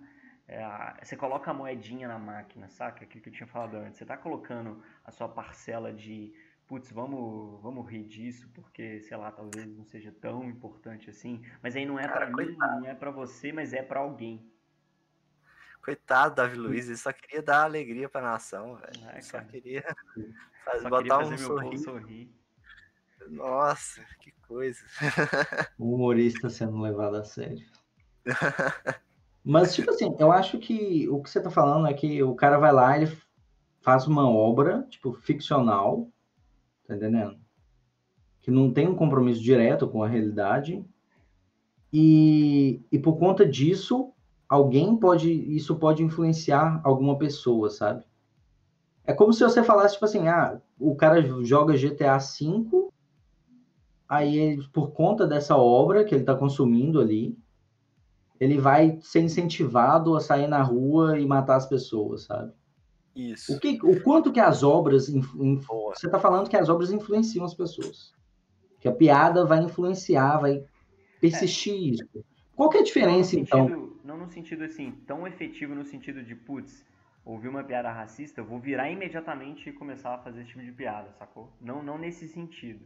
é, 0.48 0.64
a, 0.64 0.98
você 1.04 1.16
coloca 1.16 1.52
a 1.52 1.54
moedinha 1.54 2.08
na 2.08 2.18
máquina, 2.18 2.68
saca? 2.68 3.04
Aquilo 3.04 3.24
que 3.24 3.30
eu 3.30 3.34
tinha 3.34 3.48
falado 3.48 3.76
antes. 3.76 4.00
Você 4.00 4.06
tá 4.06 4.18
colocando 4.18 4.82
a 5.06 5.12
sua 5.12 5.30
parcela 5.30 5.94
de 5.94 6.34
putz, 6.68 6.92
vamos, 6.92 7.62
vamos 7.62 7.90
rir 7.90 8.04
disso, 8.04 8.50
porque, 8.54 9.00
sei 9.02 9.16
lá, 9.16 9.32
talvez 9.32 9.66
não 9.68 9.86
seja 9.86 10.12
tão 10.12 10.44
importante 10.50 11.10
assim. 11.10 11.42
Mas 11.62 11.76
aí 11.76 11.86
não 11.86 11.98
é 11.98 12.08
para 12.08 12.30
mim, 12.30 12.56
não 12.58 12.86
é 12.86 12.94
para 12.94 13.12
você, 13.12 13.54
mas 13.54 13.72
é 13.74 13.82
para 13.82 14.00
alguém. 14.00 14.52
Coitado 15.82 16.36
Davi 16.36 16.58
Luiz, 16.58 16.88
ele 16.88 16.98
só 16.98 17.14
queria 17.14 17.42
dar 17.42 17.64
alegria 17.64 18.10
pra 18.10 18.22
nação, 18.22 18.76
velho. 18.76 19.10
É, 19.10 19.22
só 19.22 19.40
queria 19.40 19.84
fazer, 20.66 20.82
só 20.82 20.90
botar 20.90 21.20
queria 21.20 21.34
um 21.34 21.38
sorriso. 21.38 22.37
Nossa, 23.30 24.02
que 24.22 24.32
coisa. 24.48 24.80
O 25.78 25.96
humorista 25.96 26.50
sendo 26.50 26.80
levado 26.80 27.16
a 27.18 27.24
sério. 27.24 27.66
Mas, 29.44 29.74
tipo 29.74 29.90
assim, 29.90 30.14
eu 30.20 30.32
acho 30.32 30.58
que 30.58 31.08
o 31.10 31.22
que 31.22 31.30
você 31.30 31.42
tá 31.42 31.50
falando 31.50 31.88
é 31.88 31.94
que 31.94 32.22
o 32.22 32.36
cara 32.36 32.58
vai 32.58 32.74
lá, 32.74 32.98
ele 32.98 33.10
faz 33.80 34.06
uma 34.06 34.30
obra, 34.30 34.86
tipo, 34.90 35.14
ficcional, 35.14 36.10
tá 36.86 36.96
entendendo? 36.96 37.38
Que 38.42 38.52
não 38.52 38.74
tem 38.74 38.88
um 38.88 38.96
compromisso 38.96 39.42
direto 39.42 39.88
com 39.88 40.04
a 40.04 40.08
realidade. 40.08 40.84
E, 41.94 42.82
e 42.92 43.00
por 43.00 43.18
conta 43.18 43.46
disso, 43.46 44.12
alguém 44.50 44.98
pode, 44.98 45.32
isso 45.32 45.78
pode 45.78 46.04
influenciar 46.04 46.82
alguma 46.84 47.18
pessoa, 47.18 47.70
sabe? 47.70 48.04
É 49.06 49.14
como 49.14 49.32
se 49.32 49.42
você 49.42 49.64
falasse, 49.64 49.94
tipo 49.94 50.06
assim, 50.06 50.28
ah, 50.28 50.60
o 50.78 50.94
cara 50.94 51.22
joga 51.46 51.78
GTA 51.78 52.18
V, 52.18 52.87
aí 54.08 54.38
ele, 54.38 54.68
por 54.70 54.92
conta 54.92 55.28
dessa 55.28 55.56
obra 55.58 56.04
que 56.04 56.14
ele 56.14 56.24
está 56.24 56.36
consumindo 56.36 57.00
ali, 57.00 57.38
ele 58.40 58.58
vai 58.58 59.00
ser 59.02 59.22
incentivado 59.22 60.16
a 60.16 60.20
sair 60.20 60.48
na 60.48 60.62
rua 60.62 61.20
e 61.20 61.26
matar 61.26 61.56
as 61.56 61.66
pessoas, 61.66 62.24
sabe? 62.24 62.52
Isso. 63.16 63.56
O, 63.56 63.60
que, 63.60 63.80
o 63.82 64.02
quanto 64.04 64.32
que 64.32 64.40
as 64.40 64.62
obras. 64.62 65.08
Você 65.08 66.06
está 66.06 66.20
falando 66.20 66.50
que 66.50 66.56
as 66.56 66.70
obras 66.70 66.92
influenciam 66.92 67.44
as 67.44 67.56
pessoas. 67.56 68.14
Que 68.80 68.88
a 68.88 68.92
piada 68.92 69.44
vai 69.44 69.64
influenciar, 69.64 70.38
vai 70.38 70.64
persistir 71.20 71.74
é. 71.74 71.78
isso. 71.78 72.26
Qual 72.56 72.70
que 72.70 72.78
é 72.78 72.82
a 72.82 72.84
diferença, 72.84 73.36
não 73.36 73.42
então? 73.42 73.68
Sentido, 73.68 74.00
não 74.04 74.18
no 74.18 74.30
sentido 74.30 74.64
assim, 74.64 74.92
tão 75.08 75.28
efetivo 75.28 75.74
no 75.74 75.84
sentido 75.84 76.24
de, 76.24 76.36
putz, 76.36 76.86
ouvir 77.26 77.48
uma 77.48 77.64
piada 77.64 77.92
racista, 77.92 78.42
eu 78.42 78.46
vou 78.46 78.60
virar 78.60 78.90
imediatamente 78.90 79.70
e 79.70 79.74
começar 79.74 80.14
a 80.14 80.18
fazer 80.20 80.42
esse 80.42 80.50
tipo 80.50 80.64
de 80.64 80.72
piada, 80.72 81.12
sacou? 81.18 81.52
Não, 81.60 81.82
não 81.82 81.98
nesse 81.98 82.28
sentido. 82.28 82.86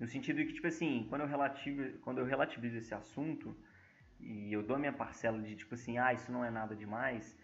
No 0.00 0.06
sentido 0.06 0.38
de 0.38 0.46
que, 0.46 0.54
tipo 0.54 0.66
assim, 0.66 1.06
quando 1.08 1.20
eu, 1.20 1.28
relativo, 1.28 1.98
quando 2.00 2.18
eu 2.18 2.24
relativizo 2.24 2.78
esse 2.78 2.94
assunto 2.94 3.54
e 4.18 4.52
eu 4.52 4.62
dou 4.62 4.76
a 4.76 4.78
minha 4.78 4.92
parcela 4.92 5.38
de, 5.40 5.54
tipo 5.54 5.74
assim, 5.74 5.98
ah, 5.98 6.12
isso 6.12 6.32
não 6.32 6.44
é 6.44 6.50
nada 6.50 6.74
demais, 6.74 7.36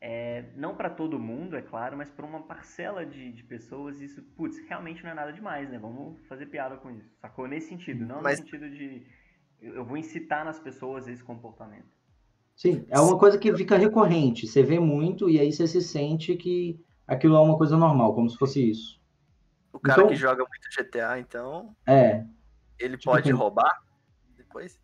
é, 0.00 0.44
não 0.54 0.76
para 0.76 0.90
todo 0.90 1.18
mundo, 1.18 1.56
é 1.56 1.62
claro, 1.62 1.96
mas 1.96 2.10
para 2.10 2.24
uma 2.24 2.42
parcela 2.42 3.04
de, 3.04 3.32
de 3.32 3.42
pessoas, 3.42 4.00
isso, 4.00 4.22
putz, 4.36 4.58
realmente 4.68 5.02
não 5.02 5.10
é 5.10 5.14
nada 5.14 5.32
demais, 5.32 5.68
né? 5.70 5.78
Vamos 5.78 6.24
fazer 6.26 6.46
piada 6.46 6.76
com 6.76 6.90
isso, 6.90 7.10
sacou? 7.20 7.48
Nesse 7.48 7.68
sentido, 7.68 8.06
não 8.06 8.22
mas... 8.22 8.38
no 8.38 8.44
sentido 8.44 8.70
de 8.70 9.02
eu 9.60 9.84
vou 9.84 9.96
incitar 9.96 10.44
nas 10.44 10.60
pessoas 10.60 11.08
esse 11.08 11.24
comportamento. 11.24 11.88
Sim, 12.54 12.84
é 12.90 13.00
uma 13.00 13.18
coisa 13.18 13.38
que 13.38 13.54
fica 13.56 13.76
recorrente. 13.76 14.46
Você 14.46 14.62
vê 14.62 14.78
muito 14.78 15.28
e 15.28 15.38
aí 15.38 15.52
você 15.52 15.66
se 15.66 15.80
sente 15.80 16.36
que 16.36 16.78
aquilo 17.06 17.36
é 17.36 17.40
uma 17.40 17.56
coisa 17.56 17.76
normal, 17.76 18.14
como 18.14 18.28
se 18.28 18.36
fosse 18.36 18.70
isso. 18.70 18.97
O 19.72 19.78
cara 19.78 20.00
então, 20.00 20.08
que 20.08 20.16
joga 20.16 20.44
muito 20.44 20.68
GTA, 20.76 21.18
então. 21.18 21.74
É. 21.86 22.24
Ele 22.78 22.96
tipo 22.96 23.12
pode 23.12 23.28
assim, 23.28 23.38
roubar 23.38 23.82
depois? 24.36 24.80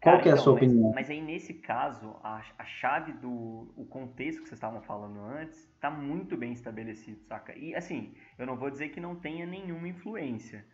Qual 0.00 0.20
que 0.20 0.28
é 0.28 0.32
a 0.32 0.34
então, 0.34 0.44
sua 0.44 0.54
mas, 0.54 0.62
opinião? 0.62 0.92
Mas 0.92 1.10
aí, 1.10 1.20
nesse 1.20 1.54
caso, 1.54 2.16
a, 2.22 2.42
a 2.58 2.64
chave 2.64 3.12
do 3.12 3.72
o 3.76 3.86
contexto 3.88 4.42
que 4.42 4.48
vocês 4.48 4.58
estavam 4.58 4.82
falando 4.82 5.20
antes 5.20 5.58
está 5.74 5.90
muito 5.90 6.36
bem 6.36 6.52
estabelecido, 6.52 7.22
saca? 7.24 7.56
E 7.56 7.74
assim, 7.74 8.14
eu 8.38 8.46
não 8.46 8.56
vou 8.56 8.70
dizer 8.70 8.88
que 8.88 9.00
não 9.00 9.14
tenha 9.14 9.46
nenhuma 9.46 9.88
influência, 9.88 10.66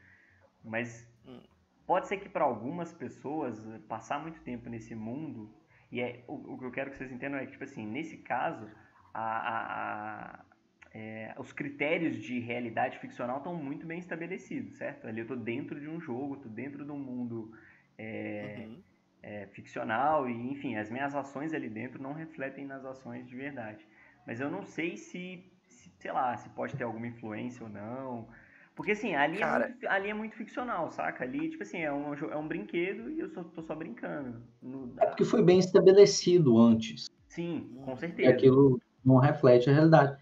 mas 0.64 1.06
hum 1.26 1.42
Pode 1.88 2.06
ser 2.06 2.18
que 2.18 2.28
para 2.28 2.44
algumas 2.44 2.92
pessoas 2.92 3.66
passar 3.88 4.20
muito 4.20 4.42
tempo 4.42 4.68
nesse 4.68 4.94
mundo 4.94 5.50
e 5.90 6.02
é 6.02 6.22
o, 6.28 6.52
o, 6.52 6.58
que 6.58 6.66
eu 6.66 6.70
quero 6.70 6.90
que 6.90 6.98
vocês 6.98 7.10
entendam 7.10 7.40
é 7.40 7.46
que 7.46 7.52
tipo 7.52 7.64
assim 7.64 7.86
nesse 7.86 8.18
caso 8.18 8.68
a, 9.14 9.22
a, 9.22 10.34
a, 10.34 10.44
é, 10.92 11.34
os 11.38 11.52
critérios 11.52 12.16
de 12.16 12.38
realidade 12.38 12.98
ficcional 12.98 13.38
estão 13.38 13.54
muito 13.54 13.86
bem 13.86 13.98
estabelecidos, 13.98 14.76
certo? 14.76 15.06
Ali 15.06 15.20
eu 15.20 15.22
estou 15.22 15.36
dentro 15.36 15.78
de 15.80 15.88
um 15.88 16.00
jogo, 16.00 16.34
estou 16.34 16.50
dentro 16.50 16.84
de 16.84 16.90
um 16.90 16.98
mundo 16.98 17.52
é, 17.96 18.64
uhum. 18.66 18.82
é, 19.22 19.46
ficcional 19.48 20.28
e 20.28 20.50
enfim 20.50 20.76
as 20.76 20.90
minhas 20.90 21.14
ações 21.14 21.52
ali 21.52 21.68
dentro 21.68 22.02
não 22.02 22.12
refletem 22.12 22.64
nas 22.64 22.84
ações 22.84 23.28
de 23.28 23.36
verdade. 23.36 23.86
Mas 24.26 24.40
eu 24.40 24.50
não 24.50 24.64
sei 24.64 24.96
se, 24.96 25.44
se 25.66 25.90
sei 25.98 26.12
lá 26.12 26.36
se 26.36 26.48
pode 26.50 26.76
ter 26.76 26.84
alguma 26.84 27.06
influência 27.06 27.64
ou 27.64 27.70
não. 27.70 28.28
Porque 28.74 28.92
assim, 28.92 29.14
ali, 29.14 29.38
é 29.38 29.40
Cara... 29.40 29.64
é 29.64 29.68
muito, 29.68 29.88
ali 29.88 30.10
é 30.10 30.14
muito 30.14 30.36
ficcional, 30.36 30.90
saca? 30.90 31.24
Ali, 31.24 31.50
tipo 31.50 31.62
assim, 31.64 31.78
é 31.78 31.92
um, 31.92 32.14
é 32.14 32.36
um 32.36 32.46
brinquedo 32.46 33.10
e 33.10 33.18
eu 33.18 33.28
só, 33.28 33.42
tô 33.42 33.60
só 33.60 33.74
brincando. 33.74 34.40
No... 34.62 34.94
É 35.00 35.06
porque 35.06 35.24
foi 35.24 35.42
bem 35.42 35.58
estabelecido 35.58 36.56
antes. 36.56 37.10
Sim, 37.26 37.76
com 37.84 37.96
certeza. 37.96 38.30
E 38.30 38.32
aquilo 38.32 38.80
não 39.04 39.16
reflete 39.16 39.68
a 39.68 39.72
realidade. 39.72 40.16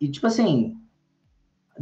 E 0.00 0.08
tipo 0.08 0.26
assim, 0.26 0.76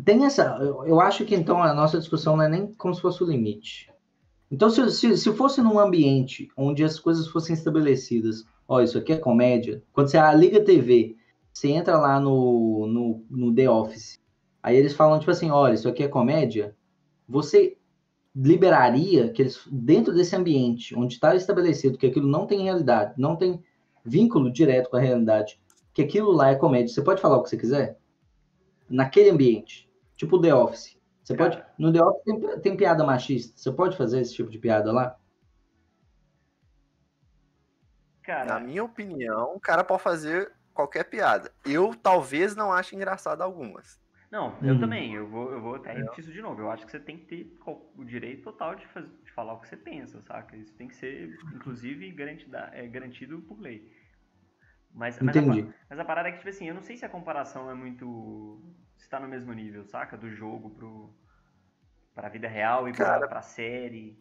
tem 0.05 0.25
essa. 0.25 0.59
Eu, 0.61 0.87
eu 0.87 1.01
acho 1.01 1.25
que 1.25 1.35
então 1.35 1.63
a 1.63 1.75
nossa 1.75 1.99
discussão 1.99 2.37
não 2.37 2.45
é 2.45 2.49
nem 2.49 2.73
como 2.75 2.95
se 2.95 3.01
fosse 3.01 3.23
o 3.23 3.27
limite. 3.27 3.91
Então, 4.51 4.69
se, 4.69 4.91
se, 4.91 5.17
se 5.17 5.33
fosse 5.33 5.63
num 5.63 5.79
ambiente 5.79 6.49
onde 6.57 6.85
as 6.85 6.99
coisas 6.99 7.27
fossem 7.27 7.55
estabelecidas, 7.55 8.45
ó, 8.69 8.83
isso 8.83 8.99
aqui 8.99 9.13
é 9.13 9.17
comédia, 9.17 9.83
quando 9.93 10.09
você 10.09 10.19
liga 10.35 10.59
a 10.59 10.65
TV, 10.65 11.17
você 11.51 11.69
entra 11.69 11.97
lá 11.99 12.21
no, 12.21 12.87
no, 12.87 13.25
no 13.31 13.55
The 13.55 13.71
Office, 13.71 14.23
Aí 14.63 14.77
eles 14.77 14.95
falam, 14.95 15.19
tipo 15.19 15.31
assim, 15.31 15.51
olha, 15.51 15.75
isso 15.75 15.89
aqui 15.89 16.05
é 16.05 16.09
comédia. 16.09 16.77
Você 17.29 17.77
liberaria 18.35 19.31
que 19.31 19.43
eles, 19.43 19.61
dentro 19.71 20.15
desse 20.15 20.37
ambiente, 20.37 20.95
onde 20.97 21.15
está 21.15 21.35
estabelecido 21.35 21.99
que 21.99 22.07
aquilo 22.07 22.29
não 22.29 22.47
tem 22.47 22.63
realidade, 22.63 23.15
não 23.19 23.37
tem 23.37 23.61
vínculo 24.05 24.51
direto 24.51 24.89
com 24.89 24.97
a 24.97 25.01
realidade, 25.01 25.61
que 25.93 26.03
aquilo 26.03 26.31
lá 26.31 26.51
é 26.51 26.55
comédia, 26.55 26.89
você 26.89 27.03
pode 27.03 27.21
falar 27.21 27.37
o 27.37 27.43
que 27.43 27.51
você 27.51 27.57
quiser? 27.57 27.99
Naquele 28.93 29.31
ambiente. 29.31 29.91
Tipo 30.17 30.41
The 30.41 30.55
Office. 30.55 31.01
Você 31.23 31.35
pode. 31.35 31.63
No 31.79 31.93
The 31.93 32.03
Office 32.03 32.25
tem, 32.25 32.61
tem 32.61 32.77
piada 32.77 33.05
machista. 33.05 33.57
Você 33.57 33.73
pode 33.73 33.97
fazer 33.97 34.21
esse 34.21 34.35
tipo 34.35 34.51
de 34.51 34.59
piada 34.59 34.93
lá? 34.93 35.19
Cara, 38.23 38.55
na 38.55 38.61
minha 38.61 38.85
opinião, 38.85 39.55
o 39.55 39.61
cara 39.61 39.83
pode 39.83 40.03
fazer 40.03 40.53
qualquer 40.73 41.05
piada. 41.05 41.53
Eu 41.65 41.95
talvez 41.95 42.55
não 42.55 42.73
ache 42.73 42.95
engraçado 42.95 43.43
algumas. 43.43 44.01
Não, 44.31 44.57
eu 44.63 44.75
uhum. 44.75 44.81
também. 44.81 45.15
Eu 45.15 45.29
vou, 45.29 45.53
eu 45.53 45.61
vou 45.61 45.75
até 45.75 45.93
repetir 45.93 46.21
isso 46.21 46.33
de 46.33 46.41
novo. 46.41 46.61
Eu 46.61 46.71
acho 46.71 46.87
que 46.87 46.91
você 46.91 46.99
tem 46.99 47.19
que 47.19 47.27
ter 47.27 47.59
o 47.67 48.05
direito 48.05 48.43
total 48.43 48.75
de, 48.75 48.87
fazer, 48.87 49.09
de 49.25 49.31
falar 49.33 49.53
o 49.53 49.61
que 49.61 49.69
você 49.69 49.77
pensa, 49.77 50.23
saca? 50.23 50.57
Isso 50.57 50.75
tem 50.75 50.89
que 50.89 50.97
ser, 50.97 51.39
inclusive, 51.55 52.11
garantido, 52.13 52.57
é, 52.57 52.87
garantido 52.87 53.41
por 53.43 53.61
lei. 53.61 53.93
Mas, 54.95 55.21
mas, 55.21 55.37
a, 55.37 55.43
mas 55.89 55.99
a 55.99 56.05
parada 56.05 56.29
é 56.29 56.33
que, 56.33 56.39
tipo 56.39 56.49
assim, 56.49 56.69
eu 56.69 56.75
não 56.75 56.83
sei 56.83 56.97
se 56.97 57.05
a 57.05 57.09
comparação 57.09 57.71
é 57.71 57.75
muito. 57.75 58.61
Está 59.13 59.21
no 59.21 59.29
mesmo 59.29 59.53
nível, 59.53 59.85
saca? 59.85 60.17
Do 60.17 60.31
jogo 60.31 60.71
pro, 60.71 61.15
pra 62.15 62.31
vida 62.31 62.49
real 62.49 62.89
e 62.89 62.95
pra, 62.95 63.29
pra 63.29 63.43
série. 63.43 64.19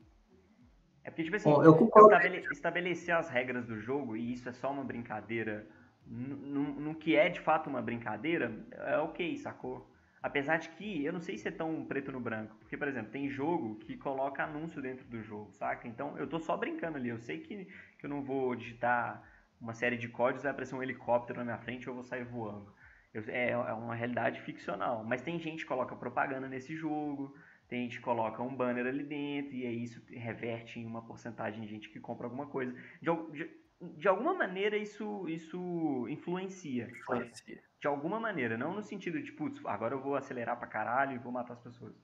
É 1.02 1.10
porque, 1.10 1.24
tipo 1.24 1.38
assim, 1.38 1.50
estabele, 1.50 2.46
estabelecer 2.52 3.16
as 3.16 3.30
regras 3.30 3.66
do 3.66 3.80
jogo 3.80 4.18
e 4.18 4.34
isso 4.34 4.50
é 4.50 4.52
só 4.52 4.70
uma 4.70 4.84
brincadeira. 4.84 5.66
No, 6.06 6.64
no 6.64 6.96
que 6.96 7.16
é 7.16 7.30
de 7.30 7.40
fato 7.40 7.70
uma 7.70 7.82
brincadeira, 7.82 8.54
é 8.72 8.98
ok, 8.98 9.38
sacou? 9.38 9.90
Apesar 10.22 10.58
de 10.58 10.70
que 10.70 11.06
eu 11.06 11.14
não 11.14 11.22
sei 11.22 11.38
se 11.38 11.48
é 11.48 11.52
tão 11.52 11.86
preto 11.86 12.12
no 12.12 12.20
branco. 12.20 12.56
Porque, 12.60 12.76
por 12.76 12.88
exemplo, 12.88 13.12
tem 13.12 13.30
jogo 13.30 13.76
que 13.76 13.96
coloca 13.96 14.44
anúncio 14.44 14.82
dentro 14.82 15.06
do 15.08 15.24
jogo, 15.24 15.54
saca? 15.54 15.88
Então 15.88 16.18
eu 16.18 16.28
tô 16.28 16.38
só 16.38 16.58
brincando 16.58 16.98
ali. 16.98 17.10
Eu 17.10 17.18
sei 17.18 17.40
que, 17.40 17.66
que 17.98 18.06
eu 18.06 18.10
não 18.10 18.22
vou 18.22 18.56
digitar 18.56 19.24
uma 19.60 19.74
série 19.74 19.96
de 19.96 20.10
códigos, 20.10 20.44
vai 20.44 20.52
aparecer 20.52 20.76
um 20.76 20.84
helicóptero 20.84 21.40
na 21.40 21.46
minha 21.46 21.58
frente 21.60 21.86
e 21.86 21.88
eu 21.88 21.94
vou 21.94 22.04
sair 22.04 22.26
voando. 22.26 22.74
É, 23.14 23.52
é 23.52 23.74
uma 23.74 23.96
realidade 23.96 24.42
ficcional. 24.42 25.04
Mas 25.04 25.22
tem 25.22 25.40
gente 25.40 25.64
que 25.64 25.68
coloca 25.68 25.96
propaganda 25.96 26.48
nesse 26.48 26.76
jogo, 26.76 27.36
tem 27.68 27.84
gente 27.84 27.98
que 27.98 28.04
coloca 28.04 28.42
um 28.42 28.56
banner 28.56 28.86
ali 28.86 29.04
dentro, 29.04 29.54
e 29.54 29.66
aí 29.66 29.84
isso 29.84 30.02
reverte 30.10 30.80
em 30.80 30.86
uma 30.86 31.06
porcentagem 31.06 31.62
de 31.62 31.68
gente 31.68 31.90
que 31.90 32.00
compra 32.00 32.26
alguma 32.28 32.48
coisa. 32.48 32.74
De, 33.02 33.10
de, 33.32 33.50
de 33.98 34.08
alguma 34.08 34.34
maneira 34.34 34.78
isso, 34.78 35.28
isso 35.28 36.08
influencia. 36.10 36.90
Influencia. 36.90 37.62
De 37.80 37.88
alguma 37.88 38.20
maneira, 38.20 38.58
não 38.58 38.76
no 38.76 38.84
sentido 38.84 39.22
de, 39.22 39.32
putz, 39.32 39.60
agora 39.66 39.96
eu 39.96 40.02
vou 40.02 40.16
acelerar 40.16 40.58
pra 40.58 40.68
caralho 40.68 41.16
e 41.16 41.18
vou 41.18 41.32
matar 41.32 41.54
as 41.54 41.62
pessoas. 41.62 41.96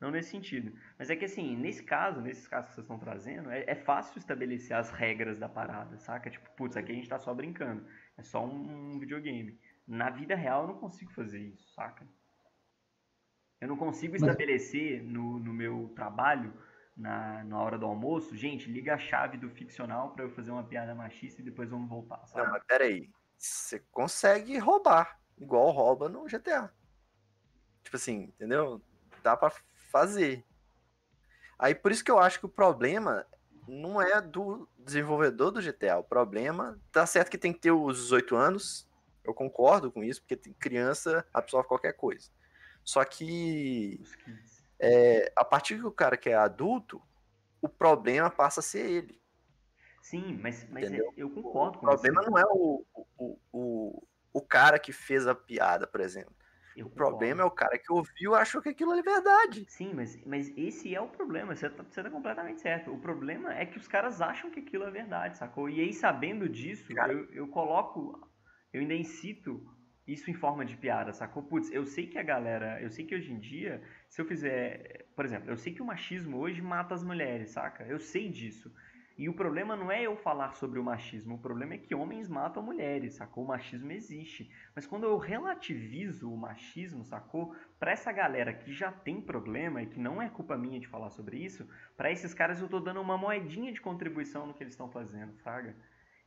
Não 0.00 0.10
nesse 0.10 0.30
sentido. 0.30 0.72
Mas 0.98 1.10
é 1.10 1.16
que 1.16 1.26
assim, 1.26 1.54
nesse 1.54 1.82
caso, 1.82 2.22
nesses 2.22 2.48
casos 2.48 2.70
que 2.70 2.76
vocês 2.76 2.84
estão 2.84 2.98
trazendo, 2.98 3.50
é, 3.50 3.64
é 3.66 3.74
fácil 3.74 4.18
estabelecer 4.18 4.74
as 4.74 4.90
regras 4.90 5.38
da 5.38 5.48
parada, 5.48 5.98
saca? 5.98 6.30
Tipo, 6.30 6.48
putz, 6.56 6.76
aqui 6.76 6.92
a 6.92 6.94
gente 6.94 7.08
tá 7.08 7.18
só 7.18 7.34
brincando. 7.34 7.86
É 8.16 8.22
só 8.22 8.44
um, 8.44 8.94
um 8.94 8.98
videogame. 8.98 9.58
Na 9.90 10.08
vida 10.08 10.36
real 10.36 10.62
eu 10.62 10.68
não 10.68 10.78
consigo 10.78 11.10
fazer 11.10 11.40
isso, 11.40 11.68
saca? 11.74 12.06
Eu 13.60 13.66
não 13.66 13.76
consigo 13.76 14.14
estabelecer 14.14 15.02
no, 15.02 15.40
no 15.40 15.52
meu 15.52 15.92
trabalho, 15.96 16.54
na, 16.96 17.42
na 17.42 17.60
hora 17.60 17.76
do 17.76 17.86
almoço, 17.86 18.36
gente, 18.36 18.70
liga 18.70 18.94
a 18.94 18.98
chave 18.98 19.36
do 19.36 19.50
ficcional 19.50 20.12
para 20.12 20.24
eu 20.24 20.30
fazer 20.30 20.52
uma 20.52 20.62
piada 20.62 20.94
machista 20.94 21.40
e 21.40 21.44
depois 21.44 21.70
vamos 21.70 21.88
voltar. 21.88 22.24
Sabe? 22.28 22.44
Não, 22.44 22.52
mas 22.52 22.62
peraí. 22.64 23.10
Você 23.36 23.80
consegue 23.90 24.56
roubar 24.58 25.18
igual 25.36 25.72
rouba 25.72 26.08
no 26.08 26.24
GTA. 26.24 26.72
Tipo 27.82 27.96
assim, 27.96 28.24
entendeu? 28.24 28.80
Dá 29.24 29.36
para 29.36 29.52
fazer. 29.90 30.44
Aí 31.58 31.74
por 31.74 31.90
isso 31.90 32.04
que 32.04 32.12
eu 32.12 32.20
acho 32.20 32.38
que 32.38 32.46
o 32.46 32.50
problema 32.50 33.26
não 33.66 34.00
é 34.00 34.20
do 34.20 34.68
desenvolvedor 34.78 35.50
do 35.50 35.60
GTA. 35.60 35.98
O 35.98 36.04
problema, 36.04 36.78
tá 36.92 37.04
certo 37.06 37.28
que 37.28 37.38
tem 37.38 37.52
que 37.52 37.58
ter 37.58 37.72
os 37.72 37.96
18 37.96 38.36
anos, 38.36 38.89
eu 39.24 39.34
concordo 39.34 39.90
com 39.92 40.02
isso, 40.02 40.22
porque 40.22 40.52
criança 40.54 41.26
absorve 41.32 41.68
qualquer 41.68 41.92
coisa. 41.94 42.30
Só 42.84 43.04
que 43.04 44.00
é, 44.78 45.32
a 45.36 45.44
partir 45.44 45.76
que 45.78 45.86
o 45.86 45.92
cara 45.92 46.16
que 46.16 46.30
é 46.30 46.34
adulto, 46.34 47.02
o 47.60 47.68
problema 47.68 48.30
passa 48.30 48.60
a 48.60 48.62
ser 48.62 48.90
ele. 48.90 49.20
Sim, 50.02 50.38
mas, 50.42 50.66
mas 50.70 50.90
é, 50.90 50.98
eu 51.16 51.30
concordo 51.30 51.78
com 51.78 51.86
O 51.86 51.90
problema 51.90 52.22
você. 52.22 52.30
não 52.30 52.38
é 52.38 52.44
o, 52.46 52.84
o, 53.18 53.38
o, 53.52 54.06
o 54.32 54.42
cara 54.42 54.78
que 54.78 54.92
fez 54.92 55.26
a 55.26 55.34
piada, 55.34 55.86
por 55.86 56.00
exemplo. 56.00 56.34
Eu 56.74 56.86
o 56.86 56.90
concordo. 56.90 57.18
problema 57.18 57.42
é 57.42 57.44
o 57.44 57.50
cara 57.50 57.78
que 57.78 57.92
ouviu 57.92 58.32
e 58.32 58.36
achou 58.36 58.62
que 58.62 58.70
aquilo 58.70 58.94
é 58.94 59.02
verdade. 59.02 59.68
Sim, 59.68 59.92
mas, 59.94 60.16
mas 60.24 60.52
esse 60.56 60.94
é 60.94 61.00
o 61.00 61.08
problema. 61.08 61.54
Você 61.54 61.68
tá, 61.70 61.82
você 61.84 62.02
tá 62.02 62.10
completamente 62.10 62.60
certo. 62.60 62.92
O 62.92 62.98
problema 62.98 63.54
é 63.54 63.66
que 63.66 63.78
os 63.78 63.86
caras 63.86 64.20
acham 64.20 64.50
que 64.50 64.60
aquilo 64.60 64.84
é 64.84 64.90
verdade, 64.90 65.38
sacou? 65.38 65.68
E 65.68 65.80
aí, 65.80 65.92
sabendo 65.92 66.48
disso, 66.48 66.94
cara... 66.94 67.12
eu, 67.12 67.30
eu 67.32 67.48
coloco, 67.48 68.29
eu 68.72 68.80
ainda 68.80 68.94
incito 68.94 69.64
isso 70.06 70.30
em 70.30 70.34
forma 70.34 70.64
de 70.64 70.76
piada, 70.76 71.12
sacou? 71.12 71.42
Putz, 71.42 71.70
eu 71.70 71.86
sei 71.86 72.06
que 72.06 72.18
a 72.18 72.22
galera, 72.22 72.80
eu 72.82 72.90
sei 72.90 73.04
que 73.04 73.14
hoje 73.14 73.32
em 73.32 73.38
dia, 73.38 73.80
se 74.08 74.20
eu 74.20 74.24
fizer, 74.26 75.06
por 75.14 75.24
exemplo, 75.24 75.50
eu 75.50 75.56
sei 75.56 75.72
que 75.72 75.82
o 75.82 75.86
machismo 75.86 76.38
hoje 76.38 76.60
mata 76.60 76.94
as 76.94 77.04
mulheres, 77.04 77.50
saca? 77.50 77.84
Eu 77.84 77.98
sei 77.98 78.28
disso. 78.28 78.72
E 79.20 79.28
o 79.28 79.34
problema 79.34 79.76
não 79.76 79.92
é 79.92 80.02
eu 80.02 80.16
falar 80.16 80.54
sobre 80.54 80.78
o 80.78 80.82
machismo, 80.82 81.34
o 81.34 81.38
problema 81.38 81.74
é 81.74 81.78
que 81.78 81.94
homens 81.94 82.26
matam 82.26 82.62
mulheres, 82.62 83.16
sacou? 83.16 83.44
O 83.44 83.46
machismo 83.46 83.92
existe. 83.92 84.50
Mas 84.74 84.86
quando 84.86 85.04
eu 85.04 85.18
relativizo 85.18 86.32
o 86.32 86.36
machismo, 86.38 87.04
sacou? 87.04 87.54
Pra 87.78 87.92
essa 87.92 88.10
galera 88.10 88.54
que 88.54 88.72
já 88.72 88.90
tem 88.90 89.20
problema 89.20 89.82
e 89.82 89.86
que 89.86 90.00
não 90.00 90.22
é 90.22 90.28
culpa 90.30 90.56
minha 90.56 90.80
de 90.80 90.88
falar 90.88 91.10
sobre 91.10 91.36
isso, 91.36 91.68
para 91.98 92.10
esses 92.10 92.32
caras 92.32 92.60
eu 92.60 92.68
tô 92.68 92.80
dando 92.80 93.00
uma 93.00 93.18
moedinha 93.18 93.70
de 93.72 93.80
contribuição 93.80 94.46
no 94.46 94.54
que 94.54 94.62
eles 94.62 94.72
estão 94.72 94.90
fazendo, 94.90 95.36
saca? 95.36 95.76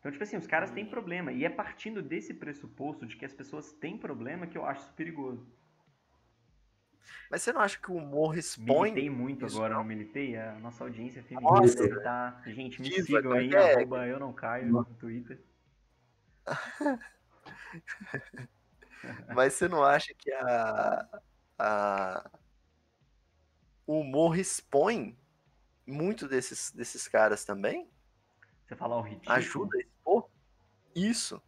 Então, 0.03 0.11
tipo 0.11 0.23
assim, 0.25 0.35
os 0.35 0.45
caras 0.45 0.69
têm 0.69 0.85
problema. 0.85 1.31
E 1.31 1.45
é 1.45 1.49
partindo 1.49 2.01
desse 2.01 2.33
pressuposto 2.33 3.05
de 3.05 3.15
que 3.15 3.23
as 3.23 3.31
pessoas 3.31 3.71
têm 3.71 3.97
problema 3.97 4.45
que 4.45 4.57
eu 4.57 4.65
acho 4.65 4.81
isso 4.81 4.91
perigoso. 4.91 5.47
Mas 7.31 7.41
você 7.41 7.53
não 7.53 7.61
acha 7.61 7.79
que 7.79 7.89
o 7.89 7.95
humor 7.95 8.37
expõe. 8.37 8.91
Militei 8.91 9.09
muito 9.09 9.45
isso, 9.45 9.55
agora, 9.55 9.75
não? 9.75 9.83
militei? 9.85 10.35
A 10.35 10.59
nossa 10.59 10.83
audiência 10.83 11.23
feminina 11.23 11.57
nossa, 11.57 11.87
deve. 11.87 12.01
Tá, 12.01 12.41
gente, 12.47 12.81
me 12.81 12.89
Diva, 12.89 13.01
sigam 13.01 13.31
aí, 13.31 13.49
é, 13.53 13.75
arroba 13.75 14.05
eu 14.05 14.19
não 14.19 14.33
caio 14.33 14.67
no 14.67 14.83
Twitter. 14.83 15.41
Mas 19.33 19.53
você 19.53 19.69
não 19.69 19.85
acha 19.85 20.13
que 20.17 20.33
a, 20.33 21.21
a, 21.57 22.29
o 23.87 24.01
humor 24.01 24.37
expõe 24.37 25.17
muito 25.87 26.27
desses, 26.27 26.71
desses 26.71 27.07
caras 27.07 27.45
também? 27.45 27.89
Você 28.65 28.75
falar 28.75 28.97
o 28.97 29.01
ridículo? 29.01 29.33
Ajuda? 29.33 29.92
Isso. 30.95 31.41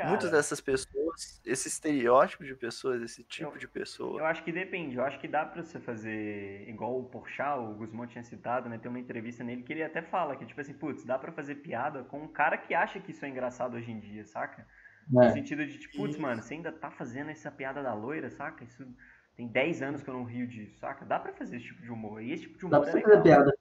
Cara, 0.00 0.08
Muitas 0.08 0.30
dessas 0.30 0.62
pessoas, 0.62 1.42
esse 1.44 1.68
estereótipo 1.68 2.42
de 2.42 2.54
pessoas, 2.54 3.02
esse 3.02 3.22
tipo 3.22 3.52
eu, 3.52 3.58
de 3.58 3.68
pessoa. 3.68 4.20
Eu 4.20 4.24
acho 4.24 4.42
que 4.42 4.50
depende. 4.50 4.96
Eu 4.96 5.04
acho 5.04 5.20
que 5.20 5.28
dá 5.28 5.44
pra 5.44 5.62
você 5.62 5.78
fazer 5.78 6.66
igual 6.66 6.98
o 6.98 7.04
Porchat, 7.04 7.58
o 7.58 7.74
Guzmão 7.74 8.06
tinha 8.06 8.24
citado, 8.24 8.66
né? 8.66 8.78
Tem 8.78 8.88
uma 8.88 8.98
entrevista 8.98 9.44
nele 9.44 9.62
que 9.62 9.72
ele 9.72 9.82
até 9.82 10.00
fala 10.00 10.36
que, 10.36 10.46
tipo 10.46 10.58
assim, 10.58 10.72
putz, 10.72 11.04
dá 11.04 11.18
pra 11.18 11.30
fazer 11.32 11.56
piada 11.56 12.02
com 12.04 12.22
um 12.22 12.28
cara 12.28 12.56
que 12.56 12.72
acha 12.72 12.98
que 12.98 13.10
isso 13.10 13.26
é 13.26 13.28
engraçado 13.28 13.76
hoje 13.76 13.90
em 13.90 14.00
dia, 14.00 14.24
saca? 14.24 14.62
É. 14.62 15.26
No 15.26 15.30
sentido 15.32 15.66
de, 15.66 15.78
tipo, 15.78 15.98
putz, 15.98 16.16
mano, 16.16 16.40
você 16.40 16.54
ainda 16.54 16.72
tá 16.72 16.90
fazendo 16.90 17.30
essa 17.30 17.50
piada 17.50 17.82
da 17.82 17.92
loira, 17.92 18.30
saca? 18.30 18.64
Isso 18.64 18.86
tem 19.36 19.48
10 19.48 19.82
anos 19.82 20.02
que 20.02 20.08
eu 20.08 20.14
não 20.14 20.24
rio 20.24 20.46
disso, 20.46 20.78
saca? 20.78 21.04
Dá 21.04 21.18
pra 21.18 21.34
fazer 21.34 21.56
esse 21.56 21.66
tipo 21.66 21.82
de 21.82 21.90
humor. 21.90 22.22
E 22.22 22.32
esse 22.32 22.44
tipo 22.44 22.56
de 22.56 22.64
humor 22.64 22.86
dá 22.86 22.90
pra 22.90 22.98
é 22.98 23.02
fazer 23.02 23.22
piada 23.22 23.52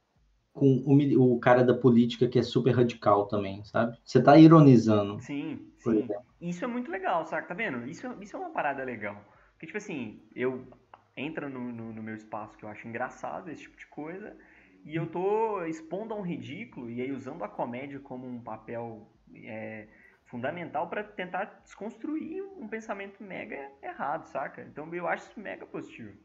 com 0.59 0.83
o, 0.85 1.35
o, 1.35 1.39
cara 1.39 1.63
da 1.63 1.73
política 1.73 2.27
que 2.27 2.37
é 2.37 2.43
super 2.43 2.71
radical 2.71 3.27
também, 3.27 3.63
sabe? 3.63 3.97
Você 4.03 4.21
tá 4.21 4.37
ironizando. 4.37 5.19
Sim, 5.21 5.71
sim. 5.77 6.07
Isso 6.41 6.63
é 6.63 6.67
muito 6.67 6.91
legal, 6.91 7.25
sabe? 7.25 7.47
Tá 7.47 7.53
vendo? 7.53 7.87
Isso, 7.87 8.07
isso 8.21 8.35
é 8.35 8.39
uma 8.39 8.51
parada 8.51 8.83
legal. 8.83 9.23
Porque, 9.53 9.65
tipo 9.65 9.77
assim, 9.77 10.21
eu 10.35 10.67
entro 11.15 11.49
no, 11.49 11.71
no, 11.71 11.93
no, 11.93 12.03
meu 12.03 12.15
espaço 12.15 12.57
que 12.57 12.63
eu 12.63 12.69
acho 12.69 12.87
engraçado, 12.87 13.49
esse 13.49 13.63
tipo 13.63 13.77
de 13.77 13.87
coisa, 13.87 14.35
e 14.85 14.95
eu 14.95 15.07
tô 15.07 15.63
expondo 15.65 16.13
a 16.13 16.17
um 16.17 16.21
ridículo 16.21 16.89
e 16.89 17.01
aí 17.01 17.11
usando 17.11 17.43
a 17.43 17.49
comédia 17.49 17.99
como 17.99 18.27
um 18.27 18.39
papel 18.39 19.07
é, 19.35 19.87
fundamental 20.25 20.87
para 20.87 21.03
tentar 21.03 21.61
desconstruir 21.63 22.41
um 22.57 22.67
pensamento 22.67 23.21
mega 23.23 23.71
errado, 23.81 24.25
saca? 24.27 24.61
Então 24.61 24.93
eu 24.93 25.07
acho 25.07 25.29
isso 25.29 25.39
mega 25.39 25.65
positivo. 25.65 26.17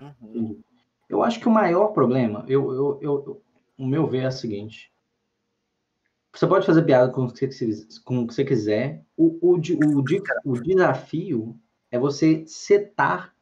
Uhum. 0.00 0.60
Eu 1.08 1.22
acho 1.22 1.40
que 1.40 1.48
o 1.48 1.50
maior 1.50 1.88
problema, 1.88 2.44
eu, 2.46 2.72
eu, 2.72 2.98
eu, 3.00 3.42
o 3.78 3.86
meu 3.86 4.06
ver 4.06 4.24
é 4.24 4.28
o 4.28 4.32
seguinte. 4.32 4.92
Você 6.34 6.46
pode 6.46 6.66
fazer 6.66 6.82
piada 6.82 7.10
com 7.10 7.24
o 7.24 7.32
que 7.32 7.50
você, 7.50 7.70
com 8.04 8.20
o 8.20 8.26
que 8.26 8.34
você 8.34 8.44
quiser. 8.44 9.04
O, 9.16 9.38
o, 9.40 9.56
o, 9.56 10.52
o 10.52 10.62
desafio 10.62 11.58
é 11.90 11.98
você 11.98 12.44
setar 12.46 13.34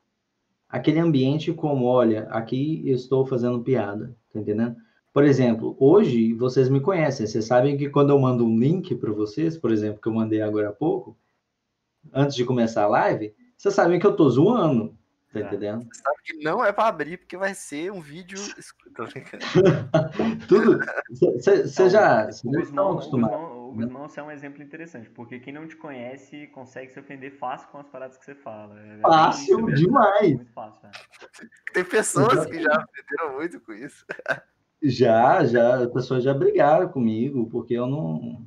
aquele 0.69 1.01
ambiente 1.01 1.53
como, 1.53 1.87
olha, 1.87 2.23
aqui 2.31 2.83
eu 2.89 2.95
estou 2.95 3.27
fazendo 3.27 3.63
piada, 3.63 4.17
tá 4.33 4.41
entendendo? 4.41 4.77
Por 5.13 5.25
exemplo, 5.25 5.77
hoje 5.81 6.35
vocês 6.35 6.69
me 6.69 6.81
conhecem, 6.81 7.27
vocês 7.27 7.45
sabem 7.47 7.77
que 7.77 7.89
quando 7.89 8.11
eu 8.11 8.19
mando 8.19 8.45
um 8.45 8.59
link 8.59 8.95
para 8.95 9.13
vocês, 9.13 9.57
por 9.57 9.73
exemplo, 9.73 10.01
que 10.01 10.09
eu 10.09 10.13
mandei 10.13 10.43
agora 10.43 10.69
há 10.69 10.73
pouco, 10.73 11.17
antes 12.13 12.37
de 12.37 12.45
começar 12.45 12.85
a 12.85 12.89
live, 12.89 13.35
vocês 13.57 13.75
sabem 13.75 13.99
que 13.99 14.07
eu 14.07 14.15
tô 14.15 14.29
zoando, 14.29 14.97
Tá 15.33 15.41
é. 15.41 15.43
entendendo? 15.43 15.87
Você 15.93 16.03
sabe 16.03 16.17
que 16.25 16.45
não 16.45 16.65
é 16.65 16.73
para 16.73 16.89
abrir, 16.89 17.19
porque 17.19 17.37
vai 17.37 17.55
ser 17.55 17.91
um 17.91 18.01
vídeo. 18.01 18.39
Tudo. 20.49 20.79
Você 21.11 21.91
já. 21.91 22.29
O 22.45 22.51
Guzmão, 22.51 22.93
o, 22.93 23.73
Guzmão, 23.73 24.07
é 24.17 24.23
um 24.23 24.31
exemplo 24.31 24.63
interessante, 24.63 25.11
porque 25.11 25.41
quem 25.41 25.53
não 25.53 25.67
te 25.67 25.77
conhece 25.77 26.47
consegue 26.49 26.93
se 26.93 27.01
ofender 27.01 27.37
fácil 27.39 27.69
com 27.69 27.79
as 27.79 27.89
paradas 27.89 28.17
que 28.17 28.25
você 28.25 28.35
fala. 28.35 28.79
É 28.81 29.01
fácil 29.01 29.67
demais. 29.75 30.37
Muito 30.37 30.53
fácil, 30.53 30.87
é. 30.87 30.91
Tem 31.73 31.85
pessoas 31.85 32.47
que 32.47 32.63
já 32.63 32.73
ofenderam 32.73 33.35
muito 33.35 33.61
com 33.61 33.73
isso. 33.73 34.05
Já, 34.83 35.45
já. 35.45 35.83
As 35.83 35.93
pessoas 35.93 36.23
já 36.23 36.33
brigaram 36.33 36.89
comigo, 36.89 37.49
porque 37.51 37.75
eu 37.75 37.87
não. 37.87 38.47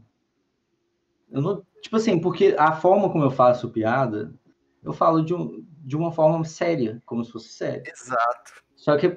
Eu 1.29 1.41
não, 1.41 1.63
tipo 1.81 1.97
assim, 1.97 2.19
porque 2.19 2.55
a 2.57 2.71
forma 2.71 3.11
como 3.11 3.23
eu 3.23 3.29
faço 3.29 3.69
piada, 3.69 4.33
eu 4.81 4.93
falo 4.93 5.23
de, 5.23 5.33
um, 5.33 5.63
de 5.79 5.95
uma 5.95 6.11
forma 6.11 6.43
séria, 6.45 7.01
como 7.05 7.23
se 7.23 7.31
fosse 7.31 7.49
sério. 7.49 7.83
Exato. 7.85 8.63
Só 8.75 8.97
que 8.97 9.07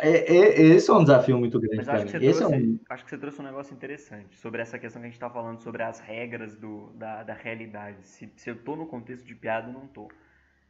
é, 0.00 0.10
é, 0.32 0.62
esse 0.62 0.88
é 0.88 0.92
um 0.92 1.02
desafio 1.02 1.38
muito 1.38 1.58
grande 1.58 1.84
para 1.84 1.98
que, 1.98 2.04
mim. 2.04 2.10
você 2.10 2.16
Esse 2.18 2.38
trouxe, 2.38 2.54
é 2.54 2.56
um, 2.56 2.78
acho 2.88 3.04
que 3.04 3.10
você 3.10 3.18
trouxe 3.18 3.40
um 3.40 3.44
negócio 3.44 3.74
interessante 3.74 4.36
sobre 4.36 4.62
essa 4.62 4.78
questão 4.78 5.02
que 5.02 5.08
a 5.08 5.10
gente 5.10 5.18
tá 5.18 5.28
falando 5.28 5.60
sobre 5.60 5.82
as 5.82 5.98
regras 5.98 6.56
do, 6.56 6.90
da, 6.90 7.24
da 7.24 7.34
realidade. 7.34 8.06
Se, 8.06 8.32
se 8.36 8.48
eu 8.50 8.56
tô 8.62 8.76
no 8.76 8.86
contexto 8.86 9.26
de 9.26 9.34
piada 9.34 9.66
ou 9.68 9.72
não 9.72 9.88
tô. 9.88 10.08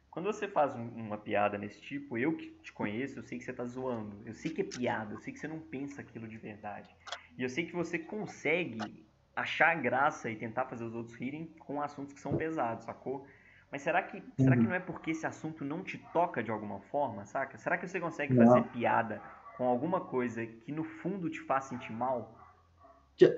Quando 0.09 0.25
você 0.25 0.47
faz 0.47 0.75
um- 0.75 0.87
uma 0.95 1.17
piada 1.17 1.57
nesse 1.57 1.79
tipo, 1.79 2.17
eu 2.17 2.35
que 2.35 2.49
te 2.63 2.73
conheço, 2.73 3.19
eu 3.19 3.23
sei 3.23 3.37
que 3.37 3.43
você 3.43 3.53
tá 3.53 3.65
zoando. 3.65 4.17
Eu 4.25 4.33
sei 4.33 4.49
que 4.51 4.61
é 4.61 4.63
piada, 4.63 5.13
eu 5.13 5.19
sei 5.19 5.31
que 5.31 5.39
você 5.39 5.47
não 5.47 5.59
pensa 5.59 6.01
aquilo 6.01 6.27
de 6.27 6.37
verdade. 6.37 6.89
E 7.37 7.43
eu 7.43 7.49
sei 7.49 7.65
que 7.65 7.73
você 7.73 7.99
consegue 7.99 9.05
achar 9.35 9.75
graça 9.79 10.29
e 10.29 10.35
tentar 10.35 10.65
fazer 10.65 10.83
os 10.83 10.95
outros 10.95 11.15
rirem 11.15 11.45
com 11.59 11.81
assuntos 11.81 12.13
que 12.13 12.19
são 12.19 12.35
pesados, 12.35 12.85
sacou? 12.85 13.25
Mas 13.71 13.81
será 13.83 14.01
que, 14.01 14.23
será 14.37 14.55
que 14.55 14.63
Uhum. 14.63 14.69
não 14.69 14.73
é 14.75 14.79
porque 14.79 15.11
esse 15.11 15.25
assunto 15.27 15.63
não 15.63 15.83
te 15.83 15.97
toca 16.11 16.41
de 16.41 16.49
alguma 16.49 16.79
forma, 16.81 17.25
saca? 17.25 17.57
Será 17.57 17.77
que 17.77 17.87
você 17.87 17.99
consegue 17.99 18.33
Não. 18.33 18.45
fazer 18.47 18.63
piada 18.69 19.21
com 19.57 19.65
alguma 19.67 20.01
coisa 20.01 20.45
que 20.45 20.71
no 20.71 20.83
fundo 20.83 21.29
te 21.29 21.39
faz 21.41 21.65
sentir 21.65 21.91
mal? 21.91 22.35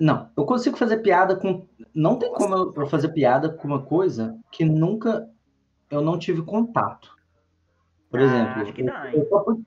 Não, 0.00 0.30
eu 0.36 0.44
consigo 0.46 0.76
fazer 0.76 0.98
piada 0.98 1.36
com. 1.36 1.66
Não 1.94 2.16
tem 2.16 2.32
como 2.32 2.54
eu- 2.54 2.72
eu 2.74 2.86
fazer 2.86 3.08
piada 3.08 3.50
com 3.52 3.66
uma 3.66 3.82
coisa 3.82 4.38
que 4.50 4.64
nunca 4.64 5.28
eu 5.90 6.00
não 6.00 6.18
tive 6.18 6.40
contato. 6.42 7.14
Por 8.08 8.20
Ah, 8.20 8.22
exemplo, 8.22 8.62
acho 8.62 8.72
que 8.72 8.82
eu, 8.82 8.86
dá, 8.86 9.12
eu 9.12 9.28
só 9.28 9.40
pude, 9.40 9.66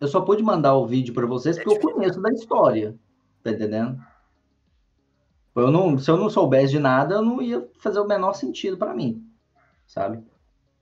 eu 0.00 0.08
só 0.08 0.20
pude 0.20 0.42
mandar 0.42 0.74
o 0.76 0.86
vídeo 0.86 1.14
para 1.14 1.26
vocês 1.26 1.56
porque 1.58 1.86
eu 1.86 1.92
conheço 1.94 2.20
da 2.20 2.30
história. 2.30 2.94
Tá 3.42 3.50
entendendo? 3.50 3.98
Eu 5.56 5.70
não, 5.70 5.96
se 5.98 6.10
eu 6.10 6.16
não 6.16 6.28
soubesse 6.28 6.72
de 6.72 6.78
nada, 6.78 7.14
eu 7.14 7.22
não 7.22 7.40
ia 7.40 7.66
fazer 7.78 8.00
o 8.00 8.06
menor 8.06 8.32
sentido 8.34 8.76
para 8.76 8.92
mim, 8.92 9.24
sabe? 9.86 10.22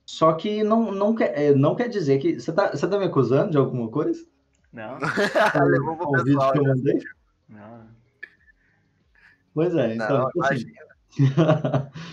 Só 0.04 0.32
que 0.32 0.62
não, 0.62 0.92
não, 0.92 1.14
quer, 1.14 1.38
é, 1.38 1.54
não 1.54 1.74
quer 1.74 1.88
dizer 1.88 2.18
que. 2.18 2.40
Você 2.40 2.52
tá, 2.52 2.70
você 2.70 2.86
tá 2.86 2.98
me 2.98 3.04
acusando 3.04 3.50
de 3.50 3.56
alguma 3.56 3.88
coisa? 3.88 4.26
Não, 4.72 4.98
Levou 5.68 5.96
pro 5.96 6.06
Com 6.06 6.16
o 6.16 6.24
vídeo 6.24 6.52
que 6.52 6.58
eu 6.58 6.64
mandei? 6.64 6.98
não. 7.48 7.92
Pois 9.54 9.74
é, 9.74 9.94
então, 9.94 10.18
Não, 10.18 10.26
tipo 10.26 10.44
assim. 10.44 10.72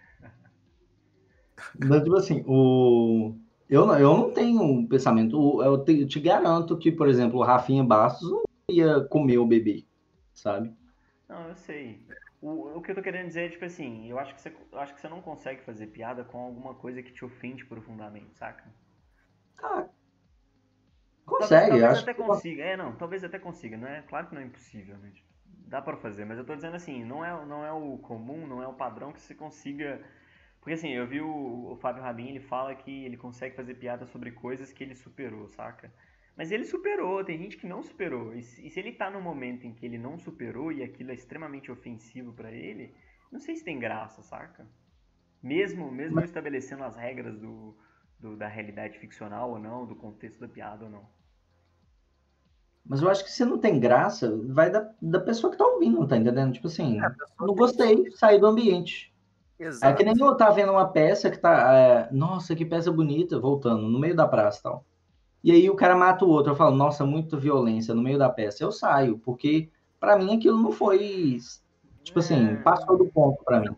Mas, 1.87 2.03
tipo 2.03 2.15
assim, 2.17 2.43
o... 2.45 3.33
eu, 3.69 3.85
não, 3.85 3.97
eu 3.97 4.17
não 4.17 4.31
tenho 4.31 4.61
um 4.61 4.85
pensamento. 4.85 5.61
Eu 5.63 5.77
te, 5.77 6.01
eu 6.01 6.07
te 6.07 6.19
garanto 6.19 6.77
que, 6.77 6.91
por 6.91 7.07
exemplo, 7.07 7.39
o 7.39 7.43
Rafinha 7.43 7.83
Bastos 7.83 8.29
não 8.29 8.43
ia 8.69 8.99
comer 9.05 9.37
o 9.37 9.47
bebê, 9.47 9.85
sabe? 10.33 10.73
Não, 11.29 11.47
eu 11.47 11.55
sei. 11.55 12.05
O, 12.41 12.77
o 12.77 12.81
que 12.81 12.91
eu 12.91 12.95
tô 12.95 13.01
querendo 13.01 13.27
dizer 13.27 13.45
é, 13.45 13.49
tipo 13.49 13.63
assim, 13.65 14.09
eu 14.09 14.19
acho, 14.19 14.33
que 14.35 14.41
você, 14.41 14.53
eu 14.71 14.79
acho 14.79 14.93
que 14.93 15.01
você 15.01 15.07
não 15.09 15.21
consegue 15.21 15.61
fazer 15.63 15.87
piada 15.87 16.23
com 16.23 16.37
alguma 16.39 16.73
coisa 16.75 17.01
que 17.03 17.11
te 17.13 17.23
ofende 17.25 17.65
profundamente, 17.65 18.35
saca? 18.37 18.65
Ah, 19.61 19.89
Talvez, 21.37 21.39
consegue, 21.39 21.69
talvez 21.69 21.83
acho 21.83 22.01
até 22.03 22.13
que 22.13 22.21
consiga. 22.23 22.63
É, 22.63 22.77
não, 22.77 22.95
talvez 22.95 23.23
até 23.23 23.39
consiga. 23.39 23.77
Não 23.77 23.87
é, 23.87 24.01
claro 24.03 24.27
que 24.27 24.35
não 24.35 24.41
é 24.41 24.45
impossível, 24.45 24.97
né? 24.97 25.11
Tipo, 25.13 25.27
Dá 25.67 25.81
pra 25.81 25.95
fazer, 25.97 26.25
mas 26.25 26.37
eu 26.39 26.45
tô 26.45 26.55
dizendo 26.55 26.75
assim, 26.75 27.05
não 27.05 27.23
é, 27.23 27.45
não 27.45 27.63
é 27.63 27.71
o 27.71 27.97
comum, 27.99 28.47
não 28.47 28.61
é 28.63 28.67
o 28.67 28.73
padrão 28.73 29.13
que 29.13 29.21
você 29.21 29.35
consiga. 29.35 30.01
Porque 30.59 30.73
assim, 30.73 30.89
eu 30.89 31.07
vi 31.07 31.21
o, 31.21 31.71
o 31.73 31.77
Fábio 31.77 32.01
Rabin, 32.03 32.29
ele 32.29 32.39
fala 32.39 32.75
que 32.75 33.05
ele 33.05 33.15
consegue 33.17 33.55
fazer 33.55 33.75
piada 33.75 34.05
sobre 34.07 34.31
coisas 34.31 34.73
que 34.73 34.83
ele 34.83 34.95
superou, 34.95 35.47
saca? 35.47 35.91
Mas 36.35 36.51
ele 36.51 36.65
superou, 36.65 37.23
tem 37.23 37.37
gente 37.37 37.57
que 37.57 37.67
não 37.67 37.83
superou. 37.83 38.33
E 38.35 38.41
se, 38.43 38.65
e 38.65 38.69
se 38.69 38.79
ele 38.79 38.93
tá 38.93 39.09
num 39.09 39.21
momento 39.21 39.65
em 39.67 39.73
que 39.73 39.85
ele 39.85 39.97
não 39.97 40.17
superou 40.17 40.71
e 40.71 40.83
aquilo 40.83 41.11
é 41.11 41.13
extremamente 41.13 41.71
ofensivo 41.71 42.33
pra 42.33 42.51
ele, 42.51 42.93
não 43.31 43.39
sei 43.39 43.55
se 43.55 43.63
tem 43.63 43.77
graça, 43.79 44.21
saca? 44.23 44.67
Mesmo, 45.43 45.91
mesmo 45.91 46.19
eu 46.21 46.25
estabelecendo 46.25 46.83
as 46.83 46.95
regras 46.95 47.37
do, 47.39 47.77
do- 48.19 48.37
da 48.37 48.47
realidade 48.47 48.99
ficcional 48.99 49.51
ou 49.51 49.59
não, 49.59 49.85
do 49.87 49.95
contexto 49.95 50.39
da 50.39 50.47
piada 50.47 50.85
ou 50.85 50.91
não. 50.91 51.09
Mas 52.85 53.01
eu 53.01 53.09
acho 53.09 53.23
que 53.23 53.31
se 53.31 53.45
não 53.45 53.59
tem 53.59 53.79
graça, 53.79 54.35
vai 54.47 54.71
da, 54.71 54.89
da 55.01 55.19
pessoa 55.19 55.51
que 55.51 55.57
tá 55.57 55.65
ouvindo, 55.65 56.07
tá 56.07 56.17
entendendo? 56.17 56.53
Tipo 56.53 56.67
assim, 56.67 56.99
pessoa 57.01 57.47
não 57.47 57.55
gostei, 57.55 58.09
saí 58.11 58.39
do 58.39 58.47
ambiente. 58.47 59.13
É 59.59 59.67
Exato. 59.67 59.93
que 59.93 60.03
nem 60.03 60.15
eu 60.19 60.35
tá 60.37 60.49
vendo 60.51 60.71
uma 60.73 60.91
peça 60.91 61.29
que 61.31 61.37
tá. 61.39 61.73
é, 62.09 62.13
nossa, 62.13 62.55
que 62.55 62.65
peça 62.65 62.91
bonita, 62.91 63.39
voltando, 63.39 63.83
no 63.89 63.99
meio 63.99 64.15
da 64.15 64.27
praça 64.27 64.59
e 64.59 64.63
tal. 64.63 64.85
E 65.43 65.51
aí 65.51 65.69
o 65.69 65.75
cara 65.75 65.95
mata 65.95 66.25
o 66.25 66.29
outro. 66.29 66.51
Eu 66.51 66.55
falo, 66.55 66.75
nossa, 66.75 67.05
muita 67.05 67.37
violência 67.37 67.93
no 67.93 68.01
meio 68.01 68.17
da 68.17 68.29
peça. 68.29 68.63
Eu 68.63 68.71
saio, 68.71 69.17
porque 69.19 69.69
pra 69.99 70.17
mim 70.17 70.35
aquilo 70.37 70.61
não 70.61 70.71
foi. 70.71 71.37
Tipo 72.03 72.19
assim, 72.19 72.49
É. 72.51 72.55
passou 72.57 72.97
do 72.97 73.05
ponto 73.05 73.43
pra 73.43 73.59
mim. 73.59 73.75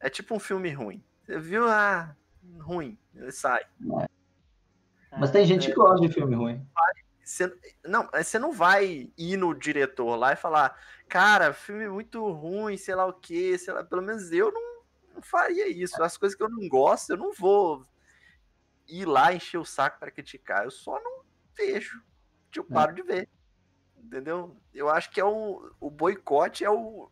É 0.00 0.08
tipo 0.08 0.34
um 0.34 0.38
filme 0.38 0.70
ruim. 0.70 1.02
Você 1.22 1.38
viu? 1.38 1.66
Ah, 1.68 2.14
ruim. 2.60 2.98
Ele 3.14 3.30
sai. 3.32 3.62
Mas 5.18 5.30
tem 5.30 5.44
gente 5.44 5.68
que 5.68 5.74
gosta 5.74 6.06
de 6.06 6.12
filme 6.12 6.34
ruim. 6.34 6.64
Você, 7.22 7.52
não, 7.84 8.08
você 8.12 8.38
não 8.38 8.52
vai 8.52 9.10
ir 9.16 9.36
no 9.36 9.54
diretor 9.54 10.16
lá 10.16 10.32
e 10.32 10.36
falar, 10.36 10.76
cara, 11.08 11.52
filme 11.52 11.88
muito 11.88 12.28
ruim, 12.30 12.76
sei 12.76 12.94
lá 12.94 13.06
o 13.06 13.12
que, 13.12 13.58
sei 13.58 13.74
lá. 13.74 13.84
Pelo 13.84 14.02
menos 14.02 14.32
eu 14.32 14.50
não, 14.52 14.82
não 15.16 15.22
faria 15.22 15.68
isso. 15.68 16.02
As 16.02 16.16
coisas 16.16 16.36
que 16.36 16.42
eu 16.42 16.48
não 16.48 16.66
gosto, 16.68 17.10
eu 17.10 17.16
não 17.16 17.32
vou 17.32 17.84
ir 18.90 19.04
lá 19.06 19.32
encher 19.32 19.58
o 19.58 19.64
saco 19.64 19.98
para 19.98 20.10
criticar. 20.10 20.64
Eu 20.64 20.70
só 20.70 21.00
não 21.02 21.22
vejo. 21.56 22.02
Eu 22.54 22.66
É. 22.68 22.72
paro 22.74 22.94
de 22.94 23.02
ver. 23.02 23.28
Entendeu? 23.96 24.56
Eu 24.74 24.88
acho 24.88 25.10
que 25.10 25.20
é 25.20 25.24
o, 25.24 25.72
o 25.78 25.90
boicote 25.90 26.64
é 26.64 26.70
o, 26.70 27.10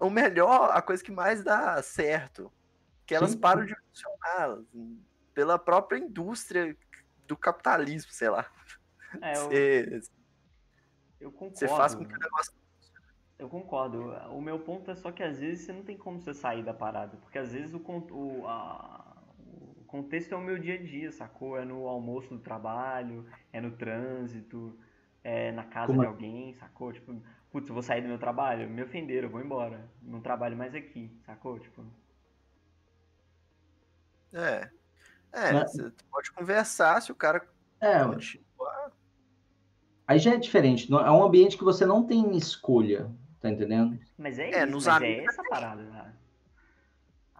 é 0.00 0.04
o 0.04 0.10
melhor, 0.10 0.70
a 0.72 0.80
coisa 0.82 1.02
que 1.02 1.10
mais 1.10 1.42
dá 1.42 1.82
certo. 1.82 2.52
Que 3.06 3.14
elas 3.14 3.30
Sim. 3.32 3.38
param 3.38 3.64
de 3.64 3.74
funcionar 3.74 4.58
pela 5.32 5.58
própria 5.58 5.98
indústria 5.98 6.76
do 7.26 7.36
capitalismo, 7.36 8.10
sei 8.12 8.28
lá. 8.30 8.50
É, 9.22 9.36
eu, 9.36 9.44
Você, 9.44 10.00
eu 11.20 11.32
concordo. 11.32 11.56
você 11.58 11.68
faz 11.68 11.94
com 11.94 12.04
que 12.04 12.14
o 12.14 12.18
negócio. 12.18 12.52
Eu 13.38 13.48
concordo. 13.48 14.10
O 14.32 14.40
meu 14.40 14.58
ponto 14.60 14.90
é 14.90 14.96
só 14.96 15.12
que 15.12 15.22
às 15.22 15.38
vezes 15.38 15.66
você 15.66 15.72
não 15.72 15.82
tem 15.82 15.96
como 15.96 16.20
você 16.20 16.32
sair 16.34 16.64
da 16.64 16.72
parada. 16.74 17.16
Porque 17.18 17.38
às 17.38 17.52
vezes 17.52 17.74
o, 17.74 17.78
o, 17.78 18.46
a- 18.46 19.02
o 19.05 19.05
contexto 20.02 20.32
é 20.32 20.36
o 20.36 20.40
meu 20.40 20.58
dia 20.58 20.74
a 20.74 20.82
dia, 20.82 21.10
sacou? 21.12 21.56
É 21.58 21.64
no 21.64 21.86
almoço 21.88 22.28
do 22.30 22.38
trabalho, 22.38 23.26
é 23.52 23.60
no 23.60 23.70
trânsito, 23.76 24.78
é 25.24 25.52
na 25.52 25.64
casa 25.64 25.92
Como 25.92 26.02
de 26.02 26.04
é? 26.04 26.08
alguém, 26.08 26.54
sacou? 26.54 26.92
Tipo, 26.92 27.14
putz, 27.50 27.68
eu 27.68 27.74
vou 27.74 27.82
sair 27.82 28.02
do 28.02 28.08
meu 28.08 28.18
trabalho, 28.18 28.68
me 28.70 28.82
ofenderam, 28.82 29.28
eu 29.28 29.32
vou 29.32 29.40
embora. 29.42 29.88
Não 30.02 30.20
trabalho 30.20 30.56
mais 30.56 30.74
aqui, 30.74 31.10
sacou? 31.26 31.58
Tipo, 31.60 31.84
É. 34.32 34.70
É, 35.32 35.52
Né? 35.52 35.64
você 35.66 35.92
pode 36.10 36.32
conversar 36.32 37.00
se 37.02 37.12
o 37.12 37.16
cara 37.16 37.40
É, 37.80 38.04
continuar. 38.04 38.92
aí 40.06 40.18
já 40.18 40.34
é 40.34 40.36
diferente. 40.38 40.90
não- 40.90 41.00
É 41.00 41.10
um 41.10 41.22
ambiente 41.22 41.56
que 41.56 41.64
você 41.64 41.84
não 41.86 42.06
tem 42.06 42.36
escolha, 42.36 43.10
tá 43.40 43.50
entendendo? 43.50 43.98
mas 44.16 44.38
é, 44.38 44.50
É, 44.50 44.66
isso, 44.66 44.66
nos 44.66 44.84
mas 44.84 45.00
amigos 45.00 45.24
é 45.24 45.26
essa 45.26 45.44
parada, 45.44 45.82
né? 45.82 46.14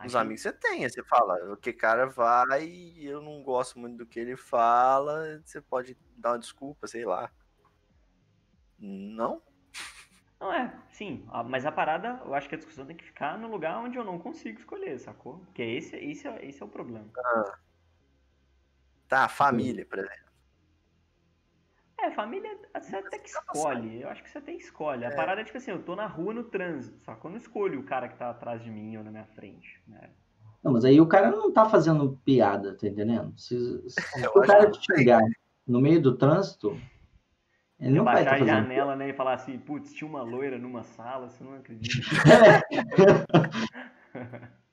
Os 0.04 0.14
amigos 0.14 0.42
você 0.42 0.52
tem, 0.52 0.88
você 0.88 1.02
fala, 1.02 1.52
o 1.52 1.56
que 1.56 1.72
cara 1.72 2.06
vai 2.06 2.64
e 2.64 3.06
eu 3.06 3.22
não 3.22 3.42
gosto 3.42 3.78
muito 3.78 3.96
do 3.96 4.06
que 4.06 4.20
ele 4.20 4.36
fala, 4.36 5.40
você 5.44 5.60
pode 5.60 5.96
dar 6.16 6.32
uma 6.32 6.38
desculpa, 6.38 6.86
sei 6.86 7.04
lá. 7.04 7.30
Não? 8.78 9.42
Não 10.38 10.52
é, 10.52 10.78
sim, 10.92 11.26
mas 11.46 11.64
a 11.64 11.72
parada, 11.72 12.20
eu 12.24 12.34
acho 12.34 12.48
que 12.48 12.54
a 12.54 12.58
discussão 12.58 12.84
tem 12.84 12.94
que 12.94 13.04
ficar 13.04 13.38
no 13.38 13.48
lugar 13.48 13.78
onde 13.78 13.96
eu 13.96 14.04
não 14.04 14.18
consigo 14.18 14.58
escolher, 14.58 14.98
sacou? 14.98 15.38
Porque 15.38 15.62
esse, 15.62 15.96
esse, 15.96 16.28
é, 16.28 16.44
esse 16.44 16.62
é 16.62 16.64
o 16.64 16.68
problema. 16.68 17.08
Tá, 19.08 19.28
família, 19.28 19.86
por 19.86 19.98
exemplo. 19.98 20.25
É, 21.98 22.10
família, 22.10 22.58
você 22.74 22.96
até 22.96 23.18
que 23.18 23.28
escolhe. 23.28 24.02
Eu 24.02 24.10
acho 24.10 24.22
que 24.22 24.30
você 24.30 24.38
até 24.38 24.52
escolhe. 24.52 25.04
A 25.04 25.08
É. 25.08 25.16
parada 25.16 25.40
é 25.40 25.44
tipo 25.44 25.56
assim, 25.56 25.70
eu 25.70 25.82
tô 25.82 25.96
na 25.96 26.06
rua 26.06 26.34
no 26.34 26.44
trânsito, 26.44 26.98
sacou? 27.04 27.30
Eu 27.30 27.32
não 27.32 27.40
escolho 27.40 27.80
o 27.80 27.84
cara 27.84 28.08
que 28.08 28.16
tá 28.16 28.30
atrás 28.30 28.62
de 28.62 28.70
mim 28.70 28.96
ou 28.96 29.04
na 29.04 29.10
minha 29.10 29.24
frente, 29.24 29.82
né? 29.88 30.10
Não, 30.62 30.72
mas 30.72 30.84
aí 30.84 31.00
o 31.00 31.06
cara 31.06 31.30
não 31.30 31.52
tá 31.52 31.68
fazendo 31.68 32.20
piada, 32.24 32.76
tá 32.76 32.86
entendendo? 32.86 33.38
Se, 33.38 33.56
se 33.88 33.96
o 34.36 34.40
cara 34.42 34.70
que 34.70 34.78
te 34.78 34.94
chegar 34.94 35.22
no 35.66 35.80
meio 35.80 36.00
do 36.02 36.16
trânsito, 36.16 36.78
ele 37.78 37.94
não 37.94 38.04
vai 38.04 38.16
Baixar 38.16 38.34
estar 38.34 38.36
a 38.36 38.38
fazendo 38.46 38.68
janela, 38.68 38.96
né, 38.96 39.08
e 39.10 39.12
falar 39.14 39.34
assim, 39.34 39.58
putz, 39.58 39.92
tinha 39.92 40.08
uma 40.08 40.22
loira 40.22 40.58
numa 40.58 40.82
sala, 40.82 41.28
você 41.28 41.42
não 41.42 41.54
acredita. 41.54 41.96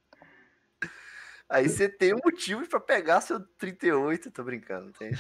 Aí 1.50 1.70
você 1.70 1.88
tem 1.88 2.14
um 2.14 2.20
motivo 2.24 2.68
pra 2.68 2.80
pegar 2.80 3.22
seu 3.22 3.40
38, 3.40 4.32
tô 4.32 4.44
brincando. 4.44 4.92
Tem... 4.94 5.12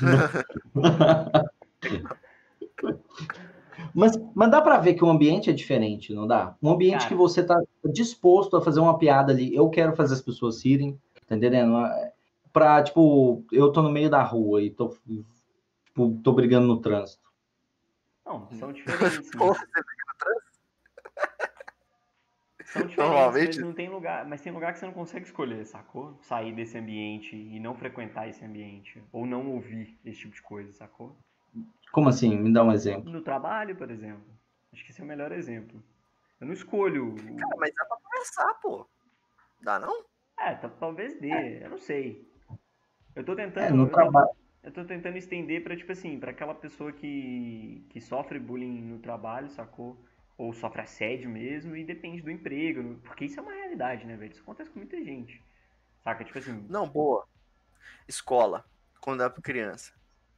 Mas, 3.93 4.11
mas 4.35 4.51
dá 4.51 4.61
pra 4.61 4.77
ver 4.77 4.93
que 4.93 5.03
o 5.03 5.09
ambiente 5.09 5.49
é 5.49 5.53
diferente, 5.53 6.13
não 6.13 6.25
dá? 6.27 6.55
Um 6.61 6.71
ambiente 6.71 6.99
Cara. 6.99 7.09
que 7.09 7.15
você 7.15 7.43
tá 7.43 7.61
disposto 7.85 8.55
a 8.55 8.61
fazer 8.61 8.79
uma 8.79 8.97
piada 8.97 9.31
ali, 9.31 9.53
eu 9.53 9.69
quero 9.69 9.95
fazer 9.95 10.13
as 10.13 10.21
pessoas 10.21 10.63
rirem, 10.63 10.99
tá 11.27 11.35
entendendo? 11.35 11.73
Pra, 12.51 12.83
tipo, 12.83 13.43
eu 13.51 13.71
tô 13.71 13.81
no 13.81 13.91
meio 13.91 14.09
da 14.09 14.21
rua 14.21 14.61
e 14.61 14.69
tô, 14.69 14.95
tipo, 15.85 16.19
tô 16.23 16.31
brigando 16.33 16.67
no 16.67 16.79
trânsito. 16.81 17.31
Não, 18.25 18.49
são 18.51 18.71
diferentes, 18.73 19.15
você 19.15 19.23
fica 19.23 19.37
no 19.45 19.53
trânsito? 20.19 20.53
São 22.65 22.87
diferentes, 22.87 22.97
Normalmente- 22.97 23.47
mas 23.47 23.57
não 23.57 23.73
tem 23.73 23.89
lugar, 23.89 24.25
mas 24.27 24.41
tem 24.41 24.51
lugar 24.51 24.73
que 24.73 24.79
você 24.79 24.85
não 24.85 24.93
consegue 24.93 25.25
escolher, 25.25 25.65
sacou? 25.65 26.17
Sair 26.21 26.53
desse 26.55 26.77
ambiente 26.77 27.35
e 27.35 27.59
não 27.59 27.75
frequentar 27.75 28.27
esse 28.27 28.43
ambiente 28.43 29.03
ou 29.11 29.25
não 29.25 29.51
ouvir 29.51 29.99
esse 30.05 30.19
tipo 30.21 30.33
de 30.33 30.41
coisa, 30.41 30.71
sacou? 30.73 31.15
Como 31.91 32.09
assim? 32.09 32.35
Me 32.37 32.51
dá 32.51 32.63
um 32.63 32.71
exemplo. 32.71 33.11
No 33.11 33.21
trabalho, 33.21 33.75
por 33.75 33.89
exemplo. 33.91 34.23
Acho 34.71 34.83
que 34.83 34.91
esse 34.91 35.01
é 35.01 35.03
o 35.03 35.07
melhor 35.07 35.31
exemplo. 35.31 35.83
Eu 36.41 36.47
não 36.47 36.53
escolho. 36.53 37.13
o- 37.13 37.15
Cara, 37.15 37.55
mas 37.57 37.73
dá 37.75 37.85
pra 37.85 37.97
conversar, 37.97 38.53
pô. 38.55 38.87
Dá 39.61 39.79
não? 39.79 40.03
É, 40.39 40.55
tá- 40.55 40.69
talvez 40.69 41.19
dê, 41.19 41.63
eu 41.63 41.69
não 41.69 41.77
sei. 41.77 42.27
Eu 43.15 43.23
tô 43.23 43.35
tentando. 43.35 43.63
É, 43.65 43.71
no 43.71 43.83
eu 43.83 43.87
tô- 43.89 43.93
trabalho. 43.95 44.29
Eu 44.63 44.71
tô 44.71 44.83
tentando 44.85 45.17
estender 45.17 45.61
pra, 45.63 45.75
tipo 45.75 45.91
assim, 45.91 46.17
pra 46.19 46.31
aquela 46.31 46.55
pessoa 46.55 46.91
que, 46.91 47.85
que 47.89 47.99
sofre 47.99 48.39
bullying 48.39 48.81
no 48.81 48.97
trabalho, 48.99 49.49
sacou? 49.49 49.97
Ou 50.37 50.53
sofre 50.53 50.81
assédio 50.81 51.29
mesmo, 51.29 51.75
e 51.75 51.83
depende 51.83 52.21
do 52.21 52.31
emprego, 52.31 52.97
porque 53.03 53.25
isso 53.25 53.39
é 53.39 53.43
uma 53.43 53.53
realidade, 53.53 54.05
né, 54.05 54.15
velho? 54.15 54.31
Isso 54.31 54.41
acontece 54.41 54.69
com 54.71 54.79
muita 54.79 54.97
gente. 55.03 55.41
Saca? 56.03 56.23
Tipo 56.23 56.39
assim, 56.39 56.65
Não, 56.69 56.87
boa. 56.87 57.27
Escola, 58.07 58.65
quando 59.01 59.21
é 59.21 59.29
pra 59.29 59.41
criança. 59.41 59.93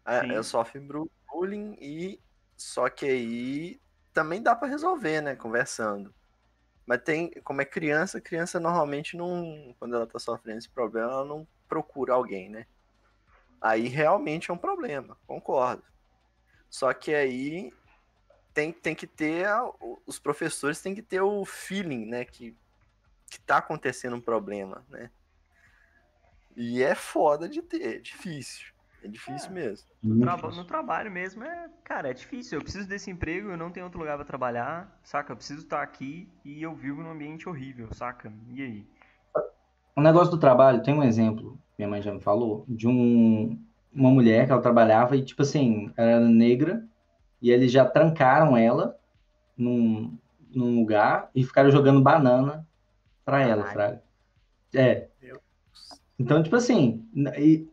É, 0.08 0.38
eu 0.38 0.44
sofro 0.44 0.82
bru- 0.82 1.12
bullying 1.32 1.76
e 1.82 2.22
só 2.58 2.90
que 2.90 3.06
aí 3.06 3.82
também 4.14 4.42
dá 4.42 4.56
pra 4.56 4.68
resolver, 4.68 5.22
né, 5.22 5.36
conversando. 5.36 6.14
Mas 6.86 7.02
tem, 7.04 7.32
como 7.44 7.62
é 7.62 7.66
criança, 7.66 8.22
criança 8.22 8.60
normalmente 8.60 9.18
não, 9.18 9.76
quando 9.80 9.96
ela 9.96 10.08
tá 10.08 10.20
sofrendo 10.20 10.60
esse 10.60 10.70
problema, 10.70 11.12
ela 11.12 11.26
não 11.26 11.48
procura 11.68 12.14
alguém, 12.16 12.50
né? 12.50 12.68
Aí 13.62 13.88
realmente 13.88 14.52
é 14.52 14.54
um 14.54 14.58
problema, 14.58 15.18
concordo. 15.28 15.84
Só 16.70 16.94
que 16.94 17.14
aí 17.16 17.74
tem, 18.54 18.74
tem 18.74 18.96
que 18.96 19.08
ter, 19.08 19.48
a- 19.48 19.64
os 20.08 20.20
professores 20.20 20.82
têm 20.82 20.96
que 20.96 21.04
ter 21.04 21.22
o 21.22 21.46
feeling, 21.46 22.06
né, 22.08 22.26
que, 22.26 22.58
que 23.32 23.40
tá 23.42 23.58
acontecendo 23.60 24.18
um 24.18 24.22
problema, 24.22 24.86
né? 24.90 25.12
E 26.56 26.82
é 26.84 26.96
foda 26.96 27.48
de 27.48 27.62
ter, 27.62 27.98
é 27.98 28.00
difícil. 28.00 28.75
É 29.06 29.08
difícil 29.08 29.52
É. 29.52 29.54
mesmo. 29.54 29.88
no, 30.02 30.22
traba- 30.22 30.64
trabalho 30.64 31.12
mesmo 31.12 31.44
é, 31.44 31.70
cara, 31.84 32.10
é 32.10 32.14
difícil. 32.14 32.58
Eu 32.58 32.64
preciso 32.64 32.90
desse 32.90 33.12
emprego, 33.12 33.52
eu 33.52 33.58
não 33.58 33.70
tenho 33.70 33.86
outro 33.86 34.00
lugar 34.00 34.16
pra 34.16 34.26
trabalhar, 34.26 35.00
saca? 35.04 35.32
Eu 35.32 35.38
preciso 35.38 35.62
estar 35.62 35.84
aqui 35.84 36.28
e 36.44 36.64
eu 36.64 36.74
vivo 36.74 37.04
num 37.04 37.12
ambiente 37.12 37.48
horrível, 37.48 37.88
saca? 37.94 38.34
E 38.50 38.64
aí? 38.64 38.88
O 39.96 40.02
negócio 40.02 40.32
do 40.32 40.40
trabalho, 40.40 40.82
tem 40.82 40.94
um 40.96 41.04
exemplo, 41.04 41.60
minha 41.78 41.88
mãe 41.88 42.02
já 42.02 42.12
me 42.12 42.20
falou, 42.20 42.66
de 42.68 42.88
um, 42.88 43.64
uma 43.94 44.10
mulher 44.10 44.48
que 44.48 44.52
ela 44.52 44.62
trabalhava 44.62 45.16
e, 45.16 45.24
tipo 45.24 45.44
assim, 45.44 45.94
ela 45.96 46.10
era 46.10 46.28
negra 46.28 46.84
e 47.40 47.52
eles 47.52 47.72
já 47.72 47.86
trancaram 47.86 48.58
ela 48.58 48.98
num, 49.56 50.18
num 50.50 50.80
lugar 50.80 51.30
e 51.36 51.44
ficaram 51.44 51.70
jogando 51.70 52.02
banana 52.02 52.68
pra 53.24 53.40
ela. 53.42 53.66
Fraga. 53.66 54.04
É. 54.74 55.10
Então, 56.18 56.42
tipo 56.42 56.56
assim, 56.56 57.08
e 57.38 57.68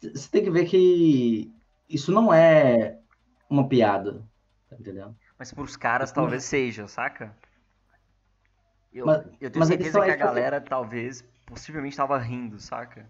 você 0.00 0.30
tem 0.30 0.42
que 0.44 0.50
ver 0.50 0.66
que 0.66 1.52
isso 1.88 2.12
não 2.12 2.32
é 2.32 2.98
uma 3.48 3.68
piada, 3.68 4.22
tá 4.68 4.76
entendendo? 4.78 5.16
Mas 5.38 5.52
pros 5.52 5.76
caras 5.76 6.12
talvez 6.12 6.44
seja, 6.44 6.86
saca? 6.86 7.34
Eu, 8.92 9.06
Mas- 9.06 9.26
eu 9.40 9.50
tenho 9.50 9.64
certeza 9.64 10.00
que 10.00 10.10
a 10.10 10.16
galera 10.16 10.60
talvez, 10.60 11.24
possivelmente 11.46 11.96
tava 11.96 12.18
rindo, 12.18 12.58
saca? 12.58 13.08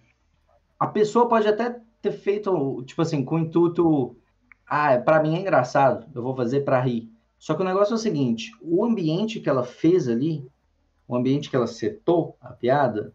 A 0.78 0.86
pessoa 0.86 1.28
pode 1.28 1.48
até 1.48 1.80
ter 2.00 2.12
feito, 2.12 2.82
tipo 2.84 3.02
assim, 3.02 3.24
com 3.24 3.36
o 3.36 3.38
intuito, 3.38 4.16
ah, 4.66 4.98
pra 4.98 5.22
mim 5.22 5.36
é 5.36 5.40
engraçado, 5.40 6.06
eu 6.14 6.22
vou 6.22 6.36
fazer 6.36 6.60
pra 6.60 6.80
rir. 6.80 7.10
Só 7.38 7.54
que 7.54 7.62
o 7.62 7.64
negócio 7.64 7.92
é 7.92 7.96
o 7.96 7.98
seguinte, 7.98 8.52
o 8.60 8.84
ambiente 8.84 9.40
que 9.40 9.48
ela 9.48 9.64
fez 9.64 10.08
ali, 10.08 10.46
o 11.06 11.16
ambiente 11.16 11.48
que 11.48 11.56
ela 11.56 11.66
setou 11.66 12.36
a 12.40 12.52
piada, 12.52 13.12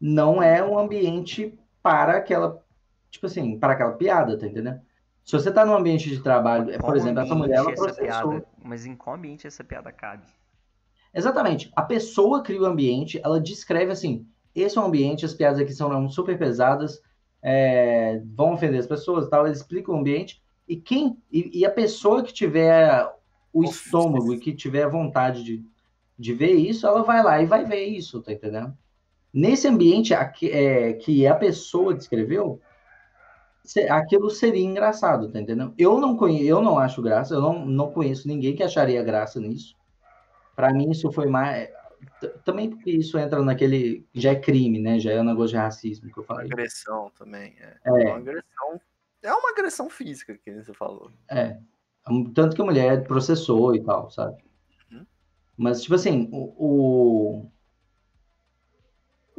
não 0.00 0.42
é 0.42 0.64
um 0.64 0.78
ambiente 0.78 1.58
para 1.82 2.16
aquela, 2.16 2.64
tipo 3.10 3.26
assim, 3.26 3.58
para 3.58 3.72
aquela 3.72 3.92
piada, 3.92 4.38
tá 4.38 4.46
entendendo? 4.46 4.80
Se 5.24 5.32
você 5.32 5.52
tá 5.52 5.64
num 5.64 5.74
ambiente 5.74 6.08
de 6.08 6.20
trabalho, 6.22 6.70
é, 6.70 6.78
por 6.78 6.96
exemplo, 6.96 7.20
essa 7.20 7.34
mulher, 7.34 7.56
ela 7.56 7.70
essa 7.72 7.84
processou. 7.84 8.30
piada, 8.30 8.46
mas 8.64 8.86
em 8.86 8.96
qual 8.96 9.16
ambiente 9.16 9.46
essa 9.46 9.62
piada 9.62 9.92
cabe? 9.92 10.24
Exatamente. 11.12 11.70
A 11.76 11.82
pessoa 11.82 12.42
cria 12.42 12.62
o 12.62 12.64
ambiente, 12.64 13.20
ela 13.22 13.40
descreve 13.40 13.92
assim: 13.92 14.26
esse 14.54 14.78
é 14.78 14.80
um 14.80 14.86
ambiente, 14.86 15.24
as 15.24 15.34
piadas 15.34 15.58
aqui 15.58 15.72
são 15.72 16.08
super 16.08 16.38
pesadas, 16.38 17.02
é, 17.42 18.22
vão 18.34 18.54
ofender 18.54 18.80
as 18.80 18.86
pessoas 18.86 19.26
e 19.26 19.30
tal. 19.30 19.46
Eles 19.46 19.58
explicam 19.58 19.94
o 19.94 19.98
ambiente. 19.98 20.42
E 20.66 20.76
quem 20.76 21.16
e, 21.30 21.60
e 21.60 21.66
a 21.66 21.70
pessoa 21.70 22.22
que 22.22 22.32
tiver 22.32 23.06
o 23.52 23.62
Nossa. 23.62 23.74
estômago 23.74 24.34
e 24.34 24.38
que 24.38 24.54
tiver 24.54 24.88
vontade 24.88 25.42
de, 25.42 25.64
de 26.18 26.32
ver 26.34 26.54
isso, 26.54 26.86
ela 26.86 27.02
vai 27.02 27.22
lá 27.22 27.40
e 27.40 27.46
vai 27.46 27.64
ver 27.64 27.84
isso, 27.84 28.22
tá 28.22 28.32
entendendo? 28.32 28.76
Nesse 29.32 29.68
ambiente 29.68 30.14
aqui, 30.14 30.50
é, 30.50 30.94
que 30.94 31.26
a 31.26 31.34
pessoa 31.34 31.94
descreveu, 31.94 32.60
aquilo 33.90 34.30
seria 34.30 34.64
engraçado, 34.64 35.30
tá 35.30 35.40
entendendo? 35.40 35.74
Eu 35.76 35.98
não 36.00 36.16
conheço, 36.16 36.44
eu 36.44 36.62
não 36.62 36.78
acho 36.78 37.02
graça, 37.02 37.34
eu 37.34 37.40
não, 37.40 37.66
não 37.66 37.90
conheço 37.90 38.26
ninguém 38.26 38.54
que 38.54 38.62
acharia 38.62 39.02
graça 39.02 39.40
nisso. 39.40 39.76
Para 40.58 40.72
mim, 40.72 40.90
isso 40.90 41.12
foi 41.12 41.28
mais. 41.28 41.70
Também 42.44 42.68
porque 42.68 42.90
isso 42.90 43.16
entra 43.16 43.40
naquele. 43.44 44.04
Já 44.12 44.32
é 44.32 44.34
crime, 44.34 44.80
né? 44.80 44.98
Já 44.98 45.12
é 45.12 45.20
um 45.20 45.24
negócio 45.24 45.50
de 45.50 45.56
racismo 45.56 46.10
que 46.12 46.18
eu 46.18 46.24
falei. 46.24 46.46
Agressão 46.46 47.12
também. 47.16 47.54
É. 47.60 47.76
É. 47.84 47.90
Uma 47.90 48.16
agressão. 48.16 48.80
É 49.22 49.32
uma 49.32 49.50
agressão 49.50 49.88
física 49.88 50.36
que 50.36 50.52
você 50.52 50.74
falou. 50.74 51.12
É. 51.30 51.58
Tanto 52.34 52.56
que 52.56 52.62
a 52.62 52.64
mulher 52.64 53.06
processou 53.06 53.72
e 53.76 53.84
tal, 53.84 54.10
sabe? 54.10 54.42
Uhum. 54.90 55.06
Mas, 55.56 55.82
tipo 55.82 55.94
assim, 55.94 56.28
o. 56.32 56.54
o... 56.58 57.50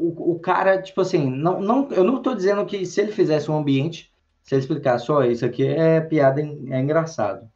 O, 0.02 0.36
o 0.36 0.40
cara, 0.40 0.82
tipo 0.82 1.02
assim, 1.02 1.30
não, 1.30 1.60
não, 1.60 1.92
eu 1.92 2.06
não 2.06 2.22
tô 2.22 2.34
dizendo 2.34 2.66
que 2.66 2.86
se 2.86 3.02
ele 3.02 3.12
fizesse 3.12 3.52
um 3.52 3.58
ambiente, 3.58 4.09
se 4.50 4.56
ele 4.56 4.62
explicasse, 4.62 5.12
ó, 5.12 5.22
isso 5.22 5.46
aqui 5.46 5.64
é 5.64 6.02
piada, 6.02 6.42
é 6.42 6.80
engraçado. 6.80 7.48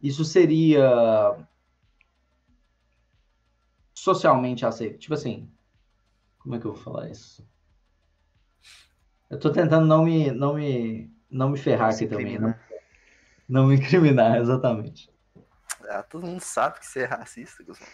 Isso 0.00 0.24
seria 0.24 1.36
socialmente 3.92 4.64
aceito. 4.64 4.98
Tipo 4.98 5.12
assim, 5.12 5.52
como 6.38 6.54
é 6.54 6.58
que 6.58 6.64
eu 6.64 6.72
vou 6.72 6.82
falar 6.82 7.10
isso? 7.10 7.46
Eu 9.28 9.38
tô 9.38 9.52
tentando 9.52 9.86
não 9.86 10.06
me, 10.06 10.30
não 10.30 10.54
me, 10.54 11.12
não 11.28 11.50
me 11.50 11.58
ferrar 11.58 11.92
Se 11.92 12.04
aqui 12.04 12.14
também, 12.14 12.32
incrimina. 12.32 12.58
né? 12.58 12.78
Não 13.46 13.66
me 13.66 13.76
incriminar, 13.76 14.38
exatamente. 14.38 15.12
Ah, 15.86 16.02
todo 16.02 16.26
mundo 16.26 16.40
sabe 16.40 16.78
que 16.78 16.86
você 16.86 17.00
é 17.00 17.04
racista, 17.04 17.62
Guzmão. 17.62 17.88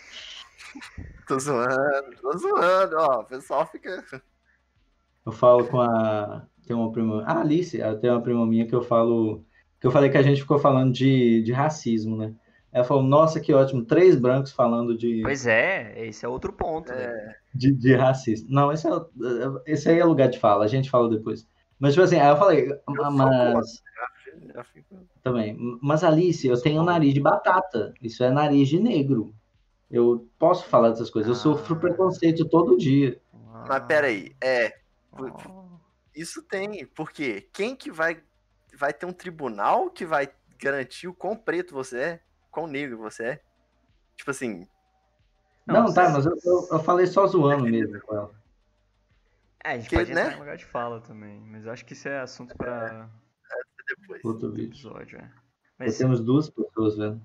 tô 1.27 1.41
zoando, 1.41 2.17
tô 2.23 2.39
zoando, 2.39 2.97
ó. 2.99 3.21
O 3.23 3.25
pessoal 3.25 3.67
fica. 3.67 4.23
Eu 5.27 5.33
falo 5.33 5.67
com 5.67 5.81
a. 5.81 6.47
Tem 6.67 6.75
uma 6.77 6.91
prima. 6.93 7.23
Ah, 7.27 7.41
Alice, 7.41 7.81
ela 7.81 7.97
tem 7.97 8.11
uma 8.11 8.21
prima 8.23 8.47
minha 8.47 8.67
que 8.67 8.75
eu 8.75 8.83
falo. 8.83 9.43
Que 9.81 9.87
eu 9.87 9.91
falei 9.91 10.09
que 10.11 10.17
a 10.17 10.23
gente 10.23 10.41
ficou 10.41 10.59
falando 10.59 10.93
de, 10.93 11.43
de 11.43 11.53
racismo, 11.53 12.17
né? 12.17 12.33
Ela 12.73 12.85
falou, 12.85 13.03
nossa, 13.05 13.39
que 13.39 13.53
ótimo, 13.55 13.85
três 13.85 14.17
brancos 14.17 14.51
falando 14.51 14.97
de, 14.99 15.21
Pois 15.23 15.47
é, 15.47 16.07
esse 16.07 16.25
é 16.25 16.29
outro 16.29 16.53
ponto, 16.53 16.91
É. 16.91 17.07
velho. 17.07 17.35
de, 17.55 17.71
de 17.73 17.95
racismo. 17.95 18.49
Não, 18.51 18.73
esse, 18.73 18.89
é, 18.89 18.93
esse 19.67 19.89
aí 19.89 20.01
é 20.01 20.05
lugar 20.05 20.29
de 20.29 20.41
fala, 20.41 20.65
a 20.65 20.69
gente 20.69 20.91
fala 20.91 21.09
depois. 21.09 21.47
Mas, 21.79 21.93
tipo 21.93 22.03
assim, 22.05 22.19
aí 22.19 22.29
eu 22.29 22.37
falei, 22.37 22.69
sou 22.69 23.11
mas. 23.13 23.83
Já, 23.95 24.55
já 24.55 24.65
fico... 24.65 24.97
Também. 25.23 25.57
Mas, 25.81 26.03
Alice, 26.03 26.47
eu 26.49 26.61
tenho 26.61 26.83
nariz 26.83 27.15
de 27.15 27.21
batata. 27.21 27.95
Isso 28.03 28.25
é 28.25 28.31
nariz 28.31 28.69
de 28.69 28.81
negro. 28.81 29.33
Eu 29.91 30.27
posso 30.39 30.65
falar 30.67 30.91
dessas 30.91 31.11
coisas. 31.11 31.29
Eu 31.29 31.35
sofro 31.37 31.77
Ah. 31.77 31.79
preconceito 31.79 32.45
todo 32.47 32.77
dia. 32.77 33.21
Mas 33.69 33.85
peraí, 33.85 34.33
é. 34.43 34.73
Oh. 35.13 35.64
Isso 36.15 36.43
tem, 36.43 36.87
porque 36.87 37.43
quem 37.53 37.75
que 37.75 37.91
vai 37.91 38.23
vai 38.77 38.93
ter 38.93 39.07
um 39.07 39.13
tribunal 39.13 39.91
que 39.91 40.05
vai 40.05 40.29
garantir 40.59 41.07
o 41.07 41.15
quão 41.15 41.37
preto 41.37 41.75
você 41.75 41.99
é, 41.99 42.21
quão 42.51 42.67
negro 42.67 42.99
você 42.99 43.25
é? 43.25 43.43
Tipo 44.17 44.31
assim, 44.31 44.67
Não, 45.67 45.85
Não, 45.85 45.95
tá, 45.95 46.11
mas 46.11 46.27
eu, 46.27 46.37
eu, 46.45 46.69
eu 46.73 46.81
falei 46.81 47.07
só 47.07 47.27
zoando 47.27 47.65
mesmo 47.65 48.01
com 48.01 48.15
ela. 48.15 48.35
É, 49.65 49.71
a 49.71 49.77
gente 49.79 49.89
Que, 49.89 49.97
pode 49.97 50.11
entrar 50.11 50.29
né? 50.29 50.35
em 50.35 50.39
lugar 50.39 50.57
de 50.57 50.65
fala 50.65 51.01
também, 51.01 51.41
mas 51.41 51.65
eu 51.65 51.73
acho 51.73 51.85
que 51.85 51.95
isso 51.95 52.09
é 52.09 52.21
assunto 52.21 52.57
pra 52.57 53.09
depois. 53.87 54.25
Outro 54.25 54.51
vídeo. 54.51 54.71
episódio, 54.71 55.19
é. 55.19 55.31
Mas 55.79 55.99
temos 55.99 56.21
duas 56.21 56.49
pessoas 56.49 56.97
vendo. 56.97 57.21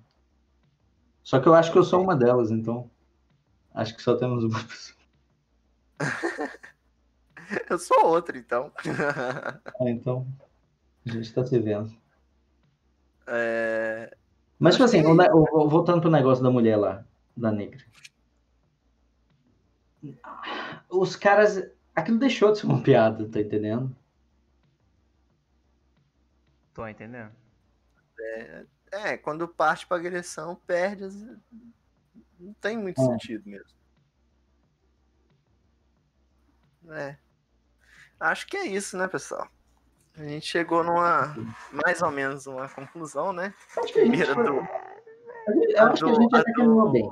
Só 1.24 1.40
que 1.40 1.48
eu 1.48 1.54
acho 1.54 1.72
que 1.72 1.78
eu 1.78 1.84
sou 1.84 2.02
uma 2.02 2.16
delas, 2.16 2.52
então. 2.52 2.90
Acho 3.74 3.96
que 3.96 4.02
só 4.02 4.16
temos 4.16 4.44
uma 4.44 4.64
pessoa. 4.64 5.00
Eu 7.70 7.80
sou 7.80 8.06
outro, 8.08 8.38
então. 8.38 8.72
Ah, 9.82 9.90
então. 9.90 10.28
A 11.08 11.12
gente 11.12 11.34
tá 11.34 11.46
se 11.46 11.58
vendo. 11.60 11.96
É, 13.28 14.16
Mas, 14.58 14.76
tipo 14.76 14.84
assim, 14.86 15.02
que- 15.02 15.08
o 15.08 15.16
ne- 15.16 15.30
o- 15.32 15.70
voltando 15.70 16.02
pro 16.02 16.10
negócio 16.12 16.44
da 16.44 16.50
mulher 16.52 16.76
lá, 16.78 17.04
da 17.36 17.52
negra. 17.52 17.84
Os 20.90 21.16
caras. 21.16 21.62
Aquilo 21.96 22.18
deixou 22.20 22.52
de 22.52 22.60
ser 22.60 22.66
uma 22.66 22.82
piada, 22.84 23.28
tá 23.30 23.40
entendendo? 23.40 23.96
tô 26.74 26.88
entendendo. 26.88 27.32
é, 28.92 29.18
quando 29.18 29.48
parte 29.48 29.86
pra 29.86 29.98
agressão, 29.98 30.56
perde. 30.66 31.04
as- 31.04 31.16
Não 32.40 32.54
tem 32.62 32.78
muito 32.78 33.02
É. 33.02 33.06
sentido 33.06 33.44
mesmo. 33.50 33.78
É. 36.90 37.18
Acho 38.20 38.48
que 38.48 38.58
é 38.58 38.66
isso, 38.66 38.98
né, 38.98 39.08
pessoal? 39.08 39.48
A 40.18 40.24
gente 40.24 40.46
chegou 40.46 40.84
numa. 40.84 41.34
mais 41.72 42.02
ou 42.02 42.12
menos 42.12 42.46
uma 42.48 42.68
conclusão, 42.68 43.32
né? 43.32 43.54
Acho 43.78 43.94
que 43.94 44.00
a 44.02 44.06
gente, 44.06 44.26
foi- 44.34 44.44
do- 44.44 44.60
acho 45.80 46.06
que 46.06 46.12
a 46.12 46.14
gente 46.14 46.36
até 46.36 46.52
do- 46.54 46.90
bem. 46.92 47.10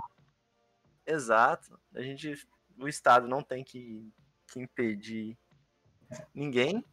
Exato. 1.06 1.80
A 1.96 2.02
gente. 2.02 2.48
O 2.78 2.88
Estado 2.88 3.28
não 3.28 3.42
tem 3.42 3.64
que, 3.64 4.12
que 4.48 4.60
impedir 4.60 5.38
ninguém. 6.34 6.84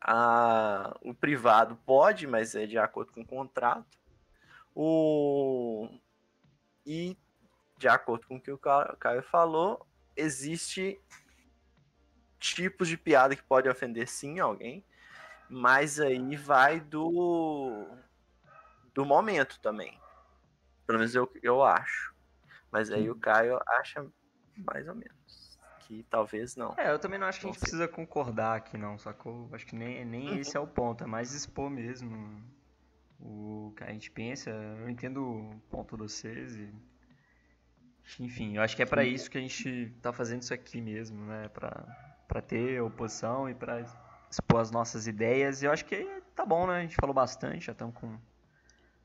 A, 0.00 0.96
o 1.02 1.14
privado 1.14 1.76
pode, 1.86 2.26
mas 2.26 2.54
é 2.54 2.66
de 2.66 2.78
acordo 2.78 3.12
com 3.12 3.22
o 3.22 3.26
contrato. 3.26 3.86
O, 4.74 5.88
e, 6.84 7.16
de 7.78 7.88
acordo 7.88 8.26
com 8.26 8.36
o 8.36 8.40
que 8.40 8.50
o 8.52 8.58
Ca- 8.58 8.94
Caio 9.00 9.22
falou, 9.22 9.86
existe 10.14 11.00
tipos 12.38 12.88
de 12.88 12.96
piada 12.96 13.34
que 13.36 13.42
podem 13.42 13.70
ofender 13.70 14.08
sim 14.08 14.38
alguém, 14.38 14.84
mas 15.48 16.00
aí 16.00 16.36
vai 16.36 16.80
do, 16.80 17.86
do 18.94 19.04
momento 19.04 19.58
também. 19.60 19.98
Pelo 20.86 20.98
menos 20.98 21.14
eu, 21.14 21.30
eu 21.42 21.62
acho. 21.64 22.14
Mas 22.70 22.90
aí 22.90 23.10
o 23.10 23.14
Caio 23.16 23.58
acha 23.66 24.06
mais 24.56 24.86
ou 24.88 24.94
menos. 24.94 25.58
Que 25.80 26.04
talvez 26.10 26.56
não. 26.56 26.74
É, 26.76 26.90
eu 26.90 26.98
também 26.98 27.18
não 27.18 27.26
acho 27.26 27.40
que 27.40 27.46
a 27.46 27.50
gente 27.50 27.60
precisa 27.60 27.86
concordar 27.88 28.56
aqui, 28.56 28.76
não, 28.76 28.98
sacou? 28.98 29.48
Acho 29.52 29.64
que 29.66 29.76
nem, 29.76 30.04
nem 30.04 30.28
Uhum. 30.30 30.36
esse 30.38 30.56
é 30.56 30.60
o 30.60 30.66
ponto, 30.66 31.04
é 31.04 31.06
mais 31.06 31.32
expor 31.32 31.70
mesmo 31.70 32.42
o 33.20 33.72
que 33.76 33.84
a 33.84 33.92
gente 33.92 34.10
pensa. 34.10 34.50
Eu 34.50 34.88
entendo 34.90 35.22
o 35.24 35.60
ponto 35.70 35.96
de 35.96 36.02
vocês 36.02 36.56
e. 36.56 36.72
Enfim, 38.20 38.56
eu 38.56 38.62
acho 38.62 38.76
que 38.76 38.82
é 38.82 38.86
pra 38.86 39.04
isso 39.04 39.30
que 39.30 39.38
a 39.38 39.40
gente 39.40 39.90
tá 40.00 40.12
fazendo 40.12 40.42
isso 40.42 40.54
aqui 40.54 40.80
mesmo, 40.80 41.24
né? 41.26 41.48
Pra, 41.48 41.84
pra 42.26 42.40
ter 42.42 42.80
oposição 42.82 43.48
e 43.48 43.54
pra 43.54 43.84
expor 44.30 44.60
as 44.60 44.70
nossas 44.70 45.06
ideias. 45.06 45.62
E 45.62 45.66
eu 45.66 45.72
acho 45.72 45.84
que 45.84 46.04
tá 46.34 46.44
bom, 46.44 46.66
né? 46.66 46.78
A 46.78 46.82
gente 46.82 46.96
falou 46.96 47.14
bastante, 47.14 47.66
já 47.66 47.72
estamos 47.72 47.94
com. 47.94 48.16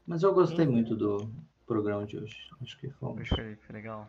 Mas 0.05 0.23
eu 0.23 0.33
gostei 0.33 0.65
Uhum. 0.65 0.73
muito 0.73 0.95
do 0.95 1.29
programa 1.65 2.05
de 2.05 2.17
hoje. 2.17 2.35
Acho 2.61 2.77
que 2.77 2.89
fomos. 2.89 3.27
Foi, 3.27 3.55
foi 3.55 3.73
legal. 3.73 4.07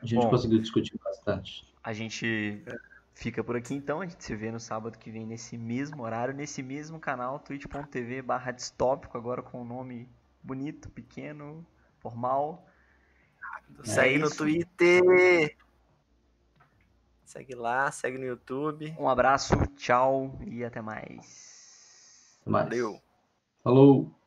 A 0.00 0.06
gente 0.06 0.22
Bom. 0.24 0.30
conseguiu 0.30 0.58
discutir 0.58 0.98
bastante. 1.04 1.66
A 1.82 1.92
gente 1.92 2.62
fica 3.14 3.42
por 3.42 3.56
aqui 3.56 3.74
então, 3.74 4.00
a 4.00 4.06
gente 4.06 4.22
se 4.22 4.34
vê 4.36 4.50
no 4.50 4.60
sábado 4.60 4.96
que 4.96 5.10
vem 5.10 5.26
nesse 5.26 5.58
mesmo 5.58 6.02
horário, 6.02 6.32
nesse 6.32 6.62
mesmo 6.62 7.00
canal, 7.00 7.40
twitch.tv 7.40 8.22
barra 8.22 8.52
distópico, 8.52 9.18
agora 9.18 9.42
com 9.42 9.62
um 9.62 9.64
nome 9.64 10.08
bonito, 10.42 10.88
pequeno, 10.90 11.66
formal. 11.98 12.64
É 13.96 14.18
no 14.18 14.26
isso. 14.26 14.36
Twitter. 14.36 15.56
Segue 17.28 17.54
lá, 17.54 17.90
segue 17.92 18.16
no 18.16 18.24
YouTube. 18.24 18.96
Um 18.98 19.06
abraço, 19.06 19.54
tchau 19.76 20.38
e 20.46 20.64
até 20.64 20.80
mais. 20.80 22.38
Até 22.40 22.50
mais. 22.50 22.64
Valeu. 22.70 23.02
Falou! 23.62 24.17